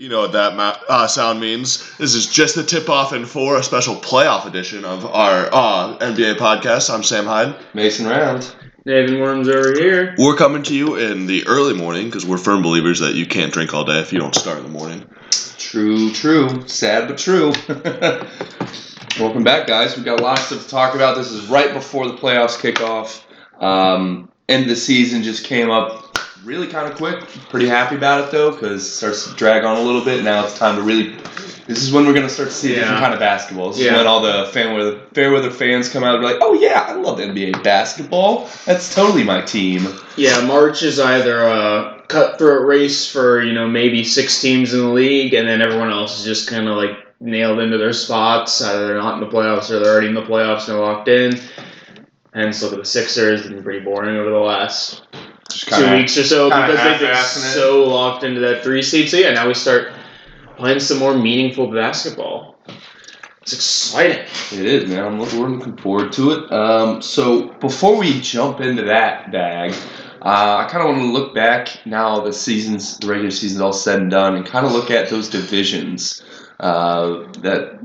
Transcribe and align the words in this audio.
You 0.00 0.08
know 0.08 0.20
what 0.20 0.32
that 0.32 0.56
ma- 0.56 0.78
uh, 0.88 1.06
sound 1.06 1.40
means. 1.40 1.94
This 1.98 2.14
is 2.14 2.26
just 2.26 2.54
the 2.54 2.62
tip 2.62 2.88
off 2.88 3.12
and 3.12 3.28
for 3.28 3.58
a 3.58 3.62
special 3.62 3.96
playoff 3.96 4.46
edition 4.46 4.86
of 4.86 5.04
our 5.04 5.50
uh, 5.52 5.98
NBA 5.98 6.36
podcast. 6.36 6.88
I'm 6.88 7.02
Sam 7.02 7.26
Hyde. 7.26 7.54
Mason 7.74 8.06
Round. 8.06 8.50
Nathan 8.86 9.20
Worms 9.20 9.46
over 9.50 9.74
here. 9.74 10.14
We're 10.16 10.36
coming 10.36 10.62
to 10.62 10.74
you 10.74 10.96
in 10.96 11.26
the 11.26 11.46
early 11.46 11.74
morning 11.74 12.06
because 12.06 12.24
we're 12.24 12.38
firm 12.38 12.62
believers 12.62 13.00
that 13.00 13.12
you 13.12 13.26
can't 13.26 13.52
drink 13.52 13.74
all 13.74 13.84
day 13.84 13.98
if 14.00 14.10
you 14.10 14.18
don't 14.18 14.34
start 14.34 14.56
in 14.56 14.62
the 14.62 14.70
morning. 14.70 15.04
True, 15.58 16.10
true. 16.12 16.66
Sad 16.66 17.06
but 17.06 17.18
true. 17.18 17.52
Welcome 19.22 19.44
back, 19.44 19.66
guys. 19.66 19.96
We've 19.96 20.06
got 20.06 20.22
lots 20.22 20.48
to 20.48 20.66
talk 20.66 20.94
about. 20.94 21.18
This 21.18 21.30
is 21.30 21.46
right 21.48 21.74
before 21.74 22.08
the 22.08 22.14
playoffs 22.14 22.58
kick 22.58 22.80
off. 22.80 23.26
Um, 23.60 24.32
end 24.48 24.62
of 24.62 24.70
the 24.70 24.76
season 24.76 25.22
just 25.22 25.44
came 25.44 25.68
up 25.68 25.99
really 26.44 26.66
kind 26.66 26.90
of 26.90 26.96
quick. 26.96 27.20
Pretty 27.48 27.66
happy 27.68 27.96
about 27.96 28.24
it 28.24 28.30
though, 28.30 28.50
because 28.52 28.82
it 28.84 28.90
starts 28.90 29.28
to 29.28 29.34
drag 29.36 29.64
on 29.64 29.76
a 29.76 29.80
little 29.82 30.04
bit. 30.04 30.24
Now 30.24 30.44
it's 30.44 30.58
time 30.58 30.76
to 30.76 30.82
really. 30.82 31.16
This 31.66 31.82
is 31.84 31.92
when 31.92 32.04
we're 32.04 32.14
going 32.14 32.26
to 32.26 32.32
start 32.32 32.48
to 32.48 32.54
see 32.54 32.72
a 32.72 32.76
different 32.80 32.98
kind 32.98 33.14
of 33.14 33.20
basketball. 33.20 33.68
This 33.68 33.78
is 33.78 33.84
Yeah. 33.84 33.98
when 33.98 34.06
all 34.08 34.20
the 34.20 34.46
fan 34.52 34.74
weather, 34.76 34.98
fair 35.14 35.30
weather 35.30 35.50
fans 35.52 35.88
come 35.88 36.02
out 36.02 36.16
and 36.16 36.22
be 36.22 36.26
like, 36.26 36.38
"Oh 36.40 36.54
yeah, 36.54 36.84
I 36.88 36.94
love 36.94 37.20
NBA 37.20 37.62
basketball. 37.62 38.48
That's 38.66 38.92
totally 38.92 39.22
my 39.22 39.40
team." 39.42 39.86
Yeah, 40.16 40.40
March 40.46 40.82
is 40.82 40.98
either 40.98 41.38
a 41.46 42.02
cutthroat 42.08 42.66
race 42.66 43.06
for, 43.10 43.40
you 43.42 43.52
know, 43.52 43.68
maybe 43.68 44.02
six 44.02 44.40
teams 44.40 44.74
in 44.74 44.80
the 44.80 44.88
league, 44.88 45.32
and 45.34 45.48
then 45.48 45.62
everyone 45.62 45.90
else 45.92 46.18
is 46.18 46.24
just 46.24 46.48
kind 46.50 46.68
of 46.68 46.76
like 46.76 46.96
nailed 47.20 47.60
into 47.60 47.78
their 47.78 47.92
spots. 47.92 48.60
Either 48.60 48.88
they're 48.88 48.96
not 48.96 49.14
in 49.14 49.20
the 49.20 49.26
playoffs 49.32 49.70
or 49.70 49.78
they're 49.78 49.92
already 49.92 50.08
in 50.08 50.14
the 50.14 50.22
playoffs 50.22 50.66
and 50.68 50.76
they're 50.76 50.84
locked 50.84 51.06
in. 51.08 51.38
Hence, 52.34 52.62
look 52.62 52.72
at 52.72 52.78
the 52.78 52.84
Sixers. 52.84 53.42
They've 53.42 53.52
been 53.52 53.62
pretty 53.62 53.80
boring 53.80 54.16
over 54.16 54.30
the 54.30 54.36
last 54.38 55.02
two 55.52 55.92
weeks 55.92 56.16
or 56.16 56.24
so 56.24 56.48
because 56.48 56.78
they've 56.82 57.00
been 57.00 57.24
so 57.24 57.84
locked 57.84 58.24
into 58.24 58.40
that 58.40 58.62
three 58.62 58.82
seed. 58.82 59.08
So, 59.08 59.16
yeah, 59.16 59.32
now 59.32 59.46
we 59.46 59.54
start 59.54 59.92
playing 60.56 60.80
some 60.80 60.98
more 60.98 61.14
meaningful 61.14 61.68
basketball. 61.68 62.56
It's 63.42 63.54
exciting. 63.54 64.26
It 64.52 64.66
is, 64.66 64.90
man. 64.90 65.04
I'm 65.04 65.20
looking, 65.20 65.40
we're 65.40 65.48
looking 65.48 65.76
forward 65.76 66.12
to 66.12 66.32
it. 66.32 66.52
Um, 66.52 67.00
so 67.00 67.48
before 67.54 67.96
we 67.96 68.20
jump 68.20 68.60
into 68.60 68.82
that 68.82 69.32
bag, 69.32 69.72
uh, 70.22 70.58
I 70.58 70.68
kind 70.70 70.86
of 70.86 70.94
want 70.94 71.00
to 71.00 71.12
look 71.12 71.34
back 71.34 71.84
now 71.86 72.20
the 72.20 72.32
seasons, 72.32 72.98
the 72.98 73.06
regular 73.06 73.30
season's 73.30 73.62
all 73.62 73.72
said 73.72 74.00
and 74.00 74.10
done, 74.10 74.36
and 74.36 74.44
kind 74.44 74.66
of 74.66 74.72
look 74.72 74.90
at 74.90 75.08
those 75.08 75.30
divisions. 75.30 76.22
Uh, 76.60 77.24
that 77.38 77.80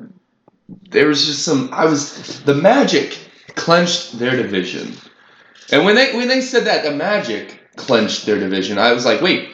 there 0.90 1.08
was 1.08 1.26
just 1.26 1.44
some. 1.44 1.70
I 1.72 1.86
was 1.86 2.44
the 2.44 2.54
Magic 2.56 3.18
clenched 3.56 4.20
their 4.20 4.36
division, 4.36 4.94
and 5.72 5.86
when 5.86 5.96
they 5.96 6.16
when 6.16 6.28
they 6.28 6.42
said 6.42 6.66
that 6.66 6.84
the 6.84 6.92
Magic 6.92 7.60
clenched 7.76 8.26
their 8.26 8.40
division, 8.40 8.78
I 8.78 8.94
was 8.94 9.06
like, 9.06 9.22
wait. 9.22 9.50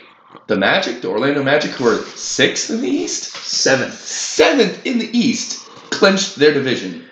The 0.48 0.56
Magic, 0.58 1.02
the 1.02 1.09
Orlando 1.09 1.44
Magic, 1.44 1.72
who 1.72 1.88
are 1.88 2.02
sixth 2.16 2.70
in 2.70 2.81
the 2.81 2.88
East, 2.88 3.23
Seventh. 3.36 3.94
seventh 3.94 4.86
in 4.86 4.98
the 4.98 5.17
East, 5.17 5.66
clinched 5.92 6.36
their 6.38 6.54
division. 6.54 7.06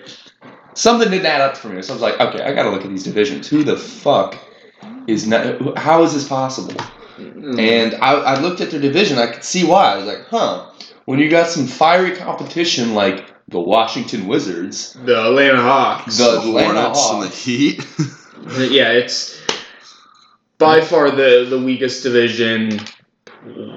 Something 0.73 1.09
didn't 1.09 1.25
add 1.25 1.41
up 1.41 1.55
for 1.57 1.69
me, 1.69 1.81
so 1.81 1.93
I 1.93 1.95
was 1.95 2.01
like, 2.01 2.19
okay, 2.19 2.43
I 2.43 2.53
gotta 2.53 2.69
look 2.69 2.83
at 2.83 2.89
these 2.89 3.03
divisions. 3.03 3.47
Who 3.47 3.63
the 3.63 3.77
fuck 3.77 4.37
is 5.07 5.27
not? 5.27 5.77
How 5.77 6.03
is 6.03 6.13
this 6.13 6.27
possible? 6.27 6.73
Mm-hmm. 7.17 7.59
And 7.59 7.95
I, 7.95 8.13
I 8.13 8.39
looked 8.39 8.61
at 8.61 8.71
their 8.71 8.79
division, 8.79 9.17
I 9.17 9.27
could 9.27 9.43
see 9.43 9.65
why. 9.65 9.93
I 9.93 9.97
was 9.97 10.05
like, 10.05 10.25
huh. 10.27 10.71
When 11.05 11.19
you 11.19 11.29
got 11.29 11.49
some 11.49 11.65
fiery 11.67 12.15
competition 12.15 12.93
like 12.93 13.25
the 13.47 13.59
Washington 13.59 14.27
Wizards, 14.27 14.93
The 15.05 15.27
Atlanta 15.27 15.61
Hawks. 15.61 16.17
The 16.17 16.39
Atlanta 16.39 16.93
Hornets 16.93 17.09
and 17.11 17.23
the 17.23 17.27
Heat. 17.27 17.87
yeah, 18.57 18.91
it's 18.91 19.39
by 20.57 20.81
far 20.81 21.11
the 21.11 21.47
the 21.49 21.59
weakest 21.59 22.03
division, 22.03 22.79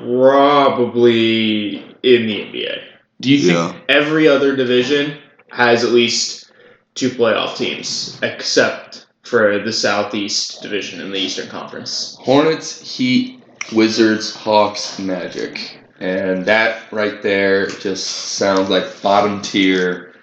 probably 0.05 1.77
in 2.03 2.27
the 2.27 2.41
NBA. 2.41 2.83
do 3.21 3.31
you 3.31 3.39
think? 3.39 3.53
yeah. 3.53 3.75
Every 3.89 4.29
other 4.29 4.57
division 4.57 5.19
has 5.51 5.85
at 5.85 5.91
least 5.91 6.51
two 6.95 7.11
playoff 7.11 7.57
teams, 7.57 8.19
except 8.23 9.07
for 9.23 9.59
the 9.59 9.73
Southeast 9.73 10.61
division 10.63 11.01
in 11.01 11.11
the 11.11 11.19
Eastern 11.19 11.49
Conference. 11.49 12.17
Hornets, 12.21 12.97
Heat, 12.97 13.43
Wizards, 13.73 14.35
Hawks, 14.35 14.99
Magic. 14.99 15.79
And 16.01 16.45
that 16.47 16.93
right 16.93 17.23
there 17.23 17.67
just 17.67 18.07
sounds 18.07 18.69
like 18.69 19.01
bottom 19.03 19.41
tier 19.41 20.15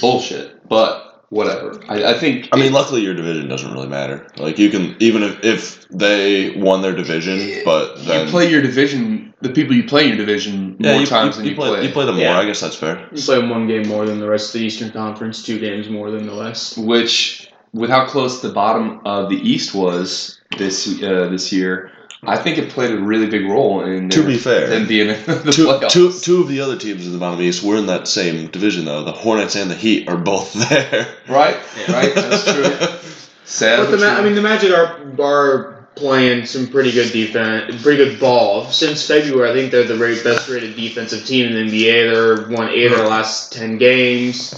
bullshit. 0.00 0.68
But 0.68 1.09
whatever. 1.30 1.80
I, 1.88 2.12
I 2.12 2.18
think. 2.18 2.48
I 2.52 2.56
mean, 2.56 2.72
luckily 2.72 3.00
your 3.00 3.14
division 3.14 3.48
doesn't 3.48 3.72
really 3.72 3.88
matter. 3.88 4.26
Like 4.36 4.58
you 4.58 4.68
can 4.68 4.94
even 5.00 5.22
if, 5.22 5.42
if 5.42 5.88
they 5.88 6.50
won 6.50 6.82
their 6.82 6.94
division, 6.94 7.62
but 7.64 7.96
then 8.04 8.26
you 8.26 8.30
play 8.30 8.50
your 8.50 8.60
division, 8.60 9.32
the 9.40 9.48
people 9.48 9.74
you 9.74 9.84
play 9.84 10.02
in 10.02 10.08
your 10.08 10.18
division 10.18 10.76
yeah, 10.78 10.92
more 10.92 11.00
you, 11.00 11.06
times 11.06 11.36
you, 11.36 11.42
than 11.42 11.44
you 11.44 11.50
you 11.52 11.56
play, 11.56 11.68
play. 11.70 11.86
you 11.86 11.92
play 11.92 12.06
them 12.06 12.16
more. 12.16 12.28
I 12.28 12.44
guess 12.44 12.60
that's 12.60 12.76
fair. 12.76 13.08
You 13.12 13.22
play 13.22 13.38
one 13.38 13.66
game 13.66 13.88
more 13.88 14.04
than 14.04 14.20
the 14.20 14.28
rest 14.28 14.54
of 14.54 14.60
the 14.60 14.66
Eastern 14.66 14.90
Conference, 14.90 15.42
two 15.42 15.58
games 15.58 15.88
more 15.88 16.10
than 16.10 16.26
the 16.26 16.34
West. 16.34 16.76
Which, 16.76 17.50
with 17.72 17.90
how 17.90 18.06
close 18.06 18.42
the 18.42 18.52
bottom 18.52 19.00
of 19.06 19.30
the 19.30 19.36
East 19.36 19.74
was 19.74 20.40
this 20.58 21.02
uh, 21.02 21.28
this 21.28 21.52
year, 21.52 21.90
I 22.22 22.36
think 22.36 22.58
it 22.58 22.68
played 22.70 22.90
a 22.90 22.98
really 22.98 23.26
big 23.26 23.46
role 23.46 23.82
in 23.82 24.10
To 24.10 24.22
be 24.26 24.36
fair, 24.36 24.66
them 24.68 24.86
being 24.86 25.08
in 25.08 25.24
the 25.24 25.50
two, 25.52 25.66
playoffs. 25.66 25.90
two, 25.90 26.12
two 26.12 26.42
of 26.42 26.48
the 26.48 26.60
other 26.60 26.76
teams 26.76 27.06
in 27.06 27.12
the 27.12 27.18
bottom 27.18 27.40
east 27.40 27.62
were 27.62 27.76
in 27.76 27.86
that 27.86 28.06
same 28.08 28.48
division 28.48 28.84
though. 28.84 29.02
The 29.04 29.12
Hornets 29.12 29.56
and 29.56 29.70
the 29.70 29.74
Heat 29.74 30.06
are 30.08 30.18
both 30.18 30.52
there. 30.68 31.08
Right, 31.28 31.56
Yeah. 31.88 31.92
right. 31.92 32.14
That's 32.14 32.44
true. 32.44 32.98
Sad. 33.44 33.78
But 33.80 33.90
the 33.92 33.96
but 33.96 34.00
Ma- 34.06 34.18
I 34.20 34.22
mean, 34.22 34.34
the 34.34 34.42
Magic 34.42 34.70
are 34.72 35.00
are 35.20 35.86
playing 35.96 36.46
some 36.46 36.68
pretty 36.68 36.92
good 36.92 37.10
defense, 37.12 37.82
pretty 37.82 38.04
good 38.04 38.20
ball 38.20 38.66
since 38.66 39.06
February. 39.06 39.50
I 39.50 39.52
think 39.54 39.72
they're 39.72 39.84
the 39.86 39.96
very 39.96 40.22
best 40.22 40.48
rated 40.48 40.76
defensive 40.76 41.24
team 41.26 41.46
in 41.48 41.66
the 41.68 41.72
NBA. 41.84 42.12
They're 42.46 42.56
won 42.56 42.68
eight 42.70 42.92
of 42.92 42.98
their 42.98 43.08
last 43.08 43.52
ten 43.52 43.76
games, 43.78 44.54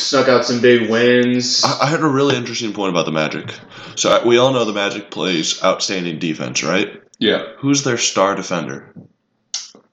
snuck 0.00 0.28
out 0.28 0.44
some 0.44 0.60
big 0.60 0.90
wins. 0.90 1.62
I, 1.64 1.78
I 1.82 1.86
heard 1.86 2.00
a 2.02 2.06
really 2.08 2.36
interesting 2.36 2.72
point 2.72 2.90
about 2.90 3.04
the 3.06 3.12
Magic. 3.12 3.54
So 3.96 4.10
I- 4.10 4.24
we 4.26 4.38
all 4.38 4.52
know 4.52 4.64
the 4.64 4.72
Magic 4.72 5.10
plays 5.10 5.62
outstanding 5.62 6.18
defense, 6.18 6.62
right? 6.62 7.02
yeah. 7.18 7.52
Who's 7.58 7.82
their 7.84 7.98
star 7.98 8.34
defender? 8.34 8.92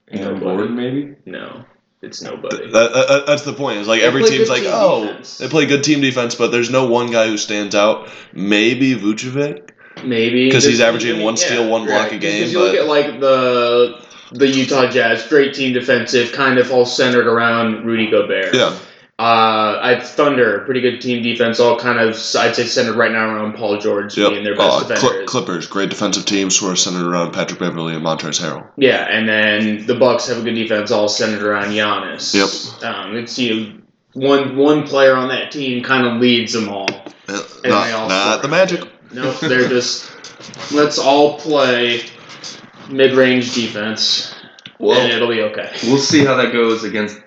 Aaron 0.09 0.40
Gordon, 0.40 0.75
maybe. 0.75 1.16
No, 1.25 1.66
it's 2.01 2.22
nobody. 2.22 2.72
That, 2.72 2.94
that- 2.94 3.07
that- 3.07 3.25
that's 3.28 3.44
the 3.44 3.53
point. 3.53 3.79
It's 3.79 3.88
like 3.88 4.00
They 4.01 4.07
every 4.07 4.23
team's 4.23 4.50
like, 4.50 4.62
team 4.63 4.72
oh, 4.73 5.06
defense. 5.07 5.38
they 5.38 5.47
play 5.50 5.66
good 5.66 5.84
team 5.84 6.00
defense, 6.01 6.35
but 6.35 6.51
there's 6.51 6.69
no 6.69 6.88
one 6.88 7.12
guy 7.12 7.28
who 7.28 7.38
stands 7.38 7.75
out. 7.75 8.09
Maybe 8.34 8.96
Vucevic. 8.96 9.72
Maybe 10.06 10.46
because 10.46 10.63
he's 10.63 10.78
Just- 10.78 10.88
averaging 10.88 11.23
one 11.23 11.38
steal, 11.38 11.67
one 11.69 11.85
block 11.85 12.12
a 12.12 12.17
game, 12.19 12.40
Because 12.40 12.53
you 12.53 12.59
look 12.59 12.73
but- 12.73 12.81
at 12.81 12.88
like 12.88 13.19
the 13.19 14.00
the 14.31 14.47
Utah 14.47 14.90
Jazz, 14.91 15.25
great 15.28 15.53
team 15.53 15.73
defensive, 15.73 16.34
kind 16.34 16.59
of 16.59 16.69
all 16.72 16.85
centered 16.85 17.28
around 17.28 17.85
Rudy 17.85 18.12
Gobert. 18.12 18.53
Yeah, 18.53 18.78
Uh, 19.19 19.79
I 19.81 20.00
Thunder, 20.00 20.59
pretty 20.66 20.79
good 20.81 21.01
team 21.01 21.23
defense, 21.23 21.59
all 21.59 21.75
kind 21.79 21.97
of 22.00 22.09
I'd 22.09 22.55
say 22.55 22.66
centered 22.66 22.95
right 22.97 23.11
now 23.11 23.28
around 23.33 23.53
Paul 23.55 23.79
George 23.79 24.16
yep. 24.16 24.29
being 24.29 24.44
their 24.44 24.53
Uh, 24.53 24.57
best 24.57 24.78
Cl- 24.88 24.88
defenders. 25.11 25.29
Clippers, 25.29 25.67
great 25.67 25.89
defensive 25.89 26.25
team, 26.25 26.51
sort 26.51 26.73
of 26.73 26.79
centered 26.79 27.07
around 27.09 27.31
Patrick 27.31 27.59
Beverley 27.59 27.95
and 27.95 28.05
Montrezl 28.05 28.41
Harrell. 28.41 28.67
yeah, 28.78 29.07
and 29.09 29.28
then 29.28 29.88
the 29.88 29.95
Bucks 29.95 30.28
have 30.28 30.38
a 30.38 30.41
good 30.41 30.53
defense, 30.53 30.91
all 30.91 31.09
centered 31.09 31.41
around 31.41 31.69
Giannis. 31.72 32.35
Yep. 32.35 32.83
Um, 32.94 33.16
it's 33.16 33.39
you 33.39 33.81
one 34.13 34.55
one 34.55 34.83
player 34.88 35.16
on 35.16 35.29
that 35.29 35.51
team 35.51 35.84
kind 35.84 36.05
of 36.05 36.22
leads 36.22 36.53
them 36.53 36.69
all. 36.69 36.88
Uh, 37.28 37.41
not 37.66 37.91
all 37.94 38.09
not 38.09 38.41
the 38.44 38.47
Magic. 38.47 38.81
him. 38.81 38.89
Nope, 39.13 39.39
they're 39.39 39.67
just 39.78 40.11
let's 40.72 40.99
all 40.99 41.39
play 41.39 42.01
mid-range 42.89 43.55
defense, 43.55 44.35
and 44.63 44.88
Well, 44.88 45.09
it'll 45.09 45.28
be 45.29 45.41
okay. 45.41 45.72
we'll 45.85 45.97
see 45.97 46.23
how 46.23 46.35
that 46.35 46.53
goes 46.53 46.84
against 46.84 47.17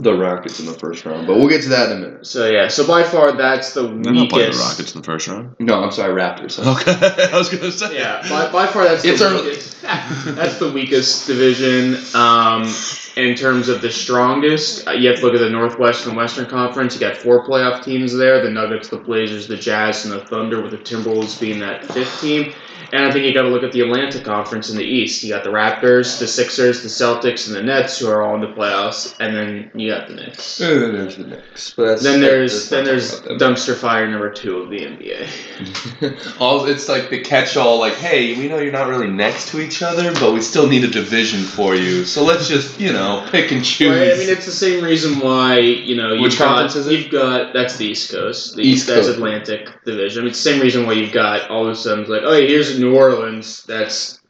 the 0.00 0.14
Rockets 0.16 0.60
in 0.60 0.66
the 0.66 0.74
first 0.74 1.04
round, 1.04 1.26
but 1.26 1.36
we'll 1.36 1.48
get 1.48 1.62
to 1.62 1.68
that 1.70 1.90
in 1.90 1.98
a 1.98 2.00
minute. 2.00 2.26
So 2.26 2.48
yeah, 2.48 2.68
so 2.68 2.86
by 2.86 3.02
far 3.02 3.32
that's 3.32 3.74
the 3.74 3.82
They're 3.82 4.12
not 4.12 4.28
playing 4.28 4.28
the 4.28 4.34
weakest. 4.56 4.60
Rockets 4.70 4.94
in 4.94 5.00
the 5.00 5.04
first 5.04 5.26
round. 5.26 5.56
No, 5.58 5.82
I'm 5.82 5.90
sorry, 5.90 6.12
Raptors. 6.20 6.58
Okay, 6.80 7.28
I 7.32 7.36
was 7.36 7.48
gonna 7.48 7.72
say. 7.72 7.96
Yeah, 7.96 8.22
by, 8.28 8.50
by 8.52 8.66
far 8.66 8.84
that's 8.84 9.02
the 9.02 9.08
It's 9.10 9.20
early. 9.22 9.42
weakest. 9.50 9.82
that's 9.82 10.58
the 10.58 10.70
weakest 10.70 11.26
division. 11.26 11.96
Um, 12.14 12.72
in 13.16 13.34
terms 13.34 13.68
of 13.68 13.82
the 13.82 13.90
strongest, 13.90 14.86
uh, 14.86 14.92
you 14.92 15.08
have 15.08 15.18
to 15.18 15.24
look 15.26 15.34
at 15.34 15.40
the 15.40 15.50
Northwest 15.50 16.06
and 16.06 16.16
Western 16.16 16.46
Conference. 16.46 16.94
You 16.94 17.00
got 17.00 17.16
four 17.16 17.44
playoff 17.44 17.82
teams 17.82 18.14
there: 18.16 18.40
the 18.42 18.50
Nuggets, 18.50 18.88
the 18.88 18.98
Blazers, 18.98 19.48
the 19.48 19.56
Jazz, 19.56 20.04
and 20.04 20.14
the 20.14 20.20
Thunder. 20.26 20.60
With 20.62 20.70
the 20.70 20.78
Timberwolves 20.78 21.40
being 21.40 21.58
that 21.60 21.84
fifth 21.86 22.20
team. 22.20 22.52
And 22.92 23.04
I 23.04 23.10
think 23.10 23.26
you 23.26 23.34
got 23.34 23.42
to 23.42 23.48
look 23.48 23.62
at 23.62 23.72
the 23.72 23.82
Atlantic 23.82 24.24
Conference 24.24 24.70
in 24.70 24.76
the 24.76 24.84
East. 24.84 25.22
You 25.22 25.30
got 25.30 25.44
the 25.44 25.50
Raptors, 25.50 26.18
the 26.18 26.26
Sixers, 26.26 26.82
the 26.82 26.88
Celtics, 26.88 27.46
and 27.46 27.54
the 27.54 27.62
Nets, 27.62 27.98
who 27.98 28.08
are 28.08 28.22
all 28.22 28.34
in 28.34 28.40
the 28.40 28.48
playoffs. 28.48 29.14
And 29.20 29.36
then 29.36 29.70
you 29.74 29.90
got 29.90 30.08
the 30.08 30.14
Knicks. 30.14 30.60
And 30.60 30.82
then 30.82 30.92
there's 30.92 31.16
the 31.16 31.26
Knicks, 31.26 31.70
but 31.76 32.02
Then 32.02 32.20
there's 32.20 32.70
then 32.70 32.84
there's 32.84 33.20
dumpster 33.20 33.76
fire 33.76 34.08
number 34.08 34.32
two 34.32 34.58
of 34.58 34.70
the 34.70 34.78
NBA. 34.78 36.36
all 36.40 36.66
it's 36.66 36.88
like 36.88 37.10
the 37.10 37.20
catch-all, 37.20 37.78
like, 37.78 37.94
hey, 37.94 38.36
we 38.38 38.48
know 38.48 38.58
you're 38.58 38.72
not 38.72 38.88
really 38.88 39.10
next 39.10 39.48
to 39.50 39.60
each 39.60 39.82
other, 39.82 40.12
but 40.14 40.32
we 40.32 40.40
still 40.40 40.66
need 40.66 40.84
a 40.84 40.88
division 40.88 41.42
for 41.42 41.74
you, 41.74 42.04
so 42.04 42.24
let's 42.24 42.48
just 42.48 42.80
you 42.80 42.92
know 42.92 43.26
pick 43.30 43.52
and 43.52 43.64
choose. 43.64 43.96
Right, 43.96 44.12
I 44.12 44.18
mean, 44.18 44.28
it's 44.30 44.46
the 44.46 44.52
same 44.52 44.82
reason 44.82 45.20
why 45.20 45.58
you 45.58 45.94
know 45.94 46.12
you've 46.12 46.22
Which 46.22 46.38
got 46.38 46.74
you've 46.74 47.10
got 47.10 47.52
that's 47.52 47.76
the 47.76 47.86
East 47.86 48.10
Coast, 48.10 48.56
the 48.56 48.62
East 48.62 48.86
that's 48.86 49.06
Coast. 49.06 49.18
Atlantic 49.18 49.68
Division. 49.84 50.26
It's 50.26 50.42
the 50.42 50.50
same 50.50 50.60
reason 50.60 50.86
why 50.86 50.94
you've 50.94 51.12
got 51.12 51.50
all 51.50 51.64
of 51.64 51.70
a 51.70 51.74
sudden 51.76 52.08
like, 52.08 52.22
oh, 52.24 52.32
hey, 52.32 52.46
New 52.78 52.94
Orleans. 52.96 53.64
That's 53.64 54.20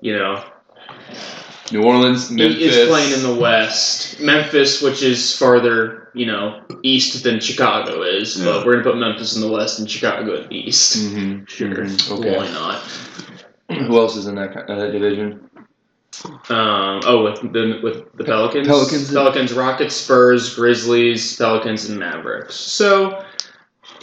you 0.00 0.16
know 0.16 0.44
New 1.72 1.82
Orleans, 1.82 2.30
Memphis. 2.30 2.58
He 2.58 2.64
is 2.64 2.88
playing 2.88 3.12
in 3.12 3.22
the 3.22 3.34
West. 3.40 4.20
Memphis, 4.20 4.82
which 4.82 5.02
is 5.02 5.36
farther, 5.36 6.10
you 6.14 6.26
know, 6.26 6.62
east 6.82 7.22
than 7.24 7.40
Chicago 7.40 8.02
is, 8.02 8.36
Yeah. 8.38 8.44
but 8.44 8.66
we're 8.66 8.72
gonna 8.72 8.84
put 8.84 8.98
Memphis 8.98 9.34
in 9.34 9.40
the 9.40 9.50
West 9.50 9.78
and 9.78 9.90
Chicago 9.90 10.42
in 10.42 10.48
the 10.48 10.54
east. 10.54 10.96
Mm-hmm. 10.98 11.44
Sure. 11.46 12.18
Okay. 12.18 12.36
Why 12.36 12.48
not? 12.52 12.80
Who 13.70 13.96
else 13.98 14.16
is 14.16 14.26
in 14.26 14.34
that 14.36 14.70
uh, 14.70 14.90
division? 14.90 15.48
Um, 16.48 17.00
oh, 17.06 17.24
with 17.24 17.52
the 17.52 17.80
with 17.82 18.12
the 18.16 18.24
Pelicans, 18.24 18.68
Pelicans. 18.68 19.10
Pelicans, 19.10 19.52
Rockets, 19.52 19.96
Spurs, 19.96 20.54
Grizzlies, 20.54 21.36
Pelicans, 21.36 21.88
and 21.88 21.98
Mavericks. 21.98 22.54
So 22.54 23.24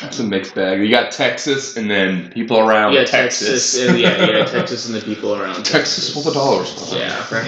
That's 0.02 0.20
a 0.20 0.24
mixed 0.24 0.56
bag. 0.56 0.80
You 0.82 0.90
got 0.90 1.12
Texas, 1.12 1.78
and 1.78 1.90
then 1.90 2.32
people 2.32 2.60
around 2.60 2.94
yeah, 2.94 3.04
Texas. 3.06 3.74
Texas, 3.74 3.88
and 3.90 4.00
yeah, 4.00 4.26
yeah, 4.26 4.46
Texas 4.46 4.88
and 4.88 4.96
the 4.96 5.02
people 5.02 5.36
around 5.36 5.64
Texas 5.66 6.12
full 6.14 6.24
the 6.24 6.34
dollars. 6.34 6.94
Yeah, 6.94 7.26
right. 7.32 7.46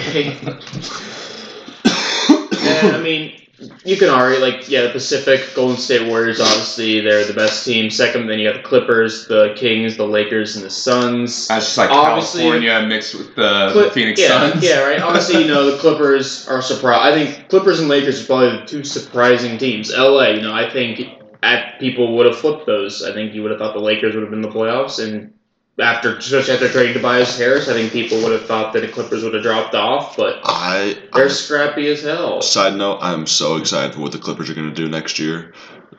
and 1.84 2.96
I 2.96 3.00
mean, 3.02 3.40
you 3.84 3.96
can 3.96 4.08
argue 4.08 4.40
like 4.40 4.68
yeah, 4.68 4.82
the 4.82 4.90
Pacific 4.90 5.50
Golden 5.54 5.76
State 5.76 6.06
Warriors. 6.08 6.40
Obviously, 6.40 7.00
they're 7.00 7.24
the 7.24 7.34
best 7.34 7.64
team. 7.64 7.90
Second, 7.90 8.26
then 8.26 8.38
you 8.38 8.50
got 8.50 8.62
the 8.62 8.68
Clippers, 8.68 9.26
the 9.26 9.52
Kings, 9.56 9.96
the 9.96 10.06
Lakers, 10.06 10.56
and 10.56 10.64
the 10.64 10.70
Suns. 10.70 11.48
That's 11.48 11.66
just 11.66 11.78
like 11.78 11.90
Obviously- 11.90 12.42
California 12.42 12.86
mixed 12.86 13.14
with 13.14 13.34
the 13.34 13.70
Cli- 13.72 13.90
Phoenix 13.90 14.20
yeah, 14.20 14.28
Suns. 14.28 14.64
yeah, 14.64 14.80
right. 14.80 15.00
Obviously, 15.00 15.42
you 15.42 15.48
know 15.48 15.70
the 15.70 15.78
Clippers 15.78 16.46
are 16.48 16.62
surprised. 16.62 17.00
I 17.00 17.24
think 17.24 17.48
Clippers 17.48 17.80
and 17.80 17.88
Lakers 17.88 18.22
are 18.22 18.26
probably 18.26 18.58
the 18.60 18.66
two 18.66 18.84
surprising 18.84 19.58
teams. 19.58 19.90
LA, 19.92 20.28
you 20.28 20.42
know, 20.42 20.54
I 20.54 20.68
think 20.70 21.00
at 21.44 21.78
people 21.78 22.16
would 22.16 22.26
have 22.26 22.38
flipped 22.38 22.66
those. 22.66 23.02
I 23.02 23.12
think 23.12 23.34
you 23.34 23.42
would 23.42 23.50
have 23.50 23.60
thought 23.60 23.74
the 23.74 23.80
Lakers 23.80 24.14
would 24.14 24.22
have 24.22 24.30
been 24.30 24.42
the 24.42 24.48
playoffs, 24.48 25.02
and 25.02 25.32
after 25.78 26.16
especially 26.16 26.54
after 26.54 26.68
trading 26.68 26.94
Tobias 26.94 27.36
Harris, 27.36 27.68
I 27.68 27.74
think 27.74 27.92
people 27.92 28.22
would 28.22 28.32
have 28.32 28.46
thought 28.46 28.72
that 28.72 28.80
the 28.80 28.88
Clippers 28.88 29.22
would 29.22 29.34
have 29.34 29.42
dropped 29.42 29.74
off. 29.74 30.16
But 30.16 30.40
I 30.44 30.98
they're 31.14 31.28
scrappy 31.28 31.88
as 31.88 32.02
hell. 32.02 32.40
Side 32.40 32.76
note, 32.76 32.98
I'm 33.02 33.26
so 33.26 33.56
excited 33.56 33.94
for 33.94 34.00
what 34.00 34.12
the 34.12 34.18
Clippers 34.18 34.48
are 34.50 34.54
going 34.54 34.68
to 34.68 34.74
do 34.74 34.88
next 34.88 35.18
year. 35.18 35.52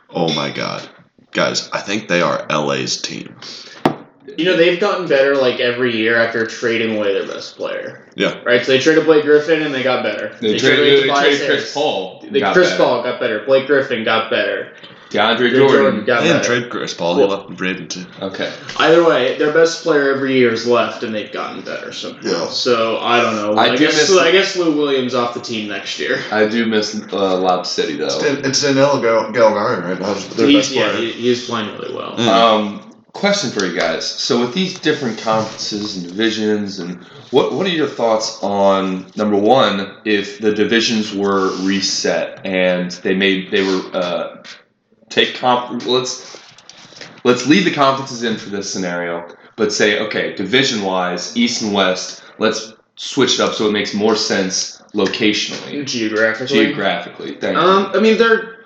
Oh 0.09 0.33
my 0.33 0.49
god. 0.49 0.87
Guys, 1.31 1.69
I 1.71 1.81
think 1.81 2.07
they 2.07 2.21
are 2.21 2.45
LA's 2.49 3.01
team. 3.01 3.35
You 4.37 4.45
know, 4.45 4.57
they've 4.57 4.79
gotten 4.79 5.07
better 5.07 5.35
like 5.35 5.59
every 5.59 5.95
year 5.95 6.17
after 6.17 6.45
trading 6.45 6.97
away 6.97 7.13
their 7.13 7.27
best 7.27 7.55
player. 7.55 8.09
Yeah. 8.15 8.41
Right? 8.43 8.65
So 8.65 8.71
they 8.71 8.79
traded 8.79 9.05
Blake 9.05 9.23
Griffin 9.23 9.61
and 9.61 9.73
they 9.73 9.83
got 9.83 10.03
better. 10.03 10.35
They, 10.41 10.57
traded, 10.57 10.85
they 10.85 11.01
Tobias 11.01 11.19
traded 11.19 11.41
Harris. 11.41 11.61
Chris 11.63 11.73
Paul. 11.73 12.25
The 12.31 12.39
got 12.39 12.53
Chris 12.53 12.69
better. 12.71 12.83
Paul 12.83 13.03
got 13.03 13.19
better. 13.19 13.45
Blake 13.45 13.67
Griffin 13.67 14.03
got 14.03 14.29
better. 14.29 14.73
DeAndre 15.15 15.51
Jordan, 15.51 15.67
Jordan. 15.69 16.05
got 16.05 16.21
They 16.21 16.27
didn't 16.27 16.41
better. 16.43 16.59
trade 16.61 16.69
Chris 16.69 16.93
Paul. 16.93 17.15
He 17.15 17.21
Well- 17.21 17.29
left 17.29 17.49
Bradenton. 17.51 18.05
Okay. 18.21 18.51
Either 18.77 19.03
way, 19.03 19.37
their 19.37 19.51
best 19.51 19.83
player 19.83 20.13
every 20.13 20.37
year 20.37 20.51
is 20.53 20.65
left, 20.67 21.03
and 21.03 21.13
they've 21.13 21.31
gotten 21.31 21.61
better 21.61 21.91
somehow. 21.91 22.21
Yeah. 22.29 22.47
So 22.49 22.97
I 22.99 23.21
don't 23.21 23.35
know. 23.35 23.53
I 23.53 23.65
I, 23.65 23.69
do 23.71 23.77
guess 23.77 24.09
miss- 24.09 24.17
I 24.17 24.31
guess 24.31 24.55
Lou 24.55 24.75
Williams 24.77 25.15
off 25.15 25.33
the 25.33 25.39
team 25.41 25.69
next 25.69 25.99
year. 25.99 26.19
I 26.31 26.45
do 26.45 26.65
miss 26.65 26.95
uh, 27.13 27.37
Lob 27.37 27.65
City 27.65 27.95
though. 27.95 28.07
It's 28.21 28.61
Danilo 28.61 29.01
Gal- 29.01 29.31
Gallinari 29.33 29.83
right 29.83 29.99
now. 29.99 30.13
Their 30.35 30.47
He's 30.47 30.69
best 30.69 30.73
player. 30.73 30.93
he, 30.97 31.11
he 31.11 31.29
is 31.29 31.45
playing 31.45 31.71
really 31.77 31.93
well. 31.95 32.15
Mm. 32.17 32.27
Um, 32.27 32.81
question 33.13 33.49
for 33.49 33.65
you 33.65 33.77
guys. 33.77 34.05
So 34.05 34.41
with 34.41 34.53
these 34.53 34.77
different 34.79 35.17
conferences 35.19 35.95
and 35.97 36.07
divisions, 36.07 36.79
and 36.79 37.01
what 37.31 37.53
what 37.53 37.65
are 37.65 37.69
your 37.69 37.87
thoughts 37.87 38.39
on 38.43 39.05
number 39.15 39.37
one, 39.37 39.95
if 40.05 40.39
the 40.39 40.53
divisions 40.53 41.13
were 41.13 41.51
reset 41.63 42.41
and 42.45 42.91
they 42.91 43.13
made 43.15 43.51
they 43.51 43.63
were 43.63 43.81
uh, 43.93 44.43
take 45.15 45.35
comp 45.35 45.85
let's 45.85 46.37
let's 47.23 47.47
leave 47.47 47.63
the 47.65 47.71
conferences 47.73 48.23
in 48.23 48.37
for 48.37 48.49
this 48.49 48.71
scenario, 48.71 49.27
but 49.55 49.71
say 49.71 49.99
okay, 50.05 50.35
division 50.35 50.83
wise, 50.83 51.35
East 51.37 51.61
and 51.63 51.73
West, 51.73 52.23
let's 52.37 52.73
switch 52.97 53.35
it 53.35 53.39
up 53.39 53.53
so 53.53 53.67
it 53.67 53.71
makes 53.71 53.93
more 53.93 54.15
sense 54.15 54.81
locationally, 54.93 55.85
Geographically. 55.85 56.47
geographically. 56.65 57.31
Thank 57.35 57.55
you. 57.57 57.61
Um, 57.63 57.91
I 57.93 57.99
mean 57.99 58.17
they're 58.17 58.65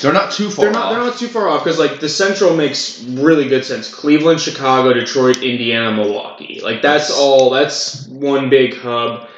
They're 0.00 0.12
not 0.12 0.32
too 0.32 0.48
far 0.50 0.64
they're 0.66 0.72
not 0.74 0.84
off. 0.86 0.92
they're 0.92 1.04
not 1.10 1.18
too 1.18 1.28
far 1.28 1.48
off 1.48 1.64
because 1.64 1.78
like 1.78 2.00
the 2.00 2.08
Central 2.08 2.56
makes 2.56 3.02
really 3.04 3.48
good 3.48 3.64
sense. 3.64 3.92
Cleveland, 3.94 4.40
Chicago, 4.40 4.92
Detroit, 4.94 5.38
Indiana, 5.42 5.94
Milwaukee. 5.94 6.60
Like 6.62 6.82
that's 6.82 7.08
Yes. 7.10 7.18
all. 7.18 7.50
That's 7.50 8.06
one 8.08 8.48
big 8.50 8.76
hub. 8.76 9.28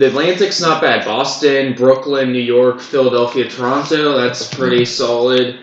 The 0.00 0.06
Atlantic's 0.06 0.62
not 0.62 0.80
bad. 0.80 1.04
Boston, 1.04 1.74
Brooklyn, 1.74 2.32
New 2.32 2.38
York, 2.38 2.80
Philadelphia, 2.80 3.50
Toronto. 3.50 4.16
That's 4.16 4.48
pretty 4.48 4.86
solid. 4.86 5.60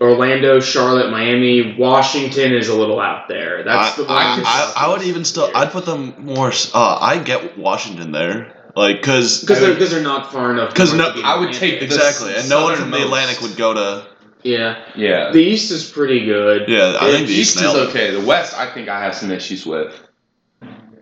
Orlando, 0.00 0.58
Charlotte, 0.58 1.12
Miami, 1.12 1.76
Washington 1.78 2.52
is 2.52 2.66
a 2.66 2.76
little 2.76 2.98
out 2.98 3.28
there. 3.28 3.62
That's 3.62 3.96
I, 3.96 4.02
the. 4.02 4.08
I, 4.08 4.42
I, 4.44 4.72
I 4.76 4.88
would 4.88 5.02
even 5.02 5.24
still. 5.24 5.48
I'd 5.54 5.70
put 5.70 5.86
them 5.86 6.24
more. 6.24 6.50
Uh, 6.74 6.98
I 7.00 7.22
get 7.22 7.56
Washington 7.56 8.10
there, 8.10 8.52
like 8.74 8.96
because 8.96 9.42
because 9.42 9.60
they're 9.60 9.74
because 9.74 9.92
they're 9.92 10.02
not 10.02 10.32
far 10.32 10.50
enough. 10.50 10.70
Because 10.70 10.92
no- 10.92 11.04
I 11.24 11.38
would 11.38 11.50
Atlantic. 11.50 11.60
take 11.60 11.78
the 11.78 11.84
exactly, 11.84 12.34
and 12.34 12.48
no 12.48 12.64
one 12.64 12.76
from 12.76 12.90
the. 12.90 13.00
Atlantic 13.00 13.40
would 13.42 13.56
go 13.56 13.74
to. 13.74 14.08
yeah. 14.42 14.84
yeah. 14.96 15.30
The 15.30 15.38
East 15.38 15.70
is 15.70 15.88
pretty 15.88 16.24
good. 16.24 16.68
Yeah, 16.68 16.96
I 17.00 17.12
think 17.12 17.28
the 17.28 17.34
East 17.34 17.54
East 17.58 17.64
is 17.64 17.74
okay. 17.90 18.10
The 18.10 18.26
West, 18.26 18.58
I 18.58 18.68
think 18.74 18.88
I 18.88 19.00
have 19.04 19.14
some 19.14 19.30
issues 19.30 19.64
with. 19.64 20.03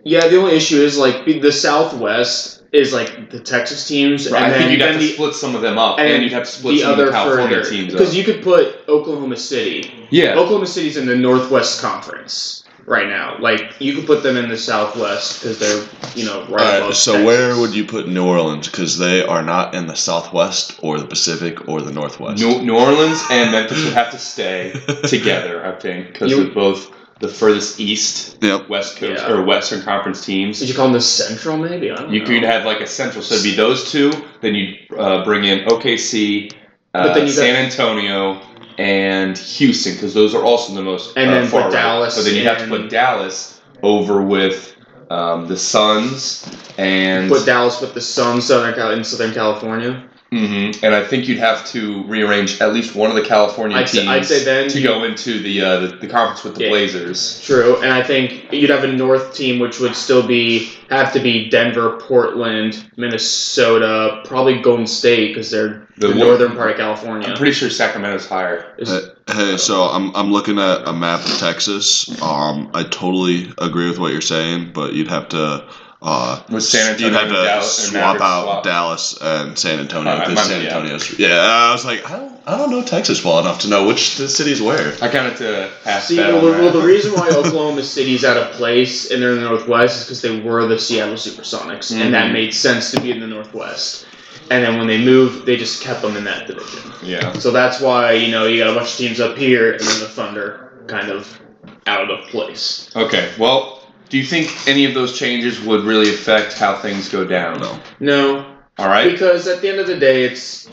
Yeah, 0.03 0.27
the 0.27 0.37
only 0.37 0.55
issue 0.55 0.81
is 0.81 0.97
like 0.97 1.25
the 1.25 1.51
Southwest 1.51 2.61
is 2.71 2.91
like 2.93 3.29
the 3.29 3.39
Texas 3.39 3.87
teams, 3.87 4.29
Right, 4.31 4.43
and 4.43 4.45
I 4.45 4.49
then, 4.49 4.59
think 4.67 4.71
you'd 4.71 4.81
have 4.81 4.93
to 4.93 4.97
the, 4.99 5.13
split 5.13 5.35
some 5.35 5.55
of 5.55 5.61
them 5.61 5.77
up, 5.77 5.99
and 5.99 6.07
and, 6.07 6.23
you'd 6.23 6.33
have 6.33 6.43
to 6.43 6.49
split 6.51 6.75
the 6.75 6.81
some 6.81 6.93
other 6.93 7.03
of 7.03 7.09
the 7.09 7.13
California 7.13 7.57
further 7.57 7.69
teams 7.69 7.93
up. 7.93 7.99
because 7.99 8.15
you 8.17 8.23
could 8.23 8.41
put 8.41 8.77
Oklahoma 8.89 9.37
City. 9.37 10.07
yeah, 10.09 10.31
Oklahoma 10.33 10.65
City's 10.67 10.97
in 10.97 11.05
the 11.05 11.15
Northwest 11.15 11.81
Conference 11.81 12.63
right 12.85 13.07
now. 13.07 13.37
Like 13.39 13.79
you 13.79 13.93
could 13.95 14.07
put 14.07 14.23
them 14.23 14.35
in 14.37 14.49
the 14.49 14.57
Southwest 14.57 15.41
because 15.41 15.59
they're 15.59 15.85
you 16.15 16.25
know 16.25 16.39
right 16.41 16.49
All 16.49 16.55
right, 16.57 16.77
above. 16.79 16.95
so 16.97 17.11
Texas. 17.13 17.25
where 17.27 17.59
would 17.59 17.75
you 17.75 17.85
put 17.85 18.07
New 18.09 18.25
Orleans? 18.25 18.67
Because 18.67 18.97
they 18.97 19.23
are 19.23 19.43
not 19.43 19.75
in 19.75 19.85
the 19.85 19.95
Southwest 19.95 20.79
or 20.81 20.97
the 20.99 21.05
Pacific 21.05 21.67
or 21.69 21.81
the 21.83 21.91
Northwest. 21.93 22.41
New, 22.43 22.59
New 22.63 22.75
Orleans 22.75 23.21
and 23.29 23.51
Memphis 23.51 23.83
would 23.85 23.93
have 23.93 24.09
to 24.11 24.17
stay 24.33 24.73
together, 25.07 25.63
I 25.65 25.79
think, 25.79 26.07
because 26.13 26.31
You- 26.31 26.43
they're 26.45 26.53
both 26.55 26.91
the 27.23 27.29
furthest 27.29 27.79
east 27.79 28.35
Yep. 28.41 28.67
West 28.67 28.97
Coast 28.97 29.23
Yeah. 29.23 29.31
or 29.31 29.43
Western 29.43 29.81
Conference 29.81 30.25
teams. 30.25 30.59
Did 30.59 30.67
you 30.67 30.75
call 30.75 30.87
them 30.87 30.93
the 30.93 30.99
Central? 30.99 31.55
Maybe 31.55 31.89
I 31.89 31.95
don't 31.95 32.11
You 32.13 32.19
know. 32.19 32.25
could 32.27 32.43
have 32.43 32.65
like 32.65 32.81
a 32.81 32.85
central, 32.87 33.23
so 33.23 33.35
it'd 33.35 33.45
be 33.45 33.55
those 33.55 33.89
two. 33.89 34.11
Then 34.41 34.55
you'd 34.55 34.77
uh, 34.99 35.23
bring 35.23 35.45
in 35.45 35.59
OKC, 35.65 36.51
uh, 36.93 37.13
then 37.13 37.25
you 37.25 37.33
got- 37.33 37.39
San 37.43 37.55
Antonio, 37.55 38.41
and 38.77 39.37
Houston, 39.37 39.93
because 39.93 40.13
those 40.13 40.35
are 40.35 40.43
also 40.43 40.73
the 40.73 40.81
most 40.81 41.15
And 41.15 41.29
uh, 41.29 41.33
then 41.35 41.47
far 41.47 41.61
put 41.61 41.65
right. 41.67 41.81
Dallas 41.81 42.15
But 42.17 42.25
then 42.25 42.35
you'd 42.35 42.45
have 42.45 42.57
to 42.57 42.67
put 42.67 42.89
Dallas 42.89 43.61
over 43.83 44.21
with 44.21 44.75
um, 45.09 45.47
the 45.47 45.55
Suns 45.57 46.45
and 46.77 47.29
put 47.31 47.45
Dallas 47.45 47.79
with 47.79 47.93
the 47.93 48.01
Suns, 48.01 48.45
Southern 48.47 48.73
Cal- 48.73 48.91
in 48.91 49.03
Southern 49.05 49.33
California. 49.33 50.03
Mhm. 50.33 50.79
and 50.83 50.95
I 50.95 51.03
think 51.03 51.27
you'd 51.27 51.37
have 51.39 51.65
to 51.71 52.03
rearrange 52.07 52.59
at 52.61 52.73
least 52.73 52.95
one 52.95 53.09
of 53.09 53.15
the 53.15 53.21
California 53.21 53.77
I'd 53.77 53.87
say- 53.89 53.99
teams 53.99 54.09
I'd 54.09 54.25
say 54.25 54.43
then 54.43 54.69
to 54.69 54.79
you- 54.79 54.87
go 54.87 55.03
into 55.03 55.39
the, 55.39 55.61
uh, 55.61 55.79
the 55.79 55.87
the 56.01 56.07
conference 56.07 56.43
with 56.43 56.55
the 56.55 56.63
Yeah. 56.63 56.69
Blazers. 56.69 57.41
True, 57.45 57.77
and 57.83 57.93
I 57.93 58.01
think 58.01 58.45
you'd 58.51 58.69
have 58.69 58.83
a 58.83 58.87
North 58.91 59.35
team, 59.35 59.59
which 59.59 59.79
would 59.79 59.95
still 59.95 60.23
be 60.23 60.69
have 60.89 61.11
to 61.13 61.19
be 61.19 61.49
Denver, 61.49 61.99
Portland, 62.07 62.77
Minnesota, 62.97 64.21
probably 64.25 64.55
Golden 64.59 64.85
State 64.87 65.29
because 65.33 65.49
they're 65.51 65.87
The 65.97 66.07
the, 66.07 66.13
one- 66.13 66.19
northern 66.19 66.51
part 66.55 66.71
of 66.71 66.77
California. 66.77 67.29
I'm 67.29 67.35
pretty 67.37 67.53
sure 67.53 67.69
Sacramento's 67.69 68.27
higher. 68.27 68.65
Hey, 68.79 68.99
hey, 69.31 69.57
so 69.57 69.83
I'm, 69.83 70.11
I'm 70.15 70.31
looking 70.31 70.59
at 70.59 70.87
a 70.87 70.93
map 70.93 71.21
of 71.25 71.37
Texas. 71.37 72.09
Um, 72.21 72.69
I 72.73 72.83
totally 72.83 73.51
agree 73.59 73.87
with 73.89 73.99
what 73.99 74.11
you're 74.11 74.21
saying, 74.21 74.71
but 74.73 74.93
you'd 74.93 75.07
have 75.09 75.29
to. 75.29 75.63
Uh, 76.05 76.41
With 76.49 76.63
San 76.63 76.91
Antonio 76.91 77.07
you'd 77.07 77.17
have 77.17 77.29
to 77.29 77.35
and 77.37 77.45
Dallas 77.45 77.77
swap 77.77 77.93
Mavericks 77.93 78.23
out 78.25 78.43
swap. 78.43 78.63
Dallas 78.63 79.17
and 79.21 79.57
San 79.57 79.79
Antonio 79.79 80.11
Uh, 80.11 80.19
because 80.19 80.35
might- 80.35 80.45
San 80.47 80.61
yeah. 80.61 80.67
Antonio's. 80.67 81.17
Yeah, 81.17 81.39
I 81.39 81.71
was 81.71 81.85
like, 81.85 82.11
I 82.11 82.17
don't, 82.17 82.33
I 82.45 82.57
don't 82.57 82.71
know 82.71 82.83
Texas 82.83 83.23
well 83.23 83.39
enough 83.39 83.59
to 83.61 83.69
know 83.69 83.87
which 83.87 84.17
the 84.17 84.27
city's 84.27 84.61
where. 84.61 84.93
I 85.01 85.07
kind 85.07 85.27
of 85.27 85.37
to 85.37 85.69
half 85.85 86.03
See, 86.03 86.17
bet 86.17 86.33
well, 86.33 86.41
the, 86.41 86.51
that. 86.51 86.59
well, 86.61 86.71
the 86.73 86.85
reason 86.85 87.13
why 87.17 87.29
Oklahoma 87.29 87.83
City's 87.83 88.25
out 88.25 88.35
of 88.35 88.51
place 88.51 89.11
and 89.11 89.21
they're 89.23 89.31
in 89.31 89.37
the 89.41 89.47
Northwest 89.49 89.97
is 90.01 90.03
because 90.05 90.21
they 90.21 90.41
were 90.41 90.67
the 90.67 90.77
Seattle 90.77 91.15
SuperSonics, 91.15 91.97
and 91.97 92.13
that 92.13 92.27
Mhm. 92.29 92.33
made 92.33 92.53
sense 92.53 92.91
to 92.91 92.99
be 92.99 93.11
in 93.11 93.21
the 93.21 93.27
Northwest. 93.27 94.05
And 94.51 94.61
then 94.61 94.77
when 94.77 94.87
they 94.87 94.97
moved, 95.03 95.45
they 95.45 95.55
just 95.55 95.81
kept 95.81 96.01
them 96.01 96.17
in 96.17 96.25
that 96.25 96.47
division. 96.47 96.81
yeah. 97.01 97.31
So 97.39 97.49
that's 97.51 97.79
why 97.79 98.11
you 98.11 98.29
know 98.29 98.45
you 98.45 98.61
got 98.61 98.71
a 98.71 98.75
bunch 98.77 98.91
of 98.91 98.97
teams 98.97 99.21
up 99.21 99.37
here, 99.37 99.71
and 99.71 99.79
then 99.79 99.99
the 100.01 100.07
Thunder 100.09 100.73
kind 100.87 101.09
of 101.09 101.39
out 101.87 102.11
of 102.11 102.25
place. 102.27 102.89
Okay. 102.93 103.29
Well, 103.39 103.72
do 104.13 104.19
you 104.19 104.23
think 104.23 104.67
any 104.67 104.85
of 104.85 104.93
those 104.93 105.17
changes 105.17 105.59
would 105.61 105.83
really 105.85 106.13
affect 106.13 106.53
how 106.59 106.75
things 106.77 107.09
go 107.09 107.25
down? 107.25 107.59
No. 107.59 107.79
No, 107.99 108.55
All 108.77 108.87
right. 108.87 109.11
Because 109.11 109.47
at 109.47 109.63
the 109.63 109.69
end 109.69 109.79
of 109.79 109.87
the 109.87 109.97
day, 109.97 110.23
it's 110.23 110.69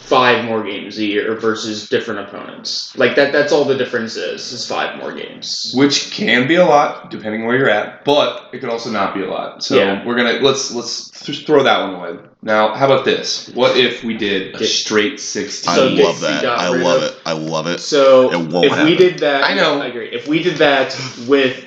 five 0.00 0.44
more 0.44 0.64
games 0.64 0.98
a 0.98 1.04
year 1.04 1.36
versus 1.36 1.88
different 1.88 2.28
opponents. 2.28 2.96
Like 2.98 3.14
that. 3.14 3.30
That's 3.32 3.52
all 3.52 3.64
the 3.64 3.76
difference 3.76 4.16
is. 4.16 4.50
Is 4.52 4.66
five 4.66 4.98
more 4.98 5.12
games. 5.12 5.74
Which 5.76 6.10
can 6.10 6.48
be 6.48 6.56
a 6.56 6.64
lot 6.66 7.08
depending 7.08 7.46
where 7.46 7.56
you're 7.56 7.70
at, 7.70 8.04
but 8.04 8.50
it 8.52 8.58
could 8.58 8.68
also 8.70 8.90
not 8.90 9.14
be 9.14 9.22
a 9.22 9.30
lot. 9.30 9.62
So 9.62 9.76
Yeah. 9.76 10.04
we're 10.04 10.16
gonna 10.16 10.40
let's 10.40 10.72
let's 10.74 11.10
th- 11.10 11.46
throw 11.46 11.62
that 11.62 11.80
one 11.82 11.94
away. 11.94 12.18
Now, 12.42 12.74
how 12.74 12.86
about 12.86 13.04
this? 13.04 13.48
What 13.54 13.76
if 13.76 14.02
we 14.02 14.16
did 14.16 14.56
a 14.56 14.58
Get- 14.58 14.68
straight 14.68 15.20
sixteen? 15.20 15.72
I 15.72 15.76
So 15.76 15.86
love 15.86 16.20
that. 16.22 16.44
I 16.44 16.68
love 16.70 17.02
of- 17.04 17.10
it. 17.10 17.16
I 17.24 17.32
love 17.32 17.68
it. 17.68 17.78
So 17.78 18.32
It 18.32 18.40
won't 18.52 18.66
if 18.66 18.82
we 18.82 18.96
did 18.96 19.20
that, 19.20 19.44
I 19.44 19.54
know. 19.54 19.80
I 19.80 19.86
agree. 19.86 20.08
If 20.08 20.26
we 20.26 20.42
did 20.42 20.56
that 20.56 20.96
with 21.28 21.64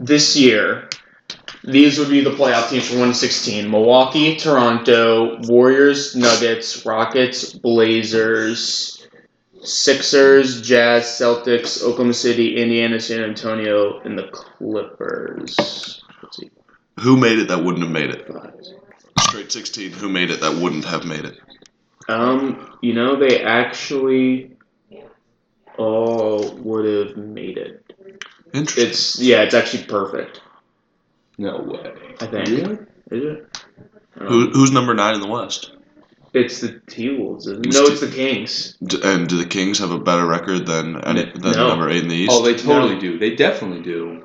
this 0.00 0.34
year, 0.36 0.88
These 1.62 1.98
would 1.98 2.08
be 2.08 2.22
the 2.22 2.30
playoff 2.30 2.70
teams 2.70 2.86
for 2.88 2.94
116: 2.94 3.70
Milwaukee, 3.70 4.36
Toronto, 4.36 5.38
Warriors, 5.42 6.16
Nuggets, 6.16 6.84
Rockets, 6.86 7.52
Blazers, 7.52 9.06
Sixers, 9.62 10.62
Jazz, 10.62 11.04
Celtics, 11.04 11.82
Oklahoma 11.82 12.14
City, 12.14 12.56
Indiana, 12.56 12.98
San 12.98 13.22
Antonio, 13.22 14.00
and 14.00 14.18
the 14.18 14.28
Clippers. 14.28 16.02
Let's 16.22 16.36
see. 16.38 16.50
Who 17.00 17.18
made 17.18 17.38
it 17.38 17.48
that 17.48 17.62
wouldn't 17.62 17.84
have 17.84 17.92
made 17.92 18.10
it? 18.10 18.26
Straight 19.20 19.52
16. 19.52 19.92
Who 19.92 20.08
made 20.08 20.30
it 20.30 20.40
that 20.40 20.56
wouldn't 20.56 20.86
have 20.86 21.04
made 21.04 21.26
it? 21.26 21.38
Um, 22.08 22.78
you 22.80 22.94
know, 22.94 23.16
they 23.16 23.44
actually 23.44 24.56
all 25.76 26.50
would 26.56 26.86
have 26.86 27.16
made 27.18 27.58
it. 27.58 27.89
Interesting. 28.52 28.86
It's 28.88 29.18
yeah, 29.20 29.42
it's 29.42 29.54
actually 29.54 29.84
perfect. 29.84 30.40
No 31.38 31.58
way. 31.58 31.92
I 32.20 32.26
think. 32.26 32.48
Really? 32.48 32.78
Is 33.10 33.24
it? 33.38 33.62
Who, 34.18 34.50
who's 34.50 34.70
number 34.72 34.92
nine 34.94 35.14
in 35.14 35.20
the 35.20 35.28
West? 35.28 35.72
It's 36.32 36.60
the 36.60 36.80
T 36.88 37.16
Wolves. 37.16 37.46
isn't 37.46 37.66
it? 37.66 37.68
It's 37.68 37.76
No, 37.76 37.84
it's 37.86 38.00
the 38.00 38.10
Kings. 38.10 38.76
D- 38.84 39.00
and 39.02 39.28
do 39.28 39.36
the 39.36 39.46
Kings 39.46 39.78
have 39.78 39.90
a 39.90 39.98
better 39.98 40.26
record 40.26 40.66
than 40.66 41.02
any, 41.04 41.24
than 41.32 41.52
No. 41.52 41.68
number 41.68 41.88
eight 41.88 42.02
in 42.04 42.08
the 42.08 42.14
East? 42.16 42.30
Oh, 42.32 42.42
they 42.44 42.54
totally 42.54 42.98
do. 42.98 43.18
They 43.18 43.34
definitely 43.34 43.82
do. 43.82 44.24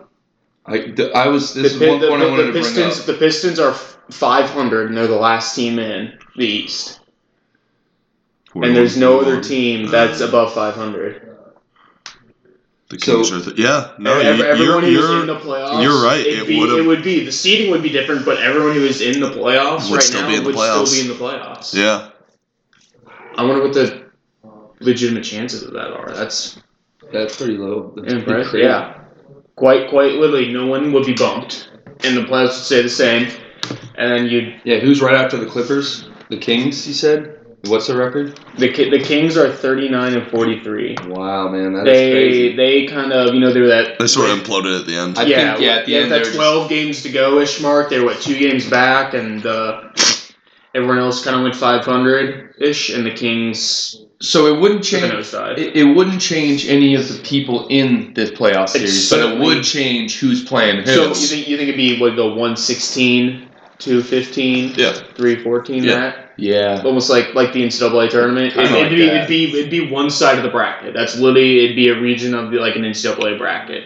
I, 0.65 0.79
th- 0.79 1.13
I 1.13 1.27
was. 1.29 1.53
This 1.53 1.77
the, 1.77 1.85
is 1.85 1.89
one 1.91 1.99
the, 1.99 2.07
point 2.09 2.21
I 2.23 2.29
wanted 2.29 2.43
the 2.43 2.45
to 2.47 2.51
bring 2.53 2.63
Pistons. 2.63 2.99
up. 2.99 3.05
The 3.05 3.13
Pistons 3.13 3.59
are 3.59 3.73
500, 3.73 4.87
and 4.89 4.97
they're 4.97 5.07
the 5.07 5.15
last 5.15 5.55
team 5.55 5.79
in 5.79 6.17
the 6.35 6.45
East. 6.45 6.99
Where 8.53 8.65
And 8.65 8.75
you 8.75 8.81
there's 8.81 8.97
no 8.97 9.19
other 9.21 9.41
team 9.41 9.87
uh, 9.87 9.91
that's 9.91 10.21
above 10.21 10.53
500. 10.53 11.24
The 12.89 12.99
So- 12.99 13.15
Kings 13.15 13.31
are. 13.31 13.41
Th- 13.41 13.57
yeah, 13.57 13.91
no, 13.97 14.19
Ev- 14.19 14.37
you, 14.37 14.43
everyone 14.43 14.83
you're, 14.83 14.91
who's 15.01 15.09
you're, 15.09 15.21
in 15.21 15.27
the 15.27 15.39
playoffs. 15.39 15.81
you're 15.83 16.03
right, 16.03 16.19
It'd 16.25 16.43
it 16.43 16.47
be, 16.47 16.59
it 16.61 16.85
would 16.85 17.03
be 17.03 17.25
the 17.25 17.31
seeding 17.31 17.71
would 17.71 17.81
be 17.81 17.89
different, 17.89 18.25
but 18.25 18.37
everyone 18.39 18.73
who 18.75 18.83
is 18.85 19.01
in 19.01 19.19
the 19.19 19.31
playoffs 19.31 19.89
Would 19.89 19.95
right 19.95 20.03
still 20.03 20.21
now 20.21 20.27
be 20.29 20.35
in 20.35 20.43
the 20.43 20.45
would 20.49 20.55
playoffs. 20.55 20.87
still 20.87 21.03
be 21.03 21.11
in 21.11 21.17
the 21.17 21.23
playoffs. 21.23 21.73
yeah. 21.73 22.09
I 23.37 23.43
wonder 23.43 23.63
what 23.63 23.73
the 23.73 24.03
legitimate 24.79 25.23
chances 25.23 25.63
of 25.63 25.73
that 25.73 25.91
are. 25.91 26.11
That's 26.11 26.59
That's 27.11 27.35
pretty 27.37 27.57
low. 27.57 27.91
That's 27.95 28.13
impressive. 28.13 28.51
crazy. 28.51 28.65
Yeah, 28.67 28.99
quite 29.55 29.89
quite 29.89 30.13
literally, 30.13 30.53
no 30.53 30.67
one 30.67 30.93
would 30.93 31.05
be 31.07 31.13
bumped, 31.15 31.69
and 32.03 32.15
the 32.15 32.21
playoffs 32.21 32.49
would 32.49 32.65
stay 32.65 32.81
the 32.83 32.89
same. 32.89 33.29
And 33.95 34.11
then 34.11 34.27
you, 34.27 34.59
Yeah, 34.63 34.79
who's 34.79 35.01
right 35.01 35.15
after 35.15 35.37
the 35.37 35.45
Clippers? 35.47 36.07
The 36.29 36.37
Kings, 36.37 36.87
you 36.87 36.93
said? 36.93 37.34
What's 37.67 37.87
the 37.87 37.95
record? 37.97 38.39
the 38.57 38.69
the 38.89 38.99
Kings 38.99 39.37
are 39.37 39.51
39 39.51 40.13
and 40.13 40.27
43. 40.31 40.95
Wow, 41.07 41.49
man, 41.49 41.73
that's 41.73 41.85
They 41.85 42.11
crazy. 42.11 42.55
they 42.55 42.85
kind 42.87 43.11
of 43.11 43.33
you 43.33 43.39
know 43.39 43.51
they 43.53 43.61
were 43.61 43.67
that 43.67 43.99
They 43.99 44.07
sort 44.07 44.29
of 44.29 44.39
imploded 44.39 44.79
at 44.79 44.85
the 44.85 44.95
end. 44.95 45.17
I 45.17 45.23
yeah 45.23 45.53
think, 45.53 45.65
yeah, 45.65 45.71
at 45.77 45.85
the 45.85 45.91
yeah, 45.93 45.99
end 45.99 46.11
that 46.11 46.23
they 46.23 46.29
were 46.29 46.35
12 46.35 46.69
games 46.69 47.03
to 47.03 47.09
go 47.09 47.39
ish 47.39 47.61
mark. 47.61 47.89
They 47.89 47.99
were 47.99 48.05
what 48.05 48.21
two 48.21 48.37
games 48.37 48.69
back, 48.69 49.13
and 49.13 49.45
uh, 49.45 49.89
everyone 50.73 50.99
else 50.99 51.23
kind 51.23 51.35
of 51.37 51.43
went 51.43 51.55
500 51.55 52.55
ish, 52.59 52.89
and 52.89 53.05
the 53.05 53.11
Kings 53.11 53.97
So 54.21 54.47
it 54.53 54.59
wouldn't 54.59 54.83
took 54.83 55.03
a 55.03 55.09
change. 55.09 55.25
nosedive. 55.25 55.57
It, 55.57 55.75
it 55.75 55.83
wouldn't 55.83 56.21
change 56.21 56.67
any 56.67 56.95
of 56.95 57.07
the 57.07 57.19
people 57.23 57.67
in 57.67 58.13
this 58.13 58.31
playoff 58.31 58.69
series, 58.69 59.09
but 59.09 59.19
it 59.19 59.39
would 59.39 59.63
change 59.63 60.19
who's 60.19 60.43
playing 60.43 60.83
who. 60.83 60.93
So 60.93 61.07
you 61.09 61.13
think 61.15 61.47
you 61.47 61.57
think 61.57 61.69
it'd 61.69 61.77
be 61.77 61.99
what 61.99 62.15
go 62.15 62.27
116, 62.29 63.49
215, 63.79 64.73
Yeah. 64.75 64.93
314 65.15 65.83
Yeah. 65.83 65.99
that 65.99 66.21
yeah, 66.37 66.81
almost 66.83 67.09
like 67.09 67.33
like 67.33 67.53
the 67.53 67.63
NCAA 67.63 68.09
tournament. 68.09 68.47
It, 68.47 68.53
Kinda 68.55 68.71
would 68.73 68.81
like 68.81 68.89
be 68.91 69.03
it'd 69.07 69.27
be 69.29 69.57
it'd 69.59 69.71
be 69.71 69.89
one 69.89 70.09
side 70.09 70.37
of 70.37 70.43
the 70.43 70.49
bracket. 70.49 70.93
That's 70.93 71.17
literally 71.17 71.63
it'd 71.63 71.75
be 71.77 71.87
a 71.87 71.97
region 71.99 72.33
of 72.33 72.51
the, 72.51 72.57
like 72.59 72.75
an 72.75 72.81
NCAA 72.83 73.37
bracket. 73.37 73.85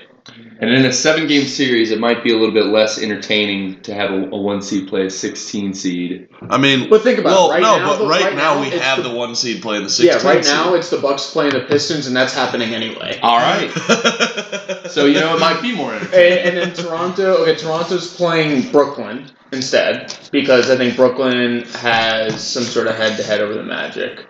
and 0.60 0.70
in 0.72 0.84
a 0.86 0.92
seven-game 0.92 1.44
series, 1.46 1.92
it 1.92 2.00
might 2.00 2.24
be 2.24 2.32
a 2.32 2.38
little 2.38 2.54
bit 2.54 2.66
less 2.66 3.00
entertaining 3.02 3.80
to 3.82 3.94
have 3.94 4.10
a, 4.12 4.24
a 4.32 4.38
one 4.38 4.64
seed 4.64 4.88
play 4.88 5.06
a 5.06 5.10
sixteen 5.12 5.76
seed. 5.76 6.28
I 6.50 6.58
mean, 6.58 6.90
But 6.90 7.04
think 7.04 7.20
about 7.20 7.30
well, 7.34 7.52
it. 7.52 7.54
Right 7.54 7.62
no, 7.62 7.78
now, 7.78 7.98
but 8.00 8.08
right, 8.08 8.24
right 8.24 8.36
now, 8.36 8.56
now, 8.56 8.62
we 8.62 8.70
have 8.80 9.04
the- 9.04 9.10
the, 9.10 9.16
one 9.16 9.36
seed 9.36 9.62
playing 9.62 9.84
the 9.84 9.90
16 9.90 10.08
Yeah, 10.08 10.28
right 10.28 10.44
seed. 10.44 10.52
now 10.54 10.74
it's 10.74 10.90
the 10.90 10.98
Bucks 10.98 11.30
playing 11.32 11.52
the 11.54 11.62
Pistons, 11.62 12.08
and 12.08 12.16
that's 12.16 12.34
happening 12.34 12.74
anyway. 12.74 13.20
All 13.22 13.38
right, 13.38 13.70
so 14.90 15.06
you 15.06 15.20
know 15.20 15.36
it 15.36 15.40
might 15.40 15.62
be 15.62 15.76
more 15.76 15.94
entertaining. 15.94 16.40
And, 16.48 16.58
and 16.60 16.76
then 16.76 16.86
Toronto, 16.86 17.44
okay, 17.44 17.56
Toronto's 17.56 18.12
playing 18.16 18.72
Brooklyn 18.72 19.30
instead 19.52 20.18
because 20.32 20.70
I 20.70 20.78
think 20.78 20.96
Brooklyn 20.96 21.64
has 21.76 22.46
some 22.46 22.64
sort 22.64 22.88
of 22.88 22.96
head-to-head 22.96 23.42
over 23.42 23.54
the 23.54 23.64
Magic. 23.64 24.26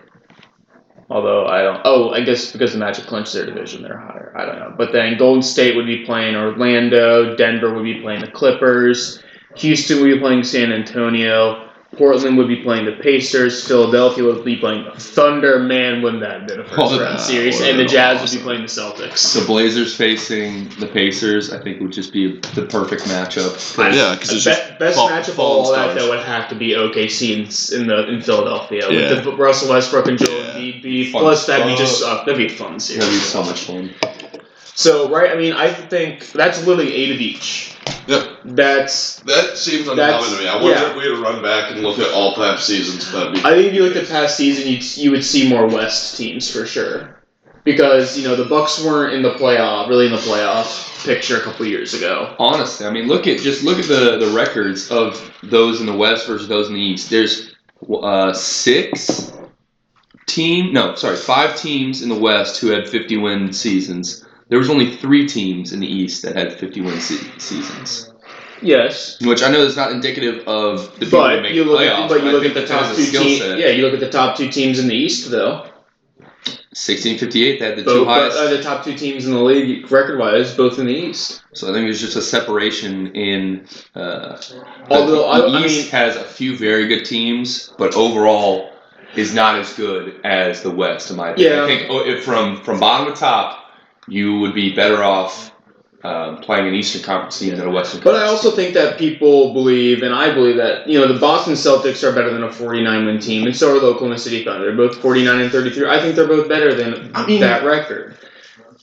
Although 1.10 1.46
I 1.46 1.62
don't. 1.62 1.80
Oh, 1.84 2.10
I 2.10 2.20
guess 2.20 2.52
because 2.52 2.72
the 2.72 2.78
Magic 2.78 3.04
clinched 3.06 3.32
their 3.32 3.44
division, 3.44 3.82
they're 3.82 3.98
higher. 3.98 4.32
I 4.36 4.46
don't 4.46 4.60
know. 4.60 4.74
But 4.76 4.92
then 4.92 5.18
Golden 5.18 5.42
State 5.42 5.74
would 5.74 5.86
be 5.86 6.04
playing 6.04 6.36
Orlando. 6.36 7.34
Denver 7.34 7.74
would 7.74 7.82
be 7.82 8.00
playing 8.00 8.20
the 8.20 8.30
Clippers. 8.30 9.20
Houston 9.56 10.00
would 10.00 10.14
be 10.14 10.20
playing 10.20 10.44
San 10.44 10.72
Antonio. 10.72 11.69
Portland 11.96 12.38
would 12.38 12.46
be 12.46 12.56
playing 12.62 12.84
the 12.86 12.92
Pacers. 12.92 13.66
Philadelphia 13.66 14.22
would 14.24 14.44
be 14.44 14.56
playing 14.56 14.84
the 14.84 14.92
Thunder. 14.92 15.58
Man, 15.58 16.02
wouldn't 16.02 16.22
that 16.22 16.38
have 16.40 16.46
been 16.48 16.60
a 16.60 16.64
first 16.64 16.78
Oh, 16.78 17.00
round 17.00 17.18
that 17.18 17.20
series? 17.20 17.60
And 17.60 17.78
the 17.78 17.82
been 17.84 17.88
Jazz 17.88 18.20
would 18.22 18.30
be 18.38 18.42
playing 18.44 18.62
the 18.62 18.68
Celtics. 18.68 19.34
The 19.38 19.44
Blazers 19.44 19.94
facing 19.96 20.68
the 20.78 20.86
Pacers, 20.86 21.52
I 21.52 21.58
think, 21.60 21.80
would 21.80 21.90
just 21.92 22.12
be 22.12 22.36
the 22.54 22.62
perfect 22.62 23.02
matchup. 23.04 23.76
Yeah, 23.92 24.14
'cause 24.16 24.32
it's 24.32 24.44
Be- 24.44 24.50
just 24.52 24.78
best 24.78 24.96
fall- 24.96 25.10
matchup 25.10 25.28
of 25.28 25.34
fallen 25.34 25.66
all 25.66 25.72
that 25.72 25.90
stars. 25.90 25.98
though 25.98 26.10
would 26.10 26.20
have 26.20 26.48
to 26.50 26.54
be 26.54 26.74
OKC 26.76 27.32
in, 27.32 27.80
in 27.80 27.86
the 27.88 28.06
in 28.08 28.22
Philadelphia 28.22 28.86
Yeah. 28.88 29.10
with 29.14 29.24
the 29.24 29.32
Russell 29.32 29.70
Westbrook 29.70 30.06
and 30.06 30.16
Joel 30.18 30.30
Yeah. 30.38 30.54
Embiid 30.54 30.82
beef. 30.82 31.12
Fun 31.12 31.22
Plus 31.22 31.44
that'd 31.46 31.66
be 31.66 31.74
just 31.74 32.04
uh, 32.04 32.22
that'd 32.24 32.36
be 32.38 32.46
a 32.46 32.48
fun 32.56 32.78
series. 32.78 33.04
gonna 33.04 33.12
be 33.18 33.18
so 33.24 33.42
much 33.42 33.60
fun. 33.60 33.90
So 34.76 35.08
right, 35.10 35.30
I 35.32 35.34
mean, 35.34 35.52
I 35.54 35.68
think 35.68 36.30
that's 36.32 36.64
literally 36.66 36.94
eight 36.94 37.10
of 37.12 37.20
each. 37.20 37.69
Yep. 38.06 38.40
That's 38.44 39.16
That 39.20 39.56
seems 39.56 39.86
uncommon 39.86 40.30
to 40.30 40.38
me. 40.38 40.48
I 40.48 40.54
wonder 40.54 40.70
yeah. 40.70 40.90
if 40.90 40.96
we 40.96 41.02
had 41.02 41.16
to 41.16 41.22
run 41.22 41.42
back 41.42 41.70
and 41.70 41.82
look 41.82 41.98
at 41.98 42.12
all 42.12 42.34
past 42.34 42.66
seasons. 42.66 43.10
That'd 43.12 43.34
be 43.34 43.40
I 43.40 43.54
think 43.54 43.68
if 43.68 43.74
you 43.74 43.84
looked 43.84 43.96
at 43.96 44.08
past 44.08 44.36
season, 44.36 44.66
you 44.66 44.78
you 45.02 45.10
would 45.10 45.24
see 45.24 45.48
more 45.48 45.66
West 45.66 46.16
teams 46.16 46.50
for 46.50 46.66
sure, 46.66 47.20
because 47.64 48.18
you 48.18 48.24
know 48.24 48.36
the 48.36 48.46
Bucks 48.46 48.82
weren't 48.82 49.14
in 49.14 49.22
the 49.22 49.34
playoff, 49.34 49.88
really 49.88 50.06
in 50.06 50.12
the 50.12 50.18
playoff 50.18 51.04
picture 51.04 51.36
a 51.36 51.40
couple 51.40 51.66
years 51.66 51.94
ago. 51.94 52.34
Honestly, 52.38 52.86
I 52.86 52.90
mean, 52.90 53.06
look 53.06 53.26
at 53.26 53.40
just 53.40 53.62
look 53.62 53.78
at 53.78 53.86
the 53.86 54.18
the 54.18 54.32
records 54.34 54.90
of 54.90 55.32
those 55.42 55.80
in 55.80 55.86
the 55.86 55.96
West 55.96 56.26
versus 56.26 56.48
those 56.48 56.68
in 56.68 56.74
the 56.74 56.80
East. 56.80 57.10
There's 57.10 57.54
uh, 57.88 58.32
six 58.32 59.32
team, 60.26 60.72
no, 60.72 60.94
sorry, 60.94 61.16
five 61.16 61.56
teams 61.56 62.02
in 62.02 62.08
the 62.08 62.18
West 62.18 62.60
who 62.60 62.68
had 62.68 62.88
50 62.88 63.16
win 63.18 63.52
seasons. 63.52 64.24
There 64.50 64.58
was 64.58 64.68
only 64.68 64.94
three 64.96 65.26
teams 65.26 65.72
in 65.72 65.80
the 65.80 65.86
East 65.86 66.22
that 66.22 66.36
had 66.36 66.52
51 66.52 67.00
se- 67.00 67.38
seasons, 67.38 68.10
Yes, 68.62 69.18
which 69.22 69.42
I 69.42 69.50
know 69.50 69.60
is 69.60 69.76
not 69.76 69.90
indicative 69.92 70.46
of 70.46 70.92
the 70.98 71.06
people 71.06 71.22
that 71.22 71.36
but 71.36 71.42
make 71.42 71.54
you 71.54 71.64
look 71.64 71.80
playoffs. 71.80 72.02
at 72.02 72.08
but 72.10 72.22
you 72.22 72.28
I 72.28 72.32
look 72.32 72.44
at 72.44 72.54
the 72.54 72.66
top 72.66 72.94
two 72.94 73.06
teams. 73.06 73.40
Yeah, 73.40 73.68
you 73.68 73.82
look 73.82 73.94
at 73.94 74.00
the 74.00 74.10
top 74.10 74.36
two 74.36 74.50
teams 74.50 74.78
in 74.78 74.86
the 74.88 74.94
East 74.94 75.30
though. 75.30 75.66
1658, 76.72 77.58
they 77.58 77.64
had 77.66 77.76
the 77.78 77.82
two 77.82 78.04
highest. 78.04 78.36
Both 78.36 78.52
uh, 78.52 78.56
the 78.56 78.62
top 78.62 78.84
two 78.84 78.94
teams 78.96 79.26
in 79.26 79.32
the 79.32 79.40
league 79.42 79.90
record 79.90 80.18
wise, 80.18 80.54
both 80.54 80.78
in 80.78 80.86
the 80.86 80.94
East. 80.94 81.42
So 81.52 81.68
I 81.68 81.72
think 81.72 81.86
there's 81.86 82.00
just 82.00 82.16
a 82.16 82.22
separation 82.22 83.08
in. 83.14 83.66
Uh, 83.94 84.40
Although, 84.88 85.32
the, 85.32 85.48
the 85.50 85.56
I 85.58 85.64
East 85.64 85.76
mean- 85.84 85.90
has 85.90 86.16
a 86.16 86.22
few 86.24 86.56
very 86.56 86.86
good 86.86 87.04
teams, 87.04 87.72
but 87.76 87.94
overall 87.94 88.70
is 89.16 89.34
not 89.34 89.58
as 89.58 89.72
good 89.74 90.20
as 90.24 90.62
the 90.62 90.70
West, 90.70 91.10
in 91.10 91.16
my 91.16 91.30
opinion. 91.30 91.52
Yeah. 91.56 91.64
I 91.64 91.66
think 91.66 91.86
oh, 91.90 92.20
from 92.20 92.62
from 92.62 92.78
bottom 92.78 93.12
to 93.12 93.18
top, 93.18 93.59
you 94.10 94.38
would 94.40 94.54
be 94.54 94.74
better 94.74 95.02
off 95.02 95.52
um, 96.02 96.38
playing 96.38 96.66
an 96.66 96.74
Eastern 96.74 97.02
Conference 97.02 97.38
team 97.38 97.56
than 97.56 97.66
a 97.66 97.70
Western. 97.70 98.00
Conference. 98.00 98.04
But 98.04 98.14
I 98.16 98.26
Conference 98.26 98.44
also 98.44 98.50
think 98.50 98.74
that 98.74 98.98
people 98.98 99.52
believe, 99.52 100.02
and 100.02 100.14
I 100.14 100.32
believe 100.32 100.56
that 100.56 100.88
you 100.88 100.98
know 100.98 101.12
the 101.12 101.18
Boston 101.18 101.54
Celtics 101.54 102.02
are 102.02 102.12
better 102.12 102.32
than 102.32 102.42
a 102.42 102.52
49 102.52 103.06
win 103.06 103.20
team, 103.20 103.46
and 103.46 103.56
so 103.56 103.76
are 103.76 103.80
the 103.80 103.86
Oklahoma 103.86 104.18
City 104.18 104.44
Thunder. 104.44 104.66
They're 104.66 104.76
both 104.76 104.98
49 104.98 105.40
and 105.40 105.52
33. 105.52 105.88
I 105.88 106.00
think 106.00 106.16
they're 106.16 106.26
both 106.26 106.48
better 106.48 106.74
than 106.74 107.10
I 107.14 107.26
mean, 107.26 107.40
that 107.40 107.64
record. 107.64 108.16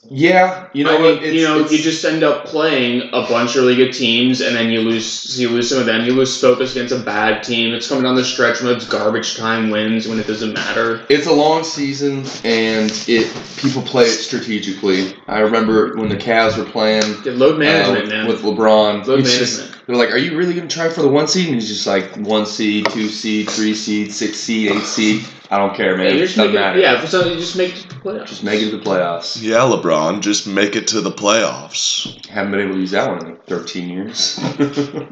Yeah, 0.09 0.67
you 0.73 0.83
know 0.83 0.97
I 0.97 1.01
what? 1.01 1.19
think, 1.21 1.33
you 1.33 1.43
know, 1.43 1.67
you 1.67 1.77
just 1.79 2.03
end 2.05 2.23
up 2.23 2.45
playing 2.45 3.09
a 3.13 3.21
bunch 3.27 3.55
of 3.55 3.63
really 3.63 3.75
good 3.75 3.91
teams, 3.93 4.41
and 4.41 4.55
then 4.55 4.69
you 4.69 4.81
lose. 4.81 5.39
You 5.39 5.49
lose 5.49 5.69
some 5.69 5.79
of 5.79 5.85
them. 5.85 6.05
You 6.05 6.13
lose 6.13 6.39
focus 6.39 6.71
against 6.75 6.93
a 6.93 6.99
bad 6.99 7.43
team. 7.43 7.73
It's 7.73 7.87
coming 7.89 8.03
down 8.03 8.15
the 8.15 8.23
stretch 8.23 8.61
when 8.61 8.75
it's 8.75 8.87
garbage 8.87 9.35
time 9.35 9.69
wins 9.69 10.07
when 10.07 10.19
it 10.19 10.27
doesn't 10.27 10.53
matter. 10.53 11.05
It's 11.09 11.27
a 11.27 11.33
long 11.33 11.63
season, 11.63 12.25
and 12.45 12.91
it 13.07 13.31
people 13.57 13.81
play 13.81 14.05
it 14.05 14.17
strategically. 14.17 15.13
I 15.27 15.39
remember 15.39 15.95
when 15.97 16.09
the 16.09 16.15
Cavs 16.17 16.57
were 16.57 16.65
playing 16.65 17.03
load 17.37 17.55
uh, 17.55 17.59
management, 17.59 18.03
with, 18.03 18.09
man. 18.13 18.27
with 18.27 18.41
LeBron. 18.43 19.05
load 19.07 19.19
It's 19.19 19.37
just- 19.37 19.57
management. 19.59 19.73
They're 19.87 19.95
like, 19.95 20.11
"Are 20.11 20.17
you 20.17 20.37
really 20.37 20.53
gonna 20.53 20.67
try 20.67 20.89
for 20.89 21.01
the 21.01 21.07
one 21.07 21.29
seed?" 21.29 21.45
And 21.45 21.55
he's 21.55 21.69
just 21.69 21.87
like, 21.87 22.13
"One 22.17 22.45
seed, 22.45 22.87
two 22.89 23.07
seed, 23.07 23.49
three 23.49 23.73
seed, 23.73 24.13
six 24.13 24.37
seed, 24.37 24.71
eight 24.71 24.83
seed. 24.83 25.23
I 25.49 25.57
don't 25.57 25.75
care, 25.75 25.95
man. 25.97 26.07
Yeah, 26.07 26.13
just 26.21 26.35
doesn't 26.35 26.51
making, 26.53 26.59
matter. 26.61 26.79
yeah, 26.79 26.99
for 26.99 27.07
some, 27.07 27.29
you 27.29 27.35
just 27.35 27.55
make 27.57 27.73
it 27.73 27.81
to 27.81 27.87
the 27.87 27.95
playoffs. 27.95 28.25
Just 28.27 28.43
make 28.43 28.61
it 28.61 28.69
to 28.71 28.77
the 28.77 28.83
playoffs. 28.83 29.41
Yeah, 29.41 29.59
LeBron, 29.59 30.21
just 30.21 30.45
make 30.47 30.75
it 30.75 30.87
to 30.87 31.01
the 31.01 31.11
playoffs. 31.11 32.25
Haven't 32.27 32.51
been 32.51 32.61
able 32.61 32.73
to 32.73 32.79
use 32.81 32.91
that 32.91 33.09
one 33.09 33.19
in 33.25 33.31
like 33.33 33.45
13 33.45 33.89
years. 33.89 34.39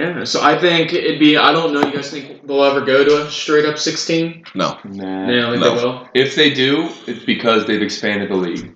Yeah, 0.00 0.24
so 0.24 0.42
I 0.42 0.58
think 0.58 0.92
it'd 0.94 1.20
be. 1.20 1.36
I 1.36 1.52
don't 1.52 1.74
know. 1.74 1.80
You 1.84 1.92
guys 1.92 2.10
think 2.10 2.46
they'll 2.46 2.64
ever 2.64 2.80
go 2.80 3.04
to 3.04 3.26
a 3.26 3.30
straight 3.30 3.66
up 3.66 3.76
16? 3.76 4.44
No. 4.54 4.78
nah. 4.84 5.28
Yeah, 5.30 5.48
I 5.48 5.50
think 5.50 5.62
No. 5.62 5.74
they 5.76 5.84
will. 5.84 6.08
If 6.14 6.34
they 6.34 6.52
do, 6.54 6.88
it's 7.06 7.22
because 7.24 7.66
they've 7.66 7.82
expanded 7.82 8.30
the 8.30 8.36
league. 8.36 8.74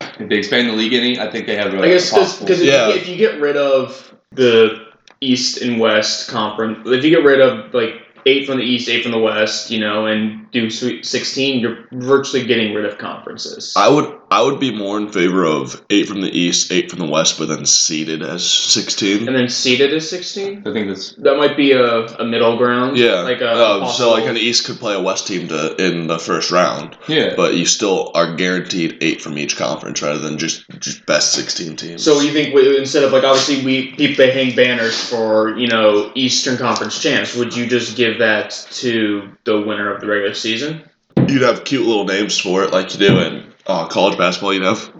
If 0.00 0.28
they 0.28 0.36
expand 0.36 0.68
the 0.68 0.74
league 0.74 0.92
any, 0.92 1.18
I 1.18 1.28
think 1.28 1.46
they 1.46 1.56
have 1.56 1.74
a 1.74 1.78
I 1.82 1.88
guess 1.88 2.12
a 2.12 2.14
possible- 2.20 2.46
because 2.46 2.62
Yeah. 2.62 2.90
if, 2.90 3.08
you 3.08 3.16
get 3.16 3.40
rid 3.40 3.56
of 3.56 4.14
the 4.30 4.86
East 5.20 5.60
and 5.60 5.80
West 5.80 6.28
conference. 6.28 6.86
If 6.88 7.02
you 7.04 7.10
get 7.10 7.24
rid 7.24 7.40
of 7.40 7.74
like 7.74 7.94
eight 8.28 8.46
from 8.46 8.58
the 8.58 8.64
East, 8.64 8.88
eight 8.88 9.02
from 9.02 9.12
the 9.12 9.18
West, 9.18 9.70
you 9.70 9.80
know, 9.80 10.06
and 10.06 10.47
do 10.52 10.70
Sweet 10.70 11.04
16, 11.04 11.60
you're 11.60 11.78
virtually 11.92 12.44
getting 12.46 12.74
rid 12.74 12.84
of 12.84 12.98
conferences. 12.98 13.72
I 13.76 13.88
would 13.88 14.18
I 14.30 14.42
would 14.42 14.60
be 14.60 14.70
more 14.70 14.98
in 14.98 15.08
favor 15.10 15.44
of 15.44 15.82
eight 15.88 16.06
from 16.06 16.20
the 16.20 16.28
East, 16.28 16.70
eight 16.70 16.90
from 16.90 16.98
the 16.98 17.06
West, 17.06 17.38
but 17.38 17.48
then 17.48 17.64
seeded 17.64 18.22
as 18.22 18.44
sixteen. 18.44 19.26
and 19.26 19.34
then 19.36 19.48
seeded 19.48 19.94
as 19.94 20.08
16. 20.10 20.64
I 20.66 20.72
think 20.72 20.88
that's 20.88 21.12
That 21.12 21.36
might 21.38 21.56
be 21.56 21.72
a, 21.72 22.04
a 22.18 22.24
middle 22.26 22.56
ground. 22.58 22.98
Yeah. 22.98 23.22
Like 23.22 23.40
a 23.40 23.50
Oh, 23.50 23.90
so 23.90 24.10
like 24.10 24.26
an 24.26 24.36
East 24.36 24.66
could 24.66 24.76
play 24.76 24.94
a 24.94 25.00
West 25.00 25.26
team 25.26 25.48
to 25.48 25.74
in 25.82 26.08
the 26.08 26.18
first 26.18 26.50
round, 26.50 26.96
yeah. 27.08 27.34
but 27.36 27.54
you 27.54 27.64
still 27.64 28.10
are 28.14 28.34
guaranteed 28.34 28.98
eight 29.00 29.22
from 29.22 29.38
each 29.38 29.56
conference 29.56 30.02
rather 30.02 30.18
than 30.18 30.36
just 30.38 30.68
just 30.78 31.06
best 31.06 31.32
sixteen 31.32 31.76
teams. 31.76 32.04
So 32.04 32.20
you 32.20 32.32
think 32.32 32.54
instead 32.54 33.04
of 33.04 33.12
like 33.12 33.24
obviously 33.24 33.64
we 33.64 33.92
people 33.92 34.16
they 34.16 34.30
hang 34.30 34.54
banners 34.54 35.08
for 35.08 35.56
you 35.56 35.68
know 35.68 36.12
Eastern 36.14 36.58
Conference 36.58 37.00
champs, 37.02 37.34
would 37.34 37.56
you 37.56 37.66
just 37.66 37.96
give 37.96 38.18
that 38.18 38.50
to 38.72 39.30
the 39.44 39.60
winner 39.60 39.92
of 39.94 40.00
the 40.02 40.06
regular 40.06 40.34
season? 40.40 40.88
you'd 41.28 41.42
have 41.42 41.64
cute 41.64 41.86
little 41.86 42.04
names 42.04 42.38
for 42.38 42.64
it, 42.64 42.72
like 42.72 42.92
you 42.92 43.00
do 43.00 43.18
in 43.18 43.52
uh, 43.66 43.86
college 43.88 44.18
basketball. 44.18 44.54
You'd 44.54 44.62
have 44.62 44.92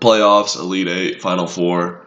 playoffs, 0.00 0.56
Elite 0.56 0.88
Eight, 0.88 1.22
Final 1.22 1.46
Four, 1.46 2.06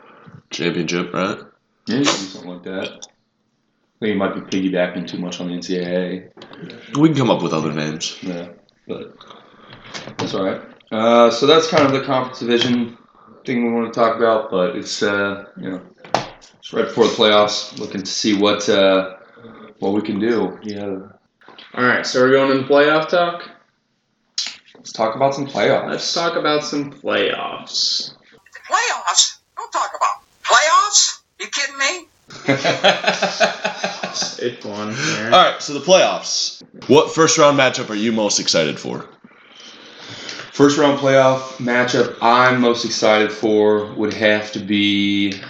championship, 0.49 1.13
right? 1.13 1.39
yeah, 1.87 1.97
you 1.97 2.03
could 2.03 2.05
do 2.05 2.13
something 2.13 2.51
like 2.51 2.63
that. 2.63 2.83
I 2.83 3.99
think 3.99 4.13
you 4.13 4.15
might 4.15 4.35
be 4.35 4.41
piggybacking 4.41 5.07
too 5.07 5.17
much 5.17 5.39
on 5.39 5.47
the 5.47 5.53
NCAA. 5.53 6.97
We 6.97 7.09
can 7.09 7.17
come 7.17 7.31
up 7.31 7.41
with 7.41 7.53
other 7.53 7.71
names. 7.71 8.17
Yeah, 8.21 8.49
but 8.87 9.15
that's 10.17 10.33
all 10.33 10.45
right. 10.45 10.61
Uh, 10.91 11.31
so 11.31 11.47
that's 11.47 11.67
kind 11.67 11.85
of 11.85 11.91
the 11.91 12.01
conference 12.01 12.39
division 12.39 12.97
thing 13.45 13.65
we 13.65 13.71
want 13.71 13.93
to 13.93 13.99
talk 13.99 14.17
about, 14.17 14.51
but 14.51 14.75
it's 14.75 15.01
uh, 15.01 15.45
you 15.57 15.71
know 15.71 15.81
it's 16.57 16.73
right 16.73 16.85
before 16.85 17.05
the 17.05 17.13
playoffs. 17.13 17.77
Looking 17.79 18.01
to 18.01 18.11
see 18.11 18.37
what 18.37 18.67
uh, 18.67 19.17
what 19.79 19.93
we 19.93 20.01
can 20.01 20.19
do. 20.19 20.59
Yeah, 20.61 20.99
All 21.77 21.83
right, 21.83 22.05
so 22.05 22.21
we're 22.21 22.31
going 22.31 22.57
into 22.57 22.69
playoff 22.69 23.09
talk. 23.09 23.49
let's 24.75 24.93
talk 24.93 25.17
about 25.17 25.35
some 25.35 25.45
playoffs. 25.45 25.89
Let's 25.89 26.13
talk 26.13 26.37
about 26.37 26.63
some 26.63 26.93
playoffs. 26.93 28.13
Playoffs? 28.69 29.39
Don't 29.57 29.71
talk 29.73 29.91
about 29.93 30.23
playoffs. 30.41 31.21
You 31.37 31.47
kidding 31.47 31.77
me? 31.77 32.07
It 34.39 34.63
one 34.63 34.93
here. 34.93 35.25
All 35.25 35.51
right, 35.51 35.61
so 35.61 35.73
the 35.73 35.81
playoffs. 35.81 36.63
What 36.87 37.13
first 37.13 37.37
round 37.37 37.59
matchup 37.59 37.89
are 37.89 37.95
you 37.95 38.13
most 38.13 38.39
excited 38.39 38.79
for? 38.79 39.09
First 40.53 40.77
round 40.77 40.99
playoff 40.99 41.57
matchup 41.57 42.17
I'm 42.21 42.61
most 42.61 42.85
excited 42.85 43.33
for 43.33 43.93
would 43.95 44.13
have 44.13 44.53
to 44.53 44.59
be. 44.59 45.41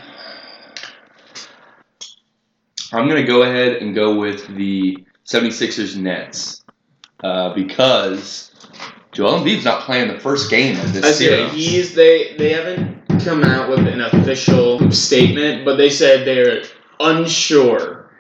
I'm 2.91 3.08
going 3.08 3.24
to 3.24 3.27
go 3.27 3.44
ahead 3.44 3.74
and 3.84 3.94
go 3.94 4.17
with 4.17 4.48
the 4.48 5.04
76ers 5.25 5.96
Nets 5.98 6.63
uh, 7.24 7.53
because 7.53 8.51
Joel 9.12 9.39
Embiid's 9.39 9.65
not 9.65 9.82
playing 9.82 10.08
the 10.10 10.20
first 10.20 10.50
game 10.50 10.75
of 10.77 10.86
I 10.88 11.00
this 11.00 11.17
see 11.17 11.25
series. 11.27 11.51
he's 11.53 11.96
they 11.96 12.36
they 12.38 12.51
haven't 12.53 13.03
come 13.24 13.44
out 13.44 13.70
with 13.70 13.79
an 13.88 14.01
official 14.01 14.91
statement, 14.91 15.65
but 15.65 15.77
they 15.77 15.89
said 15.89 16.25
they're 16.27 16.63
unsure, 17.00 18.12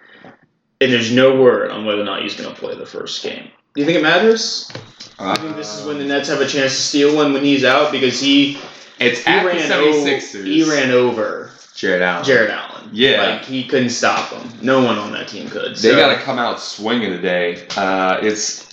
and 0.81 0.91
there's 0.91 1.11
no 1.11 1.39
word 1.39 1.69
on 1.71 1.85
whether 1.85 2.01
or 2.01 2.05
not 2.05 2.21
he's 2.23 2.33
going 2.35 2.53
to 2.53 2.59
play 2.59 2.75
the 2.75 2.85
first 2.85 3.21
game. 3.23 3.49
Do 3.75 3.81
you 3.81 3.85
think 3.85 3.97
it 3.99 4.03
matters? 4.03 4.71
I 5.19 5.35
think 5.35 5.55
this 5.55 5.77
is 5.77 5.85
when 5.85 5.97
the 5.97 6.05
Nets 6.05 6.29
have 6.29 6.41
a 6.41 6.47
chance 6.47 6.75
to 6.75 6.81
steal 6.81 7.15
one 7.15 7.33
when 7.33 7.43
he's 7.43 7.63
out 7.63 7.91
because 7.91 8.19
he 8.19 8.57
It's 8.99 9.19
he 9.23 9.29
at 9.31 9.45
ran 9.45 9.71
over 9.71 9.97
76ers. 10.09 10.45
he 10.45 10.63
ran 10.69 10.91
over 10.91 11.51
Jarrett 11.73 12.01
Allen. 12.01 12.23
Jarrett 12.25 12.49
Allen. 12.51 12.64
Yeah. 12.91 13.21
like 13.21 13.45
he 13.45 13.65
couldn't 13.67 13.89
stop 13.89 14.31
him. 14.31 14.49
No 14.61 14.83
one 14.83 14.97
on 14.97 15.11
that 15.13 15.27
team 15.27 15.49
could. 15.49 15.75
They 15.75 15.89
so- 15.89 15.95
got 15.95 16.15
to 16.15 16.21
come 16.21 16.39
out 16.39 16.59
swinging 16.59 17.11
today. 17.11 17.65
Uh, 17.75 18.19
it's 18.21 18.67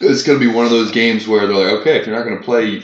it's 0.00 0.22
going 0.22 0.38
to 0.38 0.46
be 0.46 0.52
one 0.52 0.64
of 0.64 0.70
those 0.70 0.90
games 0.90 1.26
where 1.26 1.46
they're 1.46 1.56
like, 1.56 1.80
okay, 1.80 1.98
if 1.98 2.06
you're 2.06 2.16
not 2.16 2.24
going 2.24 2.38
to 2.38 2.44
play 2.44 2.82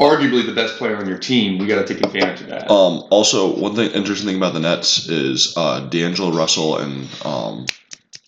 arguably 0.00 0.44
the 0.44 0.52
best 0.52 0.76
player 0.76 0.96
on 0.96 1.08
your 1.08 1.18
team, 1.18 1.58
we 1.58 1.66
got 1.66 1.86
to 1.86 1.94
take 1.94 2.04
advantage 2.04 2.42
of 2.42 2.48
that. 2.48 2.70
Um, 2.70 3.04
also, 3.10 3.56
one 3.58 3.74
thing 3.74 3.90
interesting 3.92 4.26
thing 4.26 4.36
about 4.36 4.54
the 4.54 4.60
Nets 4.60 5.08
is 5.08 5.54
uh, 5.56 5.80
D'Angelo 5.80 6.36
Russell 6.36 6.78
and 6.78 7.08
um, 7.24 7.66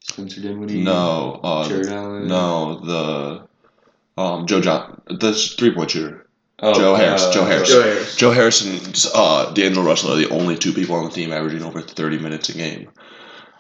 Spencer 0.02 0.40
Dinwiddie, 0.40 0.83
no, 0.83 1.40
uh, 1.42 1.68
Jarrett 1.68 1.88
Allen, 1.88 2.29
no, 2.29 2.81
the 2.81 4.22
um, 4.22 4.46
Joe 4.46 4.61
John, 4.61 5.02
this 5.20 5.55
three 5.55 5.74
point 5.74 5.90
shooter. 5.90 6.25
Oh, 6.61 6.73
Joe 6.75 6.95
Harris, 6.95 7.29
Joe 7.35 7.45
Harris. 7.45 7.69
Joe 7.69 7.83
Harris. 7.83 8.16
Joe 8.16 8.31
Harris 8.31 8.64
and 8.64 9.07
uh, 9.14 9.53
D'Angelo 9.53 9.85
Russell 9.87 10.12
are 10.12 10.16
the 10.16 10.31
only 10.31 10.57
two 10.57 10.73
people 10.73 10.95
on 10.97 11.05
the 11.05 11.11
team 11.11 11.31
averaging 11.33 11.62
over 11.62 11.83
30 11.83 12.19
minutes 12.19 12.49
a 12.49 12.55
game. 12.55 12.88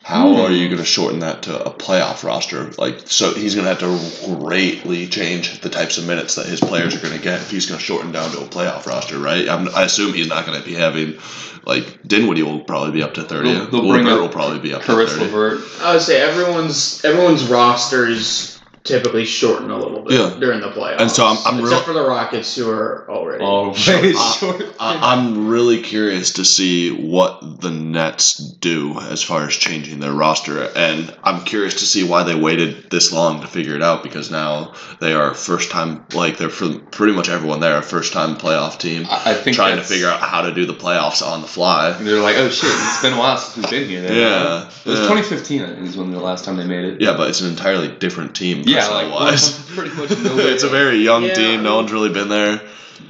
How 0.02 0.28
Hmm. 0.32 0.40
are 0.42 0.50
you 0.52 0.68
going 0.68 0.78
to 0.78 0.84
shorten 0.84 1.18
that 1.18 1.42
to 1.42 1.62
a 1.66 1.70
playoff 1.70 2.22
roster? 2.22 2.70
Like, 2.78 3.00
so 3.06 3.34
he's 3.34 3.54
going 3.56 3.64
to 3.66 3.74
have 3.74 3.80
to 3.80 4.36
greatly 4.38 5.08
change 5.08 5.60
the 5.60 5.68
types 5.68 5.98
of 5.98 6.06
minutes 6.06 6.36
that 6.36 6.46
his 6.46 6.60
players 6.60 6.94
are 6.94 7.00
going 7.00 7.12
to 7.12 7.20
get 7.22 7.40
if 7.40 7.50
he's 7.50 7.66
going 7.66 7.78
to 7.80 7.84
shorten 7.84 8.12
down 8.12 8.30
to 8.30 8.38
a 8.38 8.46
playoff 8.46 8.86
roster, 8.86 9.18
right? 9.18 9.48
I'm, 9.48 9.68
I 9.74 9.82
assume 9.82 10.14
he's 10.14 10.28
not 10.28 10.46
going 10.46 10.58
to 10.58 10.64
be 10.64 10.74
having, 10.74 11.18
like, 11.66 11.98
Dinwiddie 12.06 12.44
will 12.44 12.60
probably 12.60 12.92
be 12.92 13.02
up 13.02 13.14
to 13.14 13.24
30. 13.24 13.52
They'll- 13.52 13.66
they'll 13.66 13.80
bring 13.90 14.04
Levert 14.06 14.12
up 14.12 14.20
will 14.20 14.28
probably 14.28 14.60
be 14.60 14.72
up 14.72 14.82
Caris 14.82 15.12
to 15.12 15.18
30. 15.18 15.24
Levert. 15.32 15.60
I 15.82 15.92
would 15.92 16.02
say 16.02 16.20
everyone's 16.20 17.04
everyone's 17.04 17.44
rosters 17.48 18.55
typically 18.86 19.24
shorten 19.24 19.70
a 19.70 19.76
little 19.78 20.00
bit 20.02 20.12
Yeah. 20.18 20.34
during 20.38 20.60
the 20.60 20.68
playoffs. 20.68 21.00
And 21.00 21.10
so 21.10 21.26
I'm- 21.26 21.38
I'm 21.44 21.58
except 21.60 21.70
real- 21.70 21.80
for 21.80 21.92
the 21.92 22.06
Rockets 22.06 22.54
who 22.56 22.70
are 22.70 23.06
already. 23.08 23.44
Oh, 23.44 23.74
Sure. 23.86 24.00
way 24.00 24.12
short. 24.12 24.64
I, 24.80 25.12
I'm 25.12 25.48
really 25.48 25.82
curious 25.82 26.32
to 26.34 26.44
see 26.44 26.90
what 26.90 27.60
the 27.60 27.70
Nets 27.70 28.36
do 28.38 28.98
as 29.10 29.22
far 29.22 29.46
as 29.46 29.54
changing 29.54 30.00
their 30.00 30.12
roster, 30.12 30.62
and 30.76 31.12
I'm 31.24 31.42
curious 31.44 31.74
to 31.74 31.84
see 31.86 32.04
why 32.04 32.22
they 32.22 32.34
waited 32.34 32.90
this 32.90 33.12
long 33.12 33.40
to 33.40 33.46
figure 33.46 33.74
it 33.74 33.82
out. 33.82 34.02
Because 34.02 34.30
now 34.30 34.72
they 35.00 35.12
are 35.12 35.34
first 35.34 35.70
time, 35.70 36.04
like 36.14 36.36
they're 36.38 36.48
for 36.48 36.68
pretty 36.90 37.12
much 37.12 37.28
everyone 37.28 37.60
there, 37.60 37.76
a 37.78 37.82
first 37.82 38.12
time 38.12 38.36
playoff 38.36 38.78
team, 38.78 39.06
I 39.10 39.30
I 39.30 39.34
think 39.34 39.56
trying 39.56 39.76
to 39.76 39.82
figure 39.82 40.08
out 40.08 40.20
how 40.20 40.42
to 40.42 40.52
do 40.54 40.64
the 40.66 40.74
playoffs 40.74 41.26
on 41.26 41.40
the 41.42 41.48
fly. 41.48 41.92
They're 41.92 42.20
like, 42.22 42.36
oh 42.36 42.48
shit, 42.50 42.70
it's 42.72 43.02
been 43.02 43.14
a 43.14 43.18
while 43.18 43.36
since 43.38 43.56
we've 43.56 43.70
been 43.70 43.88
here. 43.88 44.02
Then. 44.02 44.16
Yeah, 44.16 44.62
It 44.84 44.88
was 44.90 44.98
yeah. 45.00 45.08
2015, 45.08 45.62
I 45.62 45.66
think, 45.74 45.86
is 45.88 45.96
when 45.96 46.10
the 46.12 46.20
last 46.20 46.44
time 46.44 46.56
they 46.56 46.64
made 46.66 46.84
it. 46.84 47.00
Yeah, 47.00 47.16
but 47.16 47.28
it's 47.28 47.40
an 47.40 47.48
entirely 47.50 47.88
different 47.88 48.34
team. 48.34 48.62
Yeah, 48.66 48.75
like 48.90 49.10
wise. 49.12 49.58
pretty 49.74 49.94
much 49.94 50.10
no 50.24 50.36
it's 50.38 50.62
a 50.62 50.68
very 50.68 50.98
young 50.98 51.24
Yeah, 51.24 51.34
team. 51.34 51.62
No 51.62 51.76
one's 51.76 51.92
really 51.92 52.10
been 52.10 52.28
there. 52.28 52.60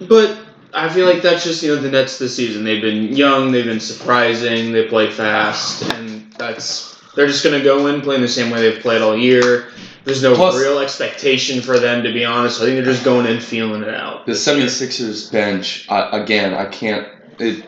But 0.01 0.39
I 0.75 0.89
feel 0.89 1.07
like 1.07 1.23
that's 1.23 1.45
just 1.45 1.63
you 1.63 1.75
know 1.75 1.81
the 1.81 1.91
Nets 1.91 2.19
this 2.19 2.35
season. 2.37 2.65
They've 2.65 2.83
been 2.83 3.17
young, 3.17 3.51
they've 3.53 3.65
been 3.65 3.81
surprising, 3.81 4.73
they 4.73 4.87
play 4.89 5.11
fast, 5.11 5.83
and 5.95 6.33
that's 6.35 7.01
they're 7.15 7.27
just 7.27 7.43
gonna 7.45 7.63
go 7.63 7.87
in 7.87 8.01
playing 8.03 8.23
the 8.23 8.29
same 8.29 8.51
way 8.51 8.61
they've 8.63 8.83
played 8.83 9.03
all 9.03 9.17
year. 9.17 9.69
There's 10.05 10.23
no 10.23 10.35
Plus- 10.35 10.57
real 10.57 10.79
expectation 10.79 11.61
for 11.61 11.79
them 11.81 12.03
to 12.05 12.13
be 12.13 12.25
honest. 12.25 12.61
I 12.61 12.65
think 12.67 12.77
they're 12.77 12.93
just 12.93 13.05
going 13.05 13.27
in 13.27 13.41
feeling 13.41 13.83
it 13.83 13.93
out. 13.95 14.25
The 14.27 14.33
this 14.33 14.47
year. 14.47 14.57
76ers 14.57 15.33
bench, 15.33 15.87
I, 15.89 16.17
again, 16.19 16.55
I 16.55 16.67
can't. 16.67 17.09
It 17.39 17.67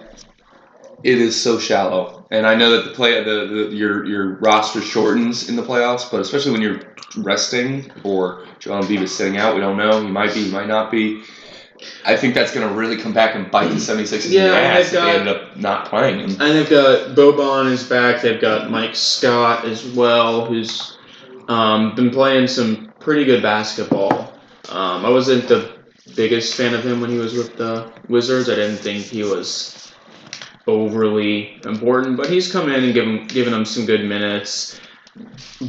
it 1.02 1.18
is 1.18 1.40
so 1.40 1.58
shallow, 1.58 2.17
and 2.30 2.46
I 2.46 2.54
know 2.54 2.70
that 2.70 2.84
the 2.84 2.90
play 2.90 3.22
the, 3.22 3.46
the 3.46 3.76
your 3.76 4.04
your 4.04 4.34
roster 4.36 4.80
shortens 4.80 5.48
in 5.48 5.56
the 5.56 5.62
playoffs, 5.62 6.10
but 6.10 6.20
especially 6.20 6.52
when 6.52 6.62
you're 6.62 6.80
resting 7.16 7.90
or 8.04 8.46
Joel 8.58 8.82
Embiid 8.82 9.02
is 9.02 9.14
sitting 9.14 9.38
out, 9.38 9.54
we 9.54 9.60
don't 9.60 9.76
know. 9.76 10.02
He 10.02 10.10
might 10.10 10.34
be, 10.34 10.44
he 10.44 10.50
might 10.50 10.68
not 10.68 10.90
be. 10.90 11.22
I 12.04 12.16
think 12.16 12.34
that's 12.34 12.52
going 12.52 12.68
to 12.68 12.74
really 12.74 12.96
come 12.96 13.12
back 13.12 13.36
and 13.36 13.50
bite 13.50 13.68
the 13.68 13.74
76ers 13.76 14.26
in 14.26 14.32
Yeah, 14.32 14.48
the 14.48 14.56
and 14.56 14.78
ass 14.78 14.86
if 14.86 14.92
they 14.92 15.10
ended 15.10 15.28
up 15.28 15.56
not 15.56 15.88
playing 15.88 16.18
him. 16.18 16.30
And 16.30 16.40
they've 16.40 16.68
got 16.68 17.14
Boban 17.16 17.70
is 17.70 17.84
back. 17.84 18.20
They've 18.20 18.40
got 18.40 18.70
Mike 18.70 18.96
Scott 18.96 19.64
as 19.64 19.84
well, 19.86 20.44
who's 20.44 20.98
um, 21.48 21.94
been 21.94 22.10
playing 22.10 22.48
some 22.48 22.92
pretty 22.98 23.24
good 23.24 23.42
basketball. 23.42 24.32
Um, 24.68 25.06
I 25.06 25.08
wasn't 25.08 25.48
the 25.48 25.78
biggest 26.16 26.54
fan 26.54 26.74
of 26.74 26.84
him 26.84 27.00
when 27.00 27.10
he 27.10 27.18
was 27.18 27.34
with 27.34 27.56
the 27.56 27.90
Wizards. 28.08 28.48
I 28.48 28.56
didn't 28.56 28.78
think 28.78 29.04
he 29.04 29.22
was 29.22 29.87
overly 30.68 31.60
important, 31.64 32.16
but 32.16 32.28
he's 32.30 32.50
come 32.52 32.68
in 32.70 32.84
and 32.84 32.94
given 32.94 33.26
given 33.26 33.52
them 33.52 33.64
some 33.64 33.86
good 33.86 34.04
minutes. 34.04 34.78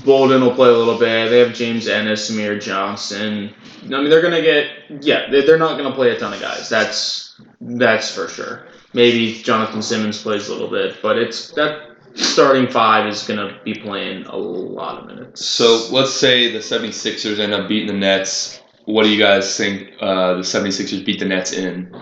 Bolden 0.06 0.42
will 0.42 0.54
play 0.54 0.70
a 0.70 0.74
little 0.78 1.00
bit. 1.00 1.30
They 1.30 1.40
have 1.40 1.54
James 1.56 1.88
Ennis, 1.88 2.30
Samir 2.30 2.62
Johnson. 2.62 3.52
I 3.84 3.88
mean, 3.88 4.10
they're 4.10 4.22
gonna 4.22 4.42
get 4.42 4.68
yeah. 5.02 5.30
they- 5.32 5.42
They're 5.46 5.58
not 5.58 5.78
gonna 5.78 5.96
play 5.96 6.12
a 6.12 6.20
ton 6.20 6.34
of 6.34 6.40
guys. 6.42 6.70
That's 6.70 7.40
that's 7.62 8.14
for 8.14 8.28
sure. 8.28 8.68
Maybe 8.94 9.42
Jonathan 9.42 9.82
Simmons 9.82 10.22
plays 10.22 10.50
a 10.50 10.54
little 10.54 10.70
bit, 10.70 10.98
but 11.02 11.18
it's 11.18 11.52
that 11.52 11.96
starting 12.16 12.68
five 12.68 13.08
is 13.08 13.24
gonna 13.24 13.60
be 13.64 13.74
playing 13.76 14.26
a 14.26 14.36
lot 14.38 15.00
of 15.00 15.06
minutes. 15.08 15.46
So 15.46 15.88
let's 15.92 16.14
say 16.14 16.52
the 16.52 16.60
76ers 16.60 17.40
end 17.40 17.54
up 17.54 17.68
beating 17.68 17.88
the 17.88 17.94
Nets. 17.94 18.62
What 18.86 19.04
do 19.04 19.10
you 19.10 19.20
guys 19.20 19.56
think 19.56 19.92
uh, 20.02 20.34
the 20.34 20.42
76ers 20.42 21.06
beat 21.06 21.20
the 21.20 21.26
Nets 21.26 21.54
in? 21.54 21.96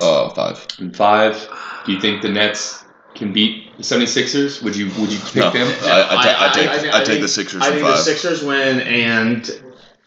Uh, 0.00 0.28
five. 0.30 0.66
In 0.80 0.92
five? 0.92 1.36
Do 1.86 1.92
you 1.92 2.00
think 2.00 2.22
the 2.22 2.28
Nets 2.30 2.84
can 3.14 3.32
beat 3.32 3.76
the 3.76 3.82
76ers? 3.82 4.62
Would 4.62 4.74
you 4.76 4.86
would 5.00 5.12
you 5.12 5.18
pick 5.20 5.36
No, 5.36 5.50
them? 5.50 5.68
I, 5.84 6.06
I, 6.10 6.22
ta- 6.22 6.36
I, 6.38 6.48
I- 6.48 6.52
take 6.52 6.68
I- 6.68 6.72
I 6.72 6.76
I, 6.76 6.98
take 6.98 7.06
think- 7.06 7.20
the 7.22 7.28
Sixers 7.28 7.62
I 7.62 7.70
think 7.70 7.82
five. 7.82 7.96
the 7.96 8.02
Sixers 8.02 8.42
win, 8.42 8.80
and 8.80 9.60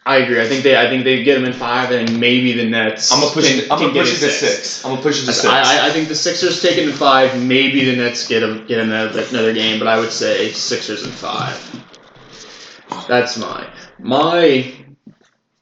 I 0.06 0.18
agree. 0.18 0.40
I 0.40 0.46
think 0.48 0.62
they 0.64 0.76
I 0.76 0.88
think 0.88 1.04
they 1.04 1.22
get 1.22 1.34
them 1.34 1.44
in 1.44 1.52
five, 1.52 1.90
and 1.92 2.18
maybe 2.18 2.52
the 2.52 2.64
Nets. 2.64 3.12
I'm 3.12 3.20
gonna 3.20 3.32
push 3.32 3.48
can, 3.48 3.58
it. 3.60 3.70
I'm 3.72 3.78
gonna 3.78 3.92
push 3.92 4.12
it 4.16 4.20
to 4.26 4.30
six. 4.30 4.84
I'm 4.84 4.92
gonna 4.92 5.02
push 5.02 5.22
it 5.22 5.26
to 5.26 5.32
six. 5.32 5.44
I, 5.46 5.84
I, 5.84 5.86
I 5.88 5.90
think 5.90 6.08
the 6.08 6.14
Sixers 6.14 6.60
take 6.62 6.78
it 6.78 6.88
in 6.88 6.94
five. 6.94 7.40
Maybe 7.42 7.84
the 7.84 7.96
Nets 7.96 8.26
get 8.26 8.40
them 8.40 8.66
get 8.66 8.78
another 8.80 9.22
another 9.30 9.52
game, 9.52 9.78
but 9.78 9.86
I 9.88 9.98
would 9.98 10.10
say 10.12 10.50
Sixers 10.52 11.04
in 11.04 11.10
five. 11.10 11.58
That's 13.06 13.36
my 13.38 13.66
my 13.98 14.72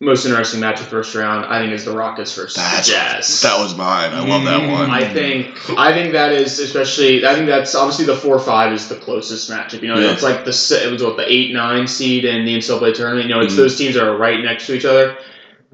most 0.01 0.27
interesting 0.27 0.61
match 0.61 0.79
of 0.81 0.89
first 0.89 1.15
round. 1.15 1.47
I 1.47 1.61
think 1.61 1.73
is 1.73 1.85
the 1.87 1.93
Rockets 1.97 2.35
versus 2.35 2.57
That's 2.57 2.87
Jazz. 2.87 3.41
that 3.41 3.59
was 3.59 3.75
mine. 3.77 4.13
I 4.13 4.27
love 4.27 4.45
that 4.45 4.61
Mm. 4.61 4.73
one. 4.73 4.91
I 4.91 5.09
think 5.09 5.59
I 5.79 5.93
think 5.95 6.13
that 6.13 6.33
is 6.33 6.59
especially 6.59 7.25
I 7.27 7.35
think 7.35 7.47
that's 7.47 7.75
obviously 7.75 8.05
the 8.05 8.17
four 8.17 8.39
five 8.39 8.73
is 8.75 8.89
the 8.89 8.97
closest 8.97 9.51
matchup. 9.51 9.81
You 9.83 9.89
know, 9.89 9.99
Yeah. 9.99 10.13
it's 10.13 10.23
like 10.23 10.45
the 10.45 10.51
it 10.85 10.91
was 10.93 11.03
what 11.03 11.17
the 11.17 11.25
eight 11.33 11.55
nine 11.55 11.87
seed 11.87 12.27
in 12.27 12.45
the 12.45 12.55
NCAA 12.55 12.93
tournament. 12.93 13.29
You 13.29 13.35
know, 13.35 13.41
it's 13.41 13.55
Mhm. 13.55 13.59
those 13.59 13.77
teams 13.77 13.95
that 13.95 14.05
are 14.05 14.17
right 14.17 14.41
next 14.43 14.67
to 14.67 14.75
each 14.75 14.85
other. 14.85 15.17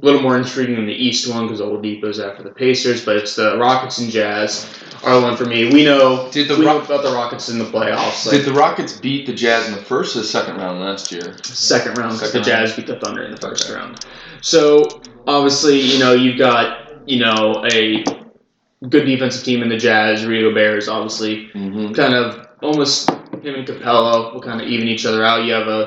A 0.03 0.05
little 0.05 0.21
more 0.21 0.37
intriguing 0.37 0.75
than 0.75 0.87
the 0.87 0.93
East 0.93 1.33
one 1.33 1.47
because 1.47 1.61
Oladipo's 1.61 2.19
after 2.19 2.43
the 2.43 2.51
Pacers, 2.51 3.05
but 3.05 3.15
it's 3.17 3.37
the 3.37 3.57
Rockets 3.57 3.99
and 3.99 4.11
Jazz 4.11 4.69
are 5.05 5.15
the 5.15 5.23
one 5.25 5.37
for 5.37 5.47
me. 5.47 5.73
We 5.73 5.85
know 5.85 6.29
Did 6.33 6.49
the 6.49 6.57
we 6.57 6.65
know 6.65 6.81
about 6.81 7.05
the 7.05 7.13
Rockets 7.13 7.49
in 7.49 7.59
the 7.61 7.67
playoffs. 7.67 8.29
Did 8.29 8.45
the 8.45 8.53
Rockets 8.53 8.95
beat 8.95 9.27
the 9.27 9.33
Jazz 9.33 9.69
in 9.69 9.75
the 9.75 9.81
first 9.83 10.17
or 10.17 10.21
the 10.21 10.25
second 10.25 10.57
round 10.57 10.81
last 10.81 11.13
year? 11.13 11.37
second 11.45 11.97
round 11.99 12.15
because 12.15 12.33
the 12.33 12.41
Jazz 12.41 12.75
beat 12.75 12.89
the 12.89 12.99
Thunder 12.99 13.23
in 13.23 13.31
the 13.31 13.37
first 13.37 13.71
Okay. 13.71 13.75
round. 13.79 14.05
So 14.41 15.01
obviously, 15.29 15.79
you 15.81 16.01
know, 16.01 16.15
you've 16.15 16.39
got 16.39 17.09
you 17.09 17.21
know 17.21 17.65
a 17.73 18.03
good 18.89 19.05
defensive 19.05 19.45
team 19.45 19.63
in 19.63 19.69
the 19.69 19.77
Jazz. 19.79 20.27
Rio 20.27 20.53
Bears, 20.53 20.89
obviously, 20.89 21.49
Mm-hmm. 21.55 21.93
kind 21.93 22.15
of 22.15 22.49
almost 22.61 23.09
him 23.09 23.55
and 23.55 23.65
Capela 23.69 24.35
will 24.35 24.41
kind 24.43 24.61
of 24.61 24.67
even 24.67 24.89
each 24.89 25.07
other 25.07 25.23
out. 25.25 25.45
You 25.45 25.53
have 25.53 25.69
a 25.69 25.87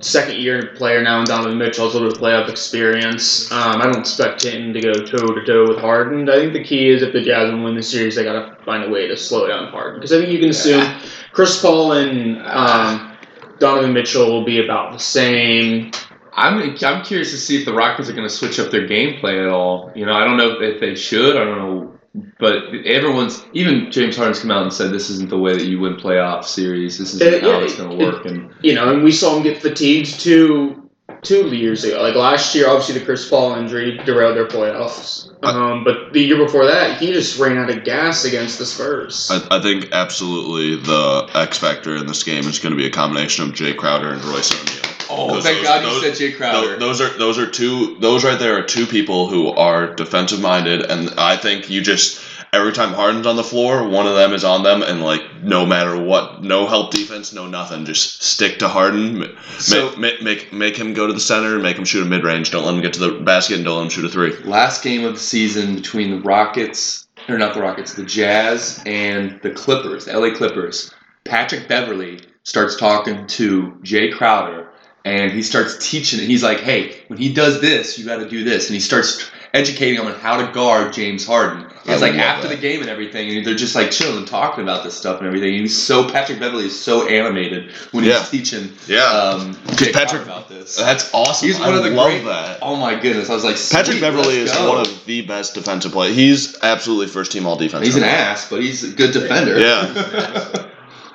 second 0.00 0.36
year 0.36 0.72
player 0.74 1.02
now 1.02 1.20
in 1.20 1.24
Donovan 1.24 1.58
Mitchell, 1.58 1.86
has 1.86 1.94
a 1.94 1.98
little 1.98 2.10
bit 2.10 2.18
of 2.18 2.22
playoff 2.22 2.48
experience. 2.50 3.50
Um, 3.52 3.80
I 3.80 3.84
don't 3.84 3.98
expect 3.98 4.44
him 4.44 4.72
to 4.72 4.80
go 4.80 4.92
toe 4.92 5.34
to 5.34 5.44
toe 5.44 5.68
with 5.68 5.78
Harden. 5.78 6.28
I 6.28 6.36
think 6.36 6.52
the 6.52 6.64
key 6.64 6.88
is 6.88 7.02
if 7.02 7.12
the 7.12 7.22
Jazz 7.22 7.50
win 7.52 7.74
the 7.74 7.82
series, 7.82 8.16
they 8.16 8.24
got 8.24 8.56
to 8.58 8.64
find 8.64 8.84
a 8.84 8.90
way 8.90 9.06
to 9.06 9.16
slow 9.16 9.46
down 9.46 9.70
Harden 9.70 10.00
because 10.00 10.12
I 10.12 10.18
think 10.18 10.30
you 10.32 10.38
can 10.38 10.50
assume 10.50 11.00
Chris 11.32 11.60
Paul 11.60 11.92
and 11.92 12.42
um, 12.46 13.16
Donovan 13.58 13.92
Mitchell 13.92 14.30
will 14.30 14.44
be 14.44 14.64
about 14.64 14.92
the 14.92 14.98
same. 14.98 15.92
I'm 16.32 16.76
I'm 16.82 17.02
curious 17.02 17.30
to 17.30 17.38
see 17.38 17.58
if 17.58 17.64
the 17.64 17.72
Rockets 17.72 18.10
are 18.10 18.12
going 18.12 18.28
to 18.28 18.34
switch 18.34 18.58
up 18.58 18.70
their 18.70 18.86
gameplay 18.86 19.40
at 19.40 19.48
all. 19.48 19.90
You 19.94 20.04
know, 20.04 20.12
I 20.12 20.24
don't 20.24 20.36
know 20.36 20.60
if 20.60 20.80
they 20.80 20.94
should. 20.94 21.36
I 21.36 21.44
don't 21.44 21.58
know, 21.58 21.95
but 22.38 22.64
everyone's 22.84 23.44
even 23.52 23.90
James 23.90 24.16
Harden's 24.16 24.40
come 24.40 24.50
out 24.50 24.62
and 24.62 24.72
said 24.72 24.90
this 24.90 25.10
isn't 25.10 25.30
the 25.30 25.38
way 25.38 25.54
that 25.54 25.66
you 25.66 25.80
win 25.80 25.96
playoff 25.96 26.44
series. 26.44 26.98
This 26.98 27.14
isn't 27.14 27.34
Uh, 27.34 27.40
how 27.40 27.58
yeah, 27.58 27.64
it's 27.64 27.76
going 27.76 27.98
to 27.98 28.04
work. 28.04 28.24
And 28.24 28.50
You 28.62 28.74
know, 28.74 28.92
and 28.92 29.02
we 29.02 29.12
saw 29.12 29.36
him 29.36 29.42
get 29.42 29.60
fatigued 29.60 30.20
two 30.20 30.82
two 31.22 31.54
years 31.54 31.84
ago. 31.84 32.02
Like 32.02 32.14
last 32.14 32.54
year, 32.54 32.68
obviously 32.68 32.98
the 32.98 33.04
Chris 33.04 33.28
Paul 33.28 33.54
injury 33.56 33.98
derailed 34.04 34.36
their 34.36 34.46
playoffs. 34.46 35.30
Um, 35.44 35.84
but 35.84 36.12
the 36.12 36.20
year 36.20 36.36
before 36.36 36.64
that, 36.66 36.98
he 36.98 37.12
just 37.12 37.38
ran 37.38 37.58
out 37.58 37.70
of 37.70 37.84
gas 37.84 38.24
against 38.24 38.58
the 38.58 38.66
Spurs. 38.66 39.30
I, 39.30 39.56
I 39.56 39.60
think 39.60 39.92
absolutely 39.92 40.76
the 40.76 41.28
X 41.34 41.58
factor 41.58 41.96
in 41.96 42.06
this 42.06 42.22
game 42.22 42.44
is 42.44 42.58
going 42.58 42.72
to 42.72 42.76
be 42.76 42.86
a 42.86 42.90
combination 42.90 43.44
of 43.44 43.54
Jae 43.54 43.76
Crowder 43.76 44.10
and 44.10 44.24
Royce 44.24 44.52
O'Neale. 44.52 44.85
Oh, 45.10 45.40
thank 45.40 45.58
those- 45.58 45.64
God 45.66 45.84
you 45.84 46.00
said 46.00 46.14
Jae 46.14 46.36
Crowder. 46.36 46.72
Tho- 46.74 46.78
Those 46.78 47.00
are 47.00 47.10
those 47.18 47.38
are 47.38 47.46
two 47.46 47.96
those 48.00 48.24
right 48.24 48.38
there 48.38 48.56
are 48.58 48.62
two 48.62 48.86
people 48.86 49.28
who 49.28 49.48
are 49.50 49.94
defensive 49.94 50.40
minded, 50.40 50.82
and 50.82 51.10
I 51.18 51.36
think 51.36 51.70
you 51.70 51.80
just 51.82 52.20
every 52.52 52.72
time 52.72 52.92
Harden's 52.94 53.26
on 53.26 53.36
the 53.36 53.44
floor, 53.44 53.86
one 53.86 54.06
of 54.06 54.14
them 54.14 54.32
is 54.32 54.42
on 54.44 54.62
them, 54.62 54.82
and 54.82 55.02
like 55.02 55.22
no 55.42 55.66
matter 55.66 55.96
what, 56.00 56.42
no 56.42 56.66
help 56.66 56.90
defense, 56.90 57.32
no 57.32 57.46
nothing, 57.46 57.84
just 57.84 58.22
stick 58.22 58.58
to 58.60 58.68
Harden, 58.68 59.36
So- 59.58 59.90
make, 59.96 60.22
make 60.22 60.22
make 60.22 60.52
make 60.52 60.76
him 60.76 60.94
go 60.94 61.06
to 61.06 61.12
the 61.12 61.20
center, 61.20 61.58
make 61.58 61.76
him 61.76 61.84
shoot 61.84 62.02
a 62.02 62.08
mid 62.08 62.24
range, 62.24 62.50
don't 62.50 62.64
let 62.64 62.74
him 62.74 62.80
get 62.80 62.92
to 62.94 63.00
the 63.00 63.10
basket, 63.20 63.56
and 63.56 63.64
don't 63.64 63.76
let 63.76 63.84
him 63.84 63.90
shoot 63.90 64.04
a 64.04 64.08
three. 64.08 64.32
Last 64.44 64.82
game 64.82 65.04
of 65.04 65.14
the 65.14 65.20
season 65.20 65.74
between 65.76 66.10
the 66.10 66.20
Rockets, 66.20 67.06
or 67.28 67.38
not 67.38 67.54
the 67.54 67.60
Rockets, 67.60 67.94
the 67.94 68.04
Jazz 68.04 68.80
and 68.86 69.38
the 69.42 69.50
Clippers, 69.50 70.04
the 70.06 70.12
LA 70.18 70.30
Clippers. 70.34 70.92
Patrick 71.24 71.66
Beverley 71.68 72.20
starts 72.44 72.76
talking 72.76 73.26
to 73.26 73.76
Jae 73.82 74.12
Crowder 74.16 74.68
and 75.06 75.30
he 75.32 75.42
starts 75.42 75.88
teaching 75.88 76.20
it. 76.20 76.26
He's 76.26 76.42
like, 76.42 76.58
hey, 76.60 76.96
when 77.06 77.18
he 77.18 77.32
does 77.32 77.60
this, 77.60 77.98
you 77.98 78.04
got 78.04 78.16
to 78.18 78.28
do 78.28 78.42
this. 78.44 78.66
And 78.68 78.74
he 78.74 78.80
starts 78.80 79.30
educating 79.54 79.98
him 80.00 80.06
on 80.06 80.14
how 80.14 80.44
to 80.44 80.52
guard 80.52 80.92
James 80.92 81.24
Harden. 81.24 81.64
It's 81.88 82.02
like 82.02 82.14
after 82.14 82.48
that. 82.48 82.56
the 82.56 82.60
game 82.60 82.80
and 82.80 82.90
everything, 82.90 83.30
and 83.36 83.46
they're 83.46 83.54
just 83.54 83.76
like 83.76 83.92
chilling 83.92 84.18
and 84.18 84.26
talking 84.26 84.64
about 84.64 84.82
this 84.82 84.94
stuff 84.98 85.18
and 85.18 85.26
everything. 85.28 85.50
And 85.52 85.60
he's 85.60 85.80
so, 85.80 86.10
Patrick 86.10 86.40
Beverley 86.40 86.64
is 86.66 86.76
so 86.78 87.06
animated 87.06 87.70
when 87.92 88.02
Yeah. 88.02 88.18
he's 88.18 88.28
teaching 88.30 88.72
Yeah, 88.88 89.04
um, 89.04 89.54
Patrick- 89.92 90.22
about 90.24 90.48
this. 90.48 90.74
that's 90.74 91.08
awesome. 91.14 91.46
He's 91.46 91.60
one 91.60 91.72
I 91.74 91.76
of 91.76 91.84
the 91.84 91.90
love 91.90 92.08
great- 92.10 92.24
that. 92.24 92.58
Oh 92.60 92.74
my 92.74 92.96
goodness! 92.96 93.30
I 93.30 93.34
was 93.34 93.44
like, 93.44 93.56
Patrick 93.70 94.00
Beverley 94.00 94.34
is 94.38 94.50
go." 94.52 94.68
one 94.68 94.80
of 94.80 95.04
the 95.06 95.22
best 95.22 95.54
defensive 95.54 95.92
players. 95.92 96.16
He's 96.16 96.60
absolutely 96.64 97.06
first 97.06 97.30
team 97.30 97.46
all 97.46 97.54
defense. 97.56 97.86
He's 97.86 97.94
an 97.94 98.02
ass, 98.02 98.50
but 98.50 98.60
he's 98.62 98.82
a 98.82 98.88
good 98.88 99.12
defender. 99.12 99.56
Yeah. 99.60 100.64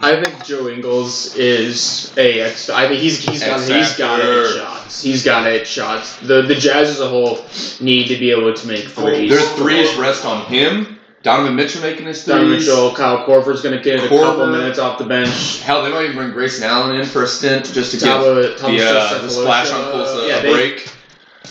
I 0.03 0.21
think 0.23 0.43
Joe 0.45 0.67
Ingles 0.67 1.35
is 1.35 2.13
a 2.17 2.41
X. 2.41 2.69
I 2.69 2.87
think 2.87 3.01
he's 3.01 3.23
he's 3.23 3.43
got 3.43 3.59
he's 3.61 3.97
got 3.97 4.19
hit 4.21 4.55
shots. 4.55 5.03
He's 5.03 5.23
got 5.23 5.45
hit 5.45 5.67
shots. 5.67 6.17
The 6.19 6.41
the 6.41 6.55
Jazz 6.55 6.89
as 6.89 6.99
a 6.99 7.07
whole 7.07 7.45
need 7.79 8.07
to 8.07 8.17
be 8.17 8.31
able 8.31 8.53
to 8.53 8.67
make 8.67 8.85
threes. 8.85 9.29
Their 9.29 9.41
threes 9.57 9.95
rest 9.95 10.25
on 10.25 10.45
him. 10.45 10.97
Donovan 11.23 11.55
Mitchell 11.55 11.83
making 11.83 12.07
his 12.07 12.23
threes. 12.23 12.35
Donovan 12.35 12.57
Mitchell, 12.57 12.95
Kyle 12.95 13.27
Korver's 13.27 13.61
going 13.61 13.77
to 13.77 13.83
get 13.83 14.03
a 14.03 14.07
couple 14.07 14.47
minutes 14.47 14.79
off 14.79 14.97
the 14.97 15.05
bench. 15.05 15.61
Hell, 15.61 15.83
they 15.83 15.91
might 15.91 16.05
even 16.05 16.15
bring 16.15 16.31
Grayson 16.31 16.63
Allen 16.63 16.99
in 16.99 17.05
for 17.05 17.23
a 17.23 17.27
stint 17.27 17.65
just 17.65 17.91
to 17.91 17.97
give 17.97 18.07
Thabo, 18.07 18.55
Thabo 18.57 18.77
the, 18.77 18.83
uh, 18.83 19.21
the 19.21 19.29
splash 19.29 19.71
on 19.71 19.91
Pulse 19.91 20.23
a, 20.23 20.27
yeah, 20.27 20.37
a 20.37 20.41
they- 20.41 20.51
break. 20.51 20.91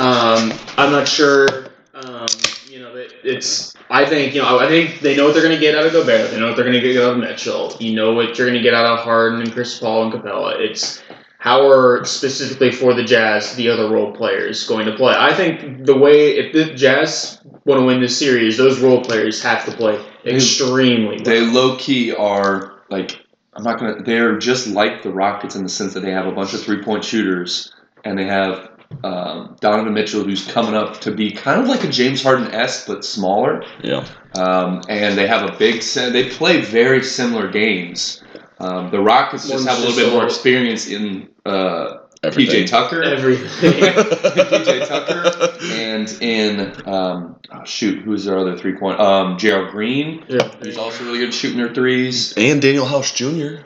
Um, 0.00 0.52
I'm 0.76 0.90
not 0.90 1.06
sure. 1.06 1.46
Um, 1.94 2.26
you 2.68 2.80
know, 2.80 2.92
that 2.94 3.12
it's. 3.22 3.69
I 3.90 4.06
think 4.06 4.34
you 4.34 4.40
know. 4.40 4.58
I 4.58 4.68
think 4.68 5.00
they 5.00 5.16
know 5.16 5.24
what 5.24 5.34
they're 5.34 5.42
going 5.42 5.54
to 5.54 5.60
get 5.60 5.74
out 5.74 5.84
of 5.84 5.92
Gobert. 5.92 6.30
They 6.30 6.38
know 6.38 6.46
what 6.46 6.56
they're 6.56 6.64
going 6.64 6.80
to 6.80 6.92
get 6.92 7.02
out 7.02 7.14
of 7.14 7.18
Mitchell. 7.18 7.76
You 7.80 7.94
know 7.94 8.12
what 8.12 8.38
you're 8.38 8.46
going 8.46 8.58
to 8.58 8.62
get 8.62 8.72
out 8.72 8.86
of 8.86 9.04
Harden 9.04 9.40
and 9.40 9.52
Chris 9.52 9.78
Paul 9.78 10.04
and 10.04 10.12
Capela. 10.12 10.58
It's 10.60 11.02
how 11.38 11.68
are 11.68 12.04
specifically 12.04 12.70
for 12.70 12.94
the 12.94 13.02
Jazz 13.02 13.56
the 13.56 13.68
other 13.68 13.88
role 13.90 14.12
players 14.12 14.66
going 14.68 14.86
to 14.86 14.94
play. 14.94 15.14
I 15.16 15.34
think 15.34 15.86
the 15.86 15.96
way 15.96 16.36
if 16.36 16.52
the 16.52 16.72
Jazz 16.74 17.40
want 17.64 17.80
to 17.80 17.84
win 17.84 18.00
this 18.00 18.16
series, 18.16 18.56
those 18.56 18.78
role 18.78 19.02
players 19.02 19.42
have 19.42 19.64
to 19.64 19.72
play 19.72 19.98
extremely 20.24 21.16
well. 21.16 21.24
They 21.24 21.40
low 21.40 21.76
key 21.76 22.14
are 22.14 22.82
like 22.90 23.18
I'm 23.54 23.64
not 23.64 23.80
gonna. 23.80 24.02
They're 24.02 24.38
just 24.38 24.68
like 24.68 25.02
the 25.02 25.10
Rockets 25.10 25.56
in 25.56 25.64
the 25.64 25.68
sense 25.68 25.94
that 25.94 26.00
they 26.00 26.12
have 26.12 26.26
a 26.26 26.32
bunch 26.32 26.54
of 26.54 26.62
three 26.62 26.82
point 26.82 27.04
shooters 27.04 27.72
and 28.04 28.18
they 28.18 28.26
have 28.26 28.69
um, 29.04 29.56
Donovan 29.60 29.94
Mitchell 29.94 30.24
who's 30.24 30.46
coming 30.50 30.74
up 30.74 31.00
to 31.02 31.10
be 31.10 31.30
kind 31.30 31.60
of 31.60 31.68
like 31.68 31.84
a 31.84 31.88
James 31.88 32.22
Harden 32.22 32.48
esque 32.48 32.86
but 32.86 33.04
smaller. 33.04 33.64
Yeah. 33.82 34.06
Um, 34.34 34.82
and 34.88 35.16
they 35.16 35.26
have 35.26 35.48
a 35.48 35.56
big 35.56 35.82
set. 35.82 36.12
They 36.12 36.28
play 36.28 36.60
very 36.60 37.02
similar 37.02 37.50
games. 37.50 38.22
Um, 38.58 38.90
the 38.90 39.00
Rockets 39.00 39.48
just 39.48 39.54
One's 39.54 39.66
have 39.66 39.78
a 39.78 39.80
little 39.80 39.94
just 39.96 40.06
bit 40.06 40.12
more 40.12 40.24
experience 40.24 40.86
in 40.86 41.28
uh, 41.46 41.98
Everything. 42.22 42.66
PJ 42.66 42.68
Tucker 42.68 43.02
Everything. 43.02 43.48
PJ 43.82 44.86
Tucker 44.86 45.56
and 45.72 46.08
in 46.20 46.60
um, 46.86 47.36
oh, 47.50 47.64
shoot, 47.64 48.00
who's 48.00 48.26
their 48.26 48.38
other 48.38 48.58
three 48.58 48.76
point? 48.76 49.00
Um, 49.00 49.38
Gerald 49.38 49.70
Green, 49.70 50.22
who's 50.62 50.76
also 50.76 51.04
really 51.04 51.20
good 51.20 51.32
shooting 51.32 51.56
their 51.56 51.72
threes. 51.72 52.34
and 52.36 52.60
Danuel 52.60 52.86
House 52.86 53.12
Jr. 53.12 53.64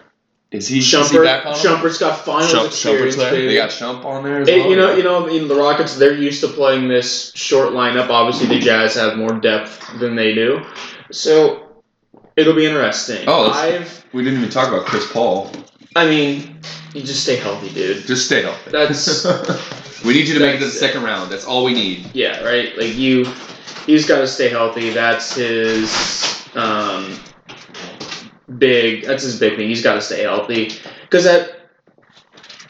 Is 0.55 0.69
he, 0.69 0.79
is 0.79 0.91
he 0.91 0.97
Shumpert, 0.97 1.25
back 1.25 1.47
on? 1.47 1.53
them? 1.53 1.61
Shumpert's 1.63 1.99
got 1.99 2.25
finals 2.25 2.53
Shump- 2.53 2.67
experience. 2.67 3.15
Shumpert's 3.15 3.17
there? 3.17 3.31
baby. 3.33 3.47
They 3.49 3.57
got 3.57 3.71
Shump 3.71 4.05
on 4.05 4.23
there 4.23 4.43
as 4.43 4.49
It- 4.49 4.59
well. 4.61 4.71
you 4.71 4.77
know, 4.77 4.95
you 4.95 5.03
know, 5.03 5.27
in 5.27 5.49
the 5.49 5.55
Rockets, 5.57 5.97
they're 5.97 6.15
used 6.15 6.41
to 6.43 6.49
playing 6.49 6.89
this 6.89 7.33
short 7.35 7.71
lineup. 7.71 8.09
Obviously, 8.09 8.47
the 8.47 8.61
Jazz 8.61 8.95
have 8.95 9.17
more 9.17 9.33
depth 9.33 9.99
than 9.99 10.15
they 10.15 10.35
do, 10.35 10.61
so 11.11 11.61
it'll 12.37 12.55
be 12.55 12.67
interesting. 12.67 13.25
Oh, 13.29 13.43
let's- 13.49 13.57
I've, 13.59 14.05
we 14.13 14.23
didn't 14.23 14.39
even 14.39 14.51
talk 14.51 14.69
about 14.69 14.87
Chris 14.87 15.11
Paul. 15.13 15.51
I 15.97 16.07
mean, 16.09 16.61
you 16.95 17.03
just 17.03 17.23
stay 17.23 17.37
healthy, 17.37 17.71
dude. 17.71 18.07
Just 18.07 18.27
stay 18.27 18.43
healthy. 18.43 18.71
That's 18.71 19.25
we 20.05 20.15
need 20.15 20.29
you 20.29 20.35
to 20.35 20.41
make 20.41 20.57
it 20.57 20.59
to 20.59 20.65
the 20.65 20.65
That's 20.67 20.77
it. 20.77 20.79
second 20.79 21.03
round. 21.05 21.31
That's 21.33 21.45
all 21.45 21.65
we 21.65 21.73
need. 21.75 22.11
yeah, 22.15 22.43
right. 22.45 22.77
Like 22.79 22.95
you, 22.97 23.27
he's 23.87 24.07
got 24.07 24.19
to 24.19 24.27
stay 24.29 24.49
healthy. 24.49 24.91
That's 24.91 25.35
his 25.37 26.47
um, 26.55 27.19
big. 28.59 29.05
That's 29.05 29.23
his 29.23 29.39
big 29.39 29.57
thing. 29.57 29.69
He's 29.69 29.83
got 29.83 29.95
to 29.95 30.01
stay 30.03 30.23
healthy 30.23 30.73
because 31.03 31.25
that 31.25 31.69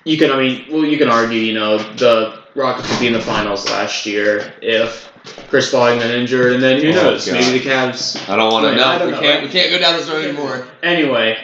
you 0.05 0.19
can. 0.19 0.31
I 0.31 0.37
mean, 0.39 0.67
well, 0.71 0.85
you 0.85 0.99
can 0.99 1.09
argue. 1.09 1.39
You 1.41 1.55
know, 1.55 1.79
the 1.95 2.43
Rockets 2.55 2.91
would 2.91 3.01
be 3.01 3.07
in 3.07 3.13
the 3.13 3.21
finals 3.21 3.65
last 3.67 4.07
year 4.07 4.53
if 4.63 5.11
Chris 5.49 5.71
Paul 5.71 5.99
been 5.99 6.11
injured, 6.11 6.53
and 6.53 6.63
then 6.63 6.81
who 6.81 6.91
Oh, 6.91 6.93
knows? 6.93 7.27
God. 7.27 7.35
Maybe 7.35 7.59
the 7.59 7.65
Cavs. 7.71 8.29
I 8.29 8.37
don't 8.37 8.53
want 8.53 8.65
to. 8.65 8.71
Wait, 8.71 8.77
No, 8.77 8.87
I 8.87 8.99
don't 8.99 9.07
we 9.09 9.13
know, 9.13 9.21
can't. 9.21 9.35
right? 9.41 9.45
We 9.45 9.51
can't 9.51 9.71
go 9.71 9.79
down 9.79 9.97
this 9.97 10.09
road 10.09 10.25
anymore. 10.25 10.67
Anyway, 10.83 11.39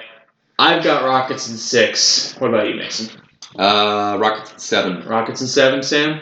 I've 0.58 0.84
got 0.84 1.04
Rockets 1.04 1.48
in 1.48 1.56
six. 1.56 2.34
What 2.38 2.48
about 2.48 2.68
you, 2.68 2.74
Mason? 2.76 3.10
Uh, 3.58 4.16
Rockets 4.20 4.52
at 4.52 4.60
seven. 4.60 5.04
Rockets 5.06 5.40
in 5.40 5.46
seven, 5.48 5.82
Sam. 5.82 6.20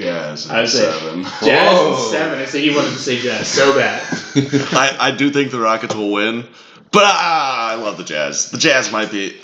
Jazz 0.00 0.48
I 0.50 0.62
at 0.62 0.68
say- 0.68 0.78
seven. 0.90 1.24
Jazz 1.24 1.72
Whoa. 1.78 2.10
seven. 2.10 2.38
I 2.38 2.44
said 2.46 2.60
he 2.62 2.74
wanted 2.74 2.90
to 2.92 2.98
say 2.98 3.18
Jazz 3.20 3.48
so 3.48 3.74
bad. 3.76 4.02
I, 4.72 4.96
I 4.98 5.10
do 5.10 5.30
think 5.30 5.50
the 5.50 5.60
Rockets 5.60 5.94
will 5.94 6.12
win, 6.12 6.46
but 6.92 7.02
ah, 7.04 7.70
I 7.70 7.74
love 7.76 7.96
the 7.96 8.04
Jazz. 8.04 8.50
The 8.50 8.58
Jazz 8.58 8.90
might 8.92 9.10
be. 9.10 9.40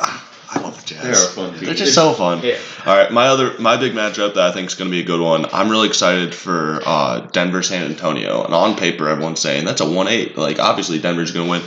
I 0.49 0.61
love 0.61 0.81
the 0.81 0.87
Jazz. 0.87 1.03
They 1.03 1.11
are 1.11 1.49
fun. 1.49 1.59
They're 1.59 1.75
just 1.75 1.95
so 1.95 2.13
fun. 2.13 2.43
Yeah. 2.43 2.59
All 2.85 2.97
right, 2.97 3.11
my 3.13 3.27
other 3.29 3.59
my 3.59 3.77
big 3.77 3.93
matchup 3.95 4.35
that 4.35 4.49
I 4.49 4.53
think 4.53 4.69
is 4.69 4.75
going 4.75 4.91
to 4.91 4.95
be 4.95 5.01
a 5.01 5.05
good 5.05 5.21
one. 5.21 5.47
I'm 5.53 5.69
really 5.69 5.89
excited 5.89 6.35
for 6.35 6.81
uh, 6.87 7.21
Denver 7.33 7.63
San 7.63 7.87
Antonio, 7.87 8.45
and 8.45 8.55
on 8.55 8.77
paper 8.77 9.09
everyone's 9.09 9.41
saying 9.41 9.65
that's 9.65 9.81
a 9.81 9.91
one 9.91 10.07
eight. 10.09 10.37
Like 10.37 10.59
obviously 10.61 10.99
Denver's 11.01 11.33
going 11.33 11.47
to 11.47 11.51
win, 11.51 11.63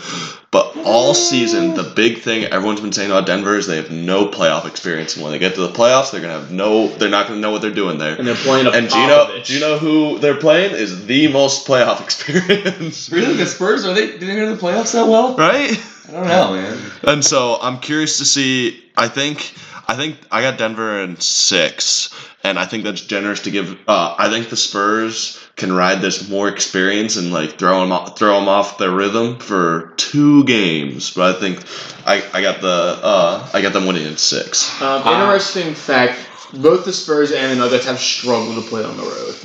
but 0.52 0.78
all 0.86 1.14
season 1.14 1.74
the 1.74 1.84
big 1.84 2.20
thing 2.20 2.46
everyone's 2.46 2.80
been 2.80 2.94
saying 2.94 3.12
about 3.12 3.26
Denver 3.26 3.58
is 3.58 3.68
they 3.68 3.76
have 3.76 3.92
no 3.92 4.28
playoff 4.28 4.66
experience, 4.66 5.16
and 5.16 5.24
when 5.24 5.34
they 5.34 5.40
get 5.40 5.56
to 5.56 5.62
the 5.62 5.74
playoffs, 5.74 6.12
they're 6.12 6.22
going 6.22 6.34
to 6.34 6.40
have 6.40 6.52
no. 6.52 6.88
They're 6.88 7.10
not 7.10 7.28
going 7.28 7.38
to 7.38 7.42
know 7.42 7.52
what 7.52 7.62
they're 7.62 7.72
doing 7.72 7.98
there. 7.98 8.16
And 8.16 8.26
they're 8.26 8.36
playing 8.36 8.68
a 8.68 8.72
And 8.72 8.88
do 8.90 8.98
you 8.98 9.08
know? 9.08 9.42
Do 9.44 9.54
you 9.54 9.60
know 9.60 9.78
who 9.78 10.20
they're 10.20 10.38
playing? 10.40 10.72
Is 10.72 11.06
the 11.06 11.28
most 11.28 11.68
playoff 11.68 12.02
experience, 12.04 13.10
Really, 13.12 13.36
the 13.36 13.46
Spurs 13.46 13.86
are 13.86 13.94
they? 13.94 14.18
Do 14.18 14.26
they 14.26 14.32
enter 14.32 14.56
the 14.56 14.62
playoffs 14.62 14.94
that 14.94 15.06
well? 15.08 15.36
right? 15.36 15.78
I 16.10 16.12
don't 16.12 16.28
know, 16.28 16.54
man. 16.54 16.92
And 17.04 17.26
so 17.26 17.58
I'm 17.62 17.80
curious 17.80 18.18
to 18.18 18.26
see. 18.26 18.84
I 18.98 19.08
think 19.08 19.54
I 19.88 19.96
think 19.96 20.18
I 20.32 20.42
got 20.42 20.58
Denver 20.58 21.02
in 21.02 21.20
six, 21.20 22.14
and 22.44 22.60
I 22.60 22.66
think 22.66 22.84
that's 22.84 23.02
generous 23.02 23.42
to 23.42 23.52
give. 23.52 23.78
Uh, 23.88 24.16
I 24.18 24.30
think 24.30 24.50
the 24.50 24.58
Spurs 24.58 25.40
can 25.56 25.72
ride 25.74 26.00
this 26.02 26.30
more 26.30 26.48
experience 26.48 27.16
and 27.18 27.34
like 27.34 27.58
throw 27.58 27.82
them 27.82 27.92
off, 27.92 28.18
throw 28.18 28.38
'em 28.40 28.48
off 28.48 28.78
their 28.78 28.92
rhythm 28.92 29.40
for 29.40 29.94
two 29.98 30.44
games. 30.46 31.12
But 31.12 31.36
I 31.36 31.40
think 31.40 31.64
I, 32.06 32.24
I 32.34 32.42
got 32.42 32.62
the 32.62 33.00
uh, 33.02 33.50
I 33.54 33.62
got 33.62 33.74
them 33.74 33.86
winning 33.88 34.06
in 34.06 34.18
six. 34.18 34.80
Um, 34.82 35.02
interesting 35.08 35.74
fact: 35.74 36.20
both 36.54 36.86
the 36.86 36.94
Spurs 36.94 37.32
and 37.32 37.52
the 37.52 37.56
Nuggets 37.56 37.86
have 37.86 38.00
struggled 38.00 38.64
to 38.64 38.70
play 38.70 38.84
on 38.84 38.96
the 38.98 39.04
road. 39.04 39.36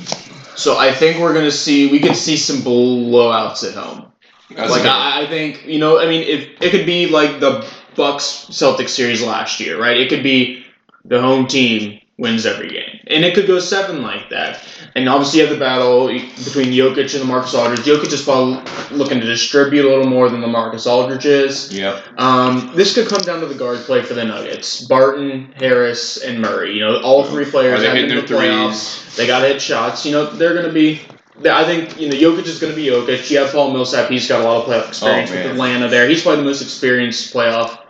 So 0.57 0.77
I 0.77 0.91
think 0.93 1.19
we're 1.19 1.33
gonna 1.33 1.51
see 1.51 1.91
we 1.91 1.99
could 1.99 2.15
see 2.15 2.37
some 2.37 2.57
blowouts 2.57 3.67
at 3.67 3.73
home. 3.75 4.11
That's 4.49 4.71
like. 4.71 4.85
I, 4.85 5.23
I 5.23 5.27
think 5.27 5.65
you 5.65 5.79
know, 5.79 5.99
I 5.99 6.07
mean, 6.07 6.23
if 6.23 6.61
it 6.61 6.71
could 6.71 6.85
be 6.85 7.07
like 7.07 7.39
the 7.39 7.67
Bucks 7.95 8.47
Celtics 8.49 8.89
series 8.89 9.23
last 9.23 9.59
year, 9.59 9.79
right? 9.79 9.97
It 9.97 10.09
could 10.09 10.23
be 10.23 10.65
the 11.05 11.21
home 11.21 11.47
team 11.47 11.99
wins 12.17 12.45
every 12.45 12.69
game, 12.69 12.99
and 13.07 13.25
it 13.25 13.33
could 13.35 13.47
go 13.47 13.59
seven 13.59 14.01
like 14.01 14.29
that. 14.29 14.63
And 14.95 15.09
obviously, 15.09 15.39
you 15.39 15.47
have 15.47 15.53
the 15.53 15.59
battle 15.59 16.07
between 16.07 16.67
Jokic 16.67 17.19
and 17.19 17.29
LaMarcus 17.29 17.53
Aldridge. 17.53 17.85
Jokic 17.85 18.13
is 18.13 18.21
probably 18.21 18.61
looking 18.95 19.19
to 19.19 19.25
distribute 19.25 19.85
a 19.85 19.89
little 19.89 20.07
more 20.07 20.29
than 20.29 20.41
LaMarcus 20.41 20.87
Aldridge 20.87 21.25
is. 21.25 21.73
Yep. 21.73 22.03
Um, 22.17 22.71
this 22.75 22.93
could 22.93 23.07
come 23.07 23.21
down 23.21 23.41
to 23.41 23.45
the 23.47 23.55
guard 23.55 23.79
play 23.79 24.03
for 24.03 24.13
the 24.13 24.23
Nuggets: 24.23 24.85
Barton, 24.85 25.53
Harris, 25.57 26.23
and 26.23 26.39
Murray. 26.39 26.73
You 26.73 26.81
know, 26.81 27.01
all 27.01 27.25
three 27.25 27.45
players 27.45 27.79
Are 27.79 27.81
they 27.81 27.87
have 27.87 27.95
hitting 27.95 28.09
been 28.09 28.19
in 28.19 28.25
their 28.25 28.39
the 28.39 28.45
playoffs. 28.45 29.15
They 29.15 29.27
got 29.27 29.41
to 29.41 29.47
hit 29.47 29.61
shots. 29.61 30.05
You 30.05 30.11
know, 30.13 30.25
they're 30.29 30.53
going 30.53 30.67
to 30.67 30.73
be. 30.73 31.01
I 31.43 31.65
think 31.65 31.99
you 31.99 32.09
know 32.09 32.15
Jokic 32.15 32.45
is 32.45 32.59
going 32.59 32.71
to 32.71 32.75
be 32.75 32.87
Jokic. 32.87 33.29
You 33.29 33.39
have 33.39 33.51
Paul 33.51 33.71
Millsap. 33.71 34.09
He's 34.09 34.27
got 34.27 34.41
a 34.41 34.43
lot 34.43 34.63
of 34.63 34.69
playoff 34.69 34.87
experience 34.87 35.31
oh, 35.31 35.35
with. 35.35 35.45
Atlanta. 35.47 35.89
There, 35.89 36.07
he's 36.07 36.21
probably 36.21 36.43
the 36.43 36.47
most 36.49 36.61
experienced 36.61 37.33
playoff 37.33 37.84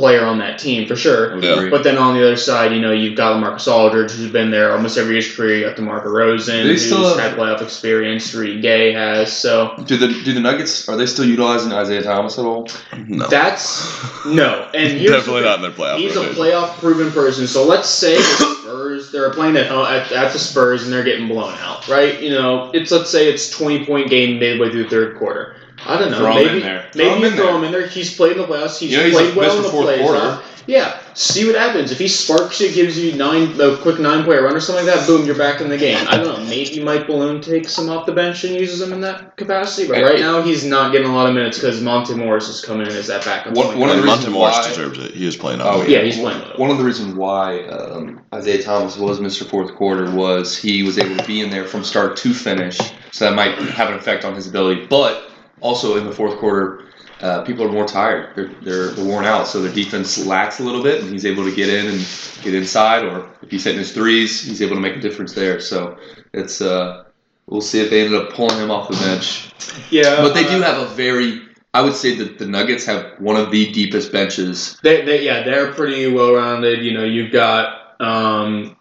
player 0.00 0.24
on 0.24 0.38
that 0.38 0.58
team 0.58 0.88
for 0.88 0.96
sure. 0.96 1.38
Yeah. 1.40 1.68
But 1.70 1.84
then 1.84 1.98
on 1.98 2.14
the 2.16 2.22
other 2.24 2.36
side, 2.36 2.72
you 2.72 2.80
know, 2.80 2.90
you've 2.90 3.16
got 3.16 3.38
Marcus 3.38 3.68
Aldridge, 3.68 4.12
who's 4.12 4.32
been 4.32 4.50
there 4.50 4.72
almost 4.72 4.96
every 4.96 5.12
year's 5.12 5.36
career. 5.36 5.58
You 5.58 5.66
got 5.66 5.76
DeMar 5.76 6.02
DeRozan, 6.02 6.46
Do 6.46 6.62
they 6.64 6.68
who's 6.70 6.86
still 6.86 7.06
have- 7.06 7.18
had 7.20 7.38
playoff 7.38 7.60
experience. 7.60 8.32
Rudy 8.34 8.60
Gay 8.60 8.92
has. 8.92 9.30
So 9.36 9.74
do 9.84 9.96
the 9.98 10.08
do 10.24 10.32
the 10.32 10.40
Nuggets 10.40 10.88
are 10.88 10.96
they 10.96 11.04
still 11.06 11.26
utilizing 11.26 11.72
Isaiah 11.72 12.02
Thomas 12.02 12.38
at 12.38 12.44
all? 12.46 12.66
No, 13.06 13.26
that's 13.28 14.24
no. 14.26 14.68
And 14.74 14.92
here's 14.98 15.10
the 15.10 15.16
definitely 15.18 15.42
not 15.42 15.56
in 15.56 15.62
their 15.62 15.70
playoff. 15.70 15.98
He's 15.98 16.16
a 16.16 16.24
playoff 16.30 16.78
proven 16.78 17.10
person. 17.12 17.46
So 17.46 17.64
let's 17.66 17.88
say 17.88 18.16
the 18.16 18.56
Spurs, 18.62 19.12
they're 19.12 19.30
playing 19.30 19.56
at, 19.58 19.66
at 19.66 20.12
at 20.12 20.32
the 20.32 20.38
Spurs 20.38 20.84
and 20.84 20.92
they're 20.92 21.04
getting 21.04 21.28
blown 21.28 21.54
out, 21.58 21.86
right? 21.88 22.20
You 22.22 22.30
know, 22.30 22.70
it's 22.72 22.90
let's 22.90 23.10
say 23.10 23.28
it's 23.28 23.50
twenty 23.50 23.84
point 23.84 24.08
game 24.08 24.38
midway 24.38 24.70
through 24.70 24.84
the 24.84 24.88
third 24.90 25.18
quarter. 25.18 25.56
I 25.86 25.98
don't 25.98 26.10
know. 26.10 26.18
Throw 26.18 26.32
him 26.32 26.44
maybe 26.46 26.56
in 26.58 26.62
there. 26.62 26.90
maybe 26.94 27.08
Throw 27.08 27.14
him 27.16 27.20
you 27.22 27.26
in 27.28 27.32
throw 27.34 27.46
there. 27.46 27.56
him 27.56 27.64
in 27.64 27.72
there. 27.72 27.86
He's 27.86 28.14
played 28.14 28.32
in 28.32 28.38
the 28.38 28.44
playoffs. 28.46 28.78
He's 28.78 28.92
You 28.92 28.98
know, 28.98 29.04
he's 29.04 29.14
played 29.14 29.26
like 29.28 29.36
well 29.36 29.56
in 29.56 29.62
the 29.62 29.68
Fourth 29.68 29.86
playoffs. 29.88 30.00
quarter. 30.06 30.42
Yeah, 30.66 31.00
see 31.14 31.46
what 31.46 31.56
happens. 31.56 31.90
If 31.90 31.98
he 31.98 32.06
sparks 32.06 32.60
it, 32.60 32.74
gives 32.74 32.96
you 32.96 33.14
nine, 33.16 33.58
a 33.60 33.76
quick 33.78 33.98
nine 33.98 34.22
player 34.24 34.42
run 34.44 34.54
or 34.54 34.60
something 34.60 34.86
like 34.86 34.94
that, 34.94 35.06
boom, 35.06 35.24
you're 35.26 35.34
back 35.34 35.60
in 35.60 35.68
the 35.68 35.76
game. 35.78 36.06
I 36.08 36.18
don't 36.18 36.26
know. 36.38 36.44
Maybe 36.44 36.80
Mike 36.84 37.08
Malone 37.08 37.40
takes 37.40 37.76
him 37.76 37.88
off 37.88 38.06
the 38.06 38.12
bench 38.12 38.44
and 38.44 38.54
uses 38.54 38.80
him 38.80 38.92
in 38.92 39.00
that 39.00 39.36
capacity, 39.36 39.88
but 39.88 40.00
right 40.02 40.20
now 40.20 40.42
he's 40.42 40.62
not 40.64 40.92
getting 40.92 41.08
a 41.08 41.14
lot 41.14 41.26
of 41.28 41.34
minutes 41.34 41.58
because 41.58 41.80
Monte 41.80 42.14
Morris 42.14 42.48
is 42.48 42.62
coming 42.64 42.86
in 42.86 42.92
as 42.92 43.06
that 43.08 43.24
backup. 43.24 43.54
One- 43.54 43.68
point 43.68 43.78
one 43.78 43.88
of 43.88 43.96
the 43.96 44.02
And 44.02 44.04
reasons 44.04 44.26
Monte 44.26 44.38
Morris 44.38 44.56
why- 44.58 44.68
deserves 44.68 44.98
it. 44.98 45.14
He 45.14 45.26
is 45.26 45.36
playing. 45.36 45.60
Oh, 45.60 45.80
on 45.80 45.90
yeah, 45.90 46.02
he's 46.02 46.18
playing 46.18 46.40
with. 46.46 46.58
One 46.58 46.70
of 46.70 46.78
the 46.78 46.84
reasons 46.84 47.14
why 47.14 47.62
um, 47.64 48.20
Isaiah 48.32 48.62
Thomas 48.62 48.96
was 48.96 49.18
Mr. 49.18 49.44
Fourth 49.48 49.74
Quarter 49.74 50.10
was 50.12 50.56
he 50.56 50.82
was 50.84 50.98
able 50.98 51.16
to 51.16 51.26
be 51.26 51.40
in 51.40 51.50
there 51.50 51.64
from 51.64 51.82
start 51.82 52.16
to 52.18 52.34
finish, 52.34 52.78
so 53.10 53.24
that 53.24 53.34
might 53.34 53.56
have 53.58 53.88
an 53.88 53.94
effect 53.94 54.24
on 54.24 54.34
his 54.36 54.46
ability. 54.46 54.86
But 54.86 55.29
also 55.60 55.96
in 55.96 56.04
the 56.04 56.12
fourth 56.12 56.38
quarter, 56.38 56.84
uh, 57.20 57.42
people 57.42 57.64
are 57.64 57.72
more 57.72 57.86
tired. 57.86 58.34
They're, 58.34 58.48
they're 58.62 58.90
they're 58.92 59.04
worn 59.04 59.24
out, 59.24 59.46
so 59.46 59.60
their 59.60 59.72
defense 59.72 60.24
lacks 60.24 60.60
a 60.60 60.62
little 60.62 60.82
bit, 60.82 61.02
and 61.02 61.12
he's 61.12 61.26
able 61.26 61.44
to 61.44 61.54
get 61.54 61.68
in 61.68 61.86
and 61.86 62.08
get 62.42 62.54
inside, 62.54 63.04
or 63.04 63.28
if 63.42 63.50
he's 63.50 63.64
hitting 63.64 63.78
his 63.78 63.92
threes, 63.92 64.42
he's 64.42 64.62
able 64.62 64.76
to 64.76 64.80
make 64.80 64.96
a 64.96 65.00
difference 65.00 65.34
there. 65.34 65.60
So 65.60 65.98
it's 66.32 66.60
uh, 66.60 67.04
we'll 67.46 67.60
see 67.60 67.80
if 67.80 67.90
they 67.90 68.04
ended 68.04 68.20
up 68.20 68.32
pulling 68.32 68.58
him 68.58 68.70
off 68.70 68.88
the 68.88 68.96
bench. 68.96 69.52
Yeah, 69.90 70.22
But 70.22 70.34
they 70.34 70.44
do 70.44 70.62
uh, 70.62 70.62
have 70.62 70.78
a 70.78 70.94
very 70.94 71.42
I 71.72 71.82
would 71.82 71.94
say 71.94 72.16
that 72.16 72.38
the 72.38 72.46
Nuggets 72.46 72.84
have 72.86 73.20
one 73.20 73.36
of 73.36 73.50
the 73.50 73.70
deepest 73.72 74.10
benches 74.10 74.78
They, 74.82 75.04
they, 75.04 75.24
yeah, 75.24 75.44
they're 75.44 75.72
pretty 75.72 76.10
well 76.12 76.34
rounded. 76.34 76.84
You 76.84 76.92
know, 76.92 77.04
you've 77.04 77.32
got, 77.32 78.00
um, 78.00 78.76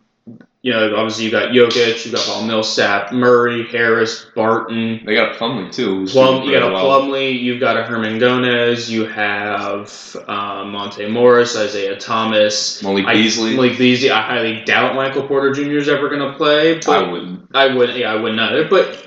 you 0.61 0.73
know, 0.73 0.95
obviously 0.95 1.23
you 1.25 1.31
got 1.31 1.51
Jokic, 1.51 2.05
you 2.05 2.11
got 2.11 2.25
Paul 2.25 2.43
Millsap, 2.43 3.13
Murray, 3.13 3.65
Harris, 3.67 4.25
Barton, 4.35 5.01
They 5.05 5.15
got 5.15 5.35
a 5.35 5.39
Plumlee 5.39 5.71
too. 5.71 6.05
Plum. 6.07 6.43
You 6.43 6.51
got 6.51 6.69
a. 6.69 6.75
Plumlee, 6.75 7.41
you've 7.41 7.61
got 7.61 7.77
a 7.77 7.83
Hernangomez, 7.83 8.89
you 8.89 9.05
have 9.05 10.15
um, 10.27 10.71
Monte 10.71 11.07
Morris, 11.07 11.55
Isaiah 11.55 11.97
Thomas. 11.97 12.83
Malik 12.83 13.05
I, 13.05 13.13
Beasley. 13.13 13.55
Malik 13.55 13.77
Beasley. 13.77 14.11
I 14.11 14.21
highly 14.21 14.65
doubt 14.65 14.95
Michael 14.95 15.27
Porter 15.27 15.53
Jr. 15.53 15.77
is 15.77 15.87
ever 15.87 16.09
going 16.09 16.29
to 16.29 16.37
play. 16.37 16.75
But 16.75 16.89
I 16.89 17.09
wouldn't. 17.09 17.55
I 17.55 17.73
wouldn't. 17.73 17.97
yeah, 17.97 18.11
I 18.11 18.15
wouldn't 18.15 18.39
either. 18.39 18.67
But 18.67 19.05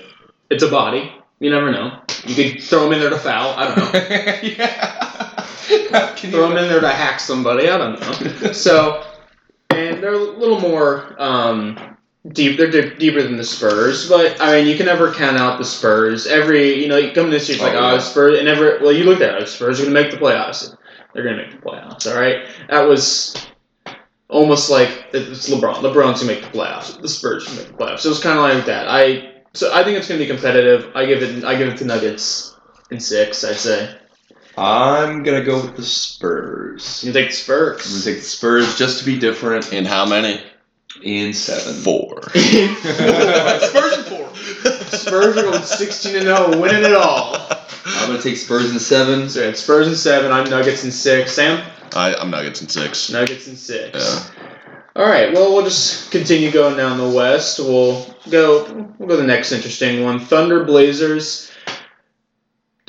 it's 0.48 0.62
a 0.62 0.70
body. 0.70 1.12
You 1.38 1.50
never 1.50 1.70
know. 1.70 1.98
You 2.24 2.34
could 2.34 2.62
throw 2.62 2.86
him 2.86 2.92
in 2.92 3.00
there 3.00 3.10
to 3.10 3.18
foul. 3.18 3.52
I 3.58 3.74
don't 3.74 3.92
know. 3.92 4.00
yeah. 4.42 5.02
Throw 6.16 6.50
him 6.50 6.56
in 6.56 6.68
there 6.68 6.80
to 6.80 6.88
hack 6.88 7.20
somebody. 7.20 7.68
I 7.68 7.78
don't 7.78 8.00
know. 8.00 8.52
so, 8.52 9.04
and 9.76 10.02
they're 10.02 10.12
a 10.14 10.18
little 10.18 10.60
more 10.60 11.14
um, 11.20 11.96
deep. 12.32 12.56
They're 12.56 12.70
deep, 12.70 12.98
deeper 12.98 13.22
than 13.22 13.36
the 13.36 13.44
Spurs, 13.44 14.08
but 14.08 14.40
I 14.40 14.56
mean, 14.56 14.66
you 14.66 14.76
can 14.76 14.86
never 14.86 15.12
count 15.12 15.36
out 15.38 15.58
the 15.58 15.64
Spurs. 15.64 16.26
Every 16.26 16.74
you 16.80 16.88
know, 16.88 16.96
you 16.98 17.12
come 17.12 17.30
this 17.30 17.48
year, 17.48 17.56
it's 17.56 17.62
like 17.62 17.74
Oh, 17.74 17.78
oh, 17.78 17.90
yeah. 17.90 17.94
the 17.96 18.00
Spurs, 18.00 18.38
and 18.38 18.48
ever 18.48 18.78
well, 18.82 18.92
you 18.92 19.04
looked 19.04 19.22
at 19.22 19.34
it, 19.34 19.40
the 19.40 19.46
Spurs 19.46 19.80
are 19.80 19.84
going 19.84 19.94
to 19.94 20.02
make 20.02 20.10
the 20.10 20.18
playoffs. 20.18 20.76
They're 21.14 21.24
going 21.24 21.36
to 21.36 21.42
make 21.42 21.52
the 21.52 21.66
playoffs. 21.66 22.06
All 22.10 22.20
right, 22.20 22.46
that 22.68 22.82
was. 22.82 23.36
Almost 24.28 24.70
like 24.70 24.88
it's 25.12 25.50
LeBron. 25.50 25.74
LeBron's 25.82 26.22
gonna 26.22 26.32
make 26.32 26.42
the 26.42 26.58
playoffs. 26.58 26.98
The 26.98 27.08
Spurs 27.08 27.54
make 27.54 27.66
the 27.66 27.74
playoffs. 27.74 27.98
So 28.00 28.10
it's 28.10 28.22
kind 28.22 28.38
of 28.38 28.44
like 28.44 28.64
that. 28.64 28.88
I 28.88 29.42
so 29.52 29.70
I 29.74 29.84
think 29.84 29.98
it's 29.98 30.08
gonna 30.08 30.20
be 30.20 30.26
competitive. 30.26 30.90
I 30.94 31.04
give 31.04 31.22
it. 31.22 31.44
I 31.44 31.54
give 31.54 31.68
it 31.68 31.76
to 31.78 31.84
Nuggets 31.84 32.56
in 32.90 32.98
six. 32.98 33.44
I'd 33.44 33.56
say. 33.56 33.94
I'm 34.56 35.22
gonna 35.22 35.44
go 35.44 35.62
with 35.62 35.76
the 35.76 35.82
Spurs. 35.82 37.02
You 37.04 37.12
take 37.12 37.30
the 37.30 37.34
Spurs. 37.36 37.86
I'm 37.86 37.92
gonna 37.92 38.04
take 38.04 38.16
the 38.22 38.28
Spurs 38.28 38.76
just 38.76 38.98
to 39.00 39.04
be 39.06 39.18
different 39.18 39.72
In 39.72 39.84
how 39.84 40.06
many? 40.06 40.42
in 41.02 41.32
seven. 41.32 41.74
Four. 41.74 42.22
Spurs 42.30 43.92
and 43.98 44.06
four. 44.06 44.34
Spurs 44.36 45.36
are 45.38 45.42
going 45.42 45.62
16 45.62 46.16
and 46.16 46.24
0, 46.24 46.60
winning 46.60 46.84
it 46.84 46.92
all. 46.94 47.36
I'm 47.86 48.08
gonna 48.08 48.22
take 48.22 48.36
Spurs 48.36 48.70
in 48.70 48.78
seven. 48.78 49.28
So 49.28 49.40
it's 49.40 49.60
Spurs 49.62 49.88
in 49.88 49.96
seven. 49.96 50.30
I'm 50.30 50.48
Nuggets 50.48 50.84
in 50.84 50.92
six. 50.92 51.32
Sam, 51.32 51.64
I, 51.94 52.14
I'm 52.14 52.30
Nuggets 52.30 52.60
in 52.62 52.68
six. 52.68 53.10
Nuggets 53.10 53.48
in 53.48 53.56
six. 53.56 53.98
Yeah. 53.98 54.46
All 54.94 55.06
right. 55.06 55.32
Well, 55.32 55.54
we'll 55.54 55.64
just 55.64 56.10
continue 56.10 56.50
going 56.50 56.76
down 56.76 56.98
the 56.98 57.08
West. 57.08 57.58
We'll 57.58 58.14
go. 58.30 58.64
We'll 58.98 59.08
go 59.08 59.16
to 59.16 59.22
the 59.22 59.26
next 59.26 59.50
interesting 59.52 60.04
one. 60.04 60.20
Thunder 60.20 60.64
Blazers. 60.64 61.50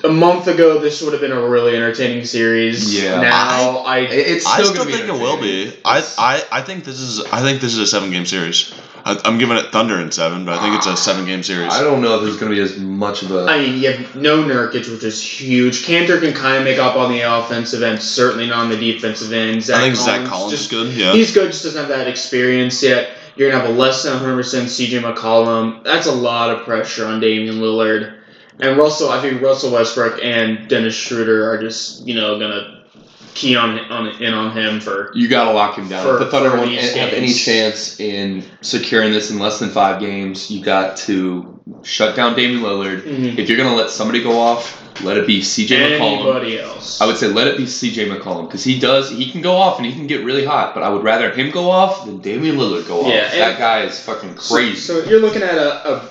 A 0.06 0.10
month 0.10 0.48
ago, 0.48 0.80
this 0.80 1.02
would 1.02 1.14
have 1.14 1.22
been 1.22 1.32
a 1.32 1.42
really 1.48 1.76
entertaining 1.76 2.26
series. 2.26 2.94
Yeah. 3.02 3.22
Now 3.22 3.78
I. 3.80 4.00
It- 4.00 4.12
It's 4.28 4.46
I 4.46 4.56
still 4.56 4.66
still 4.66 4.84
gonna 4.84 4.88
be 4.88 4.98
think 5.04 5.08
it 5.10 5.22
will 5.22 5.40
be. 5.42 5.74
I, 5.86 6.04
I, 6.18 6.44
I 6.52 6.62
think 6.62 6.84
this 6.84 7.00
is 7.00 7.24
I 7.32 7.42
think 7.42 7.62
this 7.62 7.74
is 7.74 7.80
a 7.80 7.88
seven 7.88 8.12
game 8.12 8.26
series. 8.26 8.74
I, 9.06 9.20
I'm 9.26 9.38
giving 9.38 9.58
it 9.58 9.66
Thunder 9.72 10.00
in 10.00 10.12
seven, 10.12 10.46
but 10.46 10.58
I 10.58 10.62
think 10.62 10.76
it's 10.76 10.88
a 10.88 10.96
seven 10.96 11.26
game 11.26 11.44
series. 11.44 11.74
I 11.74 11.82
don't 11.82 12.02
know 12.02 12.16
if 12.18 12.24
there's 12.24 12.38
gonna 12.38 12.52
be 12.54 12.60
as 12.62 12.78
much 12.78 13.22
of 13.24 13.32
a. 13.32 13.46
I 13.46 13.60
mean, 13.60 13.82
you 13.82 13.92
have 13.92 14.16
no 14.16 14.44
Nurkic, 14.44 14.90
which 14.92 15.04
is 15.04 15.22
huge. 15.22 15.86
Kanter 15.86 16.20
can 16.22 16.34
kind 16.34 16.58
of 16.58 16.64
make 16.64 16.80
up 16.80 16.96
on 16.96 17.12
the 17.12 17.22
offensive 17.22 17.82
end, 17.84 18.02
certainly 18.02 18.48
not 18.48 18.60
on 18.60 18.70
the 18.70 18.78
defensive 18.78 19.32
end. 19.34 19.62
Zach 19.64 19.78
I 19.78 19.82
think 19.84 19.96
Zach 19.96 20.06
Collins 20.06 20.30
Collins 20.30 20.52
just 20.52 20.64
is 20.64 20.70
good. 20.70 20.94
Yeah. 20.94 21.14
He's 21.14 21.34
good, 21.34 21.52
just 21.52 21.64
doesn't 21.64 21.80
have 21.80 21.90
that 21.90 22.08
experience 22.08 22.82
yet. 22.84 23.12
You're 23.36 23.50
gonna 23.52 23.62
have 23.66 23.70
a 23.74 23.74
less 23.78 24.04
than 24.04 24.14
100 24.14 24.36
percent 24.36 24.68
CJ 24.70 25.02
McCollum. 25.02 25.84
That's 25.84 26.08
a 26.08 26.12
lot 26.12 26.50
of 26.52 26.66
pressure 26.66 27.06
on 27.06 27.20
Damian 27.20 27.56
Lillard, 27.60 28.20
and 28.60 28.78
Russell. 28.78 29.10
I 29.10 29.22
think 29.22 29.42
Russell 29.42 29.72
Westbrook 29.72 30.20
and 30.24 30.68
Dennis 30.68 30.96
Schroeder 30.96 31.50
are 31.50 31.58
just 31.62 32.06
you 32.08 32.16
know 32.16 32.40
gonna 32.40 32.80
key 33.34 33.56
on 33.56 33.80
on 33.80 34.08
in 34.22 34.34
on 34.34 34.56
him 34.56 34.80
for. 34.80 35.12
You 35.16 35.28
gotta 35.28 35.52
lock 35.52 35.78
him 35.78 35.88
down. 35.90 36.04
For- 36.06 36.14
if 36.14 36.20
the 36.20 36.26
Thunder 36.32 36.56
won't 36.56 36.72
have 36.72 37.14
any 37.14 37.34
chance 37.34 38.00
in 38.00 38.44
securing 38.62 39.12
this 39.12 39.32
in 39.32 39.40
less 39.40 39.60
than 39.60 39.70
five 39.70 40.00
games, 40.00 40.52
you 40.52 40.64
got 40.64 40.98
to 40.98 41.60
shut 41.82 42.16
down 42.16 42.36
Damian 42.36 42.62
Lillard. 42.62 43.02
Mhm. 43.04 43.38
If 43.40 43.50
you're 43.50 43.58
gonna 43.58 43.76
let 43.76 43.90
somebody 43.90 44.22
go 44.22 44.40
off, 44.40 44.80
let 45.02 45.18
it 45.18 45.26
be 45.26 45.42
CJ 45.42 45.78
McCollum. 45.78 46.20
Anybody 46.26 46.60
else? 46.60 47.02
I 47.02 47.08
would 47.08 47.18
say 47.18 47.28
let 47.28 47.48
it 47.48 47.58
be 47.58 47.66
CJ 47.66 48.06
McCollum 48.08 48.48
because 48.48 48.64
he 48.64 48.78
does 48.78 49.10
he 49.10 49.32
can 49.32 49.42
go 49.42 49.54
off 49.56 49.78
and 49.78 49.86
he 49.88 49.94
can 49.94 50.06
get 50.06 50.24
really 50.24 50.46
hot, 50.46 50.76
but 50.76 50.84
I 50.84 50.90
would 50.90 51.04
rather 51.04 51.32
him 51.32 51.50
go 51.50 51.72
off 51.72 52.06
than 52.06 52.20
Damian 52.20 52.58
Lillard 52.58 52.88
go 52.88 53.02
off. 53.02 53.08
Yeah, 53.08 53.30
that 53.40 53.58
guy 53.58 53.82
is 53.82 54.00
fucking 54.00 54.36
crazy. 54.36 54.76
So, 54.76 55.02
so 55.02 55.10
you're 55.10 55.22
looking 55.22 55.42
at 55.42 55.56
a, 55.58 55.90
a 55.94 56.10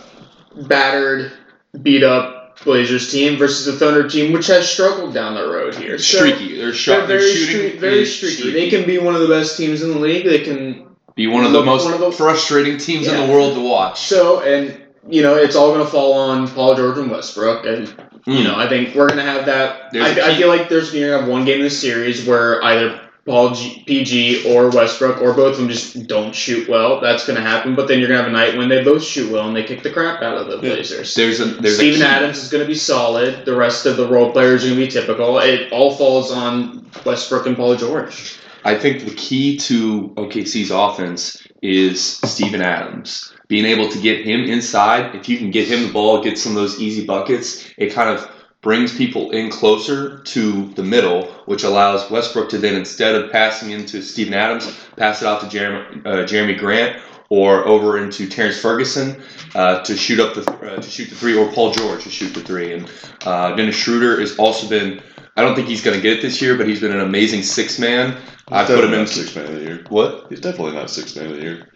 battered, 0.57 1.31
beat 1.80 2.02
up 2.02 2.58
Blazers 2.64 3.11
team 3.11 3.38
versus 3.38 3.66
a 3.66 3.72
Thunder 3.78 4.08
team, 4.08 4.32
which 4.32 4.46
has 4.48 4.70
struggled 4.70 5.14
down 5.14 5.35
the 5.35 5.42
road 5.48 5.74
here. 5.74 5.98
So 5.98 6.18
streaky. 6.18 6.56
They're, 6.56 6.66
They're 6.66 6.74
shot, 6.74 7.08
they're 7.08 7.18
very, 7.18 7.35
shooting 7.35 7.72
stre- 7.78 7.80
very 7.80 7.98
is 8.02 8.16
streaky. 8.16 8.50
They 8.52 8.68
can 8.70 8.87
be 8.87 8.98
one 8.98 9.14
of 9.14 9.22
the 9.22 9.28
best 9.28 9.56
teams 9.56 9.82
in 9.82 9.90
the 9.90 9.98
league. 9.98 10.26
They 10.26 10.40
can 10.40 10.87
be 11.14 11.26
one 11.26 11.44
of 11.44 11.52
the 11.52 11.64
most 11.64 11.88
of 11.90 11.98
the- 11.98 12.12
frustrating 12.12 12.78
teams 12.78 13.06
in 13.08 13.16
the 13.26 13.32
world 13.32 13.54
to 13.54 13.61
watch. 13.62 14.00
so, 14.00 14.40
and 14.42 14.78
you 15.08 15.22
know, 15.22 15.35
it's 15.35 15.56
all 15.56 15.72
going 15.72 15.85
to 15.85 15.90
fall 15.90 16.12
on 16.12 16.46
Paul 16.46 16.76
George 16.76 16.98
and 16.98 17.11
Westbrook, 17.11 17.66
and 17.66 17.88
you 18.26 18.35
Mm. 18.40 18.44
know, 18.44 18.54
I 18.56 18.68
think 18.68 18.94
we're 18.94 19.08
going 19.08 19.18
to 19.18 19.24
have 19.24 19.46
that. 19.46 19.90
I, 19.94 19.98
I, 19.98 20.08
a 20.11 20.24
I 20.26 20.30
key- 20.30 20.37
feel 20.38 20.48
like 20.48 20.68
there's 20.68 20.92
going 20.92 21.04
to 21.06 21.18
have 21.18 21.26
one 21.28 21.44
game 21.44 21.56
in 21.58 21.64
the 21.64 21.70
series 21.70 22.24
where 22.24 22.62
either 22.62 23.00
Paul 23.24 23.54
G, 23.54 23.85
PG 23.87 24.52
or 24.52 24.70
Westbrook 24.70 25.22
or 25.22 25.32
both 25.35 25.52
of 25.52 25.58
them 25.58 25.68
just 25.68 26.08
don't 26.08 26.35
shoot 26.35 26.68
well. 26.68 27.00
That's 27.00 27.24
going 27.24 27.37
to 27.37 27.42
happen. 27.42 27.76
But 27.76 27.87
then 27.87 28.00
you're 28.00 28.08
going 28.08 28.18
to 28.18 28.24
have 28.24 28.32
a 28.32 28.37
night 28.37 28.56
when 28.58 28.68
they 28.68 28.82
both 28.82 29.04
shoot 29.04 29.30
well 29.30 29.46
and 29.46 29.54
they 29.56 29.62
kick 29.62 29.85
the 29.85 29.92
crap 29.92 30.22
out 30.22 30.38
of 30.38 30.46
the 30.48 30.54
Yeah. 30.66 30.74
Blazers. 30.74 31.14
there's 31.14 31.38
a 31.38 31.44
there's 31.46 31.76
Steven. 31.76 32.02
Adams 32.02 32.38
is 32.38 32.50
going 32.50 32.62
to 32.62 32.66
be 32.68 32.74
solid. 32.74 33.44
The 33.44 33.54
rest 33.54 33.87
of 33.87 33.96
the 33.96 34.08
role 34.08 34.32
players 34.32 34.64
are 34.64 34.68
going 34.68 34.80
to 34.80 34.87
be 34.87 34.90
typical. 34.90 35.38
It 35.38 35.72
all 35.72 35.94
falls 35.94 36.32
on 36.32 36.85
Westbrook 37.06 37.46
and 37.46 37.56
Paul 37.56 37.76
George. 37.76 38.38
I 38.64 38.76
think 38.76 39.04
the 39.04 39.14
key 39.14 39.56
to 39.58 40.08
OKC's 40.16 40.70
offense 40.70 41.46
is 41.62 42.00
Steven 42.24 42.61
Adams. 42.62 43.32
Being 43.48 43.66
able 43.66 43.88
to 43.88 44.00
get 44.00 44.24
him 44.24 44.44
inside, 44.44 45.14
if 45.14 45.28
you 45.28 45.37
can 45.37 45.50
get 45.50 45.68
him 45.68 45.82
the 45.87 45.92
ball, 45.92 46.22
get 46.22 46.38
some 46.38 46.52
of 46.52 46.62
those 46.62 46.80
easy 46.80 47.04
buckets, 47.04 47.68
it 47.76 47.92
kind 47.92 48.08
of 48.08 48.28
brings 48.62 48.96
people 48.96 49.33
in 49.33 49.51
closer 49.51 50.20
to 50.20 50.72
the 50.75 50.83
middle, 50.83 51.27
which 51.46 51.64
allows 51.64 52.09
Westbrook 52.11 52.48
to 52.51 52.59
then, 52.59 52.75
instead 52.75 53.14
of 53.14 53.31
passing 53.31 53.72
into 53.72 54.01
Steven 54.01 54.35
Adams, 54.35 54.72
pass 54.96 55.20
it 55.20 55.27
off 55.27 55.42
to 55.42 55.48
Jeremy, 55.48 56.01
uh, 56.05 56.25
Jerami 56.25 56.57
Grant 56.57 57.03
or 57.29 57.66
over 57.66 57.96
into 57.96 58.29
Terrance 58.29 58.61
Ferguson 58.61 59.22
uh, 59.55 59.83
to 59.85 59.96
shoot 59.96 60.20
up 60.20 60.35
the 60.35 60.42
uh, 60.53 60.77
to 60.77 60.90
shoot 60.90 61.09
the 61.09 61.14
three, 61.16 61.35
or 61.35 61.51
Paul 61.51 61.72
George 61.72 62.05
to 62.05 62.11
shoot 62.11 62.35
the 62.35 62.42
three. 62.42 62.75
And 62.75 62.90
uh, 63.25 63.57
Dennis 63.57 63.75
Schroeder 63.75 64.20
has 64.20 64.37
also 64.38 64.68
been. 64.68 65.03
I 65.35 65.40
don't 65.40 65.55
think 65.55 65.66
he's 65.66 65.83
going 65.83 65.96
to 65.96 66.03
get 66.03 66.18
it 66.18 66.20
this 66.22 66.42
year, 66.42 66.59
but 66.59 66.68
he's 66.68 66.81
been 66.81 66.92
an 66.92 67.01
amazing 67.01 67.42
six 67.42 67.79
man. 67.79 68.20
I 68.48 68.66
put 68.66 68.85
him 68.85 68.92
in. 68.92 69.07
six 69.07 69.35
man 69.35 69.46
of 69.46 69.55
the 69.55 69.62
year. 69.62 69.85
What? 69.88 70.27
He's 70.29 70.40
definitely 70.40 70.75
not 70.75 70.90
six 70.90 71.16
man 71.16 71.31
of 71.31 71.37
the 71.37 71.42
year. 71.42 71.68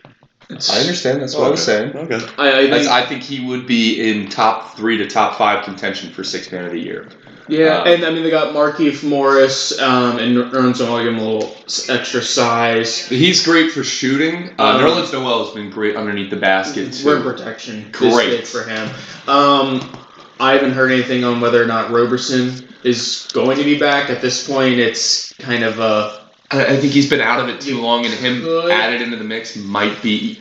I 0.51 0.81
understand. 0.81 1.21
That's 1.23 1.35
what 1.35 1.45
I 1.47 1.51
was 1.51 1.65
saying. 1.65 1.97
Okay. 1.97 2.21
I, 2.39 2.61
I 2.67 2.71
think, 2.71 2.89
I 2.89 3.05
think 3.07 3.23
he 3.23 3.45
would 3.47 3.67
be 3.67 4.09
in 4.11 4.29
top 4.29 4.77
three 4.77 4.97
to 4.99 5.09
top 5.09 5.37
five 5.37 5.65
contention 5.65 6.13
for 6.13 6.23
six 6.23 6.53
man 6.53 6.65
of 6.67 6.73
the 6.73 6.79
year. 6.79 7.09
yeah, 7.49 7.79
um, 7.81 7.89
and 7.89 8.05
I 8.05 8.11
mean 8.11 8.23
they 8.23 8.31
got 8.31 8.55
Markieff 8.55 9.03
Morris 9.09 9.77
um, 9.81 10.19
and 10.19 10.37
Ernst 10.55 10.81
I'll 10.81 10.99
give 11.03 11.13
him 11.15 11.19
a 11.19 11.25
little 11.25 11.57
s- 11.65 11.89
extra 11.91 12.23
size. 12.23 13.07
He's 13.09 13.45
great 13.45 13.73
for 13.73 13.83
shooting. 13.83 14.51
Uh, 14.59 14.63
Um, 14.77 14.81
Nerlens 14.81 15.13
Noel 15.13 15.45
has 15.47 15.55
been 15.55 15.69
great 15.71 15.97
underneath 15.97 16.31
the 16.31 16.37
basket 16.37 17.03
Rim 17.05 17.23
protection, 17.23 17.89
Great. 17.93 18.41
is 18.41 18.51
for 18.51 18.63
him. 18.63 18.89
Um, 19.29 19.97
I 20.39 20.53
haven't 20.53 20.73
heard 20.73 20.93
anything 20.93 21.25
on 21.25 21.41
whether 21.41 21.61
or 21.63 21.67
not 21.67 21.91
Roberson 21.91 22.69
is 22.85 23.29
going 23.33 23.57
to 23.59 23.65
be 23.65 23.79
back. 23.79 24.11
At 24.11 24.21
this 24.21 24.47
point, 24.47 24.79
it's 24.79 25.33
kind 25.35 25.65
of 25.65 25.79
a. 25.81 26.26
I, 26.51 26.65
I 26.75 26.77
think 26.77 26.93
he's 26.93 27.09
been 27.11 27.21
out 27.21 27.41
of 27.41 27.49
it 27.49 27.61
too 27.61 27.81
long, 27.81 28.05
and 28.05 28.15
him 28.15 28.43
Good. 28.43 28.71
added 28.71 29.03
into 29.03 29.17
the 29.17 29.25
mix 29.25 29.57
might 29.57 30.01
be. 30.03 30.39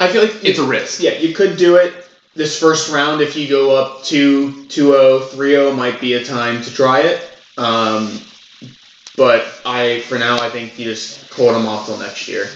I 0.00 0.08
feel 0.10 0.22
like 0.22 0.44
It's 0.44 0.58
a 0.58 0.64
risk. 0.66 1.02
Yeah, 1.02 1.12
you 1.18 1.34
could 1.34 1.56
do 1.56 1.76
it 1.76 1.92
this 2.34 2.58
first 2.58 2.90
round 2.92 3.20
if 3.20 3.36
you 3.36 3.48
go 3.48 3.76
up 3.76 4.02
2 4.04 4.66
2 4.66 5.20
3 5.30 5.50
0 5.50 5.72
might 5.74 6.00
be 6.00 6.14
a 6.14 6.24
time 6.24 6.62
to 6.62 6.72
try 6.74 7.00
it. 7.00 7.30
Um, 7.58 8.20
but 9.16 9.44
I, 9.64 10.00
for 10.08 10.18
now, 10.18 10.38
I 10.40 10.50
think 10.50 10.78
you 10.78 10.84
just 10.86 11.32
hold 11.32 11.54
them 11.54 11.66
off 11.66 11.86
till 11.86 11.98
next 11.98 12.26
year. 12.26 12.48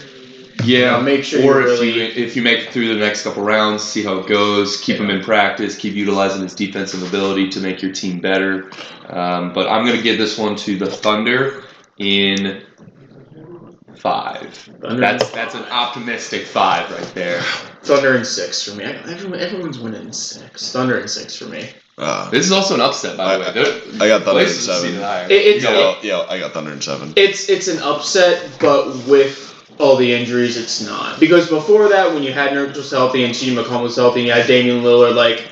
Yeah, 0.65 0.97
Uh, 0.97 1.03
make 1.03 1.23
sure 1.23 1.41
or 1.41 1.61
you 1.61 1.73
if 1.73 1.81
really- 1.81 1.95
you 2.17 2.25
if 2.25 2.35
you 2.35 2.43
make 2.43 2.59
it 2.61 2.73
through 2.73 2.89
the 2.89 2.99
next 2.99 3.23
couple 3.23 3.45
rounds, 3.45 3.83
see 3.85 4.03
how 4.03 4.19
it 4.19 4.27
goes, 4.27 4.81
keep 4.81 4.97
him 4.97 5.09
in 5.11 5.23
practice, 5.23 5.77
keep 5.77 5.95
utilizing 5.95 6.43
his 6.43 6.53
defensive 6.55 7.03
ability 7.07 7.49
to 7.51 7.61
make 7.61 7.81
your 7.81 7.93
team 7.93 8.19
better. 8.21 8.71
Um, 9.09 9.53
but 9.53 9.69
I'm 9.69 9.87
gonna 9.87 10.03
give 10.03 10.19
this 10.19 10.37
one 10.37 10.57
to 10.57 10.77
the 10.77 10.91
Thunder 10.91 11.63
in 11.99 12.63
five. 13.99 14.55
Thunder 14.81 15.01
That's 15.01 15.29
in 15.29 15.35
that's 15.35 15.55
an 15.55 15.65
optimistic 15.65 16.47
five 16.47 16.91
right 16.91 17.15
there. 17.15 17.41
Thunder 17.83 18.15
and 18.15 18.27
six 18.27 18.63
for 18.63 18.77
me. 18.77 18.85
Everyone, 18.85 19.39
everyone's 19.39 19.79
winning 19.79 20.13
six. 20.13 20.73
Thunder 20.73 20.99
and 20.99 21.11
six 21.11 21.37
for 21.37 21.47
me. 21.47 21.69
Uh, 21.97 22.31
This 22.31 22.47
is 22.47 22.53
also 22.53 22.75
an 22.75 22.81
upset, 22.81 23.17
by 23.17 23.37
the 23.39 23.45
way. 23.45 23.51
They're- 23.53 23.83
I 24.01 24.09
got 24.09 24.23
Thunder 24.23 24.41
and 24.43 24.51
seven. 24.51 24.95
It- 25.31 25.33
it's- 25.33 25.63
yeah, 25.65 25.91
it- 25.91 26.05
yeah, 26.05 26.25
I 26.29 26.39
got 26.39 26.53
Thunder 26.55 26.73
in 26.73 26.81
seven. 26.81 27.13
It's 27.17 27.49
it's 27.49 27.67
an 27.69 27.81
upset, 27.83 28.49
but 28.61 28.95
with 29.09 29.45
all 29.79 29.97
the 29.97 30.13
injuries, 30.13 30.57
it's 30.57 30.81
not. 30.81 31.19
Because 31.21 31.49
before 31.49 31.89
that, 31.89 32.13
when 32.15 32.23
you 32.23 32.33
had 32.33 32.51
Nurkic 32.53 32.77
was 32.77 32.91
healthy 32.91 33.25
and 33.25 33.35
CJ 33.35 33.55
McCollum 33.57 33.83
was 33.83 33.97
healthy, 33.97 34.21
and 34.21 34.27
you 34.29 34.33
had 34.33 34.47
Damian 34.47 34.83
Lillard, 34.83 35.15
like 35.15 35.43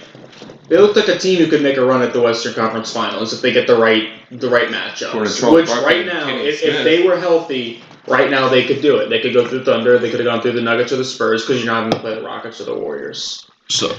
they 0.68 0.76
looked 0.78 0.96
like 0.96 1.08
a 1.08 1.18
team 1.18 1.38
who 1.38 1.46
could 1.48 1.62
make 1.62 1.76
a 1.76 1.84
run 1.84 2.02
at 2.02 2.12
the 2.12 2.20
Western 2.20 2.54
Conference 2.54 2.92
Finals 2.92 3.32
if 3.32 3.40
they 3.40 3.52
get 3.52 3.66
the 3.66 3.76
right 3.76 4.08
the 4.30 4.48
right 4.48 4.68
According 4.68 4.94
to 4.96 5.04
matchups. 5.06 5.52
Which 5.52 5.66
Barkley 5.68 5.84
right 5.84 6.06
now, 6.06 6.28
if, 6.28 6.62
if 6.62 6.82
they 6.84 7.02
were 7.04 7.16
healthy, 7.18 7.82
right 8.08 8.30
now 8.30 8.48
they 8.48 8.66
could 8.66 8.82
do 8.82 8.98
it. 8.98 9.08
They 9.08 9.20
could 9.20 9.34
go 9.34 9.46
through 9.46 9.64
Thunder. 9.64 9.98
They 9.98 10.10
could 10.10 10.20
have 10.20 10.26
gone 10.26 10.40
through 10.40 10.52
the 10.52 10.62
Nuggets 10.62 10.92
or 10.92 10.96
the 10.96 11.04
Spurs 11.04 11.42
because 11.42 11.62
you're 11.62 11.72
not 11.72 11.80
going 11.82 11.92
to 11.92 12.00
play 12.00 12.14
the 12.14 12.22
Rockets 12.22 12.60
or 12.60 12.64
the 12.64 12.74
Warriors. 12.74 13.48
So, 13.68 13.94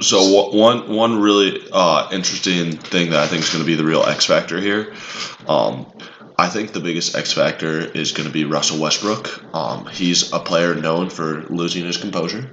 so 0.00 0.50
one 0.52 0.94
one 0.94 1.20
really 1.20 1.66
uh, 1.72 2.08
interesting 2.12 2.72
thing 2.76 3.10
that 3.10 3.20
I 3.20 3.26
think 3.26 3.42
is 3.42 3.50
going 3.50 3.64
to 3.64 3.66
be 3.66 3.74
the 3.74 3.84
real 3.84 4.02
X 4.02 4.26
factor 4.26 4.60
here. 4.60 4.92
Um, 5.48 5.86
I 6.38 6.48
think 6.48 6.72
the 6.72 6.80
biggest 6.80 7.16
X 7.16 7.32
factor 7.32 7.80
is 7.80 8.12
going 8.12 8.26
to 8.26 8.32
be 8.32 8.44
Russell 8.44 8.80
Westbrook. 8.80 9.54
Um, 9.54 9.86
he's 9.86 10.32
a 10.32 10.38
player 10.38 10.74
known 10.74 11.10
for 11.10 11.42
losing 11.44 11.84
his 11.84 11.98
composure, 11.98 12.50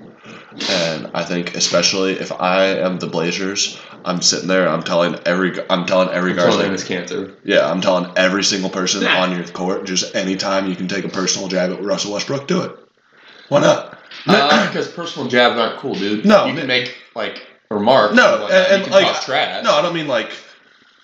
and 0.70 1.12
I 1.13 1.24
think 1.24 1.56
especially 1.56 2.13
if 2.13 2.32
I 2.32 2.65
am 2.80 3.00
the 3.00 3.08
Blazers, 3.08 3.80
I'm 4.06 4.22
sitting 4.22 4.48
there. 4.48 4.67
I'm 4.67 4.84
telling 4.84 5.15
every 5.26 5.54
I'm 5.70 5.86
telling 5.86 6.10
every 6.10 6.32
I'm 6.32 6.36
guard 6.38 6.50
telling 6.50 6.60
like, 6.62 6.67
him 6.70 6.74
it's 6.74 6.84
cancer. 6.84 7.36
yeah, 7.43 7.70
I'm 7.70 7.82
telling 7.82 8.12
every 8.17 8.43
single 8.43 8.70
person 8.70 9.04
Nah. 9.04 9.22
on 9.22 9.32
your 9.36 9.46
court, 9.48 9.86
just 9.86 10.15
anytime 10.15 10.67
you 10.67 10.76
can 10.76 10.88
take 10.88 11.06
a 11.06 11.10
personal 11.10 11.48
jab 11.48 11.72
at 11.72 11.84
Russell 11.84 12.13
Westbrook, 12.13 12.48
do 12.48 12.62
it. 12.63 12.72
Why 13.50 13.62
not? 13.62 13.98
Uh, 14.26 14.67
because 14.67 14.88
personal 14.89 15.28
jabs 15.30 15.58
aren't 15.58 15.78
cool, 15.80 15.93
dude. 15.96 16.26
No. 16.26 16.46
you 16.48 16.54
can 16.56 16.67
make 16.67 16.96
like 17.15 17.46
remarks. 17.70 18.15
No, 18.15 18.46
and, 18.46 18.54
and- 18.54 18.65
and, 18.74 18.78
you 18.80 18.84
can 18.86 18.93
like, 18.93 19.13
talk 19.13 19.24
trash. 19.24 19.63
No, 19.63 19.74
I 19.74 19.82
don't 19.82 19.93
mean 19.93 20.08
like 20.08 20.32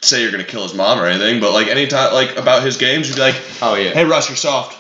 say 0.02 0.22
you're 0.22 0.32
gonna 0.32 0.44
kill 0.44 0.63
his 0.63 0.74
mom 0.74 1.00
or 1.00 1.06
anything, 1.06 1.39
but 1.39 1.54
like 1.54 1.68
anytime 1.68 2.13
like 2.13 2.36
about 2.38 2.63
his 2.63 2.78
games, 2.78 3.08
you'd 3.08 3.16
be 3.16 3.22
like, 3.22 3.36
Oh 3.62 3.76
yeah. 3.76 3.92
"Hey, 3.92 4.04
Russ, 4.04 4.28
you're 4.30 4.36
soft." 4.36 4.78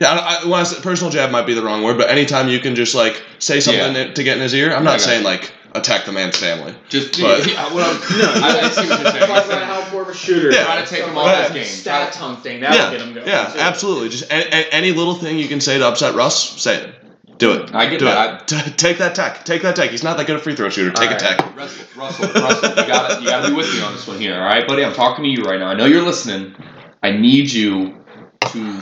Yeah, 0.00 0.10
I, 0.12 0.42
I, 0.42 0.44
when 0.48 0.60
I 0.60 0.64
say 0.64 0.80
personal 0.82 1.12
jab 1.12 1.30
might 1.30 1.46
be 1.46 1.54
the 1.54 1.62
wrong 1.62 1.82
word, 1.84 1.96
but 1.98 2.10
anytime 2.10 2.48
you 2.48 2.58
can 2.58 2.74
just 2.74 2.94
like 2.94 3.22
say 3.38 3.60
something 3.60 4.12
to 4.14 4.22
get 4.24 4.36
in 4.36 4.42
his 4.42 4.52
ear, 4.54 4.72
I'm 4.74 4.82
not 4.84 4.98
got 4.98 5.00
saying 5.02 5.20
you. 5.22 5.26
like 5.28 5.52
attack 5.74 6.04
the 6.04 6.12
man's 6.12 6.36
family. 6.36 6.74
Just 6.88 7.20
But- 7.20 7.46
yeah, 7.46 7.72
what 7.72 7.84
I'm, 7.84 8.18
no, 8.18 8.46
I, 8.46 8.60
I 8.64 8.70
see 8.70 8.88
what 8.88 9.00
you're 9.00 9.10
saying. 9.12 9.26
Talk 9.26 9.44
about 9.46 9.62
how 9.62 9.90
poor 9.90 10.02
of 10.02 10.08
a 10.08 10.14
shooter. 10.14 10.50
Yeah. 10.50 10.64
Try 10.64 10.80
to 10.82 10.86
take 10.86 10.98
him 11.00 11.06
Something 11.14 11.18
off 11.18 11.26
like 11.26 11.52
his 11.52 11.66
game. 11.68 11.76
Stat 11.76 12.14
hunting. 12.14 12.60
That'll 12.60 12.76
yeah, 12.76 12.90
get 12.90 13.00
him 13.06 13.14
going. 13.14 13.26
yeah, 13.26 13.52
too. 13.52 13.58
absolutely. 13.60 14.08
Just 14.10 14.24
a, 14.30 14.34
a, 14.36 14.68
any 14.74 14.92
little 14.92 15.14
thing 15.14 15.38
you 15.38 15.48
can 15.48 15.60
say 15.60 15.78
to 15.78 15.86
upset 15.86 16.14
Russ, 16.14 16.60
say 16.62 16.76
it. 16.82 16.94
Do 17.38 17.52
it. 17.54 17.74
I 17.74 17.88
get 17.90 17.98
Do 17.98 18.04
that. 18.04 18.42
it. 18.52 18.64
T- 18.64 18.70
take 18.76 18.98
that 18.98 19.14
tech. 19.16 19.44
Take 19.44 19.62
that 19.62 19.74
tech. 19.74 19.90
He's 19.90 20.04
not 20.04 20.16
that 20.18 20.26
good 20.28 20.36
a 20.36 20.38
free 20.38 20.54
throw 20.54 20.68
shooter. 20.70 20.92
Take 20.92 21.10
a 21.10 21.16
tech. 21.16 21.40
right. 21.40 21.56
Russell, 21.56 21.86
Russell, 21.96 22.28
Russell, 22.32 22.70
you 22.70 22.76
gotta, 22.86 23.20
you 23.22 23.26
gotta 23.28 23.48
be 23.48 23.54
with 23.54 23.72
me 23.74 23.80
on 23.82 23.92
this 23.94 24.06
one 24.06 24.20
here, 24.20 24.34
all 24.34 24.46
right, 24.46 24.66
buddy? 24.68 24.84
I'm 24.84 24.92
talking 24.94 25.24
to 25.24 25.28
you 25.30 25.42
right 25.42 25.58
now. 25.58 25.66
I 25.66 25.74
know 25.74 25.86
you're 25.86 26.02
listening. 26.02 26.54
I 27.02 27.10
need 27.10 27.50
you 27.52 27.98
to 28.52 28.80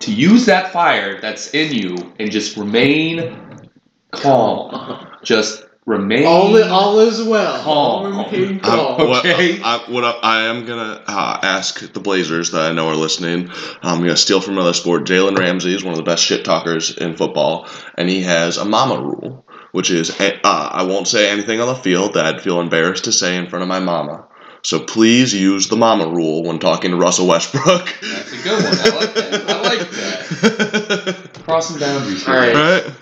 to 0.00 0.12
use 0.12 0.46
that 0.46 0.72
fire 0.72 1.20
that's 1.20 1.52
in 1.54 1.72
you 1.72 2.12
and 2.18 2.30
just 2.30 2.56
remain 2.56 3.70
calm. 4.10 5.06
Just 5.22 5.64
remain. 5.86 6.24
All, 6.26 6.56
i- 6.56 6.68
all 6.68 6.98
is 7.00 7.22
well. 7.22 7.62
Calm. 7.62 8.14
All 8.18 8.30
remain 8.30 8.60
I'm- 8.60 8.60
calm. 8.96 9.08
what, 9.08 9.24
Okay. 9.26 9.60
I, 9.62 9.84
what 9.88 10.04
I, 10.04 10.10
I 10.22 10.42
am 10.44 10.64
gonna 10.66 11.02
uh, 11.06 11.38
ask 11.42 11.92
the 11.92 12.00
Blazers 12.00 12.50
that 12.52 12.70
I 12.70 12.72
know 12.72 12.88
are 12.88 12.94
listening. 12.96 13.50
I'm 13.82 14.00
gonna 14.00 14.16
steal 14.16 14.40
from 14.40 14.54
another 14.54 14.72
sport. 14.74 15.04
Jalen 15.04 15.38
Ramsey 15.38 15.74
is 15.74 15.84
one 15.84 15.92
of 15.92 15.98
the 15.98 16.04
best 16.04 16.24
shit 16.24 16.44
talkers 16.44 16.96
in 16.96 17.16
football, 17.16 17.68
and 17.96 18.08
he 18.08 18.22
has 18.22 18.56
a 18.56 18.64
mama 18.64 19.00
rule, 19.00 19.46
which 19.72 19.90
is 19.90 20.10
uh, 20.20 20.38
I 20.44 20.84
won't 20.84 21.08
say 21.08 21.30
anything 21.30 21.60
on 21.60 21.68
the 21.68 21.74
field 21.74 22.14
that 22.14 22.26
I'd 22.26 22.42
feel 22.42 22.60
embarrassed 22.60 23.04
to 23.04 23.12
say 23.12 23.36
in 23.36 23.48
front 23.48 23.62
of 23.62 23.68
my 23.68 23.80
mama. 23.80 24.26
So 24.64 24.80
please 24.80 25.34
use 25.34 25.68
the 25.68 25.76
mama 25.76 26.08
rule 26.08 26.42
when 26.42 26.58
talking 26.58 26.90
to 26.90 26.96
Russell 26.96 27.26
Westbrook. 27.28 27.94
That's 28.00 28.32
a 28.32 28.42
good 28.42 28.64
one. 28.64 28.74
I 28.78 28.96
like 28.98 29.14
that. 29.14 29.44
I 29.50 29.60
like 29.60 29.90
that. 29.90 31.30
Crossing 31.44 31.78
boundaries. 31.78 32.24
Here. 32.24 32.34
All 32.34 32.40
right. 32.40 32.54
right? 32.84 32.94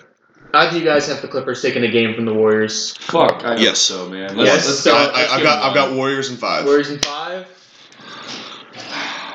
How 0.52 0.68
do 0.68 0.78
you 0.78 0.84
guys 0.84 1.06
have 1.06 1.22
the 1.22 1.28
Clippers 1.28 1.62
taking 1.62 1.84
a 1.84 1.90
game 1.90 2.14
from 2.14 2.24
the 2.26 2.34
Warriors? 2.34 2.96
Fuck. 2.96 3.44
I 3.44 3.52
hope 3.52 3.60
Yes. 3.60 3.78
so, 3.78 4.08
man. 4.08 4.36
Let's, 4.36 4.66
Yes. 4.66 4.66
let's 4.66 4.84
go. 4.84 4.94
I, 4.94 5.04
let's 5.04 5.32
I, 5.32 5.36
I've 5.36 5.42
got 5.42 5.64
I've 5.64 5.74
got. 5.74 5.94
Warriors 5.94 6.30
in 6.30 6.36
five. 6.36 6.64
Warriors 6.66 6.90
in 6.90 6.98
five. 6.98 7.46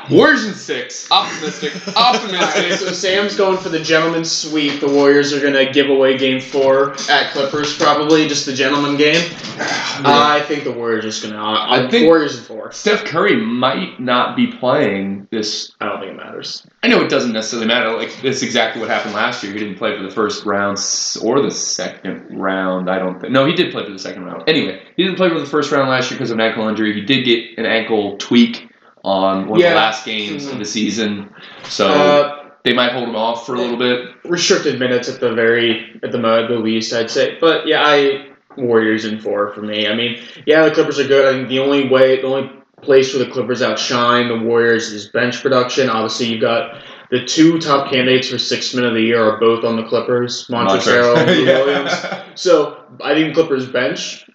Warriors 0.10 0.46
in 0.46 0.54
six. 0.54 1.10
Optimistic. 1.12 1.74
Optimistic. 1.96 2.74
so 2.80 2.92
Sam's 2.94 3.36
going 3.36 3.58
for 3.58 3.70
the 3.70 3.80
gentleman's 3.80 4.32
sweep. 4.32 4.80
The 4.80 4.88
Warriors 4.88 5.34
are 5.34 5.42
gonna 5.42 5.72
give 5.72 5.90
away 5.90 6.18
game 6.18 6.40
four 6.40 6.92
at 7.10 7.32
Clippers, 7.32 7.78
probably 7.78 8.28
just 8.28 8.46
the 8.46 8.54
gentleman 8.54 8.98
game. 8.98 9.32
I 9.60 10.44
think 10.48 10.64
the 10.64 10.72
Warriors 10.72 11.06
are 11.06 11.08
just 11.10 11.24
gonna. 11.24 11.42
I, 11.42 11.86
I 11.86 11.90
think- 11.90 12.06
Warriors 12.06 12.38
in 12.38 12.44
four. 12.44 12.72
Steph 12.72 13.06
Curry 13.06 13.36
might 13.36 14.00
not 14.00 14.36
be 14.36 14.48
playing 14.48 15.28
this. 15.32 15.72
I 15.82 15.86
don't 15.86 16.00
think 16.00 16.12
it 16.14 16.18
matters. 16.18 16.66
I 16.84 16.88
know 16.88 17.02
it 17.02 17.10
doesn't 17.10 17.34
necessarily 17.34 17.68
matter. 17.68 17.92
Like 17.96 18.22
that's 18.22 18.42
exactly 18.44 18.82
what 18.82 18.90
happened 18.90 19.14
last 19.14 19.44
year. 19.44 19.54
He 19.54 19.60
didn't 19.60 19.76
play 19.78 19.96
for 19.98 20.04
the 20.04 20.12
first 20.12 20.46
round 20.46 20.78
or 21.24 21.42
the 21.42 21.52
second 21.52 22.40
round. 22.40 22.90
I 22.90 23.00
don't 23.00 23.20
think. 23.20 23.34
No, 23.34 23.46
he 23.46 23.54
did 23.54 23.72
play 23.72 23.84
for 23.86 23.92
the 23.92 24.00
second 24.00 24.26
round. 24.26 24.44
Anyway, 24.48 24.82
he 24.96 25.04
didn't 25.04 25.18
play 25.18 25.30
for 25.30 25.40
the 25.40 25.46
first 25.46 25.72
round 25.72 25.90
last 25.90 26.10
year 26.12 26.18
because 26.18 26.32
of 26.32 26.36
an 26.38 26.42
ankle 26.42 26.68
injury. 26.68 26.94
He 26.94 27.02
did 27.02 27.26
get 27.26 27.58
an 27.58 27.66
ankle 27.66 28.18
tweak 28.18 28.70
on 29.08 29.48
one 29.48 29.60
of 29.60 29.64
the 29.70 29.76
last 29.76 30.06
games 30.06 30.46
of 30.48 30.56
Mhm. 30.56 30.60
the 30.60 30.66
season, 30.66 31.30
so 31.64 31.88
Uh, 31.88 32.36
they 32.66 32.74
might 32.74 32.92
hold 32.92 33.08
him 33.08 33.16
off 33.16 33.46
for 33.46 33.56
a 33.56 33.58
little 33.58 33.78
bit. 33.78 34.10
restricted 34.26 34.78
minutes 34.78 35.08
at 35.08 35.22
the 35.22 35.32
very 35.32 35.86
at 36.04 36.12
the 36.12 36.18
mo- 36.18 36.48
the 36.48 36.56
least, 36.60 36.94
I'd 36.94 37.10
say. 37.10 37.38
But 37.40 37.66
yeah, 37.68 37.82
I 37.86 38.26
Warriors 38.58 39.06
in 39.06 39.20
four 39.20 39.50
for 39.54 39.62
me. 39.62 39.88
I 39.88 39.96
mean, 39.96 40.18
yeah, 40.46 40.66
the 40.66 40.72
Clippers 40.72 41.00
are 41.00 41.08
good. 41.08 41.26
I 41.26 41.38
think 41.38 41.48
the 41.48 41.60
only 41.60 41.88
way, 41.88 42.18
the 42.20 42.28
only 42.28 42.50
place 42.82 43.14
where 43.14 43.24
the 43.24 43.32
Clippers 43.32 43.62
outshine 43.62 44.28
the 44.28 44.38
Warriors 44.38 44.92
is 44.92 45.08
bench 45.08 45.42
production. 45.42 45.90
Obviously, 45.90 46.26
you've 46.28 46.42
got 46.42 46.76
the 47.10 47.24
two 47.24 47.60
top 47.60 47.90
candidates 47.90 48.30
for 48.30 48.38
sixth 48.38 48.76
man 48.76 48.84
of 48.84 48.94
the 48.96 49.02
year 49.02 49.24
are 49.24 49.40
both 49.40 49.64
on 49.64 49.78
the 49.78 49.84
Clippers, 49.84 50.48
Montrezl 50.50 51.16
and 51.16 51.30
Yeah. 51.48 51.64
Williams. 51.64 51.94
So 52.36 52.78
I 53.02 53.14
think 53.14 53.34
Clippers 53.34 53.68
bench 53.68 54.26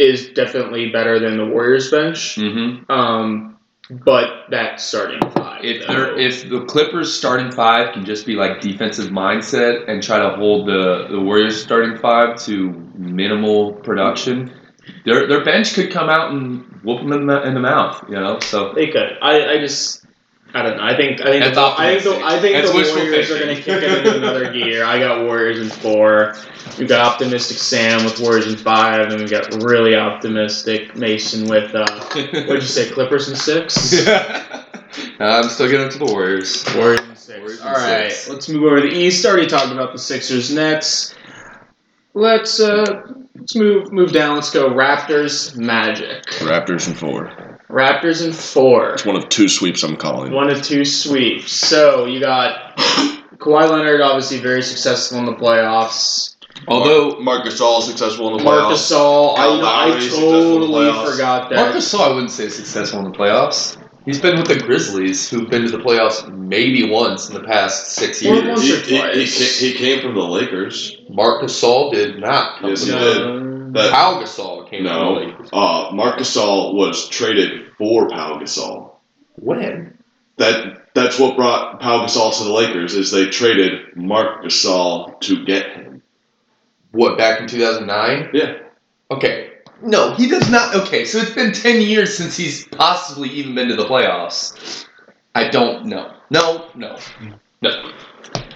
is 0.00 0.28
definitely 0.30 0.88
better 0.90 1.18
than 1.20 1.36
the 1.36 1.46
Warriors 1.46 1.90
bench. 1.90 2.34
Mm-hmm. 2.36 2.90
Um, 2.90 3.55
but 3.90 4.50
that 4.50 4.80
starting 4.80 5.20
five. 5.30 5.64
If 5.64 5.86
though. 5.86 6.16
if 6.16 6.48
the 6.48 6.64
Clippers 6.64 7.12
starting 7.12 7.52
five 7.52 7.92
can 7.92 8.04
just 8.04 8.26
be 8.26 8.34
like 8.34 8.60
defensive 8.60 9.10
mindset 9.10 9.88
and 9.88 10.02
try 10.02 10.18
to 10.18 10.36
hold 10.36 10.66
the 10.66 11.06
the 11.10 11.20
Warriors 11.20 11.62
starting 11.62 11.96
five 11.98 12.36
to 12.44 12.70
minimal 12.94 13.72
production, 13.72 14.52
their 15.04 15.26
their 15.26 15.44
bench 15.44 15.74
could 15.74 15.90
come 15.90 16.08
out 16.08 16.32
and 16.32 16.64
whoop 16.82 17.00
them 17.00 17.12
in 17.12 17.26
the, 17.26 17.42
in 17.42 17.54
the 17.54 17.60
mouth. 17.60 18.04
You 18.08 18.16
know, 18.16 18.40
so 18.40 18.72
They 18.72 18.88
could. 18.88 19.18
I, 19.22 19.54
I 19.54 19.58
just. 19.58 20.05
I 20.56 20.62
don't 20.62 20.78
know. 20.78 20.82
I 20.84 20.96
think. 20.96 21.20
I 21.20 21.24
think. 21.24 21.44
That's 21.44 21.54
the, 21.54 21.74
I 21.76 21.98
think. 22.00 22.02
The. 22.04 22.24
I 22.24 22.40
think 22.40 22.56
That's 22.56 22.70
the 22.70 22.76
wishful 22.78 23.02
Warriors 23.02 23.30
are 23.30 23.38
going 23.38 23.54
to 23.56 23.62
kick 23.62 23.82
it 23.82 24.06
into 24.06 24.16
another 24.16 24.50
gear. 24.54 24.84
I 24.84 24.98
got 24.98 25.24
Warriors 25.24 25.58
in 25.60 25.68
four. 25.68 26.34
We've 26.78 26.88
got 26.88 27.00
optimistic 27.00 27.58
Sam 27.58 28.04
with 28.06 28.18
Warriors 28.20 28.46
in 28.46 28.56
five, 28.56 29.12
and 29.12 29.20
we 29.20 29.28
got 29.28 29.62
really 29.62 29.94
optimistic 29.94 30.96
Mason 30.96 31.46
with. 31.46 31.74
Uh, 31.74 31.86
what'd 32.14 32.48
you 32.48 32.60
say? 32.62 32.90
Clippers 32.94 33.28
in 33.28 33.36
six. 33.36 33.94
I'm 35.20 35.48
still 35.50 35.68
getting 35.68 35.90
to 35.90 35.98
the 35.98 36.06
Warriors. 36.06 36.64
Warriors 36.74 37.00
in 37.00 37.16
six. 37.16 37.38
Warriors 37.38 37.60
in 37.60 37.66
All 37.66 37.74
right. 37.74 38.10
six. 38.10 38.28
Let's 38.30 38.48
move 38.48 38.62
over 38.64 38.80
to 38.80 38.88
the 38.88 38.94
East. 38.94 39.26
Already 39.26 39.46
talked 39.46 39.72
about 39.72 39.92
the 39.92 39.98
Sixers, 39.98 40.50
Nets. 40.54 41.14
Let's 42.14 42.60
uh, 42.60 43.12
let's 43.34 43.54
move 43.54 43.92
move 43.92 44.12
down. 44.12 44.36
Let's 44.36 44.50
go 44.50 44.70
Raptors, 44.70 45.54
Magic. 45.54 46.24
Raptors 46.40 46.86
and 46.86 46.96
four. 46.96 47.55
Raptors 47.68 48.24
in 48.24 48.32
four. 48.32 48.94
It's 48.94 49.04
one 49.04 49.16
of 49.16 49.28
two 49.28 49.48
sweeps 49.48 49.82
I'm 49.82 49.96
calling. 49.96 50.32
One 50.32 50.50
of 50.50 50.62
two 50.62 50.84
sweeps. 50.84 51.50
So 51.52 52.06
you 52.06 52.20
got 52.20 52.76
Kawhi 53.38 53.68
Leonard, 53.68 54.00
obviously 54.00 54.38
very 54.38 54.62
successful 54.62 55.18
in 55.18 55.24
the 55.26 55.34
playoffs. 55.34 56.36
Although 56.68 57.20
Marcus 57.20 57.60
All 57.60 57.82
successful 57.82 58.30
in 58.30 58.38
the 58.38 58.44
Marcus 58.44 58.90
playoffs. 58.90 58.96
Gasol, 58.96 59.34
I, 59.34 59.36
Kyle 59.36 59.54
you 59.56 59.60
know, 59.62 59.66
I 59.68 59.86
Lowry, 59.88 60.00
successful 60.00 60.32
in 60.32 60.60
the 60.60 60.66
totally 60.66 61.10
forgot 61.12 61.50
that. 61.50 61.56
Marcus 61.56 61.92
Gasol, 61.94 62.00
I 62.00 62.08
wouldn't 62.14 62.30
say 62.30 62.48
successful 62.48 63.00
in 63.04 63.12
the 63.12 63.18
playoffs. 63.18 63.76
He's 64.06 64.20
been 64.20 64.36
with 64.38 64.46
the 64.46 64.56
Grizzlies, 64.60 65.28
who've 65.28 65.50
been 65.50 65.62
to 65.62 65.70
the 65.70 65.82
playoffs 65.82 66.32
maybe 66.32 66.88
once 66.88 67.28
in 67.28 67.34
the 67.34 67.42
past 67.42 67.88
six 67.88 68.22
Well, 68.22 68.34
years. 68.36 68.48
once 68.48 68.62
He, 68.62 68.72
or 68.72 68.76
he, 68.76 68.92
he, 68.92 68.98
twice. 69.26 69.58
he 69.58 69.74
came 69.74 70.00
from 70.00 70.14
the 70.14 70.22
Lakers. 70.22 70.96
Mark 71.10 71.42
Gasol 71.42 71.92
did 71.92 72.20
not 72.20 72.60
come 72.60 72.70
Yes, 72.70 72.86
from 72.88 72.98
he 72.98 73.04
the 73.04 73.12
did. 73.14 73.45
But 73.72 73.92
Pau 73.92 74.22
Gasol 74.22 74.68
came 74.68 74.84
from 74.84 74.94
the 74.94 75.02
no, 75.02 75.12
Lakers. 75.14 75.48
uh, 75.52 75.90
Marc 75.92 76.18
Gasol 76.18 76.74
was 76.74 77.08
traded 77.08 77.72
for 77.78 78.08
Pau 78.08 78.38
Gasol. 78.38 78.92
When? 79.36 79.98
That 80.36 80.94
that's 80.94 81.18
what 81.18 81.36
brought 81.36 81.80
Pau 81.80 82.04
Gasol 82.04 82.36
to 82.38 82.44
the 82.44 82.52
Lakers. 82.52 82.94
Is 82.94 83.10
they 83.10 83.26
traded 83.26 83.96
Marc 83.96 84.44
Gasol 84.44 85.20
to 85.20 85.44
get 85.44 85.70
him. 85.72 86.02
What, 86.92 87.18
back 87.18 87.40
in 87.40 87.46
2009? 87.48 88.30
Yeah. 88.32 88.58
Okay. 89.10 89.52
No, 89.82 90.14
he 90.14 90.28
does 90.28 90.50
not. 90.50 90.74
Okay, 90.74 91.04
so 91.04 91.18
it's 91.18 91.34
been 91.34 91.52
10 91.52 91.82
years 91.82 92.16
since 92.16 92.36
he's 92.36 92.66
possibly 92.68 93.28
even 93.30 93.54
been 93.54 93.68
to 93.68 93.76
the 93.76 93.84
playoffs. 93.84 94.86
I 95.34 95.48
don't 95.48 95.84
know. 95.86 96.14
No, 96.30 96.70
no, 96.74 96.98
no. 97.60 97.92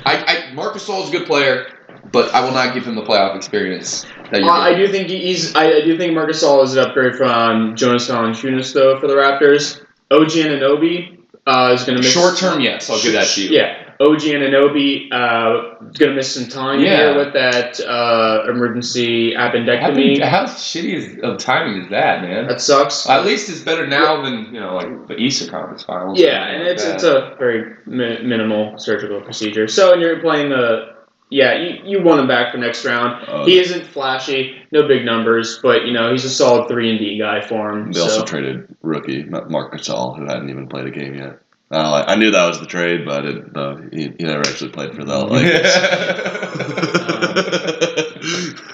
I, 0.07 0.49
I 0.51 0.55
Marc 0.55 0.75
Gasol 0.75 1.03
is 1.05 1.11
a 1.11 1.13
good 1.13 1.27
player, 1.27 1.67
but 2.13 2.33
I 2.35 2.41
will 2.45 2.53
not 2.53 2.75
give 2.75 2.85
him 2.87 2.95
the 2.95 3.03
playoff 3.03 3.37
experience 3.37 4.05
that 4.31 4.35
Uh, 4.35 4.39
you're 4.39 4.51
I 4.51 4.75
do 4.75 4.89
think 4.89 5.09
he's. 5.09 5.55
I, 5.55 5.67
I 5.67 5.81
do 5.83 5.97
think 5.99 6.15
Marcus 6.15 6.43
Gasol 6.43 6.65
is 6.65 6.77
an 6.77 6.89
upgrade 6.89 7.15
from 7.17 7.77
Jonas 7.77 8.09
Valanciunas 8.09 8.73
though 8.73 8.99
for 9.01 9.07
the 9.07 9.15
Raptors. 9.15 9.81
OG 10.13 10.29
Anunoby 10.31 11.19
uh, 11.47 11.73
is 11.75 11.85
going 11.85 11.97
to 11.97 12.03
miss 12.03 12.13
Short 12.13 12.37
term, 12.37 12.61
yes, 12.61 12.91
I'll 12.91 13.01
give 13.01 13.13
that 13.13 13.29
to 13.29 13.43
you. 13.43 13.51
Yeah, 13.51 13.93
OG 14.01 14.19
Anunoby 14.23 15.09
uh, 15.13 15.87
is 15.91 15.97
going 15.99 16.11
to 16.11 16.15
miss 16.17 16.35
some 16.35 16.49
time 16.49 16.81
Yeah. 16.81 16.97
here 16.97 17.17
with 17.17 17.33
that 17.35 17.79
uh, 17.81 18.45
emergency 18.51 19.35
appendectomy. 19.35 20.21
How, 20.21 20.47
how 20.47 20.53
shitty 20.53 20.95
is, 20.95 21.19
of 21.23 21.39
timing 21.39 21.83
is 21.83 21.91
that, 21.91 22.23
man? 22.23 22.49
That 22.49 22.61
sucks. 22.61 23.09
At 23.09 23.25
least 23.25 23.49
it's 23.49 23.61
better 23.61 23.87
now 23.87 24.21
than 24.23 24.53
you 24.53 24.59
know, 24.61 24.75
like 24.75 25.07
the 25.07 25.15
Eastern 25.17 25.49
Conference 25.49 25.83
Finals. 25.85 26.19
Yeah, 26.19 26.45
and 26.49 26.63
it's 26.67 26.85
it's 26.85 27.05
a 27.05 27.37
very 27.39 27.77
mi- 27.87 28.23
minimal 28.23 28.77
surgical 28.79 29.21
procedure. 29.21 29.69
So, 29.69 29.93
and 29.93 30.03
you're 30.03 30.19
playing 30.21 30.51
the 30.51 30.90
yeah, 31.31 31.63
you, 31.63 31.83
you 31.85 32.03
want 32.03 32.21
him 32.21 32.27
back 32.27 32.53
for 32.53 32.59
next 32.59 32.85
round. 32.85 33.25
Uh, 33.29 33.45
He 33.45 33.59
isn't 33.59 33.87
flashy, 33.87 34.57
no 34.73 34.87
big 34.89 35.05
numbers, 35.05 35.61
but 35.63 35.87
you 35.87 35.93
know 35.93 36.11
he's 36.11 36.25
a 36.25 36.31
solid 36.31 36.69
three 36.69 36.91
and 36.91 36.99
D 36.99 37.19
guy 37.19 37.41
for 37.41 37.71
him. 37.71 37.93
They 37.93 38.01
so. 38.01 38.05
also 38.05 38.25
traded 38.25 38.75
rookie 38.83 39.25
Mark 39.25 39.73
Gasol, 39.73 40.19
who 40.19 40.27
hadn't 40.27 40.51
even 40.51 40.67
played 40.67 40.87
a 40.87 40.91
game 40.91 41.15
yet. 41.15 41.39
Uh, 41.71 42.05
I 42.05 42.17
knew 42.17 42.33
that 42.33 42.47
was 42.47 42.59
the 42.59 42.67
trade, 42.67 43.05
but 43.05 43.25
I 43.25 43.27
didn't 43.27 43.95
he, 43.95 44.13
he 44.19 44.25
never 44.25 44.41
actually 44.41 44.71
played 44.71 44.93
for 44.93 45.05
the 45.05 45.25
Lakers. 45.25 45.71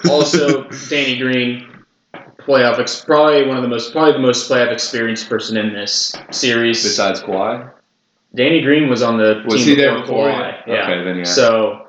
also, 0.10 0.62
Danny 0.88 1.18
Green, 1.18 1.84
playoff 2.38 2.78
ex- 2.78 3.04
probably 3.04 3.46
one 3.46 3.58
of 3.58 3.62
the 3.62 3.68
most 3.68 3.92
probably 3.92 4.12
the 4.12 4.18
most 4.20 4.50
playoff 4.50 4.72
experienced 4.72 5.28
person 5.28 5.58
in 5.58 5.74
this 5.74 6.14
series. 6.30 6.82
Besides 6.82 7.20
Kawhi, 7.20 7.70
Danny 8.34 8.62
Green 8.62 8.88
was 8.88 9.02
on 9.02 9.18
the 9.18 9.42
was 9.46 9.56
team 9.56 9.68
he 9.68 9.74
there 9.74 10.00
before 10.00 10.28
before? 10.28 10.42
Kawhi. 10.42 10.66
Yeah. 10.66 10.82
Okay, 10.84 11.04
then 11.04 11.18
yeah. 11.18 11.24
So, 11.24 11.85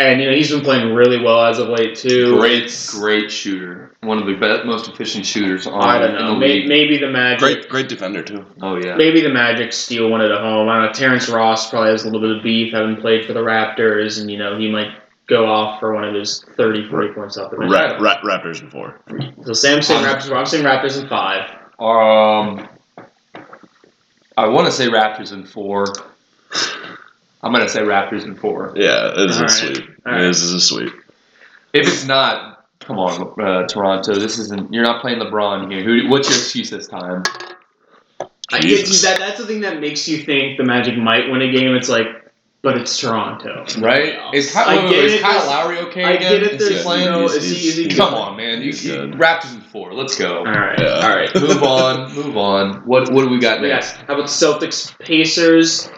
and 0.00 0.20
you 0.20 0.28
know 0.30 0.34
he's 0.36 0.50
been 0.50 0.60
playing 0.60 0.94
really 0.94 1.20
well 1.22 1.44
as 1.46 1.58
of 1.58 1.68
late 1.68 1.96
too. 1.96 2.36
great, 2.38 2.86
great 2.92 3.30
shooter. 3.30 3.96
One 4.00 4.18
of 4.18 4.26
the 4.26 4.34
best, 4.34 4.64
most 4.64 4.88
efficient 4.88 5.26
shooters 5.26 5.66
on 5.66 5.82
I 5.82 5.98
don't 5.98 6.10
in 6.10 6.16
know. 6.16 6.34
the 6.34 6.38
May, 6.38 6.66
maybe 6.66 6.98
the 6.98 7.08
Magic. 7.10 7.40
great, 7.40 7.68
great 7.68 7.88
defender 7.88 8.22
too. 8.22 8.44
Oh 8.62 8.76
yeah. 8.76 8.94
Maybe 8.96 9.20
the 9.20 9.28
Magic 9.28 9.72
steal 9.72 10.08
one 10.08 10.20
at 10.20 10.30
a 10.30 10.38
home. 10.38 10.68
I 10.68 10.76
don't 10.76 10.86
know. 10.86 10.92
Terrence 10.92 11.28
Ross 11.28 11.68
probably 11.68 11.90
has 11.90 12.04
a 12.04 12.10
little 12.10 12.20
bit 12.20 12.36
of 12.36 12.42
beef, 12.42 12.72
having 12.72 12.96
played 12.96 13.24
for 13.26 13.32
the 13.32 13.40
Raptors, 13.40 14.20
and 14.20 14.30
you 14.30 14.38
know 14.38 14.56
he 14.56 14.70
might 14.70 14.92
go 15.26 15.46
off 15.46 15.78
for 15.80 15.92
one 15.94 16.04
of 16.04 16.14
his 16.14 16.42
30, 16.56 16.88
40 16.88 17.12
points 17.12 17.36
off 17.36 17.50
the 17.50 17.58
bench. 17.58 17.70
Ra- 17.72 17.98
Ra- 17.98 18.20
Raptors 18.22 18.62
in 18.62 18.70
four. 18.70 18.98
So 19.44 19.52
Sam's 19.52 19.86
saying 19.86 20.02
Raptors. 20.04 20.34
I'm 20.34 20.46
saying 20.46 20.64
Raptors 20.64 21.00
in 21.02 21.08
five. 21.08 21.50
Um, 21.80 22.66
I 24.38 24.46
want 24.48 24.66
to 24.66 24.72
say 24.72 24.86
Raptors 24.86 25.32
in 25.32 25.44
four. 25.44 25.84
I'm 27.42 27.52
gonna 27.52 27.68
say 27.68 27.80
Raptors 27.82 28.24
in 28.24 28.34
four. 28.34 28.72
Yeah, 28.76 29.12
this 29.16 29.32
is 29.32 29.38
a 29.38 29.42
right. 29.42 29.50
sweep. 29.50 29.90
All 30.06 30.12
right. 30.12 30.22
This 30.22 30.42
is 30.42 30.52
a 30.54 30.60
sweep. 30.60 30.92
If 31.72 31.86
it's 31.86 32.04
not, 32.06 32.66
come 32.80 32.98
on, 32.98 33.40
uh, 33.40 33.66
Toronto. 33.68 34.14
This 34.14 34.38
isn't. 34.38 34.72
You're 34.72 34.82
not 34.84 35.00
playing 35.00 35.18
LeBron 35.20 35.70
here. 35.70 35.84
Who? 35.84 36.08
What's 36.08 36.28
your 36.28 36.38
excuse 36.38 36.70
this 36.70 36.88
time? 36.88 37.22
I 38.50 38.60
Jesus. 38.60 39.02
get, 39.02 39.08
that, 39.10 39.18
that's 39.18 39.38
the 39.40 39.46
thing 39.46 39.60
that 39.60 39.78
makes 39.80 40.08
you 40.08 40.18
think 40.24 40.56
the 40.56 40.64
Magic 40.64 40.96
might 40.96 41.30
win 41.30 41.42
a 41.42 41.52
game. 41.52 41.74
It's 41.76 41.90
like, 41.90 42.06
but 42.62 42.78
it's 42.78 42.98
Toronto. 42.98 43.66
Right? 43.78 44.18
Is 44.34 44.50
Kyle, 44.50 44.66
I 44.70 44.76
wait, 44.84 44.90
wait, 44.90 45.04
is 45.04 45.12
it, 45.14 45.20
Kyle 45.20 45.46
Lowry 45.46 45.78
okay 45.80 46.02
I 46.04 46.10
again? 46.12 46.32
get 46.32 46.42
it. 46.44 46.52
Is 46.54 46.66
he 46.66 46.72
There's 46.72 46.82
playing? 46.82 47.04
no. 47.10 47.20
He's- 47.20 47.34
Is 47.34 47.44
he? 47.50 47.68
Is 47.68 47.76
he 47.76 47.82
he's- 47.84 47.94
good? 47.94 47.98
Come 48.00 48.14
on, 48.14 48.36
man. 48.38 48.62
You, 48.62 48.70
you. 48.70 49.12
Raptors 49.16 49.54
in 49.54 49.60
four. 49.60 49.92
Let's 49.92 50.16
go. 50.18 50.38
All 50.38 50.44
right. 50.46 50.78
Yeah. 50.80 50.86
All 51.06 51.14
right. 51.14 51.32
move 51.34 51.62
on. 51.62 52.14
Move 52.14 52.36
on. 52.38 52.76
What 52.86 53.12
What 53.12 53.22
do 53.24 53.28
we 53.28 53.38
got 53.38 53.60
Yeah. 53.60 53.68
next? 53.74 53.92
How 53.92 54.14
about 54.14 54.26
Celtics, 54.26 54.98
Pacers? 54.98 55.90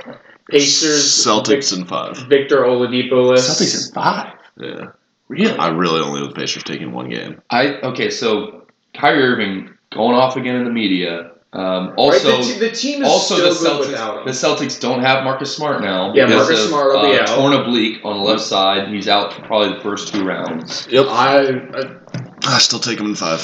Pacers. 0.51 1.25
Celtics 1.27 1.77
in 1.77 1.87
five. 1.87 2.17
Victor 2.29 2.63
Oladipo 2.63 3.31
list. 3.31 3.51
Celtics 3.61 3.89
in 3.89 3.95
five. 3.95 4.35
Yeah, 4.59 4.93
Really? 5.29 5.57
I 5.57 5.69
really 5.69 6.01
only 6.01 6.21
with 6.21 6.31
the 6.31 6.37
Pacers 6.37 6.65
taking 6.65 6.93
one 6.93 7.09
game. 7.09 7.41
I 7.51 7.75
okay. 7.81 8.11
So 8.11 8.67
Kyrie 8.95 9.23
Irving 9.23 9.71
going 9.91 10.15
off 10.17 10.37
again 10.37 10.57
in 10.57 10.65
the 10.65 10.71
media. 10.73 11.33
Um, 11.53 11.95
also, 11.97 12.31
right? 12.31 12.45
the, 12.45 12.53
te- 12.53 12.59
the 12.61 12.71
team 12.71 13.03
is 13.03 13.09
also 13.09 13.35
still 13.35 13.49
the 13.49 13.59
good 13.59 13.87
Celtics. 13.87 13.91
without 13.91 14.19
him. 14.19 14.25
The 14.27 14.31
Celtics 14.33 14.81
don't 14.81 15.01
have 15.01 15.25
Marcus 15.25 15.55
Smart 15.57 15.83
now. 15.83 16.15
Yeah, 16.15 16.27
because 16.27 16.47
Marcus 16.49 16.63
of, 16.65 16.69
Smart 16.69 16.93
will 16.93 17.03
be 17.03 17.19
uh, 17.19 17.23
out. 17.23 17.29
Torn 17.29 17.53
oblique 17.55 18.05
on 18.05 18.19
the 18.19 18.23
left 18.25 18.43
side. 18.43 18.89
He's 18.89 19.09
out 19.09 19.33
for 19.33 19.43
probably 19.43 19.75
the 19.75 19.81
first 19.81 20.15
two 20.15 20.25
rounds. 20.25 20.87
Yep. 20.91 21.07
I, 21.09 21.49
I 21.49 22.01
I 22.45 22.59
still 22.59 22.79
take 22.79 23.01
him 23.01 23.07
in 23.07 23.15
five. 23.17 23.43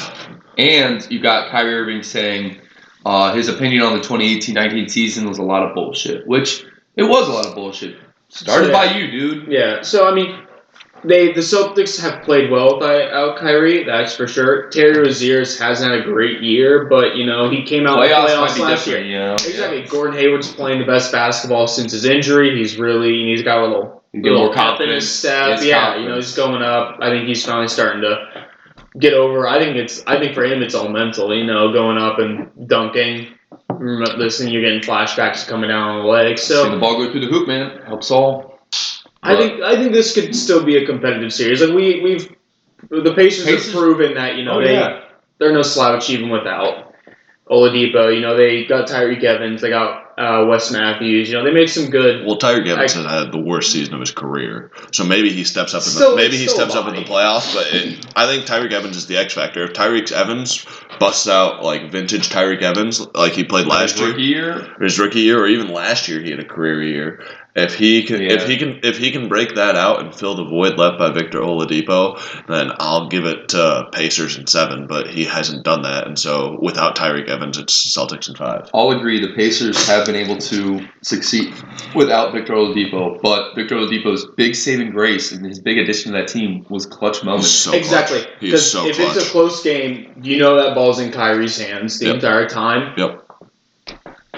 And 0.57 1.07
you 1.11 1.21
got 1.21 1.51
Kyrie 1.51 1.75
Irving 1.75 2.03
saying, 2.03 2.61
uh, 3.05 3.35
his 3.35 3.49
opinion 3.49 3.83
on 3.83 3.93
the 3.99 4.03
2018-19 4.05 4.91
season 4.91 5.29
was 5.29 5.39
a 5.39 5.43
lot 5.43 5.63
of 5.65 5.75
bullshit, 5.75 6.27
which 6.27 6.65
it 6.97 7.05
was 7.05 7.29
a 7.29 7.33
lot 7.33 7.47
of 7.47 7.55
bullshit. 7.55 7.97
Started 8.29 8.69
Yeah. 8.69 8.73
by 8.73 8.97
you, 8.97 9.11
dude. 9.11 9.53
Yeah, 9.53 9.83
so 9.83 10.09
I 10.09 10.15
mean, 10.15 10.37
they 11.05 11.33
the 11.33 11.41
Celtics 11.41 12.01
have 12.01 12.23
played 12.25 12.51
well 12.51 12.79
without 12.79 13.37
Kyrie, 13.39 13.85
that's 13.85 14.17
for 14.17 14.27
sure. 14.27 14.69
Terry 14.71 14.99
Rozier's 14.99 15.59
hasn't 15.59 15.93
had 15.93 16.01
a 16.01 16.05
great 16.05 16.41
year, 16.43 16.87
but 16.87 17.15
you 17.17 17.25
know 17.27 17.49
he 17.51 17.63
came 17.63 17.87
out 17.87 17.99
Playoffs 17.99 18.27
playoffs 18.29 18.59
last 18.59 18.87
year. 18.87 19.01
you 19.05 19.19
know. 19.19 19.35
Exactly. 19.35 19.83
Gordon 19.83 20.17
Hayward's 20.17 20.51
playing 20.53 20.81
the 20.81 20.87
best 20.87 21.13
basketball 21.13 21.67
since 21.69 21.93
his 21.93 22.05
injury. 22.05 22.57
He's 22.57 22.77
really 22.79 23.27
he's 23.27 23.43
got 23.43 23.61
a 23.61 23.67
little 23.67 24.03
little 24.15 24.39
more 24.39 24.49
pep 24.49 24.57
in 24.57 24.69
confidence. 24.71 25.05
his 25.05 25.13
step. 25.19 25.59
Yeah, 25.63 25.81
confidence. 25.81 26.03
you 26.03 26.09
know 26.09 26.17
he's 26.17 26.35
going 26.35 26.63
up. 26.63 26.99
I 27.01 27.11
think 27.11 27.29
he's 27.29 27.45
finally 27.45 27.69
starting 27.69 28.01
to 28.03 28.47
get 28.99 29.13
over. 29.13 29.47
I 29.47 29.59
think 29.59 29.77
it's 29.77 30.03
I 30.07 30.19
think 30.19 30.35
for 30.35 30.45
him 30.45 30.63
it's 30.63 30.75
all 30.75 30.89
mental. 30.89 31.33
You 31.37 31.45
know, 31.45 31.73
going 31.73 31.99
up 31.99 32.19
and 32.19 32.51
dunking. 32.69 33.29
Remember 33.71 34.17
this, 34.17 34.41
and 34.41 34.51
you're 34.51 34.63
getting 34.63 34.81
flashbacks 34.81 35.47
coming 35.47 35.69
down 35.69 35.89
on 35.91 36.03
the 36.03 36.09
leg. 36.09 36.39
So 36.39 36.63
Seeing 36.63 36.75
the 36.75 36.79
ball 36.79 36.97
go 36.97 37.11
through 37.11 37.21
the 37.21 37.27
hoop, 37.27 37.49
man, 37.49 37.83
helps 37.87 38.11
all. 38.11 38.61
I 39.23 39.37
think 39.37 39.61
I 39.63 39.77
think 39.77 39.93
this 39.93 40.15
could 40.15 40.35
still 40.37 40.65
be 40.65 40.77
a 40.77 40.87
competitive 40.87 41.33
series. 41.33 41.61
Like 41.61 41.75
we 41.75 42.01
we've 42.01 42.35
the 42.91 43.13
Pacers, 43.15 43.45
Pacers- 43.45 43.67
have 43.67 43.75
proven 43.75 44.15
that 44.15 44.37
you 44.37 44.45
know 44.45 44.61
Oh, 44.61 44.65
they 44.65 44.75
yeah. 44.75 45.01
they're 45.39 45.53
no 45.53 45.63
slouch 45.63 46.09
even 46.11 46.31
without 46.31 46.95
Oladipo. 47.51 48.15
You 48.15 48.21
know 48.21 48.37
they 48.37 48.65
got 48.67 48.89
Tyreke 48.89 49.25
Evans, 49.25 49.61
they 49.63 49.71
got 49.71 50.06
uh, 50.19 50.45
Wes 50.49 50.71
Matthews. 50.71 51.29
You 51.29 51.37
know 51.37 51.45
they 51.45 51.53
made 51.53 51.67
some 51.69 51.91
good. 51.91 52.25
Well, 52.27 52.39
Tyreke 52.39 52.67
Evans 52.69 52.97
I- 52.97 53.21
had 53.25 53.33
the 53.33 53.39
worst 53.39 53.71
season 53.73 53.95
of 53.95 54.01
his 54.01 54.11
career, 54.11 54.71
so 54.93 55.05
maybe 55.05 55.31
he 55.31 55.45
steps 55.45 55.75
up 55.75 55.83
in 55.83 55.87
the 55.87 55.91
Still- 55.91 56.17
maybe 56.17 56.37
he 56.37 56.47
still 56.47 56.57
steps 56.69 56.75
up 56.75 56.89
in 56.89 56.95
the 56.95 57.03
playoffs. 57.09 57.55
But 57.55 57.67
it, 57.75 58.07
I 58.17 58.27
think 58.27 58.47
Tyreke 58.47 58.73
Evans 58.73 58.97
is 58.97 59.07
the 59.07 59.17
X 59.19 59.35
factor. 59.35 59.63
If 59.65 59.73
Tyreke 59.73 60.13
Evans 60.13 60.65
busts 60.99 61.29
out 61.29 61.63
like 61.63 61.91
vintage 61.93 62.31
Tyreke 62.31 62.63
Evans, 62.63 63.01
like 63.15 63.33
he 63.33 63.45
played 63.45 63.67
last 63.67 63.99
His 63.99 64.09
year, 64.17 64.19
year. 64.19 64.75
or 64.79 64.85
his 64.85 64.99
rookie 64.99 65.21
year, 65.21 65.39
or 65.41 65.47
even 65.47 65.69
last 65.73 66.09
year, 66.09 66.21
he 66.21 66.31
had 66.31 66.41
a 66.41 66.45
career 66.45 66.83
year. 66.83 67.23
If 67.59 67.75
he 67.75 68.03
can, 68.03 68.21
Yeah. 68.21 68.33
if 68.35 68.47
he 68.47 68.59
can, 68.59 68.81
if 68.83 68.99
he 68.99 69.11
can 69.11 69.29
break 69.29 69.55
that 69.55 69.77
out 69.77 70.01
and 70.01 70.15
fill 70.15 70.35
the 70.35 70.45
void 70.45 70.77
left 70.77 70.99
by 70.99 71.11
Victor 71.11 71.41
Oladipo, 71.41 72.19
then 72.49 72.71
I'll 72.79 73.09
give 73.09 73.25
it 73.25 73.49
to 73.49 73.89
Pacers 73.93 74.37
in 74.37 74.47
seven. 74.47 74.87
But 74.87 75.09
he 75.09 75.25
hasn't 75.25 75.65
done 75.65 75.81
that, 75.83 76.07
and 76.07 76.19
so 76.19 76.59
without 76.61 76.97
Tyreke 76.97 77.29
Evans, 77.29 77.57
it's 77.57 77.97
Celtics 77.97 78.29
in 78.29 78.35
five. 78.35 78.69
I'll 78.75 78.91
agree. 78.91 79.21
The 79.21 79.33
Pacers 79.35 79.87
have 79.89 80.05
been 80.05 80.17
able 80.17 80.37
to 80.37 80.87
succeed 81.03 81.55
without 81.95 82.35
Victor 82.35 82.53
Oladipo, 82.53 83.21
but 83.23 83.55
Victor 83.55 83.77
Oladipo's 83.77 84.27
big 84.37 84.55
saving 84.55 84.91
grace 84.91 85.33
and 85.33 85.45
his 85.47 85.59
big 85.59 85.79
addition 85.79 86.13
to 86.13 86.19
that 86.19 86.29
team 86.29 86.67
was 86.69 86.85
clutch 86.85 87.17
He's 87.17 87.25
moments. 87.25 87.49
so 87.49 87.73
exactly. 87.73 88.19
clutch. 88.19 88.31
He 88.41 88.47
is 88.49 88.53
Because 88.53 88.71
so 88.71 88.87
if 88.87 88.97
clutch. 88.97 89.17
it's 89.17 89.27
a 89.29 89.31
close 89.31 89.63
game, 89.63 90.13
you 90.23 90.39
know 90.39 90.57
that 90.63 90.75
ball's 90.75 91.01
in 91.01 91.11
Kyrie's 91.11 91.57
hands 91.59 91.99
the 91.99 92.07
Yep. 92.07 92.15
entire 92.17 92.47
time. 92.47 92.93
Yep. 92.99 93.23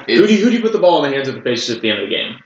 Who 0.06 0.26
do, 0.26 0.32
you, 0.34 0.42
who 0.44 0.50
do 0.50 0.56
you 0.56 0.62
put 0.62 0.72
the 0.72 0.78
ball 0.78 1.04
in 1.04 1.10
the 1.10 1.16
hands 1.16 1.28
of 1.28 1.34
the 1.34 1.40
Pacers 1.40 1.74
at 1.76 1.82
the 1.82 1.90
end 1.90 2.00
of 2.00 2.08
the 2.08 2.14
game? 2.14 2.36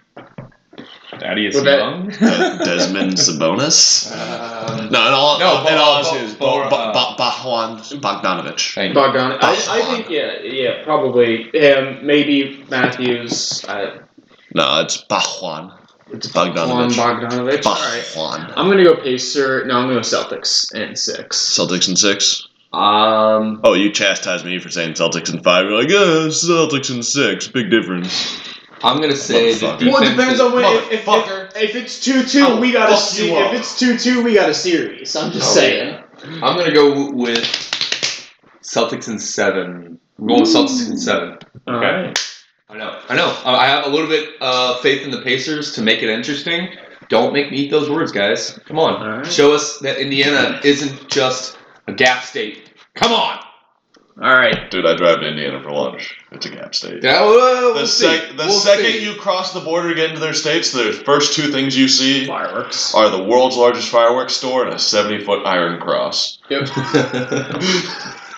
Thaddeus 1.22 1.54
With 1.54 1.64
that- 1.64 1.78
Young. 1.78 2.08
De- 2.08 2.18
Desmond 2.64 3.12
Sabonis. 3.14 4.10
Um, 4.10 4.90
No, 4.90 5.06
in 5.08 5.12
all, 5.14 5.38
No, 5.38 5.58
in 5.60 5.64
Bo- 5.64 5.76
all 5.76 6.02
Bo- 6.02 6.08
honesty, 6.10 6.36
Bo- 6.38 6.68
Bo- 6.68 6.70
Bo- 6.70 6.92
Bo- 6.92 7.22
Bojan 7.22 8.00
Bogdanovich. 8.00 8.74
thank 8.74 8.88
you. 8.94 9.00
Bogdan. 9.00 9.32
I, 9.40 9.52
I 9.68 9.82
think 9.82 10.10
yeah, 10.10 10.40
yeah, 10.42 10.82
probably 10.84 11.50
him. 11.54 12.04
Maybe 12.04 12.64
Matthews. 12.68 13.64
Uh, 13.66 13.98
No, 14.54 14.80
it's 14.80 15.04
Bojan. 15.08 15.72
it's 16.10 16.26
Bogdanovich. 16.28 16.96
Juan 16.98 17.20
Bogdanovich. 17.20 17.64
All 17.66 17.74
right. 17.74 18.52
I'm 18.56 18.68
gonna 18.68 18.84
go 18.84 18.96
Pacer. 18.96 19.64
No, 19.64 19.76
I'm 19.76 19.84
gonna 19.88 19.94
go 19.94 20.00
Celtics 20.00 20.74
in 20.74 20.96
six. 20.96 21.38
Celtics 21.38 21.88
in 21.88 21.96
six. 21.96 22.48
Um, 22.72 23.60
Oh, 23.64 23.74
you 23.74 23.90
chastised 23.92 24.44
me 24.46 24.58
for 24.58 24.70
saying 24.70 24.94
Celtics 24.94 25.32
in 25.32 25.42
five. 25.42 25.66
You're 25.66 25.78
like, 25.78 25.90
yeah, 25.90 26.28
Celtics 26.30 26.90
in 26.94 27.02
six. 27.02 27.46
Big 27.46 27.70
difference. 27.70 28.38
I'm 28.84 29.00
gonna 29.00 29.16
say 29.16 29.52
the 29.54 29.76
defense. 29.76 29.82
Well, 29.92 30.02
it 30.02 30.10
depends 30.10 30.40
on 30.40 30.52
when. 30.52 30.64
If, 30.64 30.92
if, 30.92 31.08
if, 31.08 31.56
if 31.56 31.74
it's 31.76 32.00
two 32.00 32.22
two, 32.24 32.56
we 32.58 32.72
got 32.72 32.88
a. 32.88 32.92
fuck 32.92 33.00
Se- 33.00 33.30
if 33.46 33.52
it's 33.60 33.78
two 33.78 33.96
two, 33.98 34.22
we 34.22 34.34
got 34.34 34.48
a 34.50 34.54
series. 34.54 35.14
I'm 35.16 35.30
just 35.32 35.50
Oh, 35.50 35.54
saying. 35.54 36.02
I'm 36.42 36.56
gonna 36.56 36.72
go 36.72 37.10
with 37.10 37.42
Celtics 38.62 39.08
in 39.08 39.18
seven. 39.18 39.98
I'm 40.18 40.26
going 40.26 40.40
with 40.40 40.50
Celtics 40.50 40.88
in 40.90 40.96
seven. 40.98 41.38
All 41.66 41.76
Okay. 41.76 41.86
right. 42.08 42.18
I 42.68 42.76
know. 42.78 42.98
I 43.08 43.14
know. 43.16 43.36
I 43.44 43.54
I 43.56 43.66
have 43.66 43.86
a 43.86 43.88
little 43.90 44.08
bit 44.08 44.30
uh, 44.40 44.76
faith 44.78 45.02
in 45.02 45.10
the 45.10 45.20
Pacers 45.22 45.72
to 45.74 45.82
make 45.82 46.02
it 46.02 46.08
interesting. 46.08 46.68
Don't 47.08 47.32
make 47.34 47.50
me 47.50 47.58
eat 47.58 47.70
those 47.70 47.90
words, 47.90 48.10
guys. 48.12 48.58
Come 48.66 48.78
on. 48.78 48.94
All 49.02 49.18
right. 49.18 49.26
Show 49.30 49.52
us 49.52 49.78
that 49.80 49.98
Indiana 50.00 50.60
isn't 50.64 51.08
just 51.10 51.58
a 51.86 51.92
gap 51.92 52.24
state. 52.24 52.70
Come 52.94 53.12
on. 53.12 53.38
All 54.20 54.28
right. 54.34 54.70
Dude, 54.70 54.84
I 54.84 54.94
drive 54.94 55.20
to 55.20 55.26
Indiana 55.26 55.62
for 55.62 55.70
lunch. 55.72 56.14
It's 56.32 56.44
a 56.46 56.50
gap 56.50 56.74
state. 56.74 57.02
Yeah, 57.02 57.22
well, 57.22 57.68
The, 57.68 57.74
we'll 57.80 57.86
sec- 57.86 58.20
see. 58.22 58.36
the 58.36 58.44
We'll 58.44 58.50
second 58.60 58.84
see. 58.84 59.04
you 59.04 59.14
cross 59.18 59.54
the 59.54 59.60
border 59.60 59.88
to 59.88 59.94
get 59.94 60.10
into 60.10 60.20
their 60.20 60.34
states, 60.34 60.70
the 60.70 60.92
first 61.06 61.34
two 61.34 61.50
things 61.50 61.76
you 61.76 61.88
see 61.88 62.26
Fireworks. 62.26 62.94
are 62.94 63.08
the 63.08 63.22
world's 63.24 63.56
largest 63.56 63.88
fireworks 63.88 64.34
store 64.34 64.64
and 64.66 64.74
a 64.74 64.78
70 64.78 65.24
foot 65.24 65.46
iron 65.46 65.80
cross. 65.80 66.38
Yep. 66.50 66.68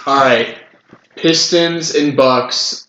All 0.06 0.16
right. 0.20 0.58
Pistons 1.16 1.94
and 1.94 2.16
Bucks. 2.16 2.86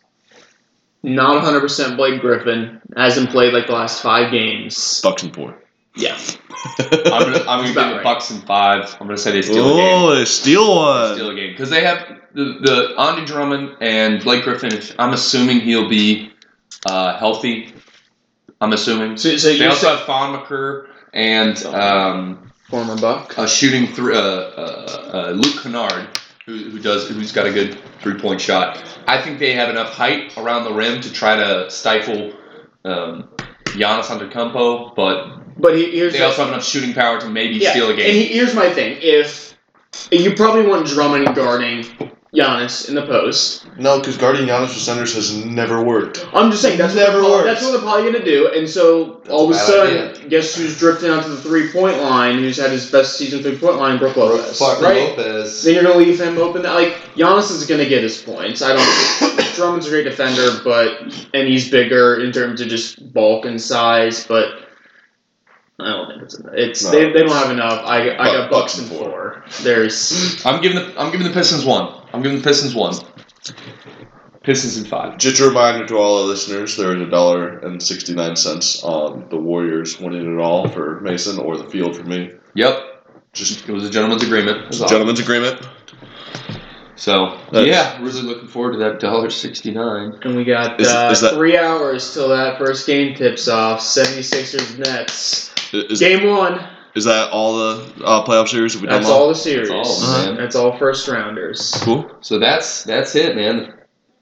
Not 1.04 1.44
100% 1.44 1.98
Blake 1.98 2.22
Griffin. 2.22 2.82
Hasn't 2.96 3.30
played 3.30 3.54
like 3.54 3.68
the 3.68 3.74
last 3.74 4.02
five 4.02 4.32
games. 4.32 5.02
Bucks 5.02 5.24
and 5.24 5.34
four. 5.34 5.56
Yeah. 5.96 6.18
I'm 6.80 6.84
gonna, 7.04 7.38
I'm 7.40 7.44
gonna 7.44 7.44
About 7.44 7.66
give 7.66 7.76
the 7.76 7.82
right. 7.82 8.04
Bucks 8.04 8.32
in 8.32 8.42
five. 8.42 8.96
I'm 9.00 9.08
gonna 9.08 9.18
say 9.18 9.32
they 9.32 9.42
steal 9.42 9.74
a 9.74 9.78
game. 9.78 10.04
Oh, 10.04 10.16
they 10.16 10.26
steal 10.26 10.76
one. 10.76 11.14
Steal 11.16 11.30
a 11.30 11.36
game 11.36 11.52
because 11.52 11.70
they 11.70 11.84
have 11.84 12.20
the, 12.34 12.58
the 12.62 12.94
Andre 12.98 13.26
Drummond 13.26 13.78
and 13.82 14.22
Blake 14.24 14.44
Griffin. 14.44 14.74
If, 14.74 14.94
I'm 15.00 15.14
assuming 15.14 15.62
he'll 15.62 15.88
be 15.90 16.32
uh, 16.86 17.18
healthy. 17.18 17.74
I'm 18.62 18.74
assuming. 18.74 19.18
So, 19.18 19.38
so 19.38 19.50
They 19.50 19.58
you 19.58 19.70
also 19.70 19.88
said 19.88 19.98
have 19.98 20.06
Thon 20.06 20.34
Maker 20.34 20.90
and 21.14 21.64
um, 21.68 22.52
former 22.70 22.98
Buck. 22.98 23.38
a 23.38 23.48
shooting 23.48 23.88
through 23.94 24.16
uh, 24.16 24.20
uh, 24.20 25.12
uh, 25.28 25.32
Luke 25.32 25.62
Kennard, 25.62 26.08
who, 26.46 26.72
who 26.72 26.80
does 26.80 27.08
who's 27.10 27.32
got 27.32 27.46
a 27.46 27.52
good 27.52 27.78
three 28.02 28.20
point 28.20 28.42
shot. 28.42 28.84
I 29.08 29.22
think 29.22 29.40
they 29.40 29.54
have 29.54 29.70
enough 29.70 29.90
height 29.94 30.36
around 30.38 30.64
the 30.64 30.74
rim 30.74 31.00
to 31.02 31.14
try 31.14 31.36
to 31.36 31.70
stifle 31.70 32.34
um, 32.86 33.30
Giannis 33.66 34.06
Antetokounmpo, 34.06 34.96
but 34.96 35.45
But 35.58 35.76
he, 35.78 35.92
here's 35.92 36.14
they 36.14 36.20
the- 36.20 36.26
also 36.26 36.44
have 36.44 36.54
enough 36.54 36.66
shooting 36.66 36.94
power 36.94 37.20
to 37.22 37.30
maybe 37.30 37.56
yeah, 37.56 37.72
steal 37.72 37.88
a 37.88 37.90
And 37.92 37.98
game. 37.98 38.14
he, 38.14 38.26
here's 38.28 38.54
my 38.54 38.70
thing: 38.70 38.98
if 39.02 39.56
you 40.12 40.34
probably 40.36 40.68
want 40.68 40.88
Drummond 40.88 41.34
guarding 41.36 41.84
Giannis 42.34 42.90
in 42.90 42.96
the 42.96 43.06
post, 43.06 43.66
No, 43.80 43.98
because 44.00 44.18
guarding 44.18 44.46
Giannis 44.46 44.68
with 44.68 44.80
centers 44.80 45.14
has 45.16 45.46
never 45.46 45.82
worked. 45.82 46.28
I'm 46.34 46.52
just 46.52 46.62
saying 46.62 46.78
that's 46.78 46.94
Never 46.94 47.22
what 47.22 47.30
they're, 47.30 47.32
works. 47.32 47.46
that's 47.46 47.64
what 47.64 47.72
they're 47.72 47.82
probably 47.82 48.12
gonna 48.12 48.26
do. 48.26 48.50
And 48.54 48.70
so 48.70 49.22
all 49.30 49.46
of 49.46 49.52
a 49.52 49.54
a 49.54 49.56
bad 49.56 49.66
sudden, 49.66 50.28
guess 50.30 50.54
who's 50.54 50.78
drifting 50.78 51.12
onto 51.12 51.30
the 51.30 51.38
three 51.38 51.72
point 51.72 52.02
line? 52.02 52.40
Who's 52.40 52.58
had 52.58 52.72
his 52.72 52.92
best 52.92 53.18
season 53.18 53.42
three 53.42 53.58
point 53.58 53.78
line? 53.78 53.98
Brook 53.98 54.18
Lopez, 54.18 54.60
right? 54.82 54.82
Lopez. 55.18 55.64
Then 55.64 55.76
you're 55.76 55.84
gonna 55.84 55.96
leave 55.96 56.20
him 56.20 56.38
open. 56.38 56.64
Like 56.64 56.96
Giannis 57.16 57.50
is 57.52 57.66
gonna 57.66 57.88
get 57.88 58.04
his 58.04 58.22
points. 58.22 58.62
I 58.62 58.74
don't. 58.76 59.46
Drummond's 59.56 59.88
a 59.88 59.90
great 59.90 60.04
defender, 60.04 60.60
but 60.66 61.00
and 61.34 61.48
he's 61.48 61.72
bigger 61.72 62.20
in 62.22 62.34
terms 62.34 62.60
of 62.60 62.68
just 62.68 63.14
bulk 63.14 63.46
and 63.46 63.62
size, 63.62 64.28
but. 64.28 64.64
I 65.80 65.86
don't 65.90 66.08
think 66.08 66.22
it's 66.24 66.40
enough. 66.40 66.54
It's 66.56 66.84
No. 66.86 66.92
they, 66.92 67.12
they 67.12 67.20
don't 67.20 67.32
have 67.36 67.52
enough. 67.52 67.82
I, 67.86 68.12
I 68.16 68.26
got 68.26 68.50
Bucks 68.50 68.78
and 68.78 68.88
four. 68.88 69.44
There's 69.62 70.42
I'm 70.46 70.62
giving 70.62 70.78
the 70.78 70.94
I'm 71.00 71.12
giving 71.12 71.28
the 71.28 71.34
Pistons 71.34 71.66
one. 71.66 72.02
I'm 72.14 72.22
giving 72.22 72.38
the 72.38 72.44
Pistons 72.44 72.74
one. 72.74 72.94
Pistons 74.44 74.78
in 74.78 74.86
five. 74.86 75.18
Just 75.18 75.40
a 75.42 75.48
reminder 75.48 75.88
to 75.88 75.98
all 75.98 76.20
the 76.22 76.28
listeners, 76.28 76.78
there 76.78 76.96
is 76.96 77.02
a 77.02 77.10
dollar 77.10 77.58
and 77.60 77.82
sixty 77.82 78.14
nine 78.14 78.36
cents 78.36 78.84
on 78.84 79.28
the 79.30 79.38
Warriors 79.38 80.00
winning 80.00 80.34
it 80.34 80.40
all 80.40 80.68
for 80.70 81.02
Mason 81.02 81.40
or 81.40 81.58
the 81.58 81.70
field 81.70 81.96
for 81.98 82.04
me. 82.04 82.32
Yep. 82.54 82.78
Just 83.34 83.68
It 83.68 83.72
was 83.74 83.84
a 83.86 83.90
gentleman's 83.90 84.24
agreement. 84.24 84.62
That's 84.66 84.82
all. 84.82 84.88
gentleman's 84.88 85.20
agreement. 85.20 85.60
So 86.96 87.38
That's- 87.52 87.68
yeah, 87.68 88.02
really 88.02 88.22
looking 88.22 88.48
forward 88.48 88.74
to 88.74 88.78
that 88.80 89.00
dollar 89.02 89.30
sixty 89.30 89.72
nine. 89.72 90.18
and 90.22 90.36
we 90.38 90.46
got 90.46 90.80
Is- 90.80 90.88
uh, 90.88 91.10
is 91.12 91.20
that- 91.22 91.34
three 91.34 91.58
hours 91.58 92.14
till 92.14 92.30
that 92.30 92.58
first 92.58 92.88
game 92.88 93.14
tips 93.16 93.48
off. 93.50 93.82
76ers 93.82 94.78
Nets. 94.78 95.52
Is, 95.90 96.00
game 96.00 96.28
one. 96.30 96.60
is 96.96 97.04
that 97.06 97.30
all 97.32 97.58
the 97.58 98.04
uh, 98.06 98.26
playoff 98.26 98.48
series? 98.50 98.74
Have 98.74 98.82
we 98.82 98.88
done 98.88 99.02
That's 99.02 99.10
all? 99.12 99.22
all 99.24 99.28
the 99.30 99.36
series. 99.36 99.70
That's 99.70 99.90
all, 99.90 100.04
Uh-huh. 100.10 100.26
man. 100.28 100.36
That's 100.38 100.56
all 100.56 100.78
first 100.78 101.08
rounders. 101.08 101.72
Cool. 101.82 102.10
So 102.22 102.40
that's 102.40 102.84
that's 102.84 103.16
it, 103.16 103.36
man. 103.36 103.74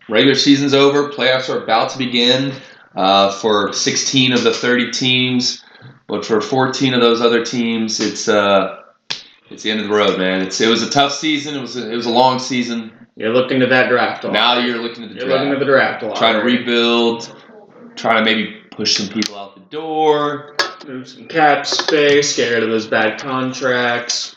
Regular 0.09 0.35
season's 0.35 0.73
over. 0.73 1.09
Playoffs 1.09 1.49
are 1.53 1.63
about 1.63 1.89
to 1.91 1.97
begin 1.97 2.53
uh, 2.95 3.31
for 3.31 3.71
16 3.71 4.33
of 4.33 4.43
the 4.43 4.53
30 4.53 4.91
teams, 4.91 5.63
but 6.07 6.25
for 6.25 6.41
14 6.41 6.93
of 6.93 6.99
those 7.01 7.21
other 7.21 7.43
teams, 7.45 7.99
it's 8.01 8.27
uh, 8.27 8.79
it's 9.49 9.63
the 9.63 9.71
end 9.71 9.79
of 9.81 9.87
the 9.87 9.93
road, 9.93 10.17
man. 10.17 10.41
It's 10.41 10.59
it 10.59 10.67
was 10.67 10.83
a 10.83 10.89
tough 10.89 11.13
season. 11.13 11.55
It 11.55 11.61
was 11.61 11.77
a, 11.77 11.89
it 11.91 11.95
was 11.95 12.05
a 12.05 12.11
long 12.11 12.37
season. 12.39 12.91
You're 13.15 13.29
looking 13.33 13.59
to 13.59 13.67
that 13.67 13.89
draft. 13.89 14.25
a. 14.25 14.31
Now 14.31 14.57
you're 14.57 14.79
looking 14.81 15.03
at 15.03 15.09
the 15.09 15.15
You're 15.15 15.25
draft, 15.27 15.39
looking 15.45 15.53
at 15.53 15.59
the 15.59 15.65
draft 15.65 16.03
a 16.03 16.07
lot. 16.07 16.17
trying 16.17 16.33
to 16.39 16.41
rebuild, 16.45 17.33
trying 17.95 18.17
to 18.17 18.25
maybe 18.25 18.57
push 18.71 18.97
some 18.97 19.07
people 19.07 19.35
out 19.37 19.53
the 19.55 19.61
door. 19.69 20.52
Move 20.87 21.07
some 21.07 21.27
cap 21.27 21.65
space. 21.65 22.35
Get 22.35 22.51
rid 22.51 22.63
of 22.63 22.69
those 22.69 22.87
bad 22.87 23.19
contracts. 23.19 24.35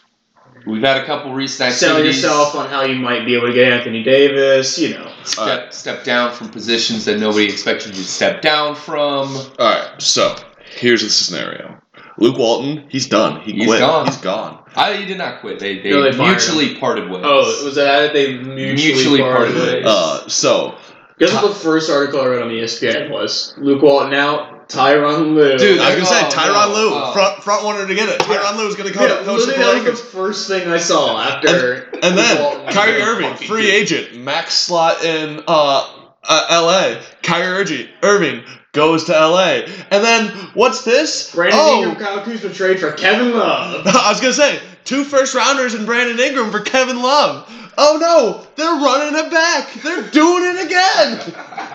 we've 0.66 0.82
had 0.82 0.98
a 0.98 1.04
couple 1.06 1.32
recent 1.34 1.72
Sell 1.72 1.90
activities. 1.96 2.16
yourself 2.22 2.54
on 2.54 2.68
how 2.68 2.82
you 2.82 2.96
might 2.96 3.24
be 3.24 3.34
able 3.34 3.48
to 3.48 3.52
get 3.52 3.72
Anthony 3.72 4.02
Davis. 4.02 4.78
You 4.78 4.94
know, 4.94 5.12
Step, 5.24 5.72
step 5.72 6.04
down 6.04 6.32
from 6.32 6.48
positions 6.50 7.04
that 7.06 7.18
nobody 7.18 7.44
expected 7.46 7.96
you 7.96 8.02
to 8.02 8.08
step 8.08 8.42
down 8.42 8.74
from. 8.76 9.34
All 9.36 9.50
right, 9.58 10.00
so 10.00 10.36
here's 10.76 11.02
the 11.02 11.10
scenario. 11.10 11.80
Luke 12.18 12.38
Walton, 12.38 12.86
he's 12.88 13.08
done. 13.08 13.42
He 13.42 13.52
He's 13.52 13.66
quit. 13.66 13.80
gone. 13.80 14.06
He's 14.06 14.16
gone. 14.16 14.62
I 14.74 14.94
he 14.94 15.04
did 15.04 15.18
not 15.18 15.40
quit. 15.42 15.58
They 15.58 15.80
they, 15.80 15.90
No, 15.90 16.02
they 16.10 16.16
mutually 16.16 16.76
parted 16.76 17.10
ways. 17.10 17.22
oh, 17.26 17.64
was 17.64 17.74
that 17.74 18.12
they 18.14 18.38
mutually, 18.38 18.72
Mutually 18.74 19.20
parted 19.20 19.54
parted 19.54 19.54
ways? 19.56 19.74
ways. 19.74 19.86
Uh, 19.86 20.28
so 20.28 20.78
Guess 21.18 21.32
what 21.34 21.48
the 21.48 21.54
first 21.54 21.90
article 21.90 22.20
I 22.22 22.26
read 22.26 22.42
on 22.42 22.48
ESPN 22.50 23.10
was? 23.10 23.54
Luke 23.58 23.82
Walton 23.82 24.14
out, 24.14 24.55
Tyronn 24.68 25.34
Lue. 25.34 25.56
Dude, 25.58 25.78
I 25.80 25.94
was 25.94 26.08
gonna 26.08 26.20
say 26.20 26.26
Oh, 26.26 26.30
Tyronn 26.30 26.74
no. 26.74 26.80
Lue, 26.80 26.90
Oh. 26.94 27.12
front 27.12 27.42
front 27.44 27.62
runner 27.64 27.86
to 27.86 27.94
get 27.94 28.08
it. 28.08 28.20
Tyronn 28.20 28.56
Lue 28.56 28.66
is 28.66 28.74
gonna 28.74 28.90
come 28.90 29.08
yeah, 29.08 29.16
coach 29.18 29.46
literally 29.46 29.80
that 29.84 29.90
was 29.90 30.00
the 30.00 30.06
first 30.08 30.48
thing 30.48 30.68
I 30.68 30.78
saw 30.78 31.20
after. 31.20 31.88
And 32.02 32.16
Luke 32.16 32.24
then 32.24 32.42
Walton 32.42 32.72
Kyrie 32.72 33.02
Irving, 33.02 33.34
free 33.46 33.62
do 33.62 33.72
agent, 33.72 34.16
max 34.16 34.54
slot 34.54 35.04
in 35.04 35.42
uh, 35.46 35.88
uh, 36.24 36.46
L.A. 36.50 37.00
Kyrie 37.22 37.46
Irving, 37.46 37.88
Irving 38.02 38.44
goes 38.72 39.04
to 39.04 39.16
L.A. 39.16 39.64
And 39.90 40.04
then 40.04 40.28
what's 40.54 40.84
this? 40.84 41.32
Brandon 41.34 41.58
oh, 41.62 41.82
Ingram, 41.82 41.96
Kyle 41.96 42.22
Kuzma 42.24 42.52
trade 42.52 42.80
for 42.80 42.92
Kevin 42.92 43.32
Love. 43.32 43.86
I 43.86 44.10
was 44.10 44.20
gonna 44.20 44.32
say 44.34 44.60
two 44.84 45.04
first 45.04 45.34
rounders 45.34 45.74
and 45.74 45.86
Brandon 45.86 46.18
Ingram 46.18 46.50
for 46.50 46.60
Kevin 46.60 47.00
Love. 47.00 47.48
Oh 47.78 47.98
no, 48.00 48.46
they're 48.56 48.74
running 48.74 49.18
it 49.18 49.30
back. 49.30 49.72
They're 49.82 50.10
doing 50.10 50.44
it 50.44 50.66
again. 50.66 51.65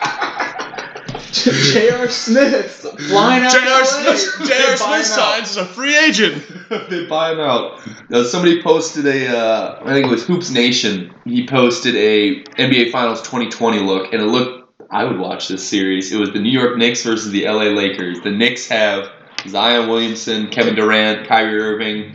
J.R. 1.31 2.09
Smith 2.09 2.85
flying 3.07 3.43
out. 3.43 3.51
J.R. 3.51 3.85
Smith, 3.85 4.49
J.R. 4.49 4.77
Smith 4.77 5.05
signs 5.05 5.49
as 5.49 5.57
a 5.57 5.65
free 5.65 5.97
agent. 5.97 6.43
they 6.89 7.05
buy 7.05 7.31
him 7.31 7.39
out. 7.39 7.79
Now, 8.09 8.23
somebody 8.23 8.61
posted 8.61 9.05
a, 9.05 9.27
uh, 9.27 9.79
I 9.83 9.93
think 9.93 10.07
it 10.07 10.09
was 10.09 10.25
Hoops 10.25 10.49
Nation. 10.49 11.13
He 11.25 11.47
posted 11.47 11.95
a 11.95 12.43
NBA 12.61 12.91
Finals 12.91 13.21
2020 13.21 13.79
look, 13.79 14.13
and 14.13 14.21
it 14.21 14.25
looked. 14.25 14.59
I 14.93 15.05
would 15.05 15.17
watch 15.17 15.47
this 15.47 15.65
series. 15.65 16.11
It 16.11 16.17
was 16.17 16.33
the 16.33 16.39
New 16.39 16.51
York 16.51 16.77
Knicks 16.77 17.03
versus 17.03 17.31
the 17.31 17.45
LA 17.45 17.71
Lakers. 17.71 18.19
The 18.21 18.31
Knicks 18.31 18.67
have 18.67 19.09
Zion 19.47 19.87
Williamson, 19.87 20.47
Kevin 20.49 20.75
Durant, 20.75 21.27
Kyrie 21.27 21.61
Irving, 21.61 22.13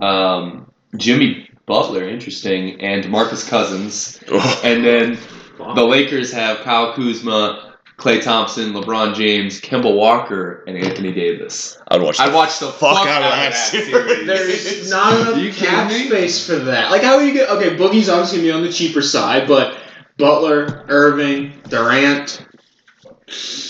um, 0.00 0.70
Jimmy 0.96 1.50
Butler, 1.66 2.08
interesting, 2.08 2.80
and 2.80 3.08
Marcus 3.10 3.48
Cousins. 3.48 4.22
And 4.62 4.84
then 4.84 5.18
the 5.74 5.84
Lakers 5.84 6.32
have 6.32 6.58
Kyle 6.58 6.94
Kuzma, 6.94 7.71
Klay 8.02 8.20
Thompson, 8.20 8.72
LeBron 8.72 9.14
James, 9.14 9.60
Kemba 9.60 9.94
Walker, 9.94 10.64
and 10.66 10.76
Anthony 10.76 11.12
Davis. 11.12 11.78
I'd 11.86 12.02
watch. 12.02 12.18
I'd 12.18 12.34
watch 12.34 12.58
the 12.58 12.66
Fuck 12.66 12.96
fuck, 12.96 13.06
out 13.06 13.22
of 13.22 13.28
out, 13.28 13.30
that 13.30 13.46
of 13.46 13.52
that 13.52 13.86
series. 13.86 14.26
There's 14.26 14.90
not 14.90 15.20
enough 15.20 15.36
You 15.42 15.52
kidding 15.52 15.68
cap 15.68 15.88
me? 15.88 16.06
space 16.08 16.44
for 16.44 16.56
that. 16.56 16.90
Like, 16.90 17.02
how 17.02 17.14
are 17.14 17.22
you 17.24 17.32
get? 17.32 17.48
Okay, 17.48 17.76
Boogie's 17.76 18.08
obviously 18.08 18.38
gonna 18.38 18.48
be 18.48 18.52
on 18.52 18.62
the 18.62 18.72
cheaper 18.72 19.02
side, 19.02 19.46
but 19.46 19.78
Butler, 20.16 20.84
Irving, 20.88 21.52
Durant. 21.68 22.44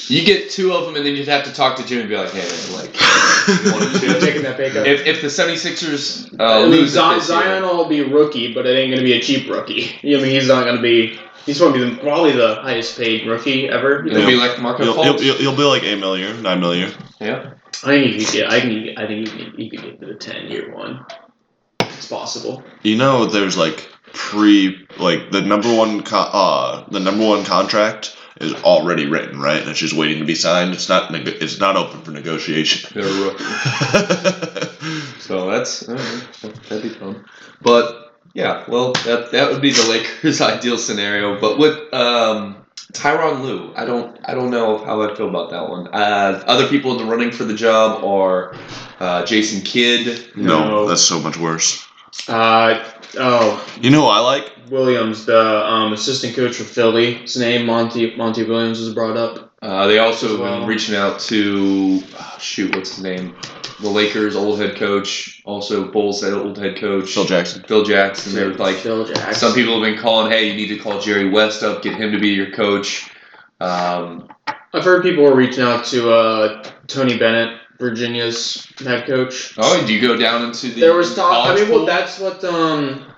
You 0.08 0.24
get 0.24 0.50
two 0.50 0.72
of 0.72 0.86
them, 0.86 0.96
and 0.96 1.04
then 1.06 1.14
you'd 1.14 1.28
have 1.28 1.44
to 1.44 1.52
talk 1.52 1.76
to 1.76 1.86
Jim 1.86 2.00
and 2.00 2.08
be 2.08 2.16
like, 2.16 2.30
hey, 2.30 2.40
man, 2.40 2.72
like, 2.82 2.94
you 3.64 3.72
want 3.72 3.92
They're 4.00 4.14
to 4.14 4.20
taking 4.20 4.42
that 4.42 4.56
pay 4.56 4.70
cut. 4.70 4.86
if, 4.86 5.06
if 5.06 5.20
the 5.20 5.28
76ers 5.28 6.40
uh, 6.40 6.42
I 6.42 6.62
mean, 6.62 6.70
lose 6.70 6.96
it 6.96 7.22
Zion, 7.22 7.62
year- 7.62 7.72
will 7.72 7.84
be 7.88 8.00
a 8.00 8.08
rookie, 8.08 8.52
but 8.52 8.66
it 8.66 8.70
ain't 8.76 8.90
gonna 8.92 9.04
be 9.04 9.12
a 9.12 9.20
cheap 9.20 9.48
rookie. 9.48 9.92
You 10.02 10.16
know, 10.16 10.20
I 10.20 10.26
mean, 10.26 10.32
he's 10.32 10.48
not 10.48 10.64
gonna 10.64 10.80
be. 10.82 11.18
He's 11.46 11.58
going 11.58 11.74
to 11.74 11.90
be 11.90 11.96
probably 12.00 12.32
the 12.32 12.56
highest 12.56 12.96
paid 12.98 13.26
rookie 13.26 13.68
ever. 13.68 14.02
He'll 14.04 14.26
be 14.26 14.36
like 14.36 14.60
Markelle 14.60 14.86
You'll, 14.86 14.94
Fultz. 14.96 15.04
you'll, 15.06 15.22
you'll, 15.22 15.40
you'll 15.40 15.56
be 15.56 15.64
like 15.64 15.82
eight 15.82 15.98
million, 15.98 16.42
nine 16.42 16.60
million. 16.60 16.92
yeah. 17.20 17.54
I 17.84 17.86
think 17.86 18.14
he 18.14 18.24
could 18.24 18.32
get. 18.32 18.50
I 18.52 18.60
think. 18.60 18.98
I 18.98 19.06
think 19.06 19.28
he 19.28 19.34
could, 19.44 19.54
he 19.58 19.70
could 19.70 19.82
get 19.82 20.00
to 20.00 20.06
the 20.06 20.14
ten 20.14 20.48
year 20.48 20.72
one. 20.74 21.04
It's 21.80 22.06
possible. 22.08 22.62
You 22.82 22.96
know, 22.96 23.26
there's 23.26 23.56
like 23.56 23.88
pre, 24.12 24.86
like 24.98 25.30
the 25.32 25.40
number 25.40 25.74
one, 25.74 26.02
co- 26.04 26.16
uh, 26.16 26.88
the 26.90 27.00
number 27.00 27.26
one 27.26 27.44
contract 27.44 28.16
is 28.40 28.54
already 28.62 29.06
written, 29.06 29.40
right? 29.40 29.60
And 29.60 29.70
it's 29.70 29.78
just 29.80 29.94
waiting 29.94 30.18
to 30.20 30.24
be 30.24 30.34
signed. 30.34 30.72
It's 30.74 30.88
not, 30.88 31.10
neg- 31.10 31.26
it's 31.28 31.58
not 31.58 31.76
open 31.76 32.02
for 32.02 32.10
negotiation. 32.12 32.90
They're 32.94 33.04
a 33.08 33.30
rookie. 33.30 34.68
So 35.20 35.48
that's 35.50 35.88
I 35.88 35.94
that'd 36.68 36.82
be 36.82 36.88
fun. 36.88 37.24
But 37.60 38.01
yeah, 38.34 38.64
well, 38.68 38.92
that 39.04 39.30
that 39.32 39.50
would 39.50 39.60
be 39.62 39.72
the 39.72 39.82
Lakers' 39.88 40.40
ideal 40.54 40.78
scenario. 40.78 41.40
But 41.40 41.58
with 41.58 41.92
um, 41.94 42.56
Tyronn 42.92 43.42
Lue, 43.42 43.72
I 43.76 43.84
don't 43.84 44.18
I 44.24 44.34
don't 44.34 44.50
know 44.50 44.78
how 44.84 45.02
I'd 45.02 45.16
feel 45.16 45.28
about 45.28 45.50
that 45.50 45.68
one. 45.68 45.88
Uh, 45.88 46.42
other 46.46 46.66
people 46.68 46.92
in 46.92 46.98
the 46.98 47.04
running 47.10 47.30
for 47.30 47.44
the 47.44 47.54
job 47.54 48.02
are 48.04 48.54
uh, 49.00 49.24
Jason 49.24 49.62
Kidd. 49.62 50.36
no, 50.36 50.68
No. 50.68 50.86
that's 50.88 51.02
so 51.02 51.20
much 51.20 51.36
worse. 51.36 51.86
Uh 52.28 52.82
oh, 53.18 53.66
You 53.80 53.90
know 53.90 54.02
who 54.02 54.06
I 54.08 54.18
like? 54.20 54.52
Williams, 54.70 55.24
the 55.26 55.64
um, 55.66 55.92
assistant 55.92 56.34
coach 56.36 56.56
for 56.56 56.64
Philly. 56.64 57.14
His 57.14 57.36
name 57.36 57.66
Monty 57.66 58.14
Monty 58.16 58.44
Williams 58.44 58.80
was 58.80 58.94
brought 58.94 59.16
up. 59.16 59.51
Uh, 59.62 59.86
they 59.86 59.98
also 59.98 60.28
have 60.30 60.40
Wow. 60.40 60.58
been 60.58 60.68
reaching 60.68 60.96
out 60.96 61.20
to 61.20 62.02
oh, 62.18 62.36
shoot, 62.40 62.74
what's 62.74 62.96
his 62.96 63.04
name? 63.04 63.36
The 63.80 63.88
Lakers' 63.88 64.34
old 64.34 64.60
head 64.60 64.74
coach, 64.76 65.40
also 65.44 65.84
Bulls' 65.90 66.24
old 66.24 66.58
head 66.58 66.76
coach, 66.76 67.14
Phil 67.14 67.24
Jackson. 67.24 67.62
Phil 67.66 67.84
Jackson. 67.84 68.34
They 68.34 68.44
were 68.44 68.54
like, 68.54 68.76
Phil 68.76 69.04
Jackson. 69.06 69.34
some 69.34 69.54
people 69.54 69.74
have 69.74 69.82
been 69.82 70.00
calling, 70.02 70.32
hey, 70.32 70.48
you 70.48 70.54
need 70.54 70.68
to 70.68 70.78
call 70.78 71.00
Jerry 71.00 71.30
West 71.30 71.62
up, 71.62 71.82
get 71.82 71.94
him 71.94 72.10
to 72.12 72.18
be 72.18 72.30
your 72.30 72.50
coach. 72.50 73.08
Um, 73.60 74.28
I've 74.74 74.84
heard 74.84 75.02
people 75.04 75.22
were 75.22 75.36
reaching 75.36 75.62
out 75.62 75.84
to 75.86 76.10
uh, 76.12 76.64
Tony 76.88 77.16
Bennett, 77.16 77.60
Virginia's 77.78 78.66
head 78.78 79.06
coach. 79.06 79.54
oh, 79.58 79.84
do 79.86 79.94
you 79.94 80.00
go 80.00 80.16
down 80.16 80.44
into 80.44 80.68
the? 80.68 80.80
There 80.80 80.94
was 80.94 81.14
talk. 81.14 81.32
I 81.32 81.46
college 81.46 81.60
mean, 81.62 81.70
well, 81.70 81.86
that's 81.86 82.18
what 82.18 82.42
um, 82.44 83.12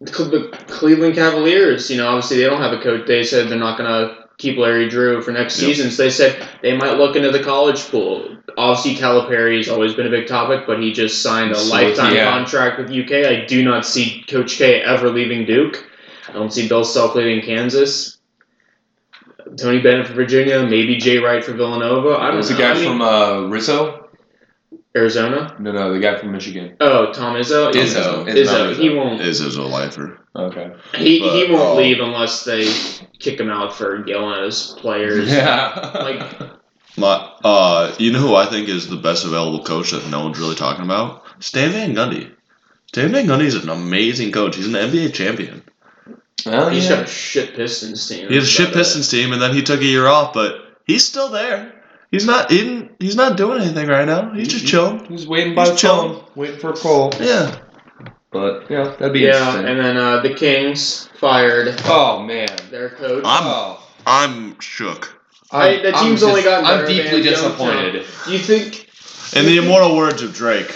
the 0.00 0.56
Cleveland 0.68 1.14
Cavaliers. 1.14 1.90
You 1.90 1.96
know, 1.96 2.08
obviously 2.08 2.38
they 2.38 2.44
don't 2.44 2.60
have 2.60 2.72
a 2.72 2.80
coach. 2.82 3.06
They 3.06 3.22
said 3.24 3.48
they're 3.48 3.58
not 3.58 3.76
gonna 3.78 4.26
keep 4.40 4.56
Larry 4.58 4.88
Drew 4.88 5.20
for 5.22 5.30
next 5.32 5.60
Yep. 5.60 5.66
season. 5.68 5.90
So 5.90 6.02
they 6.04 6.10
said 6.10 6.36
they 6.62 6.76
might 6.76 6.96
look 6.98 7.14
into 7.16 7.30
the 7.30 7.42
college 7.42 7.80
pool. 7.90 8.36
Obviously, 8.58 8.94
Calipari 9.00 9.58
has 9.58 9.68
always 9.68 9.94
been 9.94 10.06
a 10.06 10.10
big 10.10 10.26
topic, 10.26 10.64
but 10.66 10.80
he 10.82 10.92
just 10.92 11.22
signed 11.22 11.52
a 11.52 11.54
So, 11.54 11.70
lifetime 11.72 12.14
yeah. 12.14 12.30
contract 12.30 12.78
with 12.78 12.90
UK. 12.90 13.24
I 13.26 13.44
do 13.46 13.62
not 13.64 13.86
see 13.86 14.24
Coach 14.28 14.56
K 14.56 14.80
ever 14.80 15.10
leaving 15.10 15.44
Duke. 15.46 15.84
I 16.28 16.32
don't 16.32 16.52
see 16.52 16.68
Bill 16.68 16.84
Self 16.84 17.14
leaving 17.14 17.42
Kansas. 17.42 18.18
Tony 19.56 19.80
Bennett 19.80 20.06
for 20.06 20.12
Virginia, 20.14 20.62
maybe 20.62 20.96
Jay 20.96 21.18
Wright 21.18 21.42
for 21.44 21.52
Villanova. 21.52 22.16
I 22.18 22.26
don't 22.28 22.34
There's 22.34 22.50
know. 22.50 22.56
a 22.56 22.58
guy 22.60 22.70
I 22.70 22.74
mean, 22.74 22.84
from 22.84 23.02
uh, 23.02 23.40
Rizzo. 23.48 23.99
Arizona. 24.96 25.54
No, 25.60 25.72
no, 25.72 25.92
the 25.92 26.00
guy 26.00 26.16
from 26.18 26.32
Michigan. 26.32 26.76
Oh, 26.80 27.12
Tom 27.12 27.36
Izzo. 27.36 27.72
Izzo. 27.72 28.26
Izzo. 28.26 28.44
Izzo. 28.44 28.76
He 28.76 28.90
won't. 28.90 29.20
Is 29.20 29.38
his 29.38 29.56
a 29.56 29.62
lifer. 29.62 30.18
Okay. 30.34 30.72
He, 30.96 31.20
But, 31.20 31.34
he 31.34 31.52
won't 31.52 31.70
um, 31.70 31.76
leave 31.76 32.00
unless 32.00 32.44
they 32.44 32.64
kick 33.18 33.38
him 33.38 33.50
out 33.50 33.74
for 33.74 34.06
yelling 34.06 34.38
at 34.38 34.44
his 34.44 34.74
players. 34.78 35.28
Yeah. 35.32 35.90
Like- 35.94 36.50
My, 36.96 37.32
uh, 37.44 37.94
you 37.98 38.12
know 38.12 38.18
who 38.18 38.34
I 38.34 38.46
think 38.46 38.68
is 38.68 38.88
the 38.88 38.96
best 38.96 39.24
available 39.24 39.62
coach 39.64 39.92
that 39.92 40.08
no 40.08 40.24
one's 40.24 40.38
really 40.40 40.56
talking 40.56 40.84
about? 40.84 41.22
Stan 41.38 41.70
Van 41.70 41.94
Gundy. 41.94 42.32
Stan 42.88 43.12
Van 43.12 43.26
Gundy 43.26 43.44
is 43.44 43.54
an 43.54 43.68
amazing 43.68 44.32
coach. 44.32 44.56
He's 44.56 44.66
an 44.66 44.72
NBA 44.74 45.14
champion. 45.14 45.62
well, 46.44 46.68
He's 46.68 46.88
yeah. 46.90 46.96
got 46.96 47.04
a 47.04 47.06
shit 47.06 47.54
Pistons 47.54 48.08
team. 48.08 48.28
He 48.28 48.34
had 48.34 48.42
a 48.42 48.46
shit 48.46 48.68
But, 48.70 48.74
Pistons 48.78 49.08
team, 49.08 49.32
and 49.32 49.40
then 49.40 49.54
he 49.54 49.62
took 49.62 49.80
a 49.80 49.84
year 49.84 50.08
off, 50.08 50.34
but 50.34 50.56
he's 50.84 51.06
still 51.06 51.28
there. 51.28 51.79
He's 52.10 52.26
not. 52.26 52.50
eating. 52.52 52.90
he's 52.98 53.16
not 53.16 53.36
doing 53.36 53.62
anything 53.62 53.86
right 53.88 54.04
now. 54.06 54.32
He's 54.32 54.48
just 54.48 54.66
chilling. 54.66 55.04
He's 55.06 55.26
waiting 55.26 55.54
by 55.54 55.62
He's 55.62 55.70
the 55.72 55.76
chilling. 55.76 56.14
phone, 56.20 56.24
waiting 56.34 56.58
for 56.58 56.70
a 56.70 56.76
call. 56.76 57.12
Yeah. 57.20 57.56
But 58.32 58.70
yeah, 58.70 58.84
that'd 58.98 59.12
be 59.12 59.20
Yeah, 59.20 59.36
interesting. 59.38 59.66
and 59.66 59.78
then 59.80 59.96
uh, 59.96 60.20
the 60.20 60.34
Kings 60.34 61.08
fired 61.18 61.74
oh 61.86 62.22
man. 62.22 62.48
their 62.70 62.90
coach. 62.90 63.24
I'm- 63.24 63.42
oh. 63.46 63.86
I'm 64.06 64.58
shook. 64.60 65.20
I- 65.52 65.76
the 65.82 65.94
I'm 65.96 66.04
team's 66.04 66.22
only 66.22 66.42
dis- 66.42 66.44
gotten 66.44 66.64
better, 66.64 66.82
I'm 66.82 66.88
deeply 66.88 67.12
man. 67.12 67.22
Disappointed. 67.22 68.06
Do 68.26 68.32
you 68.32 68.38
think? 68.38 68.88
In 69.36 69.46
the 69.46 69.58
immortal 69.58 69.96
words 69.96 70.22
of 70.22 70.32
Drake, 70.34 70.74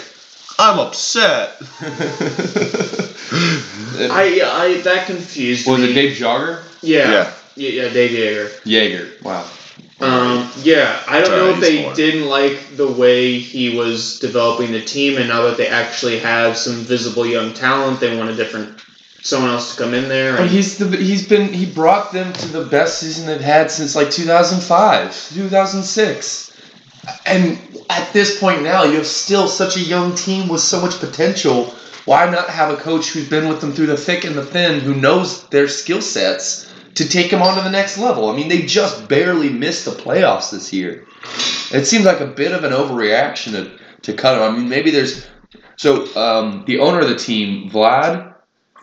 I'm 0.59 0.79
upset. 0.79 1.55
I 3.11 4.41
I 4.43 4.81
that 4.83 5.05
confused 5.07 5.67
was 5.67 5.79
me. 5.81 5.91
it 5.91 5.93
Dave 5.93 6.17
Jogger? 6.17 6.63
Yeah. 6.81 7.11
Yeah. 7.11 7.33
Yeah, 7.57 7.69
yeah, 7.83 7.89
Dave 7.93 8.11
Joerger. 8.11 8.61
Joerger. 8.65 9.21
Wow. 9.23 9.45
Um, 10.01 10.51
yeah, 10.61 11.01
I 11.07 11.21
don't 11.21 11.31
know 11.31 11.49
if 11.51 11.61
they 11.61 11.93
didn't 11.93 12.27
like 12.27 12.75
the 12.75 12.91
way 12.91 13.39
he 13.39 13.77
was 13.77 14.19
developing 14.19 14.73
the 14.73 14.81
team, 14.81 15.17
and 15.17 15.29
now 15.29 15.43
that 15.43 15.55
they 15.55 15.67
actually 15.67 16.19
have 16.19 16.57
some 16.57 16.75
visible 16.83 17.25
young 17.25 17.53
talent, 17.53 18.01
they 18.01 18.17
want 18.17 18.29
a 18.29 18.35
different 18.35 18.81
someone 19.21 19.51
else 19.51 19.73
to 19.73 19.81
come 19.81 19.93
in 19.93 20.09
there. 20.09 20.35
But 20.35 20.49
he's 20.49 20.77
the 20.77 20.89
he's 20.97 21.27
been 21.27 21.51
he 21.53 21.65
brought 21.65 22.11
them 22.11 22.33
to 22.33 22.47
the 22.49 22.65
best 22.65 22.99
season 22.99 23.25
they've 23.25 23.39
had 23.39 23.71
since 23.71 23.95
like 23.95 24.11
2005, 24.11 25.29
2006. 25.33 26.51
And 27.25 27.57
at 27.89 28.11
this 28.11 28.39
point 28.39 28.63
now, 28.63 28.83
you 28.83 28.97
have 28.97 29.07
still 29.07 29.47
such 29.47 29.77
a 29.77 29.81
young 29.81 30.13
team 30.15 30.49
with 30.49 30.61
so 30.61 30.81
much 30.81 30.99
potential. 30.99 31.73
Why 32.03 32.29
not 32.29 32.49
have 32.49 32.71
a 32.71 32.77
coach 32.77 33.11
who's 33.11 33.29
been 33.29 33.47
with 33.47 33.61
them 33.61 33.71
through 33.71 33.87
the 33.87 33.97
thick 33.97 34.25
and 34.25 34.35
the 34.35 34.45
thin, 34.45 34.81
who 34.81 34.93
knows 34.93 35.47
their 35.47 35.67
skill 35.67 36.01
sets 36.01 36.69
to 36.95 37.07
take 37.07 37.31
them 37.31 37.41
on 37.41 37.57
to 37.57 37.63
the 37.63 37.69
next 37.71 37.97
level? 37.97 38.29
I 38.29 38.35
mean, 38.35 38.47
they 38.49 38.63
just 38.63 39.07
barely 39.07 39.49
missed 39.49 39.85
the 39.85 39.91
playoffs 39.91 40.51
this 40.51 40.73
year. 40.73 41.05
It 41.71 41.85
seems 41.85 42.05
like 42.05 42.19
a 42.19 42.27
bit 42.27 42.51
of 42.51 42.63
an 42.63 42.71
overreaction 42.71 43.51
to, 43.53 43.71
to 44.01 44.13
cut 44.13 44.37
him. 44.37 44.43
I 44.43 44.57
mean, 44.57 44.69
maybe 44.69 44.91
there's 44.91 45.25
So 45.77 46.05
um, 46.15 46.63
the 46.67 46.79
owner 46.79 47.01
of 47.01 47.09
the 47.09 47.17
team, 47.17 47.69
Vlad, 47.69 48.33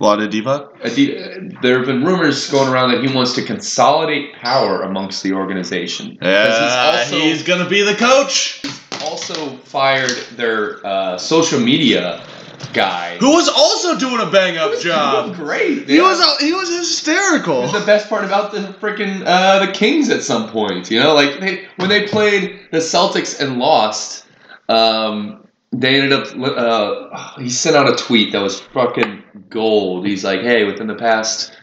Vlade 0.01 0.31
Divac? 0.31 0.69
uh, 0.85 1.59
there 1.63 1.79
have 1.79 1.87
been 1.87 2.05
rumors 2.05 2.51
going 2.51 2.69
around 2.73 2.91
that 2.91 3.05
he 3.05 3.15
wants 3.15 3.35
to 3.35 3.43
consolidate 3.43 4.35
power 4.35 4.83
amongst 4.83 5.23
the 5.23 5.33
organization. 5.33 6.19
Yeah, 6.21 6.95
he's 6.97 7.11
also- 7.13 7.19
he's 7.21 7.43
gonna 7.45 7.69
be 7.69 7.83
the 7.83 7.95
coach. 7.95 8.63
Also 9.05 9.57
fired 9.65 10.11
their 10.37 10.85
uh, 10.87 11.19
social 11.19 11.61
media 11.61 12.25
guy. 12.73 13.17
Who 13.19 13.31
was 13.31 13.49
also 13.49 13.99
doing 13.99 14.21
a 14.21 14.31
bang 14.31 14.57
up 14.57 14.79
job. 14.81 15.35
Great. 15.37 15.89
He 15.89 16.01
was 16.01 16.41
he 16.41 16.53
was 16.53 16.69
hysterical. 16.69 17.69
the 17.69 17.85
best 17.85 18.09
part 18.09 18.25
about 18.25 18.53
the 18.53 18.59
freaking 18.81 19.23
uh, 19.25 19.65
the 19.65 19.73
Kings 19.73 20.11
at 20.11 20.23
some 20.23 20.49
point. 20.51 20.91
You 20.91 21.01
know, 21.01 21.15
like 21.15 21.41
they, 21.41 21.69
when 21.77 21.89
they 21.89 22.07
played 22.07 22.61
the 22.71 22.79
Celtics 22.79 23.41
and 23.41 23.59
lost, 23.59 24.27
um, 24.69 25.47
they 25.73 26.01
ended 26.01 26.13
up. 26.13 26.27
Uh, 26.37 27.41
he 27.41 27.51
sent 27.51 27.77
out 27.77 27.89
a 27.89 27.97
tweet 27.97 28.33
that 28.33 28.43
was 28.43 28.61
fucking 28.61 29.23
gold. 29.49 30.07
He's 30.07 30.25
like, 30.25 30.41
"Hey, 30.41 30.65
within 30.65 30.87
the 30.87 30.95
past 30.95 31.57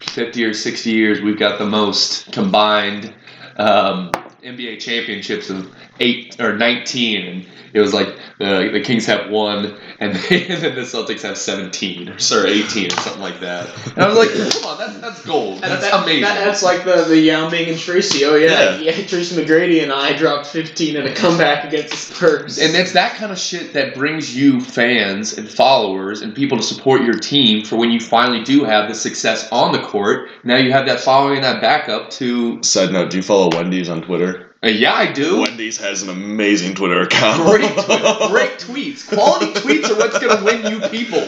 fifty 0.00 0.44
or 0.44 0.54
sixty 0.54 0.90
years, 0.90 1.20
we've 1.20 1.38
got 1.38 1.58
the 1.58 1.66
most 1.66 2.32
combined 2.32 3.12
um, 3.56 4.10
NBA 4.42 4.80
championships 4.80 5.50
of 5.50 5.74
eight 6.00 6.40
or 6.40 6.56
nineteen." 6.56 7.26
And 7.26 7.46
it 7.72 7.80
was 7.80 7.92
like 7.92 8.08
uh, 8.40 8.70
the 8.72 8.80
Kings 8.82 9.04
have 9.06 9.28
one, 9.30 9.76
and, 10.00 10.14
they, 10.14 10.46
and 10.48 10.62
then 10.62 10.74
the 10.74 10.80
Celtics 10.82 11.22
have 11.22 11.36
seventeen 11.36 12.08
or 12.08 12.18
sorry, 12.18 12.52
eighteen 12.52 12.86
or 12.86 12.96
something 12.96 13.20
like 13.22 13.40
that. 13.40 13.68
And 13.94 13.98
I 14.04 14.08
was 14.08 14.16
like, 14.16 14.52
"Come 14.52 14.64
on, 14.70 14.78
that's 14.78 14.98
that's 14.98 15.24
gold. 15.26 15.60
That- 15.60 15.68
That's 15.68 15.82
that- 15.90 16.02
amazing." 16.02 16.22
that- 16.22 16.44
that's 16.44 16.62
like 16.62 16.84
the, 16.84 17.04
the 17.08 17.18
Yao 17.18 17.50
Ming 17.50 17.68
and 17.68 17.78
Tracy. 17.78 18.24
Oh, 18.24 18.34
yeah. 18.36 18.76
Yeah. 18.78 18.92
yeah. 18.96 19.06
Tracy 19.06 19.36
McGrady 19.36 19.82
and 19.82 19.92
I 19.92 20.16
dropped 20.16 20.46
15 20.46 20.96
in 20.96 21.06
a 21.06 21.14
comeback 21.14 21.64
against 21.66 21.90
the 21.90 21.96
Spurs. 22.14 22.58
And 22.58 22.74
it's 22.76 22.92
that 22.92 23.16
kind 23.16 23.30
of 23.32 23.38
shit 23.38 23.72
that 23.74 23.94
brings 23.94 24.34
you 24.34 24.60
fans 24.60 25.36
and 25.36 25.48
followers 25.48 26.22
and 26.22 26.34
people 26.34 26.56
to 26.56 26.62
support 26.62 27.02
your 27.02 27.14
team 27.18 27.64
for 27.64 27.76
when 27.76 27.90
you 27.90 28.00
finally 28.00 28.42
do 28.44 28.64
have 28.64 28.88
the 28.88 28.94
success 28.94 29.48
on 29.52 29.72
the 29.72 29.80
court. 29.80 30.30
Now 30.44 30.56
you 30.56 30.72
have 30.72 30.86
that 30.86 31.00
following 31.00 31.36
and 31.36 31.44
that 31.44 31.60
backup 31.60 32.10
to. 32.10 32.62
Side 32.62 32.92
note: 32.92 33.10
Do 33.10 33.16
you 33.18 33.22
follow 33.22 33.50
Wendy's 33.54 33.88
on 33.88 34.02
Twitter? 34.02 34.45
Uh, 34.66 34.70
yeah, 34.70 34.94
I 34.94 35.12
do. 35.12 35.40
Wendy's 35.40 35.78
has 35.78 36.02
an 36.02 36.08
amazing 36.10 36.74
Twitter 36.74 37.00
account. 37.02 37.42
Great, 37.42 37.70
tweet- 37.72 37.86
great 38.30 38.58
tweets. 38.58 39.06
Quality 39.08 39.52
tweets 39.60 39.88
are 39.90 39.96
what's 39.96 40.18
going 40.18 40.36
to 40.36 40.44
win 40.44 40.72
you 40.72 40.80
people. 40.88 41.18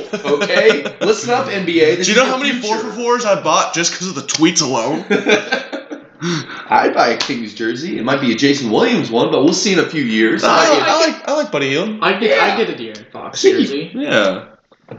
Okay, 0.42 0.82
listen 1.00 1.30
up, 1.30 1.46
NBA. 1.46 1.96
This 1.98 2.06
Do 2.06 2.12
you 2.12 2.18
know 2.18 2.24
is 2.24 2.30
how 2.30 2.36
your 2.38 2.46
many 2.46 2.60
four 2.60 2.74
future. 2.76 2.90
for 2.90 2.96
fours 2.96 3.24
I 3.24 3.40
bought 3.42 3.74
just 3.74 3.92
because 3.92 4.08
of 4.08 4.14
the 4.16 4.22
tweets 4.22 4.62
alone? 4.62 5.04
I'd 6.70 6.94
buy 6.94 7.10
a 7.10 7.16
Kings 7.18 7.54
jersey. 7.54 7.98
It 7.98 8.04
might 8.04 8.20
be 8.20 8.32
a 8.32 8.34
Jason 8.34 8.70
Williams 8.70 9.10
one, 9.10 9.30
but 9.30 9.44
we'll 9.44 9.52
see 9.52 9.72
in 9.72 9.78
a 9.78 9.88
few 9.88 10.02
years. 10.02 10.42
I, 10.42 10.48
Might 10.48 10.74
be 10.74 10.80
a- 10.80 10.84
I 10.84 11.06
like 11.06 11.28
I 11.28 11.32
like 11.34 11.52
Buddy 11.52 11.68
Hield. 11.70 11.98
I 12.02 12.18
get, 12.18 12.36
Yeah. 12.36 12.44
I 12.44 12.56
get 12.56 12.70
a 12.70 12.72
De'Aaron 12.72 13.10
Fox 13.12 13.40
See, 13.40 13.52
jersey. 13.52 13.90
Yeah, 13.94 14.46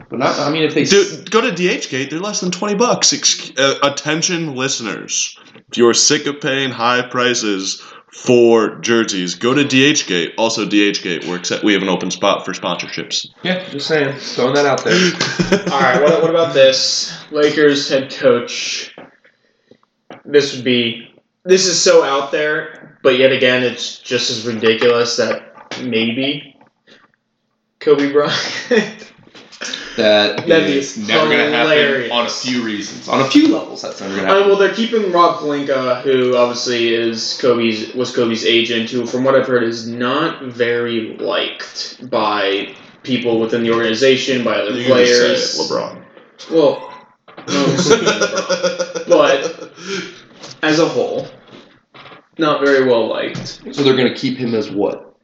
but 0.08 0.18
not, 0.18 0.38
I 0.38 0.50
mean, 0.50 0.62
if 0.62 0.72
they 0.74 0.84
dude, 0.84 1.30
go 1.30 1.42
to 1.42 1.48
DHgate. 1.50 2.08
They're 2.08 2.20
less 2.20 2.40
than 2.40 2.50
twenty 2.50 2.74
bucks. 2.74 3.12
Ex- 3.12 3.52
uh, 3.58 3.74
attention, 3.82 4.54
listeners, 4.56 5.38
if 5.70 5.76
you're 5.76 5.92
sick 5.92 6.24
of 6.26 6.40
paying 6.40 6.70
high 6.70 7.02
prices 7.02 7.82
for 8.12 8.76
jerseys, 8.76 9.36
go 9.36 9.54
to 9.54 9.64
DHgate. 9.64 10.34
Also, 10.36 10.66
DHgate, 10.66 11.28
we're 11.28 11.62
we 11.64 11.72
have 11.72 11.82
an 11.82 11.88
open 11.88 12.10
spot 12.10 12.44
for 12.44 12.52
sponsorships. 12.52 13.28
yeah, 13.42 13.68
just 13.68 13.86
saying, 13.86 14.18
throwing 14.18 14.54
that 14.54 14.66
out 14.66 14.84
there. 14.84 14.94
All 15.72 15.80
right, 15.80 16.02
what, 16.02 16.20
what 16.20 16.30
about 16.30 16.52
this? 16.52 17.16
Lakers 17.30 17.88
head 17.88 18.10
coach. 18.10 18.94
This 20.24 20.54
would 20.54 20.64
be. 20.64 21.14
This 21.44 21.66
is 21.66 21.80
so 21.80 22.02
out 22.02 22.32
there, 22.32 22.98
but 23.02 23.18
yet 23.18 23.32
again, 23.32 23.62
it's 23.62 23.98
just 23.98 24.30
as 24.30 24.46
ridiculous 24.46 25.16
that 25.16 25.80
maybe 25.82 26.58
Kobe 27.78 28.12
Bryant. 28.12 29.09
That 29.96 30.46
That'd 30.46 30.66
be 30.66 30.78
is 30.78 30.96
never 30.96 31.26
going 31.28 31.38
to 31.50 31.56
happen 31.56 32.10
on 32.12 32.26
a 32.26 32.30
few 32.30 32.62
reasons. 32.62 33.08
On 33.08 33.20
a 33.20 33.24
few 33.24 33.48
levels, 33.52 33.82
that's 33.82 34.00
never 34.00 34.14
going 34.14 34.26
to 34.26 34.30
Uh, 34.30 34.34
happen. 34.36 34.48
well, 34.50 34.58
they're 34.58 34.74
keeping 34.74 35.10
Rob 35.12 35.38
Pelinka, 35.40 36.02
who 36.02 36.36
obviously 36.36 36.94
is 36.94 37.38
Kobe's 37.40 37.92
was 37.94 38.14
Kobe's 38.14 38.44
agent, 38.44 38.88
who, 38.90 39.04
from 39.06 39.24
what 39.24 39.34
I've 39.34 39.46
heard, 39.46 39.64
is 39.64 39.88
not 39.88 40.42
very 40.44 41.16
liked 41.18 42.08
by 42.10 42.74
people 43.02 43.40
within 43.40 43.62
the 43.64 43.72
organization, 43.72 44.44
by 44.44 44.54
other 44.60 44.72
You 44.72 44.84
players. 44.86 45.52
say 45.52 45.62
it, 45.64 45.68
LeBron. 45.70 46.02
Well, 46.52 46.94
no, 47.48 47.64
LeBron. 47.66 49.06
But- 49.08 49.70
as 50.62 50.78
a 50.78 50.86
whole, 50.86 51.26
not 52.38 52.60
very 52.64 52.84
well 52.86 53.08
liked. 53.08 53.46
so 53.72 53.82
they're 53.82 53.96
going 53.96 54.12
to 54.12 54.14
keep 54.18 54.36
him 54.38 54.54
as 54.54 54.70
what? 54.70 55.14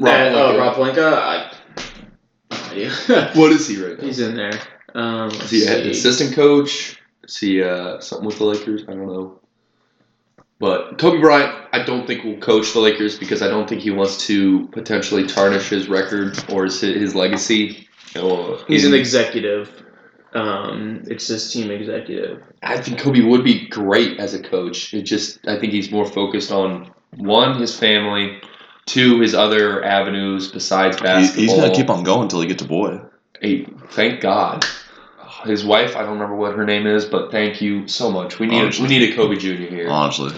Rob, 0.00 0.08
Rob 0.08 0.34
uh, 0.34 0.52
Pelinka. 0.52 0.58
Rob 0.58 0.74
Pelinka, 0.76 1.12
I, 1.12 1.52
no 1.52 1.57
idea. 2.70 2.90
What 3.34 3.52
is 3.52 3.68
he 3.68 3.82
right 3.82 3.98
now? 3.98 4.04
He's 4.04 4.20
in 4.20 4.34
there. 4.36 4.52
Um, 4.94 5.30
Is 5.30 5.50
he 5.50 5.66
an 5.66 5.86
assistant 5.88 6.34
coach? 6.34 6.98
Is 7.24 7.36
he 7.36 7.62
uh, 7.62 8.00
something 8.00 8.26
with 8.26 8.38
the 8.38 8.44
Lakers? 8.44 8.82
I 8.88 8.92
don't 8.92 9.06
know. 9.06 9.40
But 10.58 10.98
Kobe 10.98 11.20
Bryant, 11.20 11.54
I 11.72 11.84
don't 11.84 12.06
think 12.06 12.24
will 12.24 12.38
coach 12.38 12.72
the 12.72 12.80
Lakers 12.80 13.18
because 13.18 13.42
I 13.42 13.48
don't 13.48 13.68
think 13.68 13.80
he 13.82 13.90
wants 13.90 14.26
to 14.26 14.66
potentially 14.68 15.26
tarnish 15.26 15.68
his 15.68 15.88
record 15.88 16.36
or 16.50 16.64
his, 16.64 16.80
his 16.80 17.14
legacy. 17.14 17.88
Or 18.20 18.58
He's 18.66 18.84
in- 18.84 18.92
an 18.94 18.98
executive. 18.98 19.84
Um, 20.34 21.04
it's 21.06 21.26
his 21.28 21.50
team 21.52 21.70
executive. 21.70 22.42
I 22.62 22.80
think 22.80 22.98
Kobe 22.98 23.20
would 23.22 23.44
be 23.44 23.66
great 23.68 24.18
as 24.18 24.34
a 24.34 24.42
coach. 24.42 24.92
It 24.92 25.02
just 25.02 25.46
I 25.48 25.58
think 25.58 25.72
he's 25.72 25.90
more 25.90 26.04
focused 26.06 26.50
on 26.52 26.90
one 27.16 27.58
his 27.58 27.78
family, 27.78 28.40
two 28.88 29.20
his 29.20 29.34
other 29.34 29.84
avenues 29.84 30.48
besides 30.48 30.96
He- 30.96 31.02
basketball. 31.04 31.42
he's 31.44 31.54
gonna 31.54 31.74
keep 31.74 31.90
on 31.90 32.02
going 32.02 32.22
until 32.22 32.40
he 32.40 32.48
gets 32.48 32.62
a 32.62 32.66
boy. 32.66 32.98
Hey, 33.40 33.66
thank 33.90 34.20
God. 34.20 34.64
His 35.44 35.64
wife, 35.64 35.94
I 35.94 36.00
don't 36.00 36.14
remember 36.14 36.34
what 36.34 36.54
her 36.56 36.64
name 36.64 36.86
is, 36.86 37.04
but 37.04 37.30
thank 37.30 37.60
you 37.60 37.86
so 37.86 38.10
much. 38.10 38.40
We 38.40 38.46
need 38.48 38.56
a, 38.58 38.62
Honestly. 38.64 38.82
we 38.82 38.98
need 38.98 39.12
a 39.12 39.16
Kobe 39.16 39.36
Jr. 39.36 39.52
here. 39.72 39.88
Honestly, 39.88 40.32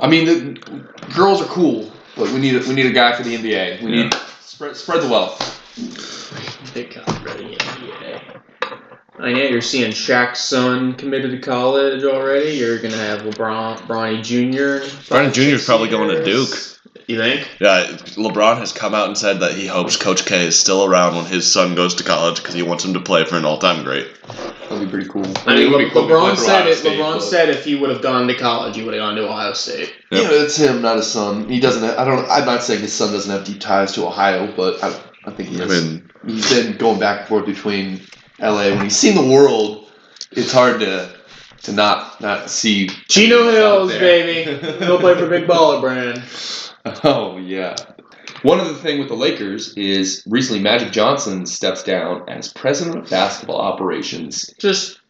I 0.00 0.08
mean, 0.08 0.24
the 0.24 0.84
girls 1.14 1.42
are 1.42 1.46
cool, 1.46 1.90
but 2.16 2.30
we 2.32 2.38
need 2.38 2.54
a, 2.56 2.60
we 2.66 2.74
need 2.74 2.86
a 2.86 2.92
guy 2.92 3.14
for 3.14 3.22
the 3.22 3.36
NBA. 3.36 3.82
We 3.82 3.90
need 3.90 4.14
spread 4.40 4.76
spread 4.76 5.02
the 5.02 5.08
wealth. 5.08 5.36
They 6.74 6.84
got 6.84 7.06
ready 7.24 7.56
NBA. 7.56 8.20
And 9.18 9.36
yeah, 9.36 9.44
you're 9.44 9.60
seeing 9.60 9.90
Shaq's 9.90 10.38
son 10.40 10.94
committed 10.94 11.32
to 11.32 11.38
college 11.38 12.04
already. 12.04 12.52
You're 12.52 12.78
gonna 12.78 12.96
have 12.96 13.22
LeBron, 13.22 13.78
Bronny 13.80 14.22
Jr. 14.22 14.86
Bronny 15.12 15.32
Jr. 15.32 15.40
is 15.56 15.64
probably 15.64 15.88
going 15.88 16.08
to 16.16 16.24
Duke. 16.24 16.56
You 17.08 17.16
think? 17.18 17.48
yeah. 17.58 17.86
LeBron 18.16 18.58
has 18.58 18.70
come 18.70 18.94
out 18.94 19.06
and 19.08 19.16
said 19.16 19.40
that 19.40 19.52
he 19.54 19.66
hopes 19.66 19.96
Coach 19.96 20.26
K 20.26 20.44
is 20.46 20.58
still 20.58 20.84
around 20.84 21.16
when 21.16 21.24
his 21.24 21.50
son 21.50 21.74
goes 21.74 21.94
to 21.96 22.04
college 22.04 22.36
because 22.36 22.54
he 22.54 22.62
wants 22.62 22.84
him 22.84 22.92
to 22.92 23.00
play 23.00 23.24
for 23.24 23.36
an 23.36 23.46
all-time 23.46 23.82
great. 23.82 24.06
That'd 24.68 24.80
be 24.80 24.90
pretty 24.90 25.08
cool. 25.08 25.24
I 25.46 25.54
mean, 25.56 25.66
it 25.66 25.70
would 25.70 25.78
be 25.78 25.90
cool 25.90 26.02
LeBron 26.02 26.36
said 26.36 26.66
it. 26.66 26.76
State, 26.76 26.98
LeBron 27.00 27.14
but- 27.14 27.20
said 27.22 27.48
if 27.48 27.64
he 27.64 27.74
would 27.76 27.88
have 27.88 28.02
gone 28.02 28.28
to 28.28 28.34
college, 28.34 28.76
he 28.76 28.82
would 28.84 28.92
have 28.92 29.00
gone 29.00 29.16
to 29.16 29.26
Ohio 29.26 29.54
State. 29.54 29.94
Yep. 30.10 30.22
Yeah, 30.22 30.28
it's 30.44 30.56
him, 30.58 30.82
not 30.82 30.96
his 30.98 31.06
son. 31.06 31.48
He 31.48 31.58
doesn't. 31.60 31.82
Have, 31.82 31.98
I 31.98 32.04
don't. 32.04 32.28
I'm 32.28 32.44
not 32.44 32.62
saying 32.62 32.82
his 32.82 32.92
son 32.92 33.10
doesn't 33.12 33.30
have 33.30 33.44
deep 33.46 33.60
ties 33.60 33.92
to 33.94 34.06
Ohio, 34.06 34.52
but 34.54 34.82
I, 34.84 34.88
I 35.24 35.30
think 35.30 35.48
he 35.48 35.56
I 35.56 35.66
has. 35.66 35.82
mean, 35.84 36.10
he's 36.26 36.50
been 36.52 36.76
going 36.76 37.00
back 37.00 37.20
and 37.20 37.28
forth 37.28 37.46
between 37.46 38.02
L.A. 38.38 38.70
When 38.74 38.84
he's 38.84 38.96
seen 38.96 39.14
the 39.14 39.34
world, 39.34 39.90
it's 40.32 40.52
hard 40.52 40.80
to 40.80 41.10
to 41.62 41.72
not 41.72 42.20
not 42.20 42.50
see 42.50 42.88
Chino 43.08 43.50
Hills, 43.50 43.92
baby. 43.92 44.58
He'll 44.84 44.98
play 45.00 45.14
for 45.14 45.26
Big 45.26 45.46
Baller 45.48 45.80
Brand. 45.80 46.22
Oh 47.04 47.36
yeah. 47.38 47.76
One 48.42 48.60
other 48.60 48.74
thing 48.74 48.98
with 48.98 49.08
the 49.08 49.14
Lakers 49.16 49.74
is 49.76 50.22
recently 50.26 50.60
Magic 50.62 50.92
Johnson 50.92 51.44
steps 51.46 51.82
down 51.82 52.28
as 52.28 52.52
president 52.52 52.98
of 52.98 53.10
basketball 53.10 53.60
operations 53.60 54.52
Just 54.58 55.00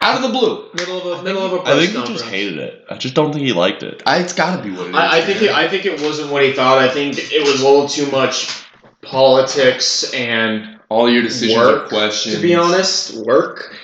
out 0.00 0.16
of 0.16 0.22
the 0.22 0.28
blue. 0.28 0.68
middle 0.74 1.10
of 1.12 1.20
a 1.20 1.22
middle 1.24 1.44
of 1.44 1.52
a 1.54 1.56
I 1.60 1.64
press 1.64 1.76
think 1.78 1.90
he 1.90 1.96
conference. 1.96 2.20
just 2.20 2.30
hated 2.30 2.58
it. 2.58 2.84
I 2.90 2.96
just 2.96 3.14
don't 3.14 3.32
think 3.32 3.44
he 3.46 3.52
liked 3.52 3.82
it. 3.82 4.02
I, 4.06 4.18
it's 4.20 4.34
got 4.34 4.56
to 4.56 4.62
be 4.62 4.70
what 4.70 4.86
it 4.88 4.90
is. 4.90 4.94
I, 4.96 5.18
I 5.18 5.20
think 5.22 5.42
it, 5.42 5.50
I 5.50 5.68
think 5.68 5.84
it 5.86 6.00
wasn't 6.00 6.30
what 6.30 6.42
he 6.44 6.52
thought. 6.52 6.78
I 6.78 6.88
think 6.88 7.16
it 7.18 7.40
was 7.42 7.60
a 7.62 7.64
little 7.68 7.88
too 7.88 8.10
much 8.10 8.64
politics 9.02 10.12
and 10.12 10.78
all 10.88 11.08
your 11.10 11.22
decisions 11.22 11.56
work, 11.56 11.86
are 11.86 11.88
questions. 11.88 12.36
to 12.36 12.42
be 12.42 12.54
honest, 12.54 13.16
work. 13.24 13.74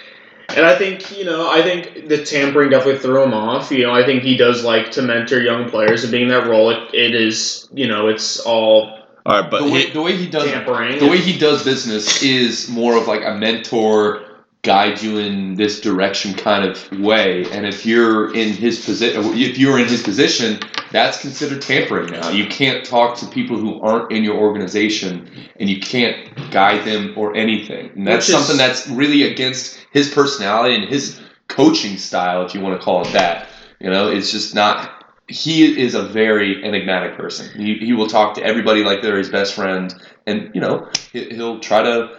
And 0.57 0.67
I 0.67 0.77
think 0.77 1.17
you 1.17 1.25
know, 1.25 1.51
I 1.51 1.63
think 1.63 2.09
the 2.09 2.25
tampering 2.25 2.71
definitely 2.71 3.01
threw 3.01 3.23
him 3.23 3.35
off. 3.35 3.71
You 3.71 3.85
know, 3.85 3.93
I 3.93 4.05
think 4.05 4.23
he 4.23 4.37
does 4.37 4.65
like 4.65 4.93
to 4.93 5.03
mentor 5.03 5.41
young 5.41 5.69
players 5.71 6.05
and 6.05 6.11
being 6.11 6.29
that 6.29 6.47
role. 6.47 6.71
It, 6.71 6.95
it 6.95 7.15
is, 7.15 7.69
you 7.73 7.89
know, 7.89 8.09
it's 8.09 8.41
all 8.41 8.99
All 9.27 9.41
right, 9.41 9.51
but 9.51 9.65
the 9.65 9.71
way, 9.71 9.87
he, 9.87 9.91
the 9.93 10.03
way 10.03 10.17
he 10.17 10.27
does 10.27 10.45
tampering. 10.51 10.99
the 10.99 11.09
way 11.09 11.19
he 11.19 11.39
does 11.39 11.65
business 11.65 12.23
is 12.23 12.69
more 12.69 12.97
of 12.97 13.07
like 13.07 13.25
a 13.25 13.35
mentor 13.35 14.25
guide 14.63 15.03
you 15.03 15.19
in 15.19 15.55
this 15.55 15.81
direction 15.81 16.35
kind 16.35 16.65
of 16.65 16.91
way 17.01 17.45
and 17.51 17.67
if 17.67 17.85
you're 17.85 18.33
in 18.35 18.53
his 18.53 18.85
position 18.85 19.21
if 19.35 19.59
you're 19.59 19.79
in 19.79 19.89
his 19.89 20.03
position 20.03 20.61
that's 20.93 21.21
considered 21.21 21.61
tampering 21.61 22.11
now 22.11 22.29
you 22.31 22.47
can't 22.47 22.85
talk 22.85 23.17
to 23.17 23.27
people 23.27 23.57
who 23.57 23.81
aren't 23.81 24.13
in 24.13 24.23
your 24.23 24.37
organization 24.37 25.29
and 25.59 25.69
you 25.69 25.81
can't 25.81 26.29
guide 26.53 26.85
them 26.87 27.13
or 27.17 27.35
anything 27.35 27.91
and 27.97 28.07
that's 28.07 28.29
is- 28.29 28.35
something 28.35 28.57
that's 28.57 28.87
really 28.89 29.25
against 29.25 29.85
his 29.91 30.13
personality 30.13 30.77
and 30.77 30.85
his 30.85 31.21
coaching 31.49 31.97
style 31.97 32.47
if 32.47 32.55
you 32.55 32.61
want 32.61 32.79
to 32.79 32.85
call 32.85 33.05
it 33.05 33.13
that 33.13 33.49
you 33.81 33.91
know 33.91 34.09
it's 34.09 34.31
just 34.31 34.55
not 34.55 35.03
he 35.29 35.81
is 35.81 35.95
a 35.95 36.03
very 36.03 36.65
enigmatic 36.65 37.17
person. 37.17 37.49
He, 37.59 37.79
he 37.79 37.93
will 37.93 38.07
talk 38.09 38.35
to 38.35 38.43
everybody 38.43 38.85
like 38.85 39.03
they're 39.03 39.17
his 39.17 39.31
best 39.31 39.55
friend, 39.55 39.95
and 40.27 40.51
you 40.55 40.61
know 40.61 40.89
he, 41.13 41.31
he'll 41.31 41.61
try 41.61 41.83
to. 41.83 42.17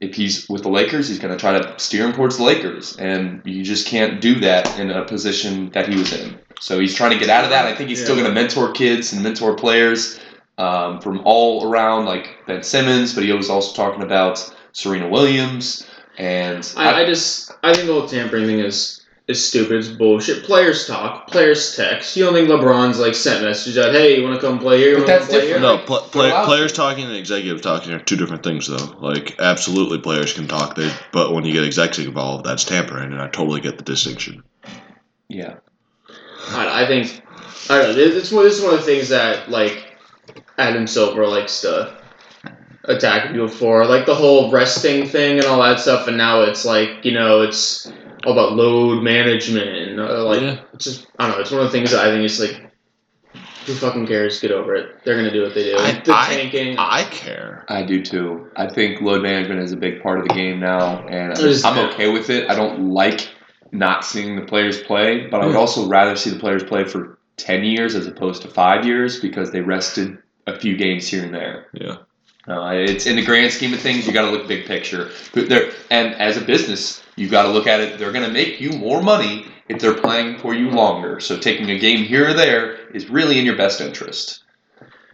If 0.00 0.14
he's 0.14 0.48
with 0.48 0.62
the 0.62 0.68
Lakers, 0.68 1.08
he's 1.08 1.18
going 1.18 1.32
to 1.32 1.38
try 1.38 1.58
to 1.58 1.78
steer 1.78 2.06
him 2.06 2.12
towards 2.12 2.36
the 2.36 2.42
Lakers, 2.42 2.96
and 2.96 3.42
you 3.44 3.62
just 3.62 3.86
can't 3.86 4.20
do 4.20 4.40
that 4.40 4.78
in 4.78 4.90
a 4.90 5.04
position 5.04 5.70
that 5.70 5.88
he 5.88 5.96
was 5.98 6.12
in. 6.12 6.38
So 6.60 6.78
he's 6.78 6.94
trying 6.94 7.12
to 7.12 7.18
get 7.18 7.30
out 7.30 7.44
of 7.44 7.50
that. 7.50 7.66
I 7.66 7.74
think 7.74 7.88
he's 7.88 8.02
still 8.02 8.16
going 8.16 8.26
to 8.26 8.32
mentor 8.32 8.72
kids 8.72 9.12
and 9.12 9.22
mentor 9.22 9.54
players 9.54 10.18
um, 10.58 11.00
from 11.00 11.20
all 11.24 11.68
around, 11.68 12.06
like 12.06 12.28
Ben 12.46 12.62
Simmons, 12.62 13.14
but 13.14 13.24
he 13.24 13.32
was 13.32 13.50
also 13.50 13.74
talking 13.74 14.02
about 14.02 14.54
Serena 14.72 15.08
Williams, 15.08 15.86
and 16.18 16.72
I, 16.76 17.02
I 17.02 17.06
just 17.06 17.52
I 17.62 17.72
think 17.72 17.86
the 17.86 17.92
whole 17.92 18.08
tampering 18.08 18.46
thing 18.46 18.58
is 18.60 19.03
is 19.26 19.42
stupid. 19.46 19.76
It's 19.78 19.88
bullshit. 19.88 20.44
Players 20.44 20.86
talk. 20.86 21.28
Players 21.28 21.74
text. 21.76 22.16
You 22.16 22.24
don't 22.24 22.34
think 22.34 22.48
LeBron's 22.48 22.98
like 22.98 23.14
sent 23.14 23.42
messages 23.42 23.78
out? 23.78 23.92
Hey, 23.92 24.18
you 24.18 24.22
want 24.22 24.38
to 24.38 24.46
come 24.46 24.58
play 24.58 24.78
here? 24.78 24.90
You 24.90 24.96
But 24.96 25.06
wanna 25.06 25.18
that's 25.18 25.30
play 25.30 25.40
different. 25.40 25.62
here?" 25.64 25.76
No, 25.76 25.78
pl- 25.84 26.00
play, 26.10 26.30
players 26.44 26.72
talking 26.72 27.04
and 27.06 27.16
executive 27.16 27.62
talking 27.62 27.92
are 27.92 27.98
two 28.00 28.16
different 28.16 28.42
things, 28.42 28.66
though. 28.68 28.96
Like, 29.00 29.36
absolutely, 29.40 29.98
players 29.98 30.32
can 30.34 30.46
talk, 30.46 30.74
they, 30.76 30.90
but 31.12 31.32
when 31.32 31.44
you 31.44 31.52
get 31.54 31.64
execs 31.64 31.98
involved, 31.98 32.44
that's 32.44 32.64
tampering, 32.64 33.12
and 33.12 33.22
I 33.22 33.28
totally 33.28 33.60
get 33.62 33.78
the 33.78 33.84
distinction. 33.84 34.42
yeah, 35.28 35.54
I, 36.50 36.84
I 36.84 36.86
think 36.86 37.22
I 37.70 37.78
don't 37.78 37.88
know. 37.88 37.94
This 37.94 38.24
is 38.24 38.32
one. 38.32 38.44
This 38.44 38.58
is 38.58 38.62
one 38.64 38.74
of 38.74 38.80
the 38.80 38.86
things 38.86 39.08
that 39.08 39.50
like 39.50 39.96
Adam 40.58 40.86
Silver 40.86 41.26
likes 41.26 41.62
to 41.62 41.96
attack 42.84 43.30
people 43.30 43.48
for, 43.48 43.86
like 43.86 44.04
the 44.04 44.14
whole 44.14 44.50
resting 44.50 45.06
thing 45.08 45.38
and 45.38 45.46
all 45.46 45.62
that 45.62 45.80
stuff. 45.80 46.06
And 46.08 46.18
now 46.18 46.42
it's 46.42 46.66
like 46.66 47.02
you 47.06 47.12
know 47.12 47.40
it's 47.40 47.90
all 48.24 48.32
about 48.32 48.52
load 48.54 49.02
management 49.02 49.68
and 49.68 50.00
uh, 50.00 50.24
like 50.24 50.40
Yeah. 50.40 50.60
it's 50.72 50.84
just 50.84 51.06
I 51.18 51.26
don't 51.28 51.36
know. 51.36 51.42
It's 51.42 51.50
one 51.50 51.60
of 51.60 51.66
the 51.66 51.72
things 51.72 51.90
that 51.92 52.00
I 52.06 52.10
think 52.10 52.24
is 52.24 52.40
like. 52.40 52.70
Who 53.66 53.72
fucking 53.72 54.06
cares? 54.06 54.40
Get 54.40 54.50
over 54.52 54.74
it. 54.74 55.02
They're 55.04 55.16
gonna 55.16 55.32
do 55.32 55.42
what 55.42 55.54
they 55.54 55.64
do. 55.64 55.76
I- 55.78 55.92
the 56.04 56.12
I- 56.14 56.26
tanking. 56.28 56.76
I 56.78 57.04
care. 57.04 57.64
I 57.68 57.82
do 57.82 58.02
too. 58.04 58.50
I 58.56 58.66
think 58.68 59.00
load 59.00 59.22
management 59.22 59.60
is 59.60 59.72
a 59.72 59.76
big 59.76 60.02
part 60.02 60.18
of 60.20 60.28
the 60.28 60.34
game 60.34 60.60
now, 60.60 61.06
and 61.08 61.32
It 61.32 61.38
is 61.38 61.64
I'm 61.64 61.78
okay 61.90 62.12
with 62.12 62.28
it. 62.28 62.50
I 62.50 62.54
don't 62.54 62.90
like 62.90 63.30
not 63.72 64.04
seeing 64.04 64.36
the 64.36 64.42
players 64.42 64.82
play, 64.82 65.26
but 65.28 65.40
I 65.40 65.46
would 65.46 65.56
also 65.56 65.86
rather 65.88 66.14
see 66.14 66.28
the 66.30 66.38
players 66.38 66.62
play 66.62 66.84
for 66.84 67.18
ten 67.38 67.64
years 67.64 67.94
as 67.94 68.06
opposed 68.06 68.42
to 68.42 68.48
five 68.48 68.84
years 68.84 69.18
because 69.18 69.50
they 69.50 69.62
rested 69.62 70.18
a 70.46 70.58
few 70.58 70.76
games 70.76 71.08
here 71.08 71.24
and 71.24 71.32
there. 71.34 71.66
Yeah. 71.72 71.96
Uh, 72.46 72.68
it's 72.74 73.06
in 73.06 73.16
the 73.16 73.24
grand 73.24 73.50
scheme 73.50 73.72
of 73.72 73.80
things, 73.80 74.06
you 74.06 74.12
got 74.12 74.26
to 74.26 74.30
look 74.30 74.46
big 74.46 74.66
picture. 74.66 75.10
But 75.32 75.48
there, 75.48 75.70
and 75.90 76.14
as 76.16 76.36
a 76.36 76.42
business, 76.42 77.02
you 77.16 77.28
got 77.28 77.44
to 77.44 77.50
look 77.50 77.66
at 77.66 77.80
it. 77.80 77.98
They're 77.98 78.12
going 78.12 78.26
to 78.26 78.32
make 78.32 78.60
you 78.60 78.70
more 78.70 79.02
money 79.02 79.46
if 79.68 79.80
they're 79.80 79.94
playing 79.94 80.38
for 80.38 80.54
you 80.54 80.70
longer. 80.70 81.20
So 81.20 81.38
taking 81.38 81.70
a 81.70 81.78
game 81.78 82.04
here 82.04 82.28
or 82.28 82.34
there 82.34 82.88
is 82.90 83.08
really 83.08 83.38
in 83.38 83.46
your 83.46 83.56
best 83.56 83.80
interest. 83.80 84.42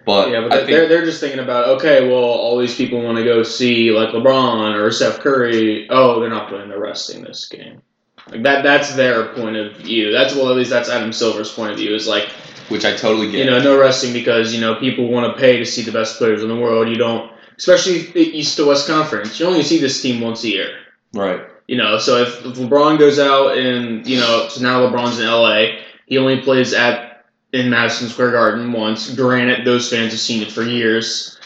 But, 0.06 0.30
yeah, 0.30 0.40
but 0.40 0.52
I 0.52 0.56
they're, 0.56 0.66
think 0.66 0.88
they're 0.88 1.04
just 1.04 1.20
thinking 1.20 1.40
about 1.40 1.68
okay, 1.76 2.08
well, 2.08 2.24
all 2.24 2.58
these 2.58 2.74
people 2.74 3.02
want 3.02 3.18
to 3.18 3.24
go 3.24 3.42
see 3.42 3.90
like 3.90 4.08
LeBron 4.10 4.74
or 4.74 4.90
Steph 4.90 5.20
Curry. 5.20 5.88
Oh, 5.90 6.20
they're 6.20 6.30
not 6.30 6.48
playing. 6.48 6.70
They're 6.70 6.80
resting 6.80 7.22
this 7.22 7.46
game. 7.48 7.82
Like 8.28 8.42
that. 8.44 8.62
That's 8.62 8.94
their 8.94 9.34
point 9.34 9.56
of 9.56 9.76
view. 9.76 10.10
That's 10.10 10.34
well, 10.34 10.48
at 10.48 10.56
least 10.56 10.70
that's 10.70 10.88
Adam 10.88 11.12
Silver's 11.12 11.52
point 11.52 11.72
of 11.72 11.76
view. 11.76 11.94
Is 11.94 12.08
like 12.08 12.30
which 12.70 12.84
I 12.84 12.96
totally 12.96 13.30
get. 13.30 13.44
you 13.44 13.50
know 13.50 13.60
no 13.60 13.78
resting 13.78 14.12
because 14.12 14.54
you 14.54 14.60
know 14.60 14.76
people 14.76 15.08
want 15.08 15.32
to 15.32 15.40
pay 15.40 15.58
to 15.58 15.66
see 15.66 15.82
the 15.82 15.92
best 15.92 16.16
players 16.16 16.42
in 16.42 16.48
the 16.48 16.56
world. 16.56 16.88
You 16.88 16.96
don't, 16.96 17.30
especially 17.58 18.02
the 18.02 18.20
East 18.20 18.56
to 18.56 18.66
West 18.66 18.86
Conference. 18.86 19.38
You 19.38 19.46
only 19.46 19.62
see 19.62 19.78
this 19.78 20.00
team 20.00 20.20
once 20.22 20.42
a 20.44 20.48
year. 20.48 20.78
right. 21.12 21.42
You 21.70 21.76
know, 21.76 21.98
so 21.98 22.16
if, 22.22 22.44
if 22.44 22.56
LeBron 22.56 22.98
goes 22.98 23.20
out 23.20 23.56
and 23.56 24.04
you 24.04 24.18
know, 24.18 24.48
so 24.48 24.60
now 24.60 24.80
LeBron's 24.80 25.20
in 25.20 25.26
LA, 25.26 25.82
he 26.06 26.18
only 26.18 26.40
plays 26.40 26.72
at 26.74 27.24
in 27.52 27.70
Madison 27.70 28.08
Square 28.08 28.32
Garden 28.32 28.72
once. 28.72 29.14
Granted, 29.14 29.64
those 29.64 29.88
fans 29.88 30.10
have 30.10 30.18
seen 30.20 30.42
it 30.42 30.50
for 30.50 30.64
years 30.64 31.38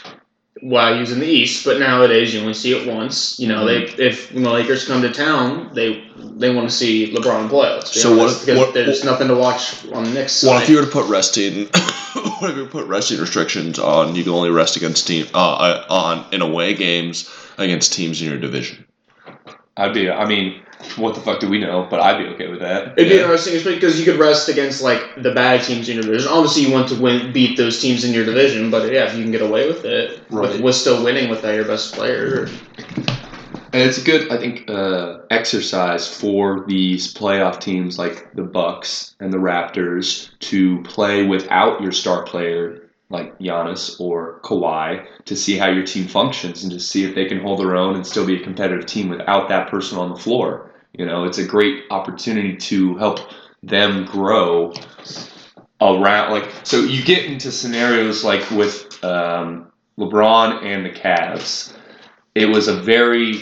while 0.61 0.95
he 0.95 0.99
was 0.99 1.11
in 1.11 1.19
the 1.19 1.27
East, 1.27 1.63
but 1.63 1.79
nowadays 1.79 2.33
you 2.33 2.39
only 2.41 2.55
see 2.55 2.73
it 2.75 2.87
once. 2.91 3.39
You 3.39 3.49
know, 3.49 3.67
they 3.67 3.83
if 4.03 4.31
when 4.33 4.41
the 4.41 4.49
Lakers 4.49 4.87
come 4.87 5.03
to 5.03 5.11
town, 5.13 5.69
they 5.75 6.03
they 6.17 6.49
want 6.51 6.67
to 6.67 6.75
see 6.75 7.13
LeBron 7.13 7.47
play. 7.47 7.79
So 7.83 8.09
what 8.15 8.19
honest, 8.21 8.39
if- 8.39 8.45
because 8.47 8.59
what- 8.59 8.73
there's 8.73 9.03
nothing 9.03 9.27
to 9.27 9.35
watch 9.35 9.85
on 9.93 10.05
the 10.05 10.09
Knicks. 10.09 10.43
Well, 10.43 10.59
if 10.59 10.67
you 10.69 10.77
were 10.77 10.85
to 10.85 10.91
put 10.91 11.07
resting, 11.07 11.67
what 12.39 12.49
if 12.49 12.57
you 12.57 12.65
put 12.65 12.87
resting 12.87 13.19
restrictions 13.19 13.77
on? 13.77 14.15
You 14.15 14.23
can 14.23 14.33
only 14.33 14.49
rest 14.49 14.75
against 14.75 15.05
team 15.05 15.27
uh, 15.35 15.37
uh, 15.37 15.85
on 15.87 16.25
in 16.31 16.41
away 16.41 16.73
games 16.73 17.29
against 17.59 17.93
teams 17.93 18.19
in 18.23 18.27
your 18.29 18.39
division. 18.39 18.85
I'd 19.77 19.93
be. 19.93 20.09
I 20.09 20.25
mean, 20.25 20.61
what 20.95 21.15
the 21.15 21.21
fuck 21.21 21.39
do 21.39 21.49
we 21.49 21.59
know? 21.59 21.87
But 21.89 21.99
I'd 21.99 22.17
be 22.17 22.29
okay 22.35 22.47
with 22.47 22.59
that. 22.59 22.97
It'd 22.97 23.09
be 23.09 23.19
interesting, 23.19 23.61
because 23.63 23.99
you 23.99 24.05
could 24.05 24.19
rest 24.19 24.47
against 24.49 24.81
like 24.81 25.21
the 25.21 25.33
bad 25.33 25.63
teams 25.63 25.89
in 25.89 25.95
your 25.95 26.03
division. 26.03 26.31
Obviously, 26.31 26.63
you 26.63 26.71
want 26.71 26.89
to 26.89 27.01
win, 27.01 27.33
beat 27.33 27.57
those 27.57 27.81
teams 27.81 28.03
in 28.03 28.13
your 28.13 28.25
division, 28.25 28.71
but 28.71 28.91
yeah, 28.91 29.05
if 29.05 29.15
you 29.15 29.23
can 29.23 29.31
get 29.31 29.41
away 29.41 29.67
with 29.67 29.83
it, 29.85 30.21
Right. 30.29 30.51
with, 30.53 30.61
with 30.61 30.75
still 30.75 31.03
winning 31.03 31.29
without 31.29 31.53
your 31.55 31.65
best 31.65 31.93
player, 31.93 32.47
And 33.73 33.83
it's 33.83 33.97
a 33.97 34.05
good, 34.05 34.31
I 34.31 34.37
think, 34.37 34.69
uh, 34.69 35.19
exercise 35.29 36.07
for 36.07 36.63
these 36.65 37.13
playoff 37.13 37.59
teams 37.59 37.99
like 37.99 38.31
the 38.33 38.43
Bucks 38.43 39.15
and 39.19 39.33
the 39.33 39.37
Raptors 39.37 40.29
to 40.39 40.81
play 40.83 41.27
without 41.27 41.81
your 41.81 41.91
star 41.91 42.23
player 42.23 42.83
like 43.15 43.39
Giannis 43.39 43.99
or 43.99 44.39
Kawhi 44.41 45.05
to 45.25 45.35
see 45.35 45.57
how 45.57 45.69
your 45.69 45.85
team 45.85 46.07
functions 46.07 46.63
and 46.63 46.71
to 46.71 46.79
see 46.79 47.05
if 47.05 47.15
they 47.15 47.25
can 47.25 47.39
hold 47.39 47.59
their 47.59 47.75
own 47.75 47.95
and 47.95 48.05
still 48.05 48.25
be 48.25 48.41
a 48.41 48.43
competitive 48.43 48.85
team 48.85 49.09
without 49.09 49.49
that 49.49 49.69
person 49.69 49.97
on 49.97 50.09
the 50.09 50.19
floor. 50.19 50.73
You 50.93 51.05
know, 51.05 51.23
it's 51.23 51.37
a 51.37 51.45
great 51.45 51.83
opportunity 51.89 52.55
to 52.55 52.95
help 52.97 53.19
them 53.63 54.05
grow 54.05 54.73
around. 55.81 56.31
Like, 56.31 56.51
so 56.63 56.81
you 56.81 57.03
get 57.03 57.25
into 57.25 57.51
scenarios 57.51 58.23
like 58.23 58.49
with 58.51 59.03
um, 59.03 59.71
LeBron 59.97 60.63
and 60.63 60.85
the 60.85 60.89
Cavs. 60.89 61.73
It 62.33 62.47
was 62.47 62.67
a 62.67 62.75
very 62.75 63.41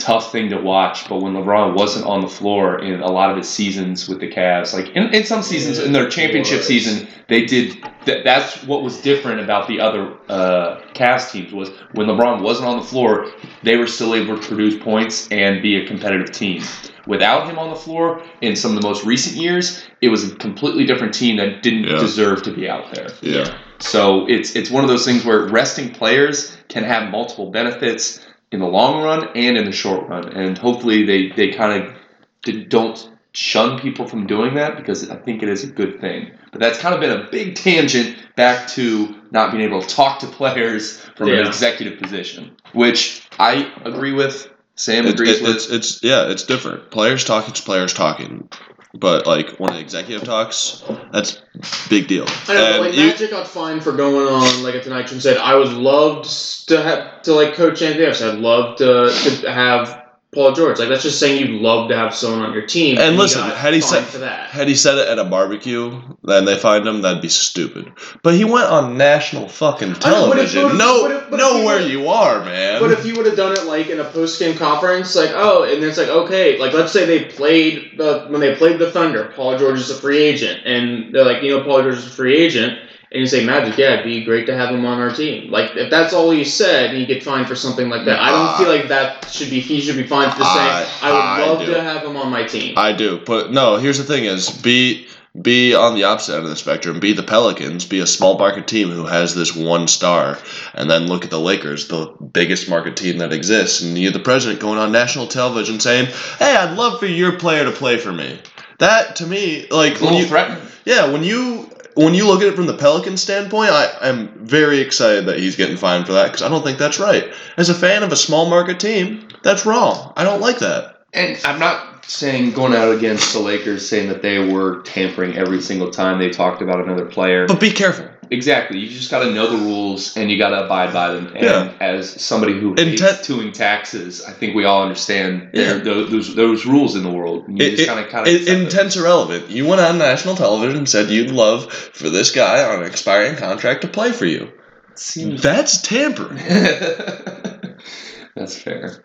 tough 0.00 0.32
thing 0.32 0.48
to 0.50 0.56
watch. 0.60 1.08
But 1.08 1.20
when 1.22 1.34
LeBron 1.34 1.74
wasn't 1.76 2.06
on 2.06 2.20
the 2.20 2.28
floor 2.28 2.82
in 2.82 3.00
a 3.00 3.10
lot 3.10 3.30
of 3.30 3.36
his 3.36 3.48
seasons 3.48 4.08
with 4.08 4.20
the 4.20 4.28
Cavs, 4.28 4.72
like 4.74 4.88
in, 4.96 5.14
in 5.14 5.24
some 5.24 5.42
seasons 5.42 5.78
in 5.78 5.92
their 5.92 6.08
championship 6.08 6.62
season, 6.62 7.06
they 7.28 7.44
did. 7.44 7.76
That, 8.06 8.24
that's 8.24 8.64
what 8.64 8.82
was 8.82 9.00
different 9.02 9.40
about 9.40 9.68
the 9.68 9.78
other 9.78 10.16
uh, 10.28 10.80
Cavs 10.94 11.30
teams 11.30 11.52
was 11.52 11.68
when 11.92 12.06
LeBron 12.06 12.42
wasn't 12.42 12.66
on 12.66 12.78
the 12.78 12.82
floor, 12.84 13.30
they 13.62 13.76
were 13.76 13.86
still 13.86 14.14
able 14.14 14.38
to 14.38 14.48
produce 14.48 14.82
points 14.82 15.28
and 15.30 15.60
be 15.62 15.76
a 15.76 15.86
competitive 15.86 16.32
team. 16.32 16.62
Without 17.06 17.48
him 17.48 17.58
on 17.58 17.70
the 17.70 17.76
floor, 17.76 18.22
in 18.40 18.56
some 18.56 18.74
of 18.74 18.80
the 18.80 18.86
most 18.88 19.04
recent 19.04 19.36
years, 19.36 19.82
it 20.00 20.08
was 20.08 20.32
a 20.32 20.34
completely 20.36 20.86
different 20.86 21.12
team 21.12 21.36
that 21.36 21.62
didn't 21.62 21.84
Yeah. 21.84 21.98
deserve 21.98 22.42
to 22.44 22.52
be 22.52 22.68
out 22.68 22.94
there. 22.94 23.08
Yeah. 23.20 23.58
So 23.80 24.26
it's 24.28 24.54
it's 24.56 24.70
one 24.70 24.84
of 24.84 24.88
those 24.88 25.04
things 25.04 25.24
where 25.24 25.46
resting 25.46 25.90
players 25.92 26.56
can 26.68 26.84
have 26.84 27.10
multiple 27.10 27.50
benefits 27.50 28.20
in 28.52 28.60
the 28.60 28.66
long 28.66 29.02
run 29.02 29.28
and 29.34 29.56
in 29.56 29.64
the 29.64 29.72
short 29.72 30.08
run, 30.08 30.28
and 30.36 30.56
hopefully 30.58 31.04
they 31.04 31.28
they 31.30 31.48
kind 31.52 31.84
of 31.84 32.68
don't 32.68 33.10
shun 33.32 33.78
people 33.78 34.06
from 34.08 34.26
doing 34.26 34.54
that 34.54 34.76
because 34.76 35.08
I 35.08 35.16
think 35.16 35.42
it 35.42 35.48
is 35.48 35.62
a 35.62 35.68
good 35.68 36.00
thing. 36.00 36.32
But 36.50 36.60
that's 36.60 36.78
kind 36.78 36.94
of 36.94 37.00
been 37.00 37.12
a 37.12 37.30
big 37.30 37.54
tangent 37.54 38.16
back 38.34 38.66
to 38.70 39.14
not 39.30 39.52
being 39.52 39.62
able 39.62 39.82
to 39.82 39.88
talk 39.88 40.18
to 40.20 40.26
players 40.26 40.98
from 41.16 41.28
an 41.28 41.46
executive 41.46 42.00
position, 42.00 42.56
which 42.72 43.28
I 43.38 43.72
agree 43.84 44.12
with. 44.12 44.48
Sam 44.74 45.06
It, 45.06 45.14
agrees 45.14 45.40
it, 45.40 45.42
with. 45.42 45.56
it's 45.56 45.70
it's 45.70 46.02
yeah, 46.02 46.30
it's 46.30 46.44
different. 46.44 46.90
Players 46.90 47.22
talk, 47.24 47.48
it's 47.48 47.60
players 47.60 47.92
talking. 47.92 48.48
But 48.92 49.26
like 49.26 49.50
one 49.60 49.70
of 49.70 49.76
the 49.76 49.82
executive 49.82 50.24
talks, 50.24 50.82
that's 51.12 51.40
big 51.88 52.08
deal. 52.08 52.24
I 52.48 52.54
know, 52.54 52.54
but 52.54 52.56
And 52.56 52.80
like 52.86 52.96
you- 52.96 53.06
Magic 53.06 53.30
got 53.30 53.46
fined 53.46 53.84
for 53.84 53.92
going 53.92 54.26
on 54.26 54.62
like 54.64 54.74
a 54.74 54.82
Tonight 54.82 55.08
Show 55.08 55.12
and 55.12 55.22
said, 55.22 55.36
"I 55.36 55.54
would 55.54 55.72
love 55.72 56.26
to 56.66 56.82
have 56.82 57.22
to 57.22 57.32
like 57.34 57.54
coach 57.54 57.82
Anthony 57.82 58.04
Davis. 58.04 58.20
I'd 58.20 58.38
love 58.40 58.76
to, 58.78 59.12
to 59.42 59.50
have 59.52 59.99
Paul 60.32 60.52
George. 60.52 60.78
Like 60.78 60.88
that's 60.88 61.02
just 61.02 61.18
saying 61.18 61.40
you'd 61.44 61.60
love 61.60 61.88
to 61.88 61.96
have 61.96 62.14
someone 62.14 62.42
on 62.42 62.52
your 62.52 62.64
team." 62.66 62.98
And 62.98 63.14
he 63.14 63.18
listen, 63.20 63.42
had 63.42 63.74
he 63.74 63.80
said- 63.80 64.04
Had 64.04 64.68
he 64.68 64.74
said 64.76 64.98
it 64.98 65.08
at 65.08 65.18
a 65.18 65.24
barbecue, 65.24 66.00
then 66.22 66.44
they 66.44 66.56
find 66.56 66.86
him, 66.86 67.02
that'd 67.02 67.20
be 67.20 67.28
stupid. 67.28 67.90
But 68.22 68.34
he 68.34 68.44
went 68.44 68.66
on 68.66 68.96
national 68.96 69.48
fucking 69.48 69.96
I 70.04 70.10
know, 70.10 70.28
but 70.28 70.38
if- 70.38 70.52
television. 70.52 70.78
know 70.78 71.02
but 71.02 71.10
if- 71.10 71.30
but 71.30 71.36
know 71.38 71.64
where 71.64 71.80
you 71.80 72.08
are, 72.08 72.44
man. 72.44 72.80
But 72.80 72.92
if 72.92 73.04
you 73.04 73.14
would 73.16 73.26
have 73.26 73.36
done 73.36 73.52
it 73.52 73.64
like 73.64 73.88
in 73.88 73.98
a 73.98 74.04
post 74.04 74.38
game 74.38 74.56
conference, 74.56 75.16
like 75.16 75.30
oh, 75.34 75.64
and 75.64 75.82
it's 75.82 75.98
like 75.98 76.08
okay, 76.08 76.58
like 76.58 76.72
let's 76.74 76.92
say 76.92 77.06
they 77.06 77.24
played 77.24 77.92
the 77.96 78.26
when 78.28 78.40
they 78.40 78.54
played 78.54 78.78
the 78.78 78.90
Thunder, 78.90 79.32
Paul 79.34 79.58
George 79.58 79.80
is 79.80 79.90
a 79.90 79.94
free 79.94 80.18
agent, 80.18 80.60
and 80.64 81.12
they're 81.12 81.24
like, 81.24 81.42
you 81.42 81.50
know, 81.56 81.64
Paul 81.64 81.82
George 81.82 81.96
is 81.98 82.06
a 82.06 82.10
free 82.10 82.36
agent, 82.36 82.78
and 83.12 83.20
you 83.20 83.26
say 83.26 83.44
Magic, 83.44 83.76
yeah, 83.76 83.94
it'd 83.94 84.04
be 84.04 84.24
great 84.24 84.46
to 84.46 84.56
have 84.56 84.72
him 84.72 84.84
on 84.86 85.00
our 85.00 85.10
team. 85.10 85.50
Like 85.50 85.76
if 85.76 85.90
that's 85.90 86.12
all 86.12 86.30
he 86.30 86.44
said, 86.44 86.90
and 86.90 87.00
you 87.00 87.06
get 87.06 87.22
fined 87.22 87.48
for 87.48 87.56
something 87.56 87.88
like 87.88 88.04
that, 88.04 88.20
I 88.20 88.30
don't 88.30 88.46
ah. 88.46 88.58
feel 88.58 88.68
like 88.68 88.88
that 88.88 89.28
should 89.30 89.50
be 89.50 89.60
he 89.60 89.80
should 89.80 89.96
be 89.96 90.06
fined 90.06 90.32
for 90.32 90.44
saying 90.44 90.48
I- 90.48 90.86
I 91.02 91.12
would 91.12 91.20
I 91.20 91.46
love 91.46 91.66
do. 91.66 91.74
to 91.74 91.82
have 91.82 92.02
him 92.04 92.16
on 92.16 92.30
my 92.30 92.44
team. 92.44 92.74
I 92.76 92.92
do, 92.92 93.20
but 93.24 93.52
no. 93.52 93.76
Here's 93.76 93.98
the 93.98 94.04
thing: 94.04 94.24
is 94.24 94.48
be 94.48 95.08
be 95.40 95.74
on 95.74 95.94
the 95.94 96.04
opposite 96.04 96.34
end 96.34 96.44
of 96.44 96.50
the 96.50 96.56
spectrum. 96.56 97.00
Be 97.00 97.12
the 97.12 97.22
Pelicans. 97.22 97.84
Be 97.84 98.00
a 98.00 98.06
small 98.06 98.36
market 98.38 98.66
team 98.66 98.90
who 98.90 99.06
has 99.06 99.34
this 99.34 99.54
one 99.54 99.88
star, 99.88 100.38
and 100.74 100.90
then 100.90 101.06
look 101.06 101.24
at 101.24 101.30
the 101.30 101.40
Lakers, 101.40 101.88
the 101.88 102.14
biggest 102.32 102.68
market 102.68 102.96
team 102.96 103.18
that 103.18 103.32
exists, 103.32 103.80
and 103.80 103.96
you're 103.98 104.12
the 104.12 104.18
president 104.18 104.60
going 104.60 104.78
on 104.78 104.92
national 104.92 105.26
television 105.26 105.80
saying, 105.80 106.06
"Hey, 106.38 106.54
I'd 106.54 106.76
love 106.76 107.00
for 107.00 107.06
your 107.06 107.32
player 107.32 107.64
to 107.64 107.72
play 107.72 107.96
for 107.96 108.12
me." 108.12 108.38
That 108.78 109.16
to 109.16 109.26
me, 109.26 109.66
like 109.70 110.00
when 110.00 110.14
you 110.14 110.26
threatening. 110.26 110.62
yeah, 110.84 111.10
when 111.10 111.22
you 111.22 111.69
when 111.94 112.14
you 112.14 112.26
look 112.26 112.42
at 112.42 112.48
it 112.48 112.56
from 112.56 112.66
the 112.66 112.76
Pelican 112.76 113.16
standpoint, 113.16 113.70
I, 113.70 113.92
I'm 114.00 114.28
very 114.46 114.80
excited 114.80 115.26
that 115.26 115.38
he's 115.38 115.56
getting 115.56 115.76
fined 115.76 116.06
for 116.06 116.12
that 116.12 116.26
because 116.26 116.42
I 116.42 116.48
don't 116.48 116.62
think 116.62 116.78
that's 116.78 116.98
right. 116.98 117.32
As 117.56 117.68
a 117.68 117.74
fan 117.74 118.02
of 118.02 118.12
a 118.12 118.16
small 118.16 118.48
market 118.48 118.80
team, 118.80 119.28
that's 119.42 119.66
wrong. 119.66 120.12
I 120.16 120.24
don't 120.24 120.40
like 120.40 120.58
that. 120.60 121.02
And 121.12 121.38
I'm 121.44 121.58
not 121.58 122.04
saying 122.04 122.52
going 122.52 122.74
out 122.74 122.94
against 122.94 123.32
the 123.32 123.40
Lakers 123.40 123.88
saying 123.88 124.08
that 124.08 124.22
they 124.22 124.52
were 124.52 124.82
tampering 124.82 125.36
every 125.36 125.60
single 125.60 125.90
time 125.90 126.18
they 126.18 126.30
talked 126.30 126.62
about 126.62 126.80
another 126.80 127.06
player. 127.06 127.46
But 127.46 127.60
be 127.60 127.70
careful. 127.70 128.08
Exactly. 128.32 128.78
You 128.78 128.88
just 128.88 129.10
got 129.10 129.24
to 129.24 129.32
know 129.32 129.50
the 129.50 129.56
rules 129.64 130.16
and 130.16 130.30
you 130.30 130.38
got 130.38 130.50
to 130.50 130.64
abide 130.64 130.92
by 130.92 131.12
them. 131.12 131.26
And 131.34 131.42
Yeah. 131.44 131.72
as 131.80 132.22
somebody 132.22 132.52
who 132.52 132.70
Intent- 132.74 133.00
hates 133.00 133.26
doing 133.26 133.50
taxes, 133.50 134.22
I 134.24 134.30
think 134.32 134.54
we 134.54 134.64
all 134.64 134.82
understand 134.82 135.50
there 135.52 135.78
Yeah. 135.78 135.82
those, 135.82 136.10
those 136.10 136.34
those 136.36 136.64
rules 136.66 136.94
in 136.94 137.02
the 137.02 137.10
world. 137.10 137.46
You 137.48 137.56
It- 137.66 137.76
just 137.76 137.88
kind 137.88 137.98
of 137.98 138.08
kind 138.08 138.28
intent's 138.28 138.96
irrelevant. 138.96 139.50
You 139.50 139.66
went 139.66 139.80
on 139.80 139.98
national 139.98 140.36
television 140.36 140.78
and 140.78 140.88
said 140.88 141.10
you'd 141.10 141.32
love 141.32 141.72
for 141.72 142.08
this 142.08 142.30
guy 142.30 142.62
on 142.62 142.80
an 142.82 142.86
expiring 142.86 143.34
contract 143.36 143.80
to 143.82 143.88
play 143.88 144.12
for 144.12 144.26
you. 144.26 144.48
Seems- 144.94 145.42
That's 145.42 145.80
tampering. 145.82 146.38
That's 148.36 148.56
fair. 148.56 149.02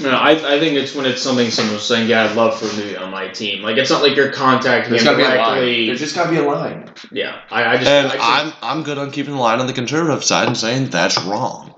No, 0.00 0.10
I, 0.10 0.30
I 0.32 0.60
think 0.60 0.76
it's 0.76 0.94
when 0.94 1.06
it's 1.06 1.20
something 1.20 1.50
someone's 1.50 1.82
saying, 1.82 2.08
yeah, 2.08 2.24
I'd 2.24 2.36
love 2.36 2.58
for 2.58 2.66
him 2.66 2.76
to 2.82 2.88
be 2.90 2.96
on 2.96 3.10
my 3.10 3.28
team. 3.28 3.62
Like 3.62 3.76
it's 3.78 3.90
not 3.90 4.02
like 4.02 4.14
you're 4.16 4.30
contacting 4.32 4.90
There's 4.90 5.02
him 5.02 5.06
got 5.06 5.12
to 5.12 5.16
be 5.18 5.22
a 5.24 5.26
line. 5.28 5.36
directly. 5.56 5.86
There's 5.86 5.98
just 6.00 6.14
got 6.14 6.24
to 6.24 6.30
be 6.30 6.36
a 6.36 6.42
line. 6.42 6.90
Yeah, 7.10 7.40
I, 7.50 7.64
I 7.64 7.76
just 7.78 7.88
And 7.90 8.06
I 8.06 8.10
think- 8.10 8.22
I'm 8.24 8.52
I'm 8.62 8.82
good 8.84 8.98
on 8.98 9.10
keeping 9.10 9.34
the 9.34 9.40
line 9.40 9.58
on 9.60 9.66
the 9.66 9.72
conservative 9.72 10.22
side 10.24 10.46
and 10.46 10.56
saying 10.56 10.90
that's 10.90 11.18
wrong. 11.24 11.74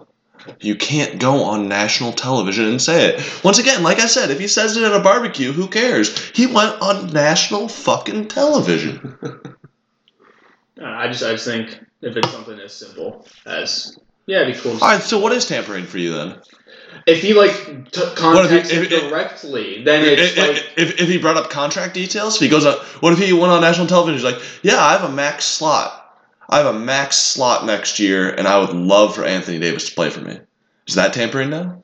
You 0.61 0.75
can't 0.75 1.19
go 1.21 1.45
on 1.45 1.69
national 1.69 2.13
television 2.13 2.67
and 2.67 2.81
say 2.83 3.07
it. 3.11 3.45
Once 3.45 3.59
again, 3.59 3.83
like 3.83 4.01
I 4.01 4.07
said, 4.07 4.31
if 4.31 4.39
he 4.41 4.49
says 4.49 4.77
it 4.77 4.83
at 4.83 4.93
a 4.93 5.01
barbecue, 5.01 5.53
who 5.53 5.69
cares? 5.69 6.31
He 6.31 6.47
went 6.47 6.81
on 6.81 7.13
national 7.13 7.69
fucking 7.69 8.29
television. 8.29 9.17
I 10.83 11.09
just 11.09 11.23
I 11.23 11.33
just 11.33 11.45
think 11.45 11.79
if 12.01 12.17
it's 12.17 12.31
something 12.31 12.59
as 12.59 12.73
simple 12.73 13.27
as 13.47 13.99
yeah, 14.27 14.43
it'd 14.43 14.55
be 14.55 14.61
cool. 14.61 14.73
All 14.73 14.79
right, 14.79 15.03
so 15.03 15.19
what 15.19 15.33
is 15.33 15.47
tampering 15.47 15.85
for 15.85 15.99
you 15.99 16.15
then? 16.15 16.41
If 17.07 17.23
he 17.23 17.35
like 17.35 17.91
t- 17.93 18.03
contacts 18.15 18.71
if- 18.71 18.77
him 18.77 18.83
if- 18.85 18.93
if- 18.93 19.09
directly, 19.11 19.83
then 19.85 20.05
it's 20.05 20.37
If, 20.37 20.39
like 20.39 20.57
if, 20.77 21.01
if 21.01 21.09
he 21.09 21.19
brought 21.19 21.37
up 21.37 21.51
contract 21.51 21.95
details, 21.95 22.37
if 22.37 22.41
he 22.43 22.49
goes 22.49 22.67
on, 22.67 22.75
what 23.01 23.13
if 23.13 23.19
he 23.19 23.33
went 23.33 23.53
on 23.53 23.61
national 23.63 23.87
television? 23.87 24.15
He's 24.15 24.25
like, 24.25 24.43
yeah, 24.63 24.79
I 24.85 24.93
have 24.93 25.05
a 25.05 25.13
max 25.13 25.45
slot. 25.45 25.97
I 26.49 26.59
have 26.59 26.67
a 26.75 26.79
max 26.79 27.17
slot 27.17 27.65
next 27.65 27.99
year, 28.01 28.29
and 28.31 28.47
I 28.49 28.59
would 28.59 28.71
love 28.75 29.15
for 29.15 29.25
Anthony 29.25 29.59
Davis 29.61 29.89
to 29.89 29.95
play 29.95 30.11
for 30.11 30.21
me. 30.21 30.39
Is 30.89 30.95
that 30.97 31.13
tampering 31.13 31.49
now? 31.51 31.83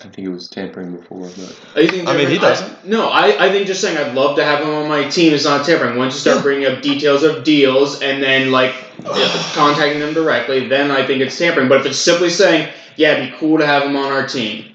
I 0.00 0.08
think 0.08 0.26
it 0.26 0.30
was 0.32 0.48
tampering 0.48 0.96
before, 0.96 1.28
but 1.36 1.56
Are 1.76 1.82
you 1.82 1.88
thinking 1.88 2.08
I 2.08 2.16
mean, 2.16 2.28
he 2.28 2.38
doesn't. 2.38 2.84
no, 2.84 3.08
I, 3.10 3.46
I 3.46 3.52
think 3.52 3.68
just 3.68 3.80
saying 3.80 3.96
I'd 3.96 4.14
love 4.16 4.34
to 4.36 4.44
have 4.44 4.60
him 4.64 4.70
on 4.74 4.88
my 4.88 5.08
team 5.08 5.32
is 5.32 5.44
not 5.44 5.64
tampering. 5.64 5.96
Once 5.96 6.14
you 6.14 6.20
start 6.20 6.38
Yeah. 6.38 6.42
bringing 6.42 6.66
up 6.66 6.82
details 6.82 7.22
of 7.22 7.44
deals 7.44 8.02
and 8.02 8.20
then 8.20 8.50
like 8.50 8.74
contacting 9.54 10.00
them 10.00 10.12
directly, 10.14 10.66
then 10.68 10.90
I 10.90 11.06
think 11.06 11.20
it's 11.20 11.38
tampering. 11.38 11.68
But 11.68 11.80
if 11.80 11.86
it's 11.86 11.98
simply 11.98 12.30
saying, 12.30 12.72
yeah, 12.96 13.12
it'd 13.12 13.32
be 13.32 13.36
cool 13.38 13.58
to 13.58 13.66
have 13.66 13.84
him 13.84 13.96
on 13.96 14.12
our 14.12 14.26
team, 14.26 14.74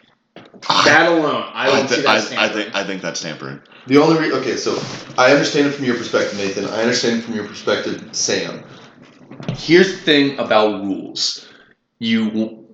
that 0.85 1.07
alone, 1.09 1.49
I 1.53 1.69
I, 1.69 1.77
don't 1.79 1.87
see 1.87 2.01
that 2.01 2.31
I, 2.37 2.45
I 2.45 2.49
think 2.49 2.75
I 2.75 2.83
think 2.83 3.01
that's 3.01 3.21
tampering. 3.21 3.61
The 3.87 3.97
only 3.97 4.19
re- 4.19 4.31
okay, 4.33 4.57
so 4.57 4.77
I 5.17 5.31
understand 5.31 5.67
it 5.67 5.71
from 5.71 5.85
your 5.85 5.95
perspective, 5.97 6.37
Nathan. 6.37 6.65
I 6.65 6.81
understand 6.81 7.19
it 7.19 7.23
from 7.23 7.35
your 7.35 7.47
perspective, 7.47 8.07
Sam. 8.11 8.63
here's 9.55 9.91
the 9.91 9.97
thing 9.99 10.37
about 10.39 10.83
rules. 10.83 11.47
You, 11.99 12.65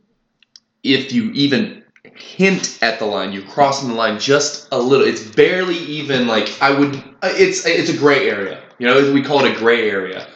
if 0.83 1.11
you 1.11 1.31
even 1.31 1.83
hint 2.15 2.79
at 2.81 2.99
the 2.99 3.05
line, 3.05 3.31
you're 3.33 3.43
crossing 3.43 3.89
the 3.89 3.95
line 3.95 4.19
just 4.19 4.67
a 4.71 4.77
little. 4.79 5.05
It's 5.07 5.23
barely 5.23 5.77
even 5.77 6.27
like 6.27 6.61
I 6.61 6.77
would. 6.77 6.95
uh, 6.95 7.33
It's 7.33 7.65
it's 7.65 7.89
a 7.89 7.97
gray 7.97 8.29
area. 8.29 8.61
You 8.77 8.87
know, 8.87 9.13
we 9.13 9.21
call 9.21 9.43
it 9.45 9.51
a 9.55 9.55
gray 9.57 9.89
area. 9.89 10.27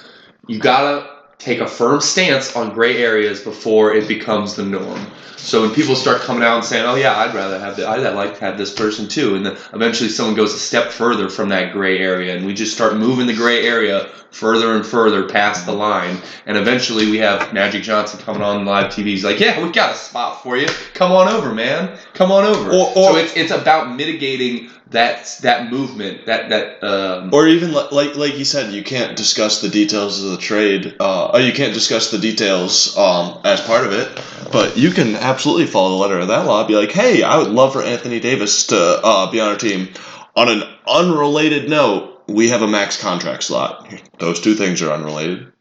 You 0.47 0.59
gotta 0.59 1.18
take 1.39 1.61
a 1.61 1.67
firm 1.67 2.01
stance 2.01 2.55
on 2.55 2.73
gray 2.73 3.01
areas 3.01 3.39
before 3.39 3.93
it 3.95 4.07
becomes 4.07 4.55
the 4.55 4.63
norm. 4.63 4.99
So 5.37 5.61
when 5.61 5.73
people 5.73 5.95
start 5.95 6.19
coming 6.19 6.43
out 6.43 6.55
and 6.57 6.65
saying, 6.65 6.85
"Oh 6.85 6.95
yeah, 6.95 7.17
I'd 7.17 7.33
rather 7.33 7.57
have 7.57 7.77
the, 7.77 7.87
I'd 7.87 8.01
like 8.13 8.37
to 8.39 8.45
have 8.45 8.57
this 8.57 8.73
person 8.73 9.07
too," 9.07 9.35
and 9.35 9.45
then 9.45 9.57
eventually 9.73 10.09
someone 10.09 10.35
goes 10.35 10.53
a 10.53 10.59
step 10.59 10.91
further 10.91 11.29
from 11.29 11.47
that 11.49 11.71
gray 11.71 11.97
area, 11.99 12.35
and 12.35 12.45
we 12.45 12.53
just 12.53 12.73
start 12.73 12.97
moving 12.97 13.25
the 13.25 13.33
gray 13.33 13.65
area 13.65 14.09
further 14.31 14.75
and 14.75 14.85
further 14.85 15.23
past 15.29 15.65
the 15.65 15.71
line, 15.71 16.17
and 16.45 16.57
eventually 16.57 17.09
we 17.09 17.17
have 17.19 17.53
Magic 17.53 17.83
Johnson 17.83 18.19
coming 18.19 18.41
on 18.43 18.65
live 18.65 18.91
TV. 18.91 19.05
He's 19.05 19.23
like, 19.23 19.39
"Yeah, 19.39 19.63
we've 19.63 19.73
got 19.73 19.93
a 19.93 19.97
spot 19.97 20.43
for 20.43 20.57
you. 20.57 20.67
Come 20.93 21.13
on 21.13 21.29
over, 21.29 21.53
man. 21.53 21.89
Come 22.13 22.33
on 22.33 22.43
over." 22.43 22.69
Or- 22.69 22.91
or- 22.95 23.11
so 23.11 23.15
it's 23.15 23.31
it's 23.37 23.51
about 23.51 23.95
mitigating 23.95 24.69
that 24.91 25.37
that 25.41 25.71
movement, 25.71 26.25
that 26.25 26.49
that 26.49 26.83
um, 26.83 27.33
Or 27.33 27.47
even 27.47 27.73
li- 27.73 27.87
like 27.91 28.15
like 28.15 28.37
you 28.37 28.45
said, 28.45 28.73
you 28.73 28.83
can't 28.83 29.15
discuss 29.15 29.61
the 29.61 29.69
details 29.69 30.23
of 30.23 30.31
the 30.31 30.37
trade. 30.37 30.95
Uh, 30.99 31.39
you 31.43 31.53
can't 31.53 31.73
discuss 31.73 32.11
the 32.11 32.17
details 32.17 32.97
um, 32.97 33.39
as 33.43 33.61
part 33.61 33.85
of 33.85 33.93
it. 33.93 34.09
But 34.51 34.77
you 34.77 34.91
can 34.91 35.15
absolutely 35.15 35.67
follow 35.67 35.89
the 35.91 35.95
letter 35.95 36.19
of 36.19 36.27
that 36.29 36.45
law. 36.45 36.65
Be 36.65 36.75
like, 36.75 36.91
hey, 36.91 37.21
I 37.23 37.37
would 37.37 37.49
love 37.49 37.73
for 37.73 37.83
Anthony 37.83 38.19
Davis 38.19 38.67
to 38.67 38.77
uh, 39.03 39.31
be 39.31 39.39
on 39.39 39.49
our 39.49 39.57
team. 39.57 39.89
On 40.35 40.49
an 40.49 40.63
unrelated 40.87 41.69
note, 41.69 42.23
we 42.27 42.49
have 42.49 42.61
a 42.61 42.67
max 42.67 42.99
contract 42.99 43.43
slot. 43.43 43.91
Those 44.19 44.41
two 44.41 44.55
things 44.55 44.81
are 44.81 44.91
unrelated. 44.91 45.51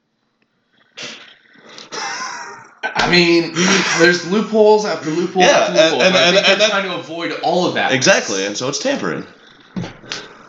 I 2.99 3.11
mean, 3.11 3.53
there's 3.99 4.31
loopholes 4.31 4.85
after 4.85 5.11
loophole 5.11 5.43
Yeah, 5.43 5.49
after 5.49 5.73
loophole. 5.73 6.03
and- 6.03 6.13
but 6.13 6.23
I 6.23 6.27
and- 6.27 6.37
think 6.37 6.49
and 6.49 6.61
they're 6.61 6.69
that- 6.69 6.71
trying 6.71 6.91
to 6.91 6.97
avoid 6.97 7.33
all 7.43 7.67
of 7.67 7.75
that. 7.75 7.93
Exactly, 7.93 8.45
and 8.45 8.57
so 8.57 8.69
it's 8.69 8.79
tampering. 8.79 9.27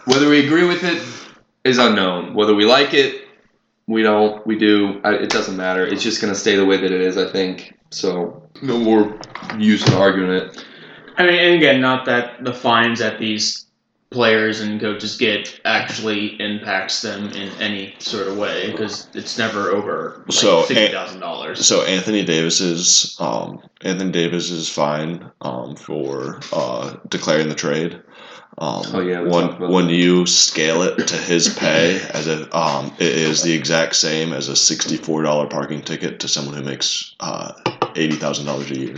Whether 0.06 0.28
we 0.30 0.46
agree 0.46 0.64
with 0.64 0.84
it 0.84 1.02
is 1.64 1.78
unknown. 1.78 2.34
Whether 2.34 2.56
we 2.56 2.66
like 2.66 2.94
it, 2.94 3.28
we 3.88 4.02
don't. 4.02 4.46
We 4.48 4.58
do. 4.58 5.00
I, 5.04 5.14
it 5.16 5.30
doesn't 5.30 5.56
matter. 5.58 5.86
It's 5.86 6.02
just 6.04 6.22
gonna 6.22 6.36
stay 6.36 6.56
the 6.56 6.66
way 6.66 6.78
that 6.78 6.92
it 6.92 7.02
is. 7.02 7.18
I 7.18 7.26
think. 7.32 7.76
So 7.92 8.44
no 8.62 8.78
more 8.78 9.16
use 9.58 9.86
in 9.88 9.94
arguing 9.94 10.32
it. 10.32 10.64
I 11.18 11.24
mean, 11.26 11.36
and 11.36 11.56
again, 11.56 11.82
not 11.82 12.06
that 12.06 12.44
the 12.44 12.54
fines 12.54 13.02
at 13.02 13.20
these 13.20 13.66
players 14.12 14.60
and 14.60 14.82
coaches 14.82 15.18
get 15.18 15.60
actually 15.66 16.40
impacts 16.42 17.02
them 17.02 17.26
in 17.32 17.50
any 17.62 17.94
sort 18.00 18.28
of 18.28 18.38
way 18.38 18.72
because 18.72 19.08
it's 19.14 19.38
never 19.38 19.70
over 19.72 20.24
like 20.26 20.32
So, 20.32 20.64
fifty 20.64 20.88
thousand 20.92 21.20
dollars. 21.20 21.66
So 21.66 21.84
Anthony 21.84 22.26
Davis's 22.26 23.16
um, 23.20 23.62
Anthony 23.82 24.12
Davis 24.12 24.50
is 24.50 24.68
fine 24.70 25.30
um, 25.42 25.76
for 25.76 26.40
uh, 26.52 26.96
declaring 27.08 27.50
the 27.50 27.56
trade. 27.56 28.02
Um, 28.58 28.84
Oh, 28.94 29.00
yeah, 29.00 29.22
when 29.22 29.70
when 29.72 29.88
that. 29.88 29.94
you 29.94 30.26
scale 30.26 30.82
it 30.82 31.08
to 31.08 31.16
his 31.16 31.54
pay 31.54 32.02
as 32.14 32.28
a 32.28 32.54
um, 32.58 32.92
it 33.00 33.08
is 33.16 33.42
the 33.44 33.54
exact 33.54 33.96
same 33.96 34.34
as 34.34 34.50
a 34.50 34.56
sixty 34.56 34.98
four 34.98 35.22
dollar 35.24 35.48
parking 35.48 35.82
ticket 35.82 36.20
to 36.22 36.28
someone 36.28 36.56
who 36.56 36.64
makes 36.64 37.16
uh, 37.20 37.54
eighty 37.96 38.16
thousand 38.16 38.48
dollars 38.48 38.70
a 38.72 38.78
year. 38.78 38.98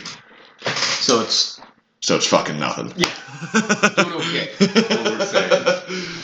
So 0.66 1.20
it's 1.22 1.60
So 2.00 2.16
it's 2.16 2.26
fucking 2.26 2.58
nothing. 2.58 2.94
Yeah. 2.96 3.14
Doing 3.54 4.14
okay. 4.14 4.50
What 4.60 5.20
we're 5.20 5.26
saying. 5.26 5.52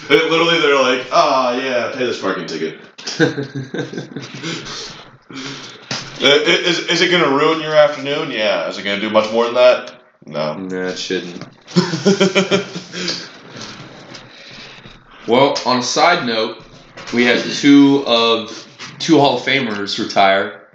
It- 0.10 0.32
literally, 0.32 0.60
they're 0.62 0.82
like, 0.82 1.08
"Ah, 1.12 1.58
yeah, 1.58 1.92
pay 1.94 2.06
this 2.06 2.22
parking 2.22 2.46
ticket." 2.46 2.80
I- 3.20 3.22
i- 6.22 6.44
Is, 6.70 6.80
is 6.88 7.02
it 7.02 7.10
going 7.12 7.24
to 7.24 7.30
ruin 7.30 7.62
your 7.62 7.76
afternoon? 7.76 8.32
Yeah. 8.32 8.68
Is 8.70 8.78
it 8.78 8.84
going 8.84 9.00
to 9.00 9.08
do 9.08 9.14
much 9.14 9.32
more 9.32 9.46
than 9.46 9.56
that? 9.56 10.02
No. 10.26 10.54
No, 10.56 10.88
it 10.88 10.98
shouldn't. 11.00 11.46
Well, 15.28 15.58
on 15.66 15.80
a 15.80 15.84
side 15.84 16.26
note, 16.26 16.64
we 17.14 17.26
had 17.26 17.44
two 17.44 18.04
of 18.08 18.66
two 19.00 19.20
Hall 19.20 19.38
of 19.38 19.44
Famers 19.44 20.00
retire. 20.00 20.70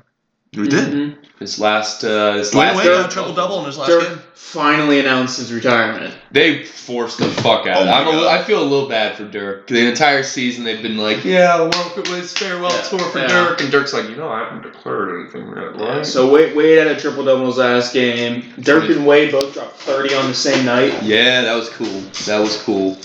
we 0.55 0.69
did. 0.69 0.93
Mhm. 0.93 1.17
This 1.43 1.59
last, 1.59 2.05
uh, 2.05 2.37
this 2.37 2.53
Dwyane 2.55 2.57
last 2.59 2.77
Wade 2.77 2.87
got 2.87 3.11
a 3.11 3.13
triple 3.13 3.35
double 3.35 3.59
in 3.59 3.67
his 3.67 3.77
last 3.77 3.89
Dirk 3.89 4.09
game. 4.09 4.19
finally 4.35 5.01
announced 5.01 5.39
his 5.39 5.53
retirement. 5.53 6.15
They 6.31 6.65
forced 6.65 7.19
the 7.19 7.29
fuck 7.29 7.67
out. 7.67 7.79
Oh 7.79 7.83
of 7.83 7.89
I'm 7.89 8.07
a, 8.07 8.13
God. 8.13 8.27
I 8.41 8.45
feel 8.45 8.63
a 8.63 8.65
little 8.65 8.89
bad 8.89 9.17
for 9.17 9.25
Dirk. 9.25 9.67
The 9.67 9.89
entire 9.89 10.23
season 10.23 10.63
they've 10.63 10.81
been 10.81 10.99
like, 10.99 11.25
"Yeah, 11.25 11.63
welcome 11.63 12.05
with 12.05 12.21
his 12.21 12.33
farewell 12.33 12.71
Yeah, 12.71 12.83
tour 12.83 12.99
for 13.11 13.19
yeah. 13.19 13.27
Dirk," 13.27 13.61
and 13.61 13.73
Dirk's 13.73 13.93
like, 13.93 14.09
"You 14.09 14.15
know, 14.15 14.29
I 14.29 14.45
haven't 14.45 14.63
declared 14.63 15.21
anything 15.21 15.49
yet, 15.49 15.81
right?" 15.81 16.07
So 16.07 16.33
Wade, 16.33 16.55
Wade 16.55 16.79
had 16.79 16.87
a 16.87 16.97
triple 17.01 17.25
double 17.25 17.41
in 17.43 17.49
his 17.49 17.57
last 17.57 17.93
game. 17.93 18.45
Dirk 18.61 18.89
and 18.89 19.05
Wade 19.05 19.33
both 19.33 19.53
dropped 19.53 19.81
thirty 19.81 20.15
on 20.15 20.29
the 20.29 20.35
same 20.35 20.65
night. 20.65 21.03
yeah, 21.03 21.43
that 21.43 21.55
was 21.57 21.69
cool. 21.71 22.01
That 22.27 22.39
was 22.39 22.57
cool. 22.63 22.99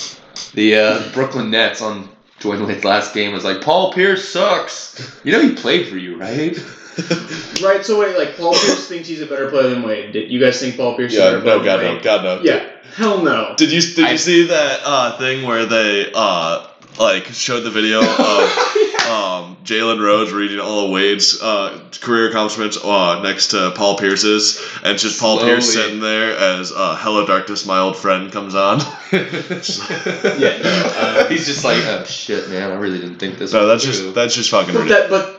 The 0.54 0.76
uh, 0.76 1.10
Brooklyn 1.12 1.50
Nets 1.50 1.82
on 1.82 2.08
Dwyane 2.40 2.68
Wade's 2.68 2.84
last 2.86 3.16
game 3.16 3.34
was 3.34 3.44
like, 3.44 3.62
"Paul 3.62 3.94
Pierce 3.94 4.30
sucks." 4.30 5.20
You 5.24 5.32
know, 5.32 5.42
he 5.42 5.56
played 5.56 5.88
for 5.88 5.98
you, 5.98 6.18
right? 6.20 6.56
Right. 7.62 7.84
So 7.84 8.00
wait, 8.00 8.16
like 8.18 8.38
Paul 8.38 8.54
Pierce 8.54 8.88
thinks 8.88 9.08
he's 9.08 9.20
a 9.22 9.26
better 9.26 9.50
player 9.50 9.70
than 9.72 9.82
Wade. 9.82 10.12
Did 10.12 10.30
you 10.32 10.40
guys 10.40 10.60
think 10.60 10.78
Paul 10.78 10.96
Pierce? 10.96 11.14
is 11.14 11.18
a 11.20 11.24
Yeah, 11.24 11.30
better 11.40 11.42
player 11.42 11.58
no, 11.58 11.64
God 11.64 11.78
than 11.78 11.86
no, 11.88 11.94
Wade? 11.96 12.04
God 12.04 12.24
no. 12.24 12.42
Yeah. 12.44 12.70
Hell 12.96 13.24
no. 13.24 13.54
Did 13.58 13.72
you 13.72 13.82
did 13.82 14.06
I- 14.06 14.12
you 14.12 14.18
see 14.20 14.48
that 14.48 14.82
uh, 14.86 15.18
thing 15.18 15.44
where 15.46 15.66
they 15.66 16.12
uh, 16.14 16.68
like 17.00 17.26
showed 17.26 17.62
the 17.62 17.72
video 17.72 18.00
of 18.02 19.08
um, 19.10 19.58
Jalen 19.64 20.00
Rose 20.04 20.32
reading 20.32 20.60
all 20.60 20.86
of 20.86 20.92
Wade's 20.92 21.42
uh, 21.42 21.80
career 22.00 22.30
accomplishments 22.30 22.78
uh, 22.84 23.22
next 23.24 23.48
to 23.48 23.72
Paul 23.76 23.98
Pierce's, 23.98 24.64
and 24.84 24.94
it's 24.94 25.02
just 25.04 25.20
Paul 25.20 25.40
Pierce 25.40 25.72
sitting 25.74 26.00
there 26.00 26.38
as 26.38 26.72
uh, 26.72 26.96
"Hello 27.00 27.26
Darkness, 27.26 27.66
My 27.66 27.80
Old 27.80 27.98
Friend" 27.98 28.32
comes 28.32 28.54
on. 28.54 28.82
Yeah, 29.12 30.58
no, 30.62 30.92
uh, 30.96 31.28
He's 31.28 31.46
just 31.46 31.64
like, 31.64 31.84
oh 31.86 32.04
shit, 32.06 32.50
man, 32.50 32.72
I 32.72 32.76
really 32.76 33.00
didn't 33.00 33.18
think 33.18 33.38
this. 33.38 33.54
No, 33.54 33.66
that's 33.68 33.84
true." 33.84 33.94
just 33.94 34.14
that's 34.16 34.36
just 34.36 34.50
fucking 34.52 34.74
but 34.74 34.84
ridiculous. 34.84 35.10
that, 35.10 35.34
but 35.36 35.37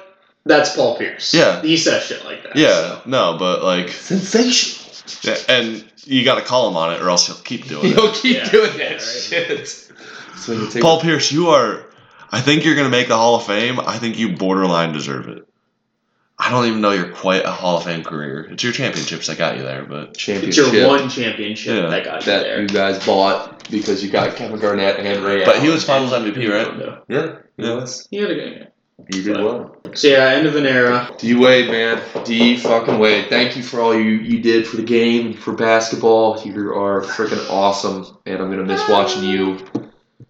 that's 0.48 0.74
Paul 0.74 0.96
Pierce. 0.98 1.32
Yeah. 1.32 1.62
he 1.62 1.76
says 1.76 2.02
shit 2.04 2.24
like 2.24 2.42
that. 2.42 2.56
Yeah, 2.56 3.00
no, 3.06 3.36
but 3.38 3.62
like, 3.62 3.90
sensational. 3.90 4.92
yeah, 5.22 5.36
and 5.48 5.84
you 6.04 6.24
got 6.24 6.36
to 6.36 6.42
call 6.42 6.68
him 6.68 6.76
on 6.76 6.94
it, 6.94 7.00
or 7.02 7.08
else 7.10 7.26
he'll 7.26 7.36
keep 7.36 7.66
doing 7.68 7.86
it. 7.86 7.92
He'll 7.94 8.12
keep 8.12 8.36
Yeah. 8.38 8.50
doing 8.50 8.72
that 8.78 8.78
Yeah, 8.78 8.92
right. 8.94 9.00
shit. 9.68 9.68
So 10.36 10.52
you 10.52 10.68
take 10.70 10.82
Paul 10.82 11.00
Pierce, 11.00 11.30
you 11.30 11.48
are. 11.48 11.84
I 12.30 12.40
think 12.40 12.64
you're 12.64 12.74
gonna 12.76 12.88
make 12.90 13.08
the 13.08 13.16
Hall 13.16 13.36
of 13.36 13.44
Fame. 13.46 13.80
I 13.80 13.98
think 13.98 14.18
you 14.18 14.36
borderline 14.36 14.92
deserve 14.92 15.28
it. 15.28 15.44
I 16.38 16.50
don't 16.50 16.66
even 16.66 16.80
know 16.80 16.92
you're 16.92 17.08
quite 17.10 17.44
a 17.44 17.50
Hall 17.50 17.78
of 17.78 17.84
Fame 17.84 18.04
career. 18.04 18.46
It's 18.50 18.62
your 18.62 18.72
championships 18.72 19.26
that 19.26 19.38
got 19.38 19.56
you 19.56 19.64
there, 19.64 19.84
but 19.84 20.16
championship. 20.16 20.66
it's 20.66 20.72
your 20.74 20.86
one 20.88 21.08
championship 21.08 21.82
Yeah. 21.84 21.90
that 21.90 22.04
got 22.04 22.20
you 22.26 22.32
that 22.32 22.42
there. 22.44 22.60
you 22.62 22.68
guys 22.68 23.04
bought 23.04 23.68
because 23.70 24.04
you 24.04 24.10
got 24.10 24.36
Kevin 24.36 24.60
Garnett 24.60 25.00
and 25.00 25.24
Ray. 25.24 25.44
but 25.44 25.58
he 25.60 25.68
was 25.68 25.84
Finals 25.84 26.12
MVP, 26.12 26.46
right? 26.48 27.00
Yeah, 27.08 27.38
he 27.56 27.64
Yeah. 27.64 27.74
was. 27.74 28.06
He 28.10 28.18
had 28.18 28.30
a 28.30 28.34
good 28.34 28.54
game. 28.54 28.66
You 29.12 29.22
did 29.22 29.36
well. 29.42 29.76
So 29.94 30.08
yeah, 30.08 30.30
end 30.30 30.46
of 30.46 30.56
an 30.56 30.66
era. 30.66 31.10
D 31.18 31.34
Wade, 31.34 31.70
man. 31.70 32.02
D 32.24 32.56
fucking 32.56 32.98
Wade. 32.98 33.26
Thank 33.28 33.56
you 33.56 33.62
for 33.62 33.80
all 33.80 33.94
you, 33.94 34.02
you 34.10 34.40
did 34.40 34.66
for 34.66 34.76
the 34.76 34.82
game, 34.82 35.32
for 35.34 35.52
basketball. 35.52 36.40
You 36.42 36.74
are 36.74 37.02
freaking 37.02 37.48
awesome, 37.50 38.06
and 38.26 38.40
I'm 38.42 38.50
gonna 38.50 38.64
miss 38.64 38.86
watching 38.88 39.22
you 39.24 39.58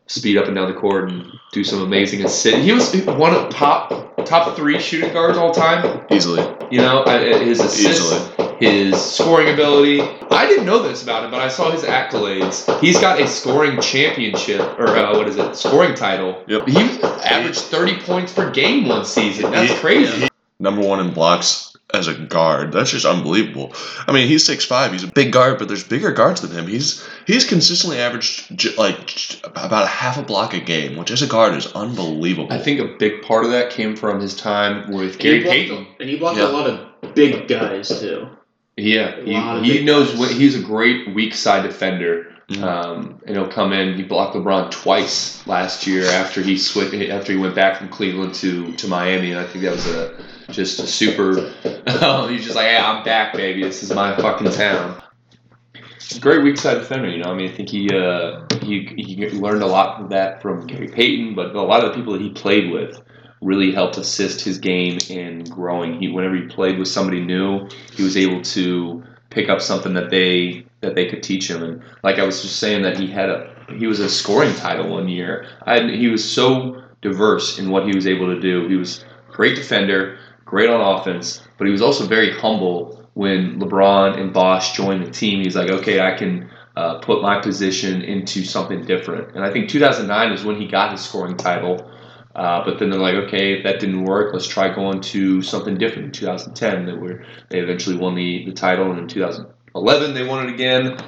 speed 0.07 0.37
up 0.37 0.47
and 0.47 0.55
down 0.55 0.69
the 0.69 0.79
court 0.79 1.11
and 1.11 1.27
do 1.53 1.65
some 1.65 1.83
amazing 1.83 2.25
assists. 2.25 2.61
He 2.61 2.73
was 2.73 2.95
one 3.17 3.35
of 3.35 3.51
top 3.51 4.25
top 4.25 4.55
three 4.57 4.79
shooting 4.79 5.13
guards 5.13 5.39
all 5.39 5.53
time. 5.53 6.03
Easily, 6.11 6.43
You 6.71 6.79
know, 6.81 7.03
I- 7.03 7.35
I- 7.35 7.39
his 7.39 7.61
assists, 7.61 8.01
easily. 8.39 8.48
His 8.61 9.01
scoring 9.01 9.53
ability. 9.53 10.01
I 10.31 10.47
didn't 10.47 10.67
know 10.67 10.83
this 10.83 11.03
about 11.03 11.25
him, 11.25 11.31
but 11.31 11.41
I 11.41 11.49
saw 11.49 11.71
his 11.71 11.83
accolades. 11.83 12.79
He's 12.81 12.99
got 13.01 13.21
a 13.21 13.27
scoring 13.27 13.81
championship, 13.81 14.61
or 14.79 14.89
uh, 14.89 15.17
what 15.17 15.29
is 15.29 15.37
it? 15.37 15.57
Scoring 15.57 15.95
title. 15.95 16.43
Yep. 16.47 16.69
He 16.69 16.77
averaged 17.03 17.61
30 17.61 18.01
points 18.01 18.33
per 18.33 18.51
game 18.51 18.87
one 18.89 19.05
season. 19.05 19.51
That's 19.51 19.73
He- 19.73 19.79
crazy. 19.79 20.29
Number 20.61 20.83
one 20.83 20.99
in 20.99 21.13
blocks 21.13 21.77
as 21.95 22.09
a 22.09 22.15
guard. 22.15 22.73
That's 22.73 22.91
just 22.91 23.07
unbelievable. 23.07 23.73
I 24.09 24.13
mean, 24.13 24.27
he's 24.27 24.45
six 24.45 24.65
five. 24.65 24.91
He's 24.91 25.05
a 25.05 25.13
big 25.13 25.33
guard, 25.33 25.57
but 25.59 25.69
there's 25.69 25.85
bigger 25.85 26.11
guards 26.11 26.41
than 26.41 26.51
him. 26.51 26.67
He's 26.67 27.07
he's 27.29 27.45
consistently 27.49 27.99
averaged 28.01 28.59
j- 28.59 28.75
like 28.77 29.07
j- 29.07 29.39
about 29.45 29.85
a 29.85 29.87
half 29.87 30.19
a 30.19 30.23
block 30.23 30.55
a 30.55 30.61
game, 30.61 30.97
which 30.97 31.13
as 31.13 31.23
a 31.23 31.29
guard 31.29 31.55
is 31.55 31.69
unbelievable. 31.75 32.53
I 32.53 32.59
think 32.59 32.81
a 32.81 32.87
big 32.99 33.23
part 33.23 33.45
of 33.45 33.53
that 33.53 33.71
came 33.71 33.95
from 33.95 34.21
his 34.21 34.35
time 34.35 34.91
with 34.93 35.19
Gary 35.21 35.37
and 35.37 35.47
he 35.47 35.67
blocked, 35.69 35.69
Payton. 35.87 35.87
and 36.01 36.11
he 36.11 36.17
blocked 36.19 36.39
Yeah. 36.39 36.49
a 36.49 36.51
lot 36.51 36.67
of 36.69 37.15
big 37.15 37.47
guys 37.47 37.89
too. 38.01 38.27
Yeah, 38.79 39.17
A 39.17 39.27
lot 39.33 39.57
of 39.59 39.65
he, 39.65 39.79
he 39.79 39.85
knows 39.85 40.11
guys. 40.11 40.21
when 40.21 40.31
he's 40.31 40.55
a 40.55 40.63
great 40.63 41.13
weak 41.15 41.35
side 41.35 41.65
defender. 41.65 42.27
Mhm. 42.49 42.63
Um, 42.63 43.21
and 43.27 43.37
he'll 43.37 43.49
come 43.49 43.75
in. 43.75 43.95
He 43.95 44.03
blocked 44.05 44.35
LeBron 44.35 44.71
twice 44.71 45.47
last 45.47 45.87
year 45.87 46.07
after 46.07 46.41
he 46.41 46.57
switched 46.57 46.95
after 46.95 47.33
he 47.33 47.39
went 47.39 47.55
back 47.55 47.77
from 47.77 47.89
Cleveland 47.91 48.33
to, 48.37 48.73
to 48.73 48.89
Miami, 48.89 49.33
and 49.33 49.39
I 49.41 49.45
think 49.45 49.65
that 49.65 49.73
was 49.73 49.87
a 49.87 50.17
just 50.51 50.79
a 50.81 50.87
super. 50.87 51.53
he's 52.31 52.45
just 52.45 52.57
like, 52.57 52.69
hey, 52.69 52.79
I'm 52.79 53.05
back, 53.05 53.35
baby. 53.35 53.63
This 53.63 53.83
is 53.83 53.93
my 53.93 54.17
fucking 54.17 54.51
town. 54.53 55.03
Great 56.21 56.43
weak 56.43 56.57
side 56.57 56.79
defender, 56.79 57.11
you 57.11 57.23
know. 57.23 57.31
I 57.31 57.35
mean, 57.35 57.51
I 57.51 57.53
think 57.55 57.69
he 57.69 57.91
uh, 57.95 58.47
he 58.63 58.95
he 58.97 59.29
learned 59.29 59.63
a 59.63 59.67
lot 59.67 59.99
from 59.99 60.09
that 60.09 60.41
from 60.41 60.67
Gary 60.67 60.89
Payton, 60.89 61.35
but 61.35 61.55
a 61.55 61.61
lot 61.61 61.85
of 61.85 61.91
the 61.91 61.97
people 61.99 62.15
that 62.15 62.23
he 62.23 62.31
played 62.31 62.71
with 62.73 62.99
really 63.41 63.73
helped 63.73 63.97
assist 63.97 64.41
his 64.41 64.59
game 64.59 64.99
in 65.09 65.45
growing. 65.45 66.01
He 66.01 66.09
whenever 66.09 66.37
he 66.37 66.47
played 66.47 66.79
with 66.79 66.89
somebody 66.89 67.21
new, 67.21 67.69
he 67.95 68.03
was 68.03 68.17
able 68.17 68.43
to 68.43 69.03
pick 69.31 69.49
up 69.49 69.61
something 69.61 69.95
that 69.95 70.11
they 70.11 70.65
that 70.81 70.95
they 70.95 71.07
could 71.09 71.23
teach 71.23 71.51
him. 71.51 71.63
And 71.63 71.83
like 72.03 72.19
I 72.19 72.25
was 72.25 72.43
just 72.43 72.57
saying 72.57 72.83
that 72.83 72.99
he 72.99 73.07
had 73.07 73.29
a 73.29 73.55
he 73.79 73.87
was 73.87 74.01
a 74.01 74.09
scoring 74.09 74.55
title 74.55 74.89
one 74.89 75.09
year. 75.09 75.47
I 75.67 75.81
he 75.83 76.09
was 76.09 76.29
so 76.29 76.83
diverse 77.01 77.59
in 77.59 77.71
what 77.71 77.87
he 77.87 77.95
was 77.95 78.07
able 78.07 78.27
to 78.27 78.41
do. 78.41 78.69
He 78.69 78.77
was 78.77 79.05
great 79.31 79.57
defender, 79.57 80.19
great 80.45 80.71
on 80.71 80.99
offense, 80.99 81.43
but 81.59 81.67
he 81.67 81.73
was 81.73 81.83
also 81.83 82.07
very 82.07 82.33
humble 82.33 83.09
when 83.15 83.59
LeBron 83.59 84.19
and 84.19 84.33
Bosh 84.33 84.77
joined 84.77 85.05
the 85.05 85.11
team. 85.11 85.43
He's 85.43 85.57
like, 85.57 85.71
okay, 85.71 86.01
I 86.01 86.17
can 86.17 86.51
uh, 86.77 86.99
put 87.01 87.21
my 87.21 87.41
position 87.41 88.03
into 88.03 88.45
something 88.45 88.85
different. 88.85 89.35
And 89.35 89.45
I 89.45 89.53
think 89.53 89.69
2009 89.69 90.33
is 90.33 90.45
when 90.45 90.61
he 90.61 90.69
got 90.69 90.93
his 90.93 91.01
scoring 91.01 91.37
title. 91.37 91.91
Uh, 92.39 92.65
but 92.65 92.79
then 92.79 92.89
they're 92.89 93.01
like, 93.01 93.17
okay, 93.17 93.63
that 93.63 93.81
didn't 93.81 94.05
work, 94.05 94.33
let's 94.33 94.47
try 94.47 94.73
going 94.73 95.01
to 95.01 95.43
something 95.43 95.77
different. 95.77 96.07
In 96.07 96.13
2010, 96.13 96.87
they 96.87 96.93
were 96.93 97.25
they 97.49 97.59
eventually 97.59 97.97
won 97.97 98.15
the, 98.15 98.45
the 98.45 98.53
title, 98.53 98.91
and 98.93 99.01
in 99.01 99.09
2011 99.09 100.15
they 100.15 100.25
won 100.25 100.49
it 100.49 100.55
again. 100.55 100.99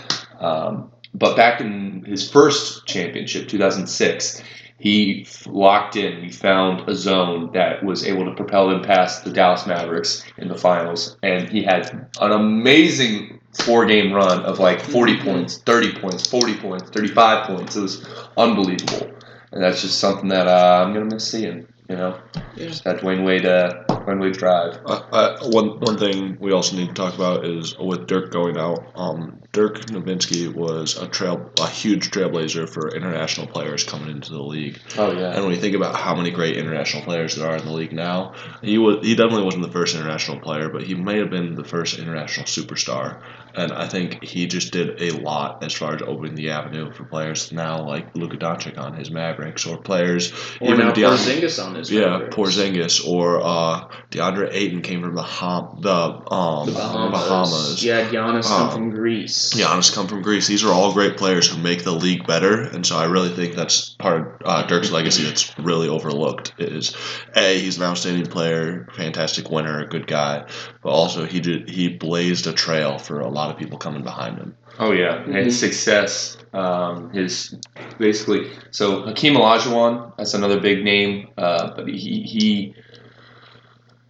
Um, 0.40 0.90
but 1.14 1.36
back 1.36 1.60
in 1.60 2.04
his 2.04 2.28
first 2.28 2.84
championship, 2.86 3.48
2006, 3.48 4.42
he 4.80 5.24
locked 5.46 5.94
in. 5.94 6.20
He 6.20 6.30
found 6.30 6.88
a 6.88 6.96
zone 6.96 7.52
that 7.52 7.84
was 7.84 8.04
able 8.04 8.24
to 8.24 8.34
propel 8.34 8.70
him 8.70 8.82
past 8.82 9.24
the 9.24 9.30
Dallas 9.30 9.66
Mavericks 9.66 10.24
in 10.36 10.48
the 10.48 10.56
finals, 10.56 11.16
and 11.22 11.48
he 11.48 11.62
had 11.62 12.08
an 12.20 12.32
amazing 12.32 13.38
four-game 13.52 14.12
run 14.12 14.42
of 14.44 14.58
like 14.58 14.80
40 14.80 15.20
points, 15.20 15.58
30 15.58 16.00
points, 16.00 16.26
40 16.26 16.56
points, 16.56 16.90
35 16.90 17.46
points. 17.46 17.76
It 17.76 17.82
was 17.82 18.08
unbelievable, 18.36 19.10
and 19.52 19.62
that's 19.62 19.82
just 19.82 19.98
something 19.98 20.28
that 20.28 20.46
uh, 20.46 20.84
I'm 20.84 20.92
gonna 20.92 21.06
miss 21.06 21.30
seeing. 21.30 21.66
You 21.88 21.96
know, 21.96 22.20
Yeah. 22.54 22.66
just 22.68 22.84
that 22.84 22.98
Dwyane 22.98 23.24
Wade, 23.26 23.46
uh, 23.46 23.72
Dwyane 24.06 24.20
Wade 24.22 24.34
drive. 24.34 24.78
Uh, 24.86 25.00
uh, 25.12 25.38
one 25.50 25.80
one 25.80 25.98
thing 25.98 26.36
we 26.40 26.52
also 26.52 26.76
need 26.76 26.88
to 26.88 26.94
talk 26.94 27.14
about 27.14 27.44
is 27.44 27.76
with 27.78 28.06
Dirk 28.06 28.30
going 28.30 28.56
out. 28.56 28.80
Um, 28.94 29.40
Dirk 29.52 29.80
Nowitzki 29.86 30.54
was 30.54 30.96
a 30.96 31.08
trail, 31.08 31.50
a 31.60 31.66
huge 31.68 32.10
trailblazer 32.12 32.68
for 32.68 32.94
international 32.94 33.48
players 33.48 33.82
coming 33.82 34.08
into 34.08 34.30
the 34.30 34.42
league. 34.42 34.78
Oh 34.96 35.10
yeah. 35.10 35.32
And 35.34 35.44
when 35.44 35.52
you 35.54 35.60
think 35.60 35.74
about 35.74 35.96
how 35.96 36.14
many 36.14 36.30
great 36.30 36.56
international 36.56 37.02
players 37.02 37.34
there 37.34 37.48
are 37.48 37.56
in 37.56 37.64
the 37.64 37.72
league 37.72 37.92
now, 37.92 38.34
he 38.62 38.78
was 38.78 39.04
he 39.04 39.16
definitely 39.16 39.44
wasn't 39.44 39.64
the 39.64 39.72
first 39.72 39.96
international 39.96 40.38
player, 40.38 40.68
but 40.68 40.82
he 40.84 40.94
may 40.94 41.18
have 41.18 41.30
been 41.30 41.56
the 41.56 41.64
first 41.64 41.98
international 41.98 42.46
superstar. 42.46 43.20
And 43.52 43.72
I 43.72 43.88
think 43.88 44.22
he 44.22 44.46
just 44.46 44.72
did 44.72 45.02
a 45.02 45.10
lot 45.18 45.64
as 45.64 45.72
far 45.72 45.96
as 45.96 46.02
opening 46.02 46.36
the 46.36 46.50
avenue 46.50 46.92
for 46.92 47.02
players 47.02 47.50
now, 47.50 47.84
like 47.84 48.14
Luka 48.14 48.36
Doncic 48.36 48.78
on 48.78 48.94
his 48.94 49.10
Mavericks, 49.10 49.66
or 49.66 49.76
players 49.76 50.32
Or 50.60 50.68
even 50.74 50.78
now 50.86 50.92
Deion- 50.92 51.16
Porzingis 51.16 51.58
on 51.66 51.74
his 51.74 51.90
yeah, 51.90 52.10
Mavericks. 52.10 52.36
Porzingis 52.36 53.04
or 53.08 53.40
uh, 53.42 53.88
DeAndre 54.12 54.50
Ayton 54.52 54.82
came 54.82 55.02
from 55.02 55.16
the 55.16 55.22
Hom- 55.22 55.80
the 55.80 55.90
um 55.90 56.66
The 56.66 56.72
Bahamas. 56.74 57.10
Bahamas. 57.10 57.84
Yeah, 57.84 58.08
Giannis 58.08 58.48
Um, 58.48 58.70
from 58.70 58.90
Greece. 58.90 59.39
Giannis 59.40 59.94
come 59.94 60.06
from 60.06 60.22
Greece. 60.22 60.46
These 60.46 60.64
are 60.64 60.72
all 60.72 60.92
great 60.92 61.16
players 61.16 61.48
who 61.48 61.60
make 61.60 61.84
the 61.84 61.92
league 61.92 62.26
better, 62.26 62.62
and 62.62 62.86
so 62.86 62.96
I 62.96 63.04
really 63.04 63.30
think 63.30 63.54
that's 63.54 63.90
part 63.90 64.20
of 64.20 64.42
uh, 64.44 64.66
Dirk's 64.66 64.90
legacy 64.90 65.24
that's 65.24 65.56
really 65.58 65.88
overlooked. 65.88 66.52
Is 66.58 66.94
a 67.34 67.58
he's 67.58 67.78
an 67.78 67.84
outstanding 67.84 68.26
player, 68.26 68.88
fantastic 68.96 69.50
winner, 69.50 69.80
a 69.80 69.86
good 69.86 70.06
guy, 70.06 70.46
but 70.82 70.90
also 70.90 71.24
he 71.24 71.40
did 71.40 71.68
he 71.68 71.88
blazed 71.88 72.46
a 72.46 72.52
trail 72.52 72.98
for 72.98 73.20
a 73.20 73.28
lot 73.28 73.50
of 73.50 73.56
people 73.56 73.78
coming 73.78 74.02
behind 74.02 74.38
him. 74.38 74.56
Oh 74.78 74.92
yeah, 74.92 75.22
and 75.24 75.36
his 75.36 75.58
success, 75.58 76.36
um, 76.52 77.10
his 77.10 77.54
basically. 77.98 78.50
So 78.70 79.02
Hakeem 79.02 79.34
Olajuwon, 79.34 80.16
that's 80.16 80.34
another 80.34 80.60
big 80.60 80.84
name, 80.84 81.28
uh, 81.36 81.74
but 81.74 81.88
he 81.88 82.22
he 82.22 82.74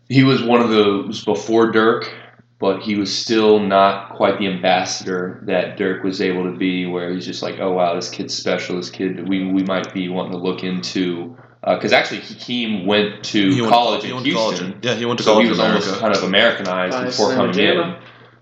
he 0.09 0.25
was 0.25 0.43
one 0.43 0.61
of 0.61 0.71
those 0.71 1.25
before 1.25 1.71
Dirk, 1.71 2.13
but 2.61 2.81
he 2.83 2.95
was 2.95 3.13
still 3.17 3.59
not 3.59 4.15
quite 4.15 4.39
the 4.39 4.47
ambassador 4.47 5.43
that 5.47 5.77
Dirk 5.79 6.05
was 6.05 6.21
able 6.21 6.45
to 6.45 6.57
be. 6.57 6.87
Where 6.87 7.11
he's 7.13 7.27
just 7.27 7.43
like, 7.43 7.59
oh 7.59 7.73
wow, 7.73 7.95
this 7.95 8.09
kid's 8.11 8.35
special. 8.35 8.77
This 8.77 8.91
kid, 8.91 9.29
we 9.29 9.51
we 9.51 9.63
might 9.65 9.93
be 9.95 10.09
wanting 10.09 10.33
to 10.33 10.39
look 10.39 10.63
into. 10.63 11.37
Because 11.63 11.93
actually, 11.93 12.21
Hakeem 12.21 12.87
went 12.87 13.23
to 13.25 13.51
He 13.53 13.61
college 13.67 14.05
he 14.05 14.11
in 14.11 14.25
Houston. 14.25 14.73
college. 14.73 14.85
Yeah, 14.85 14.95
he 14.95 15.05
went 15.05 15.19
to 15.19 15.25
So 15.25 15.33
college 15.33 15.45
he 15.45 15.51
was 15.51 15.59
in 15.59 15.65
almost 15.67 15.87
America. 15.89 16.01
kind 16.01 16.17
of 16.17 16.23
Americanized 16.23 16.97
By 16.97 17.05
before 17.05 17.35
coming 17.35 17.53
Slamma 17.55 17.97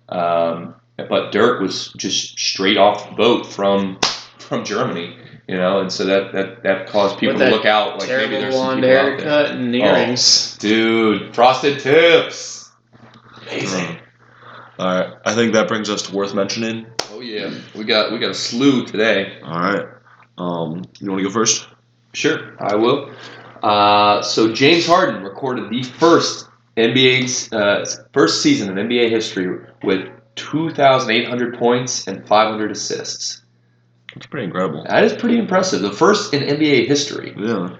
in. 0.08 0.16
Um, 0.16 0.74
but 1.08 1.32
Dirk 1.32 1.60
was 1.60 1.92
just 1.96 2.38
straight 2.38 2.76
off 2.76 3.08
the 3.10 3.16
boat 3.16 3.46
from 3.46 3.98
from 4.38 4.64
Germany, 4.64 5.16
you 5.48 5.56
know, 5.56 5.80
and 5.80 5.92
so 5.92 6.04
that 6.06 6.32
that, 6.32 6.62
that 6.62 6.86
caused 6.88 7.18
people 7.18 7.34
With 7.34 7.42
to 7.48 7.50
look 7.50 7.64
out. 7.66 7.98
Like 7.98 8.08
maybe 8.08 8.36
there's 8.36 8.54
some 8.54 8.80
blonde 8.80 8.82
people 8.82 8.96
out 8.96 9.04
there. 9.18 9.28
haircut 9.28 9.50
and 9.56 9.74
Oh. 9.74 9.78
earrings. 9.78 10.56
Dude, 10.58 11.34
frosted 11.34 11.80
tips. 11.80 12.70
Um, 13.50 13.98
all 14.78 14.86
right, 14.86 15.14
I 15.24 15.34
think 15.34 15.52
that 15.54 15.68
brings 15.68 15.90
us 15.90 16.02
to 16.02 16.14
worth 16.14 16.34
mentioning. 16.34 16.86
Oh 17.10 17.20
yeah, 17.20 17.52
we 17.74 17.84
got 17.84 18.12
we 18.12 18.18
got 18.18 18.30
a 18.30 18.34
slew 18.34 18.86
today. 18.86 19.40
All 19.42 19.58
right, 19.60 19.86
um, 20.38 20.84
you 21.00 21.10
want 21.10 21.20
to 21.20 21.28
go 21.28 21.30
first? 21.30 21.66
Sure, 22.12 22.56
I 22.60 22.76
will. 22.76 23.10
Uh, 23.62 24.22
so 24.22 24.52
James 24.52 24.86
Harden 24.86 25.22
recorded 25.22 25.68
the 25.70 25.82
first 25.82 26.48
NBA's 26.76 27.52
uh, 27.52 27.84
first 28.12 28.42
season 28.42 28.78
in 28.78 28.88
NBA 28.88 29.10
history 29.10 29.66
with 29.82 30.08
2,800 30.36 31.58
points 31.58 32.06
and 32.06 32.26
500 32.26 32.70
assists. 32.70 33.42
That's 34.14 34.26
pretty 34.26 34.46
incredible. 34.46 34.84
That 34.84 35.04
is 35.04 35.12
pretty 35.12 35.38
impressive. 35.38 35.82
The 35.82 35.92
first 35.92 36.32
in 36.32 36.42
NBA 36.42 36.86
history. 36.86 37.34
Yeah, 37.36 37.76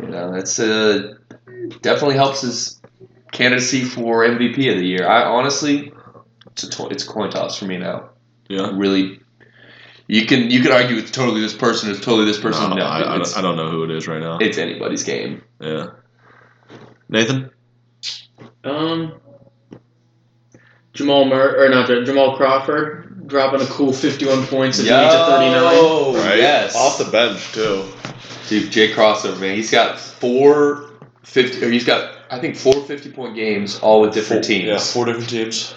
You 0.00 0.08
know, 0.08 0.32
that's 0.32 0.58
uh, 0.58 1.14
definitely 1.80 2.16
helps 2.16 2.42
his 2.42 2.80
candidacy 3.32 3.84
for 3.84 4.24
MVP 4.24 4.70
of 4.70 4.78
the 4.78 4.86
year. 4.86 5.08
I 5.08 5.24
honestly, 5.24 5.92
a 6.64 6.70
to- 6.70 6.88
it's 6.88 7.04
a 7.04 7.08
coin 7.08 7.30
toss 7.30 7.58
for 7.58 7.64
me 7.66 7.76
now. 7.78 8.10
Yeah. 8.48 8.70
Really, 8.72 9.20
you 10.08 10.26
can 10.26 10.50
you 10.50 10.62
can 10.62 10.72
argue 10.72 10.96
it's 10.96 11.10
totally 11.10 11.40
this 11.40 11.54
person, 11.54 11.90
it's 11.90 12.00
totally 12.00 12.24
this 12.26 12.38
person. 12.40 12.70
No, 12.70 12.76
No, 12.76 12.84
I, 12.84 13.14
I, 13.14 13.18
don't- 13.18 13.38
I 13.38 13.42
don't 13.42 13.56
know 13.56 13.70
who 13.70 13.84
it 13.84 13.90
is 13.90 14.06
right 14.06 14.20
now. 14.20 14.38
it's 14.38 14.58
anybody's 14.58 15.02
game. 15.04 15.42
yeah. 15.60 15.88
Nathan? 17.08 17.50
Um, 18.64 19.20
Jamal 20.92 21.24
Mur 21.26 21.64
or 21.64 21.68
not 21.68 21.86
Jamal 22.04 22.36
Crawford 22.36 23.26
dropping 23.28 23.60
a 23.60 23.66
cool 23.66 23.92
51 23.92 24.46
points 24.46 24.78
at 24.78 24.84
the 24.86 24.90
age 24.90 25.14
of 25.14 25.28
39. 25.28 26.26
Right? 26.26 26.38
Yes. 26.38 26.74
Off 26.76 26.98
the 26.98 27.04
bench, 27.10 27.52
too. 27.52 27.84
Dude, 28.48 28.70
Jay 28.70 28.92
Crossover, 28.92 29.40
man, 29.40 29.56
he's 29.56 29.70
got 29.70 29.98
four 29.98 30.90
fifty, 31.24 31.64
or 31.64 31.70
he's 31.70 31.84
got 31.84 32.16
I 32.30 32.38
think 32.40 32.56
four 32.56 32.74
50 32.74 33.10
point 33.12 33.34
games, 33.34 33.78
all 33.80 34.00
with 34.00 34.14
different 34.14 34.44
Four- 34.44 34.48
teams. 34.54 34.64
Yeah, 34.66 34.78
four 34.78 35.04
different 35.04 35.28
teams. 35.28 35.74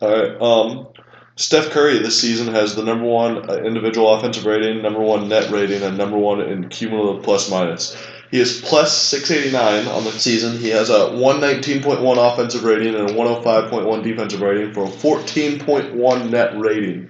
All 0.00 0.10
right. 0.10 0.40
Um, 0.40 0.88
Steph 1.36 1.70
Curry 1.70 1.98
this 1.98 2.20
season 2.20 2.52
has 2.52 2.74
the 2.74 2.82
number 2.82 3.04
one 3.06 3.48
uh, 3.48 3.56
individual 3.58 4.12
offensive 4.14 4.44
rating, 4.44 4.82
number 4.82 5.00
one 5.00 5.28
net 5.28 5.50
rating, 5.50 5.82
and 5.82 5.96
number 5.96 6.18
one 6.18 6.40
in 6.40 6.68
cumulative 6.68 7.22
plus 7.22 7.48
minus. 7.50 7.96
He 8.30 8.38
is 8.40 8.60
plus 8.60 8.94
689 8.96 9.86
on 9.94 10.04
the 10.04 10.10
season. 10.12 10.58
He 10.58 10.68
has 10.70 10.90
a 10.90 11.10
119.1 11.14 12.32
offensive 12.32 12.62
rating 12.64 12.94
and 12.94 13.08
a 13.08 13.12
105.1 13.14 14.02
defensive 14.02 14.40
rating 14.42 14.74
for 14.74 14.84
a 14.84 14.88
14.1 14.88 16.30
net 16.30 16.58
rating. 16.58 17.08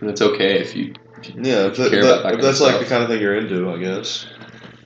And 0.00 0.10
it's 0.10 0.22
okay 0.22 0.58
if 0.60 0.74
you. 0.74 0.94
Yeah, 1.34 1.66
if, 1.66 1.76
that, 1.76 1.90
that- 2.22 2.40
that's 2.42 2.60
like 2.60 2.78
the 2.80 2.84
kind 2.86 3.02
of 3.02 3.08
thing 3.08 3.20
you're 3.20 3.36
into, 3.36 3.70
I 3.70 3.78
guess. 3.78 4.26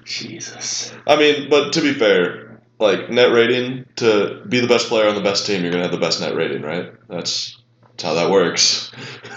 Jesus. 0.04 0.92
I 1.06 1.16
mean, 1.16 1.48
but 1.48 1.72
to 1.74 1.80
be 1.80 1.94
fair, 1.94 2.49
like 2.80 3.10
net 3.10 3.30
rating 3.32 3.84
to 3.96 4.42
be 4.48 4.58
the 4.60 4.66
best 4.66 4.88
player 4.88 5.08
on 5.08 5.14
the 5.14 5.20
best 5.20 5.46
team, 5.46 5.62
you're 5.62 5.70
gonna 5.70 5.84
have 5.84 5.92
the 5.92 5.98
best 5.98 6.20
net 6.20 6.34
rating, 6.34 6.62
right? 6.62 6.92
That's 7.08 7.58
that's 7.90 8.02
how 8.02 8.14
that 8.14 8.30
works. 8.30 8.90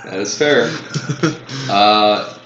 That 0.05 0.19
is 0.19 0.37
fair. 0.37 0.71
Uh, 1.69 2.37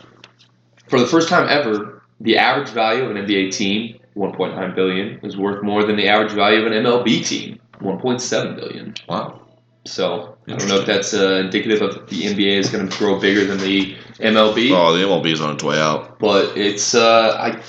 for 0.87 0.99
the 0.99 1.07
first 1.07 1.27
time 1.27 1.47
ever, 1.49 2.03
the 2.21 2.37
average 2.37 2.69
value 2.69 3.03
of 3.03 3.15
an 3.15 3.17
NBA 3.25 3.51
team, 3.51 3.99
1.9 4.15 4.75
billion, 4.75 5.19
is 5.23 5.35
worth 5.35 5.63
more 5.63 5.83
than 5.83 5.95
the 5.95 6.07
average 6.07 6.33
value 6.33 6.59
of 6.59 6.71
an 6.71 6.83
MLB 6.83 7.25
team, 7.25 7.59
1.7 7.81 8.55
billion. 8.55 8.93
wow. 9.09 9.41
So 9.85 10.36
I 10.47 10.55
don't 10.55 10.69
know 10.69 10.77
if 10.79 10.85
that's 10.85 11.13
uh, 11.13 11.33
indicative 11.43 11.81
of 11.81 12.09
the 12.09 12.23
NBA 12.23 12.57
is 12.57 12.69
going 12.69 12.87
to 12.87 12.97
grow 12.97 13.19
bigger 13.19 13.43
than 13.45 13.57
the 13.57 13.95
MLB, 14.19 14.71
Oh, 14.71 14.93
the 14.93 15.03
MLB 15.03 15.33
is 15.33 15.41
on 15.41 15.55
its 15.55 15.63
way 15.63 15.77
out. 15.77 16.19
but 16.19 16.57
it's 16.57 16.95
uh, 16.95 17.35
I, 17.37 17.61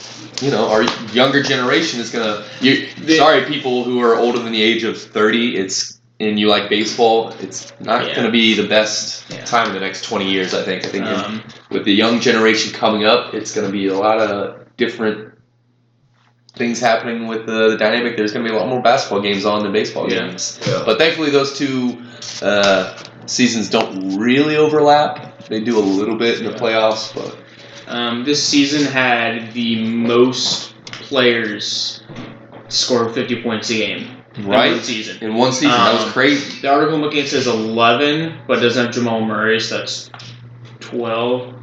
you 0.44 0.52
know, 0.52 0.68
our 0.70 0.84
younger 1.12 1.42
generation 1.42 1.98
is 2.00 2.10
going 2.10 2.24
to. 2.62 3.16
Sorry, 3.16 3.44
people 3.46 3.82
who 3.82 4.00
are 4.00 4.16
older 4.16 4.38
than 4.38 4.52
the 4.52 4.62
age 4.62 4.84
of 4.84 4.96
30. 5.00 5.56
It's 5.56 5.98
and 6.20 6.38
you 6.38 6.48
like 6.48 6.68
baseball. 6.68 7.30
It's 7.40 7.72
not 7.80 8.06
Yeah. 8.06 8.14
going 8.14 8.26
to 8.26 8.32
be 8.32 8.54
the 8.54 8.66
best 8.68 9.24
Yeah. 9.30 9.44
time 9.44 9.68
in 9.68 9.74
the 9.74 9.80
next 9.80 10.02
20 10.04 10.30
years. 10.30 10.54
I 10.54 10.62
think. 10.62 10.84
I 10.84 10.88
think 10.88 11.04
Um, 11.06 11.42
with 11.70 11.84
the 11.84 11.92
young 11.94 12.20
generation 12.20 12.72
coming 12.72 13.04
up, 13.04 13.34
it's 13.34 13.52
going 13.52 13.66
to 13.66 13.72
be 13.72 13.86
a 13.88 13.96
lot 13.96 14.18
of 14.20 14.56
different 14.76 15.32
things 16.56 16.80
happening 16.80 17.26
with 17.28 17.46
the, 17.46 17.70
the 17.70 17.76
dynamic. 17.76 18.16
There's 18.16 18.32
going 18.32 18.44
to 18.44 18.50
be 18.50 18.56
a 18.56 18.58
lot 18.58 18.68
more 18.68 18.80
basketball 18.82 19.20
games 19.20 19.44
on 19.44 19.62
than 19.62 19.72
baseball 19.72 20.10
Yeah. 20.10 20.26
games. 20.28 20.58
Yeah. 20.66 20.82
But 20.84 20.98
thankfully, 20.98 21.30
those 21.30 21.56
two 21.56 21.98
uh, 22.42 22.96
seasons 23.26 23.70
don't 23.70 24.18
really 24.18 24.56
overlap. 24.56 25.46
They 25.48 25.60
do 25.60 25.78
a 25.78 25.80
little 25.80 26.16
bit 26.16 26.38
in 26.40 26.44
the 26.44 26.52
playoffs, 26.58 27.14
but 27.14 27.36
um, 27.86 28.24
this 28.24 28.44
season 28.46 28.84
had 28.90 29.52
the 29.54 29.84
most 29.90 30.74
players 30.90 32.02
score 32.68 33.08
50 33.08 33.42
points 33.42 33.70
a 33.70 33.74
game. 33.74 34.10
in 34.36 34.46
one 34.46 34.56
right 34.56 34.82
season. 34.84 35.22
in 35.22 35.34
one 35.34 35.52
season, 35.52 35.70
that 35.70 35.94
was 35.94 36.04
Um, 36.04 36.12
crazy. 36.12 36.60
The 36.60 36.68
article 36.68 36.96
I'm 36.96 37.00
looking 37.02 37.20
at 37.20 37.28
says 37.28 37.46
11, 37.46 38.40
but 38.46 38.60
doesn't 38.60 38.86
have 38.86 38.94
Jamal 38.94 39.24
Murray, 39.24 39.58
so 39.58 39.78
that's 39.78 40.10
12. 40.80 41.54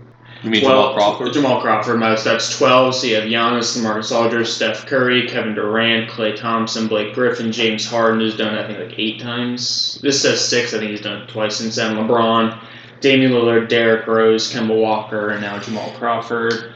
You 0.44 0.52
mean 0.52 0.62
12 0.62 0.62
Jamal 0.62 0.94
Crawford? 0.94 1.34
Jamal 1.34 1.62
Crawford, 1.62 2.00
my 2.00 2.16
that's 2.16 2.58
12. 2.58 2.96
So 2.96 3.08
you 3.08 3.16
have 3.16 3.24
Giannis, 3.26 3.82
Marcus 3.82 4.12
Aldridge, 4.12 4.48
Steph 4.48 4.86
Curry, 4.86 5.28
Kevin 5.28 5.56
Durant, 5.56 6.10
Klay 6.10 6.36
Thompson, 6.36 6.88
Blake 6.88 7.14
Griffin, 7.14 7.52
James 7.52 7.88
Harden, 7.90 8.20
who's 8.20 8.38
done, 8.38 8.54
it, 8.54 8.64
I 8.64 8.68
think, 8.68 8.80
like 8.80 9.00
eight 9.00 9.20
times. 9.20 10.00
This 10.02 10.22
says 10.22 10.46
six. 10.46 10.74
I 10.74 10.80
think 10.80 10.92
he's 10.92 11.02
done 11.02 11.24
it 11.24 11.30
twice 11.30 11.56
since 11.56 11.76
then. 11.76 11.96
LeBron, 11.96 12.60
Damian 13.02 13.32
Lillard, 13.32 13.70
Derrick 13.70 14.08
Rose, 14.08 14.52
Kemba 14.52 14.80
Walker, 14.80 15.30
and 15.30 15.42
now 15.42 15.60
Jamal 15.60 15.90
Crawford. 15.92 16.74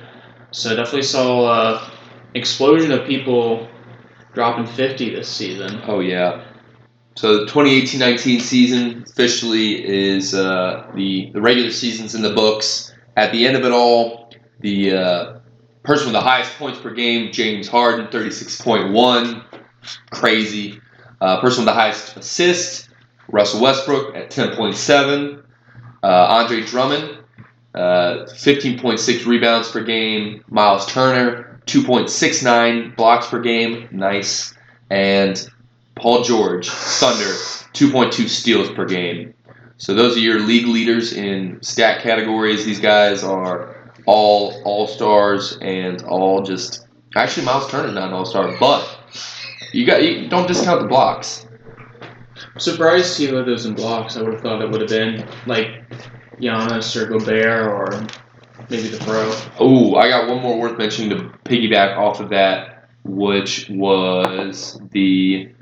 So 0.52 0.76
definitely 0.76 1.03
saw 1.03 1.45
uh, 1.45 1.90
explosion 2.34 2.91
of 2.91 3.06
people 3.06 3.68
dropping 4.34 4.65
50 4.65 5.15
this 5.15 5.27
season. 5.27 5.81
Oh 5.86 5.99
yeah. 5.99 6.45
So 7.15 7.45
the 7.45 7.52
2018-19 7.52 8.41
season 8.41 9.03
officially 9.07 9.86
is 9.86 10.34
uh, 10.34 10.90
the 10.95 11.31
the 11.34 11.41
regular 11.41 11.72
season's 11.72 12.15
in 12.15 12.22
the 12.22 12.34
books. 12.34 12.94
At 13.15 13.31
the 13.31 13.45
end 13.45 13.57
of 13.57 13.65
it 13.65 13.72
all, 13.72 14.31
the 14.60 14.94
uh, 14.95 15.40
person 15.84 16.07
with 16.07 16.14
the 16.14 16.22
highest 16.22 16.57
points 16.57 16.80
per 16.80 16.91
game, 16.94 17.31
James 17.31 17.68
Harden, 17.68 18.07
36.1, 18.07 19.44
crazy. 20.11 20.80
Uh, 21.22 21.41
person 21.41 21.65
with 21.65 21.73
the 21.73 21.80
highest 21.80 22.15
assists, 22.15 22.90
Russell 23.27 23.61
Westbrook 23.61 24.15
at 24.15 24.31
10.7. 24.31 25.44
Uh, 26.02 26.07
Andre 26.07 26.61
Drummond, 26.61 27.18
uh, 27.76 28.26
15.6 28.30 29.26
rebounds 29.26 29.69
per 29.69 29.84
game. 29.84 30.44
Miles 30.49 30.86
Turner, 30.86 31.60
2.69 31.65 32.95
blocks 32.95 33.27
per 33.27 33.41
game, 33.41 33.88
nice. 33.91 34.53
And 34.90 35.49
Paul 35.95 36.23
George, 36.23 36.69
Thunder, 36.69 37.34
2.2 37.73 38.30
steals 38.30 38.72
per 38.72 38.86
game. 38.86 39.34
So 39.80 39.93
those 39.93 40.18
are 40.18 40.19
your 40.19 40.41
league 40.41 40.68
leaders 40.68 41.14
in 41.14 41.64
stat 41.64 42.01
categories. 42.01 42.65
These 42.65 42.81
guys 42.81 43.23
are 43.23 43.93
all 44.06 44.61
all 44.65 44.88
stars 44.88 45.57
and 45.61 46.03
all 46.03 46.43
just 46.43 46.85
actually 47.15 47.45
Miles 47.45 47.72
Turner's 47.72 47.93
not 47.93 48.10
an 48.10 48.14
all 48.14 48.26
star, 48.26 48.53
but 48.60 48.85
you 49.72 49.85
got 49.85 50.03
you 50.03 50.27
don't 50.27 50.49
discount 50.49 50.81
the 50.81 50.88
blocks. 50.88 51.47
I'm 52.41 52.60
Surprised 52.60 53.18
he 53.18 53.30
led 53.30 53.45
those 53.45 53.65
in 53.65 53.73
blocks. 53.73 54.18
I 54.18 54.22
would 54.22 54.34
have 54.34 54.41
thought 54.41 54.61
it 54.61 54.69
would 54.69 54.81
have 54.81 54.89
been 54.89 55.26
like 55.47 55.89
Giannis 56.41 56.93
or 56.97 57.06
Gobert 57.06 57.68
or 57.68 58.06
maybe 58.69 58.89
the 58.89 58.97
pro. 58.97 59.34
Oh, 59.60 59.95
I 59.95 60.10
got 60.10 60.27
one 60.27 60.41
more 60.41 60.60
worth 60.60 60.77
mentioning 60.77 61.11
to 61.11 61.30
piggyback 61.45 61.97
off 61.97 62.19
of 62.19 62.30
that, 62.31 62.89
which 63.06 63.69
was 63.69 64.77
the 64.91 65.53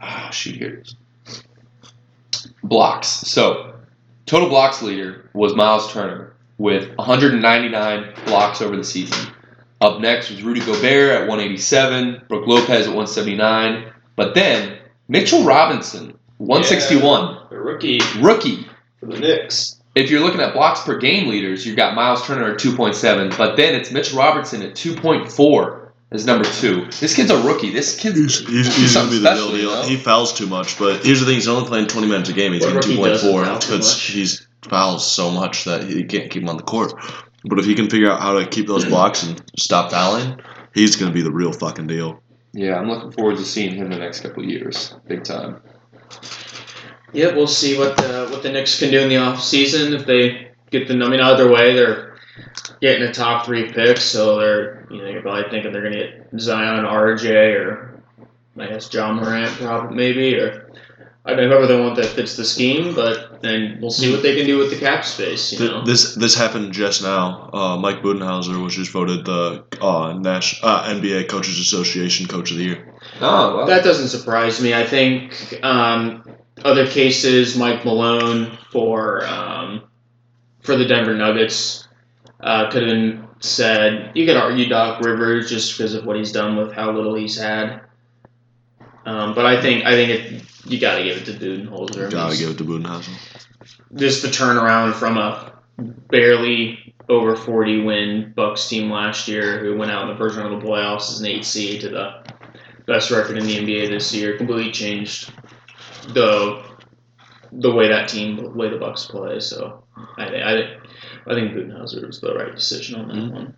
oh, 0.00 0.28
shoot 0.30 0.56
here 0.56 0.70
it 0.70 0.86
is. 0.86 0.96
Blocks. 2.68 3.08
So 3.08 3.74
total 4.26 4.48
blocks 4.48 4.82
leader 4.82 5.28
was 5.34 5.54
Miles 5.54 5.92
Turner 5.92 6.34
with 6.58 6.94
199 6.96 8.14
blocks 8.26 8.60
over 8.62 8.76
the 8.76 8.84
season. 8.84 9.32
Up 9.80 10.00
next 10.00 10.30
was 10.30 10.42
Rudy 10.42 10.60
Gobert 10.60 11.10
at 11.10 11.28
187, 11.28 12.22
Brook 12.28 12.46
Lopez 12.46 12.86
at 12.86 12.94
179, 12.94 13.92
but 14.16 14.34
then 14.34 14.78
Mitchell 15.08 15.44
Robinson 15.44 16.18
161, 16.38 17.48
The 17.50 17.58
rookie 17.58 18.00
rookie 18.18 18.66
for 18.98 19.06
the 19.06 19.18
Knicks. 19.18 19.80
if 19.94 20.10
you're 20.10 20.20
looking 20.20 20.40
at 20.40 20.54
blocks 20.54 20.80
per 20.82 20.98
game 20.98 21.28
leaders, 21.28 21.66
you've 21.66 21.76
got 21.76 21.94
Miles 21.94 22.26
Turner 22.26 22.52
at 22.52 22.58
2.7, 22.58 23.36
but 23.36 23.56
then 23.56 23.74
it's 23.74 23.90
Mitch 23.90 24.12
Robinson 24.14 24.62
at 24.62 24.74
2.4 24.74 25.85
as 26.10 26.24
number 26.26 26.44
two. 26.44 26.86
This 27.00 27.14
kid's 27.14 27.30
a 27.30 27.42
rookie. 27.42 27.70
This 27.70 27.98
kid's 27.98 28.18
He's, 28.18 28.38
he's, 28.46 28.76
he's 28.76 28.94
gonna 28.94 29.10
be 29.10 29.18
something 29.18 29.22
the 29.22 29.36
special, 29.36 29.52
real 29.52 29.58
you 29.60 29.66
know? 29.66 29.82
He 29.82 29.96
fouls 29.96 30.32
too 30.32 30.46
much, 30.46 30.78
but 30.78 31.04
here's 31.04 31.20
the 31.20 31.26
thing: 31.26 31.34
he's 31.34 31.48
only 31.48 31.68
playing 31.68 31.88
20 31.88 32.06
minutes 32.06 32.28
a 32.30 32.32
game. 32.32 32.52
He's 32.52 32.64
What 32.64 32.82
getting 32.82 32.96
2.4. 32.98 33.20
foul 33.44 33.58
because 33.58 33.94
much? 33.94 34.02
he's 34.04 34.46
fouls 34.68 35.10
so 35.10 35.30
much 35.30 35.64
that 35.64 35.84
he 35.84 36.04
can't 36.04 36.30
keep 36.30 36.42
him 36.42 36.48
on 36.48 36.56
the 36.56 36.62
court. 36.62 36.92
But 37.44 37.58
if 37.58 37.64
he 37.64 37.74
can 37.74 37.88
figure 37.88 38.10
out 38.10 38.20
how 38.20 38.38
to 38.38 38.46
keep 38.46 38.66
those 38.66 38.84
blocks 38.84 39.22
and 39.22 39.40
stop 39.56 39.90
fouling, 39.90 40.40
he's 40.74 40.96
gonna 40.96 41.12
be 41.12 41.22
the 41.22 41.30
real 41.32 41.52
fucking 41.52 41.86
deal. 41.86 42.20
Yeah, 42.52 42.76
I'm 42.76 42.88
looking 42.88 43.12
forward 43.12 43.36
to 43.36 43.44
seeing 43.44 43.74
him 43.74 43.90
the 43.90 43.98
next 43.98 44.20
couple 44.20 44.42
of 44.42 44.48
years. 44.48 44.94
Big 45.06 45.24
time. 45.24 45.60
Yeah, 47.12 47.34
we'll 47.34 47.46
see 47.46 47.78
what 47.78 47.96
the 47.96 48.28
what 48.30 48.42
the 48.42 48.50
Knicks 48.50 48.78
can 48.78 48.90
do 48.90 49.00
in 49.00 49.08
the 49.08 49.16
off 49.18 49.42
season 49.42 49.92
if 49.94 50.06
they 50.06 50.50
get 50.70 50.88
the. 50.88 50.94
I 50.94 51.08
mean, 51.08 51.20
either 51.20 51.50
way, 51.50 51.74
they're 51.74 52.15
getting 52.80 53.02
a 53.06 53.12
top 53.12 53.46
three 53.46 53.70
pick, 53.72 53.98
so 53.98 54.38
they're 54.38 54.86
you 54.90 54.98
know 55.02 55.08
you're 55.08 55.22
probably 55.22 55.50
thinking 55.50 55.72
they're 55.72 55.82
gonna 55.82 55.96
get 55.96 56.28
Zion, 56.38 56.84
RJ, 56.84 57.54
or 57.60 58.00
I 58.58 58.66
guess 58.66 58.92
Ja 58.92 59.12
Morant, 59.12 59.52
probably 59.58 59.96
maybe, 59.96 60.34
or 60.36 60.70
I 61.24 61.30
don't 61.30 61.38
know 61.40 61.48
whoever 61.48 61.66
they 61.66 61.80
want 61.80 61.96
that 61.96 62.06
fits 62.06 62.36
the 62.36 62.44
scheme. 62.44 62.94
But 62.94 63.42
then 63.42 63.78
we'll 63.80 63.90
see 63.90 64.12
what 64.12 64.22
they 64.22 64.36
can 64.36 64.46
do 64.46 64.58
with 64.58 64.70
the 64.70 64.78
cap 64.78 65.04
space. 65.04 65.52
You 65.52 65.58
Th- 65.58 65.70
know, 65.70 65.84
This 65.84 66.14
this 66.14 66.34
happened 66.36 66.72
just 66.72 67.02
now. 67.02 67.50
Uh, 67.52 67.76
Mike 67.76 68.00
Budenholzer 68.02 68.62
was 68.62 68.74
just 68.76 68.90
voted 68.92 69.24
the 69.24 69.64
uh, 69.80 70.12
Nash, 70.14 70.60
uh, 70.62 70.84
NBA 70.84 71.28
Coaches 71.28 71.58
Association 71.58 72.26
Coach 72.28 72.50
of 72.52 72.58
the 72.58 72.64
Year. 72.64 72.94
Oh, 73.20 73.56
well. 73.56 73.66
That 73.66 73.84
doesn't 73.84 74.08
surprise 74.08 74.60
me. 74.60 74.74
I 74.74 74.84
think 74.84 75.58
um, 75.64 76.22
other 76.64 76.86
cases, 76.86 77.56
Mike 77.56 77.84
Malone 77.84 78.56
for 78.70 79.24
um, 79.26 79.82
for 80.60 80.76
the 80.76 80.84
Denver 80.86 81.14
Nuggets 81.14 81.85
uh, 82.40 82.70
could 82.70 82.82
have 82.82 82.90
been 82.90 83.28
said. 83.40 84.12
You 84.14 84.26
could 84.26 84.36
argue 84.36 84.68
Doc 84.68 85.00
Rivers 85.04 85.48
just 85.50 85.76
because 85.76 85.94
of 85.94 86.04
what 86.04 86.16
he's 86.16 86.32
done 86.32 86.56
with 86.56 86.72
how 86.72 86.90
little 86.92 87.14
he's 87.14 87.38
had. 87.38 87.80
Um, 89.04 89.34
but 89.34 89.46
I 89.46 89.60
think 89.60 89.84
I 89.84 89.92
think 89.92 90.10
it, 90.10 90.42
you 90.66 90.80
got 90.80 90.98
to 90.98 91.04
give 91.04 91.16
it 91.18 91.24
to 91.26 91.32
Budenholzer. 91.32 92.10
Gotta 92.10 92.34
He's- 92.34 92.40
give 92.40 92.50
it 92.50 92.58
to 92.58 92.64
Budenholzer. 92.64 93.10
just 93.94 94.22
the 94.22 94.28
turnaround 94.28 94.94
from 94.94 95.16
a 95.16 95.52
barely 96.10 96.94
over 97.08 97.36
40 97.36 97.82
win 97.84 98.32
Bucks 98.34 98.68
team 98.68 98.90
last 98.90 99.28
year 99.28 99.60
who 99.60 99.76
went 99.76 99.90
out 99.92 100.02
in 100.02 100.08
the 100.08 100.16
first 100.16 100.36
round 100.36 100.52
of 100.52 100.60
the 100.60 100.66
playoffs 100.66 101.10
as 101.12 101.20
an 101.20 101.26
8 101.26 101.44
seed 101.44 101.80
to 101.82 101.88
the 101.88 102.24
best 102.86 103.10
record 103.12 103.36
in 103.38 103.46
the 103.46 103.56
NBA 103.58 103.88
this 103.90 104.12
year 104.12 104.36
completely 104.36 104.72
changed 104.72 105.30
the 106.08 106.64
the 107.52 107.70
way 107.70 107.88
that 107.88 108.08
team 108.08 108.36
the 108.36 108.48
way 108.50 108.68
the 108.68 108.76
Bucks 108.76 109.04
play 109.06 109.38
so 109.38 109.84
I 110.16 110.24
I 110.24 110.52
think 110.56 110.70
I 111.28 111.34
think 111.34 111.52
Budenholzer 111.52 112.06
was 112.06 112.20
the 112.20 112.34
right 112.34 112.54
decision 112.54 113.00
on 113.00 113.08
that 113.08 113.16
Mhm. 113.16 113.30
one 113.32 113.54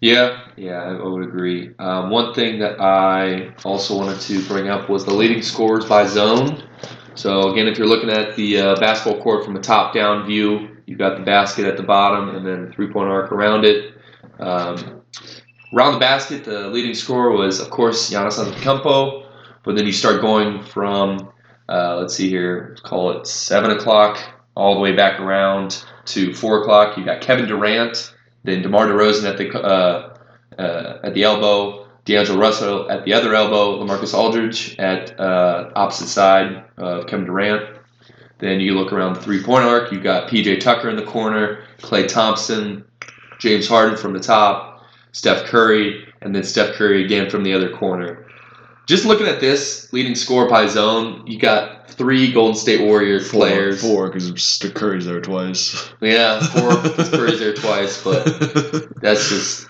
Yeah, 0.00 0.38
yeah, 0.56 0.82
I 0.82 0.94
I 0.96 1.06
would 1.06 1.22
agree. 1.22 1.70
Um, 1.78 2.10
one 2.10 2.34
thing 2.34 2.58
that 2.58 2.80
I 2.80 3.50
also 3.64 3.96
wanted 3.96 4.20
to 4.22 4.42
bring 4.48 4.68
up 4.68 4.88
was 4.88 5.04
the 5.04 5.14
leading 5.14 5.42
scores 5.42 5.84
by 5.84 6.06
zone. 6.06 6.62
So 7.14 7.50
again, 7.52 7.68
if 7.68 7.78
you're 7.78 7.86
looking 7.86 8.10
at 8.10 8.34
the 8.34 8.58
uh, 8.58 8.80
basketball 8.80 9.22
court 9.22 9.44
from 9.44 9.54
a 9.54 9.60
top-down 9.60 10.26
view, 10.26 10.68
you've 10.86 10.98
got 10.98 11.18
the 11.18 11.22
basket 11.22 11.66
at 11.66 11.76
the 11.76 11.82
bottom 11.84 12.34
and 12.34 12.44
then 12.44 12.66
the 12.66 12.72
three-point 12.72 13.08
arc 13.08 13.30
around 13.30 13.64
it. 13.64 13.94
Um, 14.40 15.02
around 15.72 15.92
the 15.92 16.00
basket, 16.00 16.44
the 16.44 16.68
leading 16.68 16.94
scorer 16.94 17.30
was, 17.30 17.60
of 17.60 17.70
course, 17.70 18.10
Giannis 18.10 18.38
Antetokounmpo. 18.42 19.26
But 19.62 19.76
then 19.76 19.86
you 19.86 19.92
start 19.92 20.20
going 20.20 20.64
from, 20.64 21.30
uh, 21.68 21.98
let's 21.98 22.14
see 22.14 22.28
here, 22.28 22.68
let's 22.70 22.80
call 22.80 23.12
it 23.12 23.26
seven 23.26 23.70
o'clock 23.70 24.18
all 24.56 24.74
the 24.74 24.80
way 24.80 24.92
back 24.96 25.20
around 25.20 25.84
to 26.06 26.34
four 26.34 26.62
o'clock. 26.62 26.96
You 26.96 27.04
got 27.04 27.20
Kevin 27.20 27.46
Durant. 27.46 28.14
Then 28.44 28.62
DeMar 28.62 28.86
DeRozan 28.86 29.30
at 29.30 29.38
the 29.38 29.50
uh, 29.58 30.16
uh, 30.58 30.98
at 31.04 31.14
the 31.14 31.22
elbow, 31.22 31.86
D'Angelo 32.04 32.38
Russell 32.38 32.90
at 32.90 33.04
the 33.04 33.12
other 33.12 33.34
elbow, 33.34 33.84
LaMarcus 33.84 34.14
Aldridge 34.14 34.76
at 34.78 35.18
uh, 35.18 35.70
opposite 35.76 36.08
side 36.08 36.64
of 36.76 37.06
Kevin 37.06 37.26
Durant. 37.26 37.78
Then 38.38 38.58
you 38.58 38.74
look 38.74 38.92
around 38.92 39.14
the 39.14 39.20
three 39.20 39.42
point 39.42 39.64
arc. 39.64 39.92
You 39.92 40.00
got 40.00 40.28
PJ 40.28 40.60
Tucker 40.60 40.90
in 40.90 40.96
the 40.96 41.04
corner, 41.04 41.62
Klay 41.78 42.08
Thompson, 42.08 42.84
James 43.38 43.68
Harden 43.68 43.96
from 43.96 44.12
the 44.12 44.20
top, 44.20 44.84
Steph 45.12 45.44
Curry, 45.44 46.12
and 46.22 46.34
then 46.34 46.42
Steph 46.42 46.74
Curry 46.74 47.04
again 47.04 47.30
from 47.30 47.44
the 47.44 47.52
other 47.52 47.70
corner. 47.70 48.26
Just 48.86 49.04
looking 49.04 49.28
at 49.28 49.38
this 49.38 49.92
leading 49.92 50.16
score 50.16 50.48
by 50.48 50.66
zone, 50.66 51.24
you 51.24 51.38
got 51.38 51.81
three 51.92 52.32
Golden 52.32 52.54
State 52.56 52.80
Warriors 52.80 53.30
Four, 53.30 53.40
players. 53.40 53.80
four, 53.80 54.10
because 54.10 54.58
Curry's 54.74 55.06
there 55.06 55.20
twice. 55.20 55.92
Yeah, 56.00 56.40
four 56.40 56.76
because 56.82 57.08
Curry's 57.10 57.38
there 57.38 57.54
twice, 57.54 58.02
but 58.02 58.24
that's 59.00 59.28
just 59.28 59.68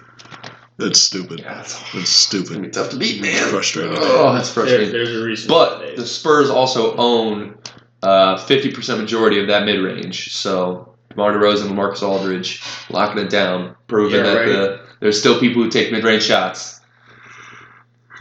That's 0.79 1.01
stupid. 1.01 1.41
yeah, 1.41 1.61
it's 1.61 1.79
That's 1.93 2.09
stupid. 2.09 2.49
gonna 2.51 2.61
be 2.63 2.71
tough 2.71 2.91
to 2.91 2.97
beat, 2.97 3.21
man. 3.23 3.49
Frustrating. 3.49 3.95
Oh, 3.97 4.33
that's 4.35 4.53
there, 4.55 4.65
frustrating. 4.65 4.93
there's 4.93 5.15
a 5.15 5.23
reason 5.25 5.49
But 5.49 5.97
the 5.97 6.07
Spurs 6.07 6.51
also 6.51 6.97
own 6.97 7.59
uh, 8.03 8.37
50% 8.37 8.99
majority 8.99 9.39
of 9.41 9.47
that 9.49 9.65
mid 9.65 9.81
range. 9.81 10.33
So 10.35 10.95
DeMar 11.11 11.33
DeRozan 11.35 11.67
and 11.67 11.77
Marcus 11.77 12.03
Aldridge 12.03 12.63
locking 12.91 13.23
it 13.23 13.31
down, 13.31 13.77
proving 13.87 14.17
Yeah, 14.17 14.23
that 14.33 14.37
right. 14.37 14.47
the, 14.49 14.81
there's 15.01 15.19
still 15.21 15.39
people 15.39 15.63
who 15.63 15.71
take 15.71 15.93
mid 15.93 16.03
range 16.05 16.23
shots. 16.25 16.81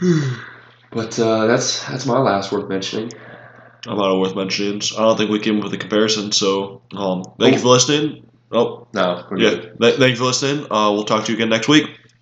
but 0.90 1.18
uh, 1.18 1.46
that's 1.46 1.84
that's 1.88 2.06
my 2.06 2.18
last 2.18 2.52
worth 2.52 2.68
mentioning. 2.68 3.10
I'm 3.86 3.96
not 3.98 4.18
worth 4.18 4.36
mentioning. 4.36 4.80
I 4.96 5.02
don't 5.02 5.16
think 5.16 5.30
we 5.30 5.38
came 5.40 5.58
up 5.58 5.64
with 5.64 5.74
a 5.74 5.78
comparison. 5.78 6.30
So, 6.32 6.82
um, 6.94 7.24
thank 7.40 7.54
you 7.54 7.60
for 7.60 7.68
listening. 7.68 8.26
Oh, 8.52 8.86
No, 8.92 9.24
yeah. 9.38 9.50
Th- 9.80 9.96
thank 9.98 10.10
you 10.10 10.16
for 10.16 10.24
listening. 10.24 10.66
Uh, 10.70 10.92
we'll 10.92 11.04
talk 11.04 11.24
to 11.24 11.32
you 11.32 11.36
again 11.38 11.48
next 11.48 11.68
week. 11.68 11.86